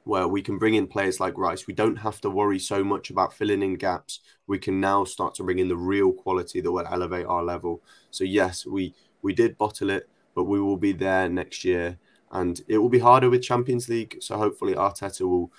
where 0.03 0.27
we 0.27 0.41
can 0.41 0.57
bring 0.57 0.73
in 0.73 0.87
players 0.87 1.19
like 1.19 1.37
Rice. 1.37 1.67
We 1.67 1.73
don't 1.73 1.97
have 1.97 2.21
to 2.21 2.29
worry 2.29 2.59
so 2.59 2.83
much 2.83 3.09
about 3.09 3.33
filling 3.33 3.61
in 3.61 3.75
gaps. 3.75 4.19
We 4.47 4.57
can 4.57 4.79
now 4.79 5.03
start 5.03 5.35
to 5.35 5.43
bring 5.43 5.59
in 5.59 5.67
the 5.67 5.77
real 5.77 6.11
quality 6.11 6.59
that 6.61 6.71
will 6.71 6.87
elevate 6.87 7.25
our 7.25 7.43
level. 7.43 7.81
So 8.09 8.23
yes, 8.23 8.65
we 8.65 8.95
we 9.21 9.33
did 9.33 9.57
bottle 9.57 9.91
it, 9.91 10.09
but 10.33 10.45
we 10.45 10.59
will 10.59 10.77
be 10.77 10.93
there 10.93 11.29
next 11.29 11.63
year, 11.63 11.99
and 12.31 12.59
it 12.67 12.79
will 12.79 12.89
be 12.89 12.99
harder 12.99 13.29
with 13.29 13.43
Champions 13.43 13.89
League. 13.89 14.17
So 14.21 14.37
hopefully 14.37 14.73
Arteta 14.73 15.21
will 15.21 15.51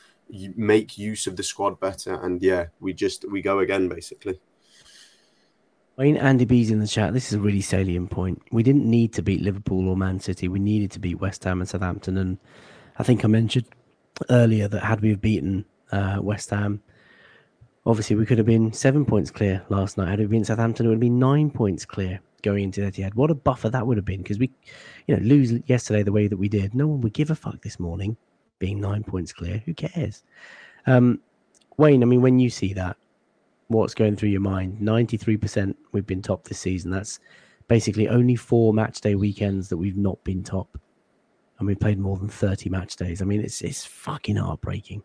make 0.57 0.99
use 0.99 1.27
of 1.27 1.37
the 1.37 1.43
squad 1.43 1.79
better, 1.79 2.15
and 2.15 2.43
yeah, 2.43 2.67
we 2.81 2.93
just 2.93 3.25
we 3.31 3.43
go 3.43 3.61
again 3.61 3.89
basically. 3.89 4.41
I 5.99 6.05
mean, 6.05 6.17
Andy 6.17 6.47
B's 6.47 6.71
in 6.71 6.81
the 6.81 6.87
chat. 6.87 7.13
This 7.13 7.29
is 7.29 7.35
a 7.35 7.41
really 7.41 7.61
salient 7.61 8.11
point. 8.11 8.41
We 8.51 8.63
didn't 8.63 8.89
need 8.89 9.13
to 9.15 9.23
beat 9.23 9.43
Liverpool 9.43 9.89
or 9.89 9.97
Man 9.97 10.21
City. 10.21 10.49
We 10.49 10.59
needed 10.59 10.91
to 10.93 10.99
beat 10.99 11.21
West 11.21 11.45
Ham 11.45 11.61
and 11.61 11.69
Southampton. 11.69 12.17
And 12.17 12.39
I 12.99 13.03
think 13.03 13.25
I 13.25 13.29
mentioned 13.29 13.67
earlier 14.31 14.69
that 14.69 14.83
had 14.83 15.03
we 15.03 15.11
have 15.11 15.21
beaten 15.21 15.67
uh, 15.91 16.19
West 16.23 16.49
Ham, 16.51 16.83
obviously 17.85 18.17
we 18.17 18.25
could 18.25 18.39
have 18.39 18.47
been 18.47 18.73
seven 18.73 19.05
points 19.05 19.31
clear 19.31 19.63
last 19.69 19.99
night. 19.99 20.09
Had 20.09 20.19
we 20.21 20.27
been 20.27 20.45
Southampton, 20.45 20.87
it 20.87 20.89
would 20.89 20.97
have 20.97 21.01
been 21.01 21.19
nine 21.19 21.51
points 21.51 21.85
clear 21.85 22.21
going 22.43 22.65
into 22.65 22.81
Etihad. 22.81 23.15
What 23.15 23.31
a 23.31 23.35
buffer 23.35 23.69
that 23.69 23.87
would 23.87 23.99
have 23.99 24.07
been 24.07 24.23
because 24.23 24.39
we, 24.39 24.51
you 25.07 25.15
know, 25.15 25.23
lose 25.23 25.53
yesterday 25.67 26.03
the 26.03 26.13
way 26.13 26.27
that 26.27 26.39
we 26.39 26.49
did. 26.49 26.75
No 26.75 26.87
one 26.87 27.03
would 27.03 27.13
give 27.13 27.31
a 27.31 27.35
fuck 27.35 27.61
this 27.63 27.79
morning, 27.79 28.17
being 28.59 28.81
nine 28.81 29.05
points 29.05 29.33
clear. 29.33 29.63
Who 29.67 29.75
cares? 29.75 30.23
Um, 30.87 31.21
Wayne, 31.77 32.03
I 32.03 32.07
mean, 32.07 32.23
when 32.23 32.39
you 32.39 32.51
see 32.51 32.73
that, 32.75 32.97
what's 33.73 33.95
going 33.95 34.17
through 34.17 34.31
your 34.31 34.41
mind? 34.41 34.81
Ninety-three 34.81 35.37
percent 35.37 35.77
we've 35.93 36.07
been 36.07 36.23
top 36.23 36.45
this 36.45 36.59
season. 36.59 36.91
That's 36.91 37.21
basically 37.69 38.09
only 38.09 38.37
four 38.37 38.73
match 38.73 39.01
day 39.01 39.15
weekends 39.15 39.69
that 39.69 39.77
we've 39.77 39.97
not 39.97 40.23
been 40.25 40.43
top 40.43 40.79
and 41.63 41.69
we've 41.69 41.79
played 41.79 42.01
more 42.01 42.17
than 42.17 42.29
30 42.29 42.71
match 42.71 42.97
days. 42.97 43.23
I 43.23 43.25
mean, 43.25 43.41
it's 43.41 43.63
it's 43.63 43.85
fucking 43.85 44.35
heartbreaking. 44.35 45.05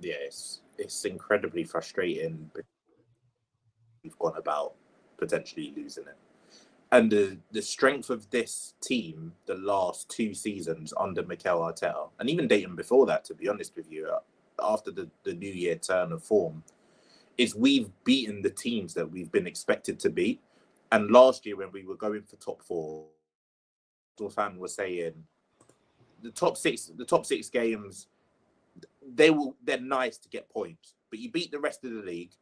Yeah, 0.00 0.14
it's 0.20 0.62
it's 0.78 1.04
incredibly 1.04 1.64
frustrating. 1.64 2.50
We've 4.02 4.18
gone 4.18 4.38
about 4.38 4.72
potentially 5.18 5.74
losing 5.76 6.04
it, 6.04 6.16
and 6.92 7.10
the 7.10 7.36
the 7.52 7.60
strength 7.60 8.08
of 8.08 8.30
this 8.30 8.72
team 8.80 9.34
the 9.44 9.56
last 9.56 10.08
two 10.08 10.32
seasons 10.32 10.94
under 10.98 11.22
Mikel 11.24 11.60
Arteta, 11.60 12.08
and 12.20 12.30
even 12.30 12.48
dating 12.48 12.76
before 12.76 13.04
that, 13.04 13.24
to 13.26 13.34
be 13.34 13.46
honest 13.46 13.76
with 13.76 13.92
you, 13.92 14.06
uh, 14.06 14.20
after 14.62 14.90
the 14.90 15.10
the 15.24 15.34
New 15.34 15.52
Year 15.52 15.76
turn 15.76 16.10
of 16.10 16.24
form, 16.24 16.64
is 17.38 17.54
we've 17.54 17.90
beaten 18.04 18.42
the 18.42 18.50
teams 18.50 18.94
that 18.94 19.10
we've 19.10 19.30
been 19.30 19.46
expected 19.46 19.98
to 20.00 20.10
beat. 20.10 20.40
And 20.92 21.10
last 21.10 21.44
year, 21.44 21.56
when 21.56 21.72
we 21.72 21.84
were 21.84 21.96
going 21.96 22.22
for 22.22 22.36
top 22.36 22.62
four, 22.62 23.06
fan 24.30 24.58
was 24.58 24.74
saying 24.74 25.12
the 26.22 26.30
top 26.30 26.56
six, 26.56 26.90
the 26.96 27.04
top 27.04 27.26
six 27.26 27.48
games, 27.48 28.08
they 29.14 29.30
will 29.30 29.56
they're 29.64 29.80
nice 29.80 30.18
to 30.18 30.28
get 30.28 30.48
points, 30.48 30.94
but 31.10 31.18
you 31.18 31.30
beat 31.30 31.50
the 31.50 31.60
rest 31.60 31.84
of 31.84 31.92
the 31.92 32.02
league, 32.02 32.32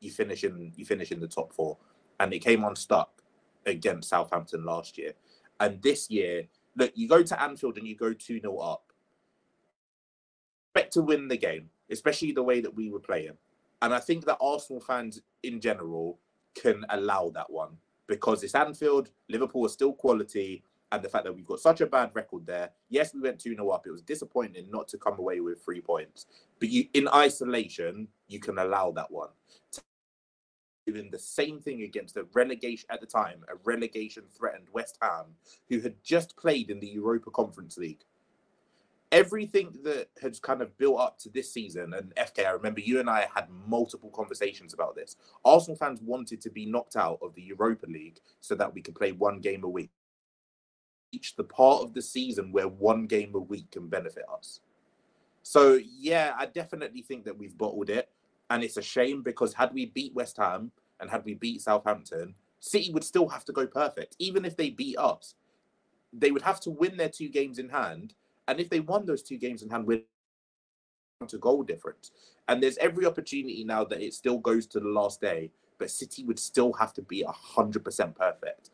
you 0.00 0.10
finish 0.10 0.44
in 0.44 0.72
you 0.76 0.84
finish 0.84 1.12
in 1.12 1.20
the 1.20 1.28
top 1.28 1.52
four, 1.52 1.76
and 2.20 2.32
it 2.32 2.38
came 2.40 2.64
unstuck 2.64 3.22
against 3.66 4.08
Southampton 4.08 4.64
last 4.64 4.96
year, 4.96 5.12
and 5.60 5.80
this 5.82 6.10
year, 6.10 6.44
look, 6.76 6.92
you 6.94 7.08
go 7.08 7.22
to 7.22 7.42
Anfield 7.42 7.78
and 7.78 7.86
you 7.86 7.96
go 7.96 8.12
two 8.12 8.40
0 8.40 8.58
up. 8.58 8.92
Expect 10.74 10.92
to 10.94 11.02
win 11.02 11.28
the 11.28 11.36
game, 11.36 11.70
especially 11.90 12.32
the 12.32 12.42
way 12.42 12.60
that 12.60 12.74
we 12.74 12.90
were 12.90 13.00
playing, 13.00 13.36
and 13.84 13.92
I 13.92 14.00
think 14.00 14.24
that 14.24 14.38
Arsenal 14.40 14.80
fans 14.80 15.20
in 15.42 15.60
general 15.60 16.18
can 16.54 16.86
allow 16.88 17.30
that 17.34 17.50
one 17.50 17.76
because 18.06 18.42
it's 18.42 18.54
Anfield. 18.54 19.10
Liverpool 19.28 19.66
is 19.66 19.74
still 19.74 19.92
quality 19.92 20.64
and 20.90 21.02
the 21.02 21.08
fact 21.10 21.24
that 21.24 21.34
we've 21.34 21.46
got 21.46 21.60
such 21.60 21.82
a 21.82 21.86
bad 21.86 22.10
record 22.14 22.46
there. 22.46 22.70
Yes, 22.88 23.12
we 23.12 23.20
went 23.20 23.38
2 23.38 23.54
0 23.54 23.68
up. 23.68 23.86
It 23.86 23.90
was 23.90 24.00
disappointing 24.00 24.70
not 24.70 24.88
to 24.88 24.96
come 24.96 25.18
away 25.18 25.40
with 25.40 25.62
three 25.62 25.82
points. 25.82 26.24
But 26.60 26.70
you 26.70 26.86
in 26.94 27.08
isolation, 27.08 28.08
you 28.26 28.40
can 28.40 28.58
allow 28.58 28.90
that 28.92 29.10
one. 29.10 29.28
Doing 30.86 31.10
the 31.10 31.18
same 31.18 31.60
thing 31.60 31.82
against 31.82 32.16
a 32.16 32.26
relegation 32.32 32.86
at 32.88 33.02
the 33.02 33.06
time, 33.06 33.44
a 33.48 33.56
relegation 33.64 34.22
threatened 34.34 34.68
West 34.72 34.96
Ham, 35.02 35.26
who 35.68 35.80
had 35.80 36.02
just 36.02 36.38
played 36.38 36.70
in 36.70 36.80
the 36.80 36.86
Europa 36.86 37.30
Conference 37.30 37.76
League. 37.76 38.04
Everything 39.14 39.78
that 39.84 40.08
has 40.20 40.38
kind 40.40 40.60
of 40.60 40.76
built 40.76 41.00
up 41.00 41.18
to 41.20 41.28
this 41.28 41.52
season, 41.52 41.94
and 41.94 42.14
FK, 42.16 42.46
I 42.46 42.50
remember 42.50 42.80
you 42.80 43.00
and 43.00 43.08
I 43.08 43.28
had 43.34 43.46
multiple 43.66 44.10
conversations 44.10 44.74
about 44.74 44.96
this. 44.96 45.16
Arsenal 45.44 45.76
fans 45.76 46.00
wanted 46.02 46.40
to 46.40 46.50
be 46.50 46.66
knocked 46.66 46.96
out 46.96 47.18
of 47.22 47.34
the 47.34 47.42
Europa 47.42 47.86
League 47.86 48.18
so 48.40 48.54
that 48.56 48.74
we 48.74 48.82
could 48.82 48.94
play 48.94 49.12
one 49.12 49.40
game 49.40 49.64
a 49.64 49.68
week 49.68 49.90
reach 51.14 51.36
the 51.36 51.44
part 51.44 51.82
of 51.82 51.94
the 51.94 52.02
season 52.02 52.50
where 52.50 52.66
one 52.66 53.06
game 53.06 53.32
a 53.34 53.38
week 53.38 53.70
can 53.70 53.88
benefit 53.88 54.24
us. 54.32 54.60
So 55.42 55.78
yeah, 55.98 56.34
I 56.36 56.46
definitely 56.46 57.02
think 57.02 57.24
that 57.24 57.38
we've 57.38 57.56
bottled 57.56 57.90
it, 57.90 58.08
and 58.50 58.64
it's 58.64 58.78
a 58.78 58.82
shame 58.82 59.22
because 59.22 59.54
had 59.54 59.72
we 59.72 59.86
beat 59.86 60.14
West 60.14 60.36
Ham 60.38 60.72
and 61.00 61.10
had 61.10 61.24
we 61.24 61.34
beat 61.34 61.60
Southampton, 61.60 62.34
City 62.60 62.92
would 62.92 63.04
still 63.04 63.28
have 63.28 63.44
to 63.44 63.52
go 63.52 63.66
perfect. 63.66 64.16
Even 64.18 64.44
if 64.44 64.56
they 64.56 64.70
beat 64.70 64.98
us, 64.98 65.34
they 66.12 66.30
would 66.30 66.42
have 66.42 66.60
to 66.60 66.70
win 66.70 66.96
their 66.96 67.10
two 67.10 67.28
games 67.28 67.58
in 67.58 67.68
hand, 67.68 68.14
and 68.48 68.60
if 68.60 68.68
they 68.68 68.80
won 68.80 69.06
those 69.06 69.22
two 69.22 69.38
games 69.38 69.62
in 69.62 69.70
hand, 69.70 69.86
we're 69.86 70.02
to 71.28 71.38
goal 71.38 71.62
difference. 71.62 72.10
And 72.48 72.62
there's 72.62 72.76
every 72.78 73.06
opportunity 73.06 73.64
now 73.64 73.84
that 73.84 74.02
it 74.02 74.12
still 74.14 74.38
goes 74.38 74.66
to 74.68 74.80
the 74.80 74.88
last 74.88 75.20
day, 75.20 75.50
but 75.78 75.90
City 75.90 76.24
would 76.24 76.38
still 76.38 76.72
have 76.74 76.92
to 76.94 77.02
be 77.02 77.24
hundred 77.26 77.84
percent 77.84 78.14
perfect 78.14 78.70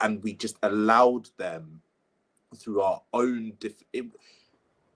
and 0.00 0.22
we 0.22 0.34
just 0.34 0.56
allowed 0.62 1.28
them 1.38 1.80
through 2.56 2.80
our 2.80 3.02
own. 3.12 3.52
It, 3.92 4.06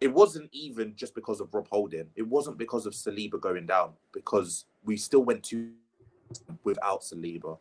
it 0.01 0.13
wasn't 0.13 0.49
even 0.53 0.95
just 0.97 1.15
because 1.15 1.41
of 1.41 1.53
Rob 1.53 1.69
Holding. 1.71 2.07
It 2.17 2.27
wasn't 2.27 2.59
because 2.59 2.87
of 2.87 2.93
Saliba 2.93 3.41
going 3.41 3.67
down 3.67 3.93
because 4.13 4.65
we 4.85 4.97
still 4.97 5.25
went 5.25 5.43
to 5.45 5.71
without 6.65 7.03
Saliba 7.03 7.59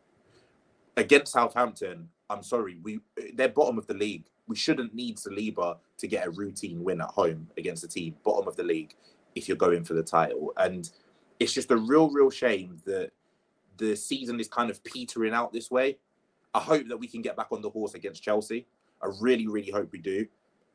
against 0.96 1.32
Southampton. 1.32 2.08
I'm 2.30 2.42
sorry, 2.42 2.78
we 2.82 3.00
they're 3.34 3.48
bottom 3.48 3.78
of 3.78 3.86
the 3.86 3.94
league. 3.94 4.24
We 4.48 4.56
shouldn't 4.56 4.94
need 4.94 5.16
Saliba 5.16 5.76
to 5.98 6.06
get 6.06 6.26
a 6.26 6.30
routine 6.30 6.82
win 6.82 7.00
at 7.00 7.08
home 7.08 7.48
against 7.56 7.84
a 7.84 7.88
team 7.88 8.16
bottom 8.24 8.48
of 8.48 8.56
the 8.56 8.64
league 8.64 8.94
if 9.34 9.48
you're 9.48 9.56
going 9.56 9.84
for 9.84 9.94
the 9.94 10.02
title. 10.02 10.52
And 10.56 10.90
it's 11.38 11.52
just 11.52 11.70
a 11.70 11.76
real, 11.76 12.10
real 12.10 12.30
shame 12.30 12.80
that 12.84 13.10
the 13.76 13.96
season 13.96 14.40
is 14.40 14.48
kind 14.48 14.70
of 14.70 14.82
petering 14.84 15.32
out 15.32 15.52
this 15.52 15.70
way. 15.70 15.98
I 16.54 16.60
hope 16.60 16.88
that 16.88 16.96
we 16.96 17.06
can 17.06 17.22
get 17.22 17.36
back 17.36 17.48
on 17.50 17.62
the 17.62 17.70
horse 17.70 17.94
against 17.94 18.22
Chelsea. 18.22 18.66
I 19.02 19.08
really, 19.20 19.46
really 19.46 19.70
hope 19.70 19.90
we 19.92 19.98
do. 19.98 20.26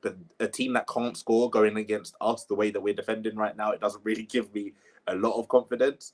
but 0.02 0.16
a 0.40 0.48
team 0.48 0.74
that 0.74 0.88
can't 0.88 1.18
score 1.18 1.50
going 1.50 1.78
against 1.78 2.16
us 2.22 2.46
the 2.46 2.56
way 2.56 2.72
that 2.72 2.82
we're 2.82 2.94
defending 2.94 3.36
right 3.36 3.56
now, 3.56 3.72
it 3.72 3.80
doesn't 3.80 4.04
really 4.06 4.24
give 4.24 4.54
me 4.54 4.74
a 5.08 5.16
lot 5.16 5.38
of 5.38 5.48
confidence. 5.48 6.14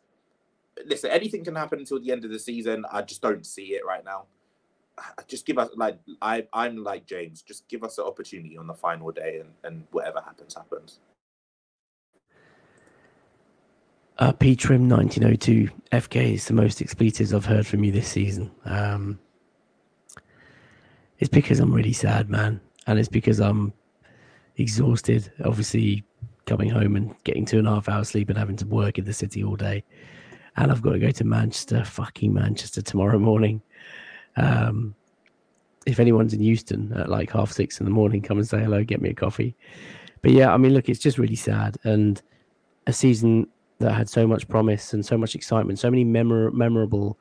Listen, 0.86 1.12
anything 1.12 1.44
can 1.44 1.56
happen 1.56 1.80
until 1.80 2.00
the 2.00 2.12
end 2.12 2.26
of 2.26 2.32
the 2.32 2.40
season. 2.40 2.86
I 2.92 3.02
just 3.02 3.22
don't 3.22 3.46
see 3.46 3.74
it 3.76 3.86
right 3.86 4.04
now. 4.04 4.26
Just 5.28 5.46
give 5.46 5.58
us 5.58 5.70
like 5.76 6.00
I 6.22 6.48
I'm 6.54 6.84
like 6.84 7.06
James. 7.06 7.42
Just 7.42 7.68
give 7.68 7.84
us 7.84 7.98
an 7.98 8.06
opportunity 8.06 8.58
on 8.58 8.68
the 8.68 8.74
final 8.74 9.12
day, 9.12 9.40
and 9.40 9.54
and 9.64 9.88
whatever 9.92 10.22
happens 10.22 10.56
happens. 10.56 11.00
Uh, 14.20 14.32
P 14.32 14.56
Trim 14.56 14.88
1902 14.88 15.70
FK 15.92 16.34
is 16.36 16.46
the 16.46 16.54
most 16.54 16.82
expletives 16.82 17.34
I've 17.34 17.46
heard 17.46 17.66
from 17.66 17.84
you 17.84 17.92
this 17.92 18.08
season. 18.08 18.52
Um, 18.66 19.20
it's 21.18 21.30
because 21.30 21.60
I'm 21.60 21.74
really 21.74 21.94
sad, 21.94 22.30
man, 22.30 22.62
and 22.86 23.00
it's 23.00 23.10
because 23.10 23.40
I'm 23.40 23.74
exhausted. 24.58 25.32
Obviously, 25.44 26.04
coming 26.46 26.70
home 26.70 26.96
and 26.96 27.16
getting 27.24 27.46
two 27.46 27.58
and 27.58 27.68
a 27.68 27.72
half 27.72 27.90
hours 27.90 28.10
sleep 28.10 28.30
and 28.30 28.38
having 28.38 28.56
to 28.58 28.68
work 28.68 29.00
in 29.00 29.06
the 29.06 29.14
city 29.14 29.44
all 29.44 29.56
day, 29.56 29.84
and 30.58 30.72
I've 30.72 30.84
got 30.84 30.92
to 30.94 31.00
go 31.00 31.10
to 31.10 31.24
Manchester, 31.24 31.84
fucking 31.84 32.32
Manchester 32.32 32.84
tomorrow 32.84 33.18
morning. 33.18 33.64
Um, 34.38 34.96
if 35.86 36.00
anyone's 36.00 36.34
in 36.34 36.42
Euston 36.42 36.94
at 36.94 37.10
like 37.10 37.32
half 37.32 37.52
six 37.52 37.80
in 37.80 37.86
the 37.86 37.92
morning, 37.92 38.22
come 38.22 38.38
and 38.38 38.48
say 38.48 38.60
hello, 38.60 38.84
get 38.84 39.02
me 39.02 39.10
a 39.10 39.14
coffee. 39.14 39.56
But 40.22 40.32
yeah, 40.32 40.54
I 40.54 40.58
mean, 40.58 40.74
look, 40.74 40.88
it's 40.88 41.00
just 41.00 41.18
really 41.18 41.36
sad, 41.36 41.78
and 41.84 42.22
a 42.88 42.94
season 42.94 43.48
that 43.80 43.94
had 43.94 44.10
so 44.10 44.26
much 44.26 44.48
promise 44.48 44.94
and 44.94 45.06
so 45.06 45.18
much 45.18 45.36
excitement, 45.36 45.80
so 45.80 45.90
many 45.90 46.04
memor- 46.04 46.52
memorable 46.52 47.18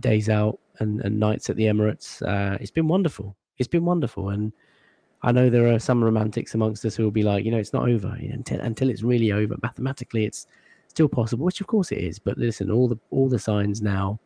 days 0.00 0.28
out 0.28 0.58
and, 0.78 1.00
and 1.02 1.18
nights 1.18 1.48
at 1.48 1.56
the 1.56 1.64
Emirates. 1.64 2.20
Uh, 2.22 2.58
it's 2.60 2.70
been 2.70 2.88
wonderful. 2.88 3.34
It's 3.58 3.68
been 3.68 3.84
wonderful, 3.84 4.28
and 4.28 4.52
I 5.22 5.32
know 5.32 5.48
there 5.48 5.72
are 5.72 5.78
some 5.78 6.04
romantics 6.04 6.54
amongst 6.54 6.84
us 6.84 6.94
who 6.94 7.04
will 7.04 7.10
be 7.10 7.22
like, 7.22 7.44
you 7.44 7.50
know, 7.50 7.58
it's 7.58 7.72
not 7.72 7.88
over 7.88 8.16
until 8.20 8.60
until 8.60 8.90
it's 8.90 9.02
really 9.02 9.32
over. 9.32 9.56
Mathematically, 9.62 10.26
it's 10.26 10.46
still 10.88 11.08
possible, 11.08 11.46
which 11.46 11.62
of 11.62 11.66
course 11.66 11.90
it 11.90 11.98
is. 11.98 12.18
But 12.18 12.36
listen, 12.36 12.70
all 12.70 12.88
the 12.88 12.98
all 13.10 13.28
the 13.28 13.38
signs 13.38 13.80
now 13.80 14.20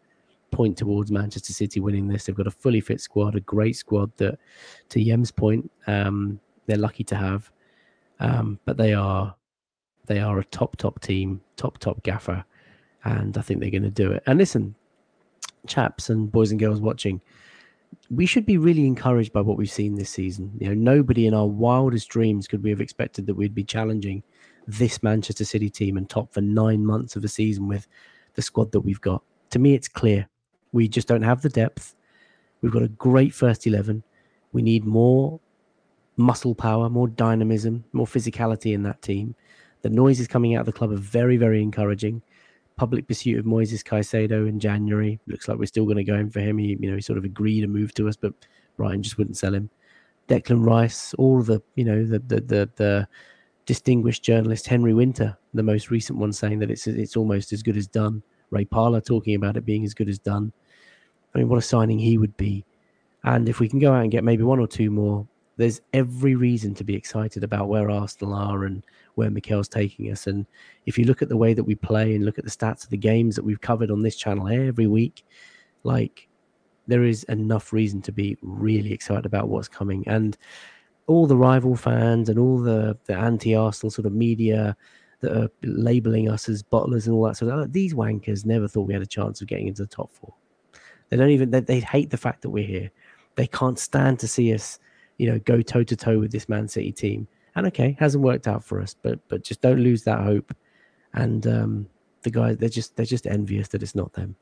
point 0.51 0.77
towards 0.77 1.11
Manchester 1.11 1.53
City 1.53 1.81
winning 1.81 2.09
this. 2.09 2.25
They've 2.25 2.35
got 2.35 2.47
a 2.47 2.51
fully 2.51 2.81
fit 2.81 3.01
squad, 3.01 3.37
a 3.37 3.41
great 3.41 3.77
squad 3.77 4.11
that, 4.19 4.39
to 4.91 5.01
Yeam's 5.01 5.31
point, 5.31 5.71
um, 5.87 6.41
they're 6.67 6.77
lucky 6.77 7.05
to 7.05 7.17
have. 7.17 7.51
Um, 8.21 8.59
but 8.67 8.77
they 8.77 8.93
are 8.93 9.35
they 10.07 10.19
are 10.19 10.39
a 10.39 10.45
top 10.45 10.77
top 10.77 11.01
team, 11.01 11.41
top 11.57 11.79
top 11.79 12.03
gaffer, 12.03 12.45
and 13.05 13.37
I 13.39 13.41
think 13.43 13.61
they're 13.61 13.71
going 13.71 13.83
to 13.83 13.91
do 13.91 14.11
it. 14.13 14.23
And 14.27 14.39
listen, 14.39 14.75
chaps 15.67 16.11
and 16.11 16.31
boys 16.31 16.51
and 16.51 16.61
girls 16.61 16.81
watching, 16.81 17.21
we 18.11 18.27
should 18.27 18.45
be 18.45 18.59
really 18.59 18.87
encouraged 18.87 19.33
by 19.33 19.41
what 19.41 19.57
we've 19.57 19.71
seen 19.71 19.95
this 19.95 20.11
season. 20.11 20.53
You 20.59 20.69
know, 20.69 20.75
nobody 20.75 21.27
in 21.27 21.35
our 21.35 21.47
wildest 21.47 22.09
dreams 22.09 22.47
could 22.47 22.63
we 22.63 22.71
have 22.71 22.81
expected 22.81 23.27
that 23.27 23.35
we'd 23.35 23.55
be 23.55 23.65
challenging 23.65 24.23
this 24.67 25.03
Manchester 25.03 25.45
City 25.45 25.71
team 25.71 25.97
and 25.97 26.09
top 26.09 26.33
for 26.33 26.41
nine 26.41 26.85
months 26.85 27.17
of 27.17 27.25
a 27.25 27.29
season 27.29 27.69
with 27.69 27.87
the 28.35 28.43
squad 28.43 28.73
that 28.73 28.81
we've 28.81 29.01
got. 29.01 29.23
To 29.51 29.59
me, 29.59 29.75
it's 29.75 29.89
clear 29.89 30.29
we 30.73 30.89
just 30.89 31.09
don't 31.09 31.23
have 31.23 31.43
the 31.43 31.49
depth. 31.49 31.95
We've 32.63 32.73
got 32.73 32.83
a 32.83 32.89
great 32.89 33.35
first 33.35 33.67
eleven. 33.67 34.03
We 34.53 34.63
need 34.63 34.85
more 34.85 35.41
muscle 36.17 36.55
power, 36.55 36.91
more 36.91 37.09
dynamism, 37.09 37.85
more 37.93 38.07
physicality 38.07 38.75
in 38.75 38.83
that 38.83 39.01
team. 39.01 39.35
The 39.83 39.91
noises 39.91 40.29
coming 40.29 40.55
out 40.55 40.61
of 40.61 40.67
the 40.67 40.73
club 40.73 40.93
are 40.93 40.97
very, 40.97 41.37
very 41.37 41.63
encouraging. 41.63 42.23
Public 42.77 43.07
pursuit 43.07 43.39
of 43.39 43.47
Moises 43.47 43.83
Caicedo 43.83 44.49
in 44.49 44.61
January 44.61 45.19
looks 45.27 45.49
like 45.49 45.59
we're 45.59 45.67
still 45.67 45.85
going 45.85 45.97
to 45.97 46.05
go 46.05 46.17
in 46.17 46.31
for 46.31 46.41
him. 46.41 46.59
He, 46.59 46.77
you 46.81 46.91
know, 46.91 46.97
he 46.97 47.03
sort 47.03 47.19
of 47.19 47.25
agreed 47.25 47.63
to 47.63 47.67
move 47.67 47.95
to 47.95 48.09
us, 48.09 48.17
but 48.17 48.33
Brighton 48.77 49.03
just 49.03 49.19
wouldn't 49.19 49.37
sell 49.37 49.55
him. 49.55 49.71
Declan 50.29 50.65
Rice, 50.65 51.15
all 51.15 51.43
the, 51.43 51.63
you 51.75 51.85
know, 51.85 52.05
the 52.05 52.19
the 52.19 52.41
the, 52.41 52.71
the 52.77 53.09
distinguished 53.67 54.23
journalist 54.23 54.67
Henry 54.67 54.95
Winter, 54.95 55.37
the 55.55 55.63
most 55.63 55.91
recent 55.91 56.19
one, 56.19 56.33
saying 56.33 56.59
that 56.59 56.71
it's 56.71 56.87
it's 56.87 57.17
almost 57.17 57.53
as 57.53 57.63
good 57.63 57.77
as 57.77 57.87
done. 57.87 58.23
Ray 58.51 58.65
Parlour 58.65 59.01
talking 59.01 59.35
about 59.35 59.57
it 59.57 59.65
being 59.65 59.85
as 59.85 59.95
good 59.95 60.09
as 60.09 60.19
done. 60.19 60.53
I 61.35 61.39
mean, 61.39 61.49
what 61.49 61.59
a 61.59 61.63
signing 61.63 61.99
he 61.99 62.19
would 62.19 62.37
be. 62.37 62.65
And 63.25 63.49
if 63.49 63.61
we 63.61 63.69
can 63.69 63.79
go 63.79 63.93
out 63.93 64.03
and 64.03 64.11
get 64.11 64.25
maybe 64.25 64.43
one 64.43 64.59
or 64.59 64.67
two 64.67 64.91
more, 64.91 65.27
there's 65.57 65.83
every 65.93 66.35
reason 66.35 66.75
to 66.75 66.85
be 66.85 66.95
excited 66.95 67.45
about 67.45 67.69
where 67.69 67.91
Arsenal 67.91 68.35
are 68.35 68.65
and 68.65 68.83
where 69.17 69.31
Mikel's 69.31 69.69
taking 69.69 70.11
us. 70.11 70.27
And 70.27 70.47
if 70.87 70.97
you 70.97 71.05
look 71.05 71.21
at 71.21 71.29
the 71.29 71.37
way 71.37 71.53
that 71.53 71.65
we 71.65 71.75
play 71.75 72.15
and 72.15 72.25
look 72.25 72.39
at 72.39 72.45
the 72.45 72.51
stats 72.51 72.83
of 72.83 72.91
the 72.91 72.97
games 72.97 73.37
that 73.37 73.45
we've 73.45 73.61
covered 73.61 73.91
on 73.91 74.03
this 74.03 74.17
channel 74.17 74.49
every 74.49 74.87
week, 74.87 75.25
like 75.85 76.29
there 76.87 77.05
is 77.05 77.25
enough 77.25 77.75
reason 77.75 78.01
to 78.03 78.13
be 78.13 78.39
really 78.41 78.93
excited 78.93 79.27
about 79.27 79.49
what's 79.49 79.69
coming. 79.69 80.03
And 80.09 80.39
all 81.07 81.27
the 81.27 81.37
rival 81.37 81.77
fans 81.77 82.29
and 82.31 82.39
all 82.39 82.59
the, 82.59 82.97
the 83.05 83.15
anti-Arsenal 83.15 83.91
sort 83.91 84.07
of 84.07 84.13
media 84.13 84.77
that 85.21 85.37
are 85.37 85.51
labeling 85.63 86.31
us 86.31 86.49
as 86.49 86.63
bottlers 86.63 87.07
and 87.07 87.15
all 87.15 87.25
that 87.25 87.37
sort 87.37 87.53
of 87.53 87.61
like, 87.61 87.73
these 87.73 87.95
wankers 87.95 88.45
never 88.45 88.67
thought 88.67 88.87
we 88.87 88.95
had 88.95 89.03
a 89.03 89.07
chance 89.07 89.41
of 89.41 89.47
getting 89.47 89.69
into 89.69 89.83
the 89.83 89.89
top 89.89 90.11
four. 90.13 90.35
They 91.09 91.17
don't 91.17 91.31
even 91.31 91.51
they, 91.51 91.61
they 91.61 91.81
hate 91.81 92.11
the 92.11 92.17
fact 92.17 92.43
that 92.43 92.51
we're 92.51 92.67
here. 92.67 92.91
They 93.37 93.47
can't 93.47 93.79
stand 93.79 94.19
to 94.21 94.29
see 94.29 94.55
us, 94.55 94.79
you 95.19 95.31
know, 95.31 95.39
go 95.41 95.61
toe 95.61 95.85
to 95.85 95.97
toe 95.97 96.19
with 96.19 96.33
this 96.33 96.49
Man 96.49 96.69
City 96.69 96.93
team. 96.93 97.29
And 97.57 97.67
okay, 97.67 97.97
hasn't 97.99 98.23
worked 98.23 98.47
out 98.47 98.65
for 98.65 98.81
us, 98.81 98.95
but 99.03 99.19
but 99.29 99.43
just 99.43 99.61
don't 99.61 99.81
lose 99.81 100.05
that 100.05 100.21
hope. 100.21 100.55
And 101.15 101.47
um, 101.47 101.89
the 102.23 102.31
guys, 102.31 102.57
they're 102.59 102.69
just 102.69 102.97
they're 102.97 103.07
just 103.07 103.27
envious 103.27 103.69
that 103.69 103.83
it's 103.83 103.95
not 103.95 104.13
them. 104.13 104.37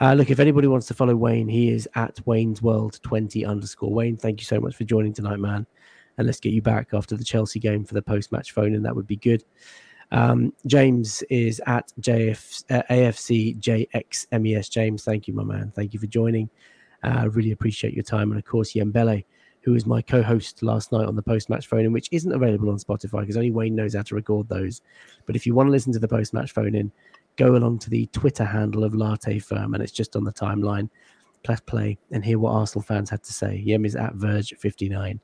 Uh, 0.00 0.14
look, 0.14 0.30
if 0.30 0.40
anybody 0.40 0.66
wants 0.66 0.86
to 0.86 0.94
follow 0.94 1.14
Wayne, 1.14 1.48
he 1.48 1.68
is 1.68 1.86
at 1.94 2.18
Wayne's 2.26 2.62
World 2.62 2.98
20 3.02 3.44
underscore. 3.44 3.92
Wayne, 3.92 4.16
thank 4.16 4.40
you 4.40 4.46
so 4.46 4.58
much 4.58 4.74
for 4.74 4.84
joining 4.84 5.12
tonight, 5.12 5.38
man. 5.38 5.66
And 6.16 6.26
let's 6.26 6.40
get 6.40 6.54
you 6.54 6.62
back 6.62 6.88
after 6.94 7.16
the 7.16 7.24
Chelsea 7.24 7.60
game 7.60 7.84
for 7.84 7.92
the 7.92 8.00
post 8.00 8.32
match 8.32 8.52
phone, 8.52 8.74
and 8.74 8.84
that 8.86 8.96
would 8.96 9.06
be 9.06 9.16
good. 9.16 9.44
Um, 10.12 10.52
James 10.66 11.22
is 11.30 11.60
at 11.66 11.92
JF, 12.00 12.64
uh, 12.70 12.82
AFC 12.90 13.58
JXMES. 13.60 14.70
James, 14.70 15.04
thank 15.04 15.28
you, 15.28 15.34
my 15.34 15.44
man. 15.44 15.72
Thank 15.74 15.94
you 15.94 16.00
for 16.00 16.06
joining. 16.06 16.50
I 17.02 17.22
uh, 17.22 17.26
really 17.28 17.52
appreciate 17.52 17.94
your 17.94 18.04
time. 18.04 18.30
And 18.30 18.38
of 18.38 18.44
course, 18.44 18.72
Yembele, 18.72 19.24
who 19.62 19.72
was 19.72 19.86
my 19.86 20.02
co-host 20.02 20.62
last 20.62 20.92
night 20.92 21.06
on 21.06 21.16
the 21.16 21.22
post-match 21.22 21.66
phone 21.66 21.84
in, 21.84 21.92
which 21.92 22.08
isn't 22.12 22.32
available 22.32 22.70
on 22.70 22.78
Spotify 22.78 23.20
because 23.20 23.36
only 23.36 23.50
Wayne 23.50 23.74
knows 23.74 23.94
how 23.94 24.02
to 24.02 24.14
record 24.14 24.48
those. 24.48 24.82
But 25.26 25.36
if 25.36 25.46
you 25.46 25.54
want 25.54 25.68
to 25.68 25.70
listen 25.70 25.92
to 25.92 25.98
the 25.98 26.08
post-match 26.08 26.52
phone 26.52 26.74
in, 26.74 26.90
go 27.36 27.56
along 27.56 27.78
to 27.80 27.90
the 27.90 28.06
Twitter 28.06 28.44
handle 28.44 28.84
of 28.84 28.94
Latte 28.94 29.38
Firm, 29.38 29.74
and 29.74 29.82
it's 29.82 29.92
just 29.92 30.16
on 30.16 30.24
the 30.24 30.32
timeline. 30.32 30.90
Press 31.42 31.60
play 31.60 31.96
and 32.10 32.22
hear 32.22 32.38
what 32.38 32.52
Arsenal 32.52 32.82
fans 32.82 33.08
had 33.08 33.22
to 33.22 33.32
say. 33.32 33.62
Yeam 33.66 33.86
is 33.86 33.96
at 33.96 34.14
Verge 34.14 34.54
59. 34.58 35.20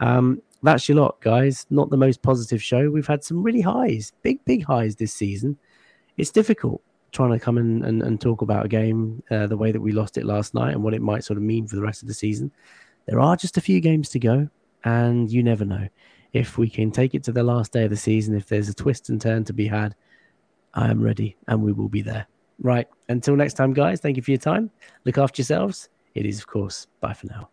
Um, 0.00 0.42
that's 0.62 0.88
your 0.88 0.98
lot, 0.98 1.20
guys. 1.20 1.66
Not 1.70 1.90
the 1.90 1.96
most 1.96 2.22
positive 2.22 2.62
show. 2.62 2.90
We've 2.90 3.06
had 3.06 3.24
some 3.24 3.42
really 3.42 3.60
highs, 3.60 4.12
big, 4.22 4.44
big 4.44 4.64
highs 4.64 4.96
this 4.96 5.12
season. 5.12 5.58
It's 6.16 6.30
difficult 6.30 6.82
trying 7.12 7.30
to 7.30 7.38
come 7.38 7.58
in 7.58 7.84
and, 7.84 8.02
and 8.02 8.20
talk 8.20 8.42
about 8.42 8.64
a 8.64 8.68
game 8.68 9.22
uh, 9.30 9.46
the 9.46 9.56
way 9.56 9.70
that 9.70 9.80
we 9.80 9.92
lost 9.92 10.16
it 10.16 10.24
last 10.24 10.54
night 10.54 10.72
and 10.72 10.82
what 10.82 10.94
it 10.94 11.02
might 11.02 11.24
sort 11.24 11.36
of 11.36 11.42
mean 11.42 11.66
for 11.66 11.76
the 11.76 11.82
rest 11.82 12.02
of 12.02 12.08
the 12.08 12.14
season. 12.14 12.50
There 13.06 13.20
are 13.20 13.36
just 13.36 13.58
a 13.58 13.60
few 13.60 13.80
games 13.80 14.08
to 14.10 14.18
go, 14.18 14.48
and 14.84 15.30
you 15.30 15.42
never 15.42 15.64
know. 15.64 15.88
If 16.32 16.56
we 16.56 16.70
can 16.70 16.90
take 16.90 17.14
it 17.14 17.22
to 17.24 17.32
the 17.32 17.42
last 17.42 17.72
day 17.72 17.84
of 17.84 17.90
the 17.90 17.96
season, 17.96 18.34
if 18.34 18.48
there's 18.48 18.68
a 18.68 18.74
twist 18.74 19.10
and 19.10 19.20
turn 19.20 19.44
to 19.44 19.52
be 19.52 19.66
had, 19.66 19.94
I 20.74 20.90
am 20.90 21.02
ready 21.02 21.36
and 21.48 21.62
we 21.62 21.72
will 21.72 21.88
be 21.88 22.00
there. 22.00 22.26
Right. 22.58 22.88
Until 23.08 23.36
next 23.36 23.54
time, 23.54 23.74
guys, 23.74 24.00
thank 24.00 24.16
you 24.16 24.22
for 24.22 24.30
your 24.30 24.38
time. 24.38 24.70
Look 25.04 25.18
after 25.18 25.42
yourselves. 25.42 25.90
It 26.14 26.24
is, 26.24 26.38
of 26.38 26.46
course, 26.46 26.86
bye 27.00 27.12
for 27.12 27.26
now. 27.26 27.50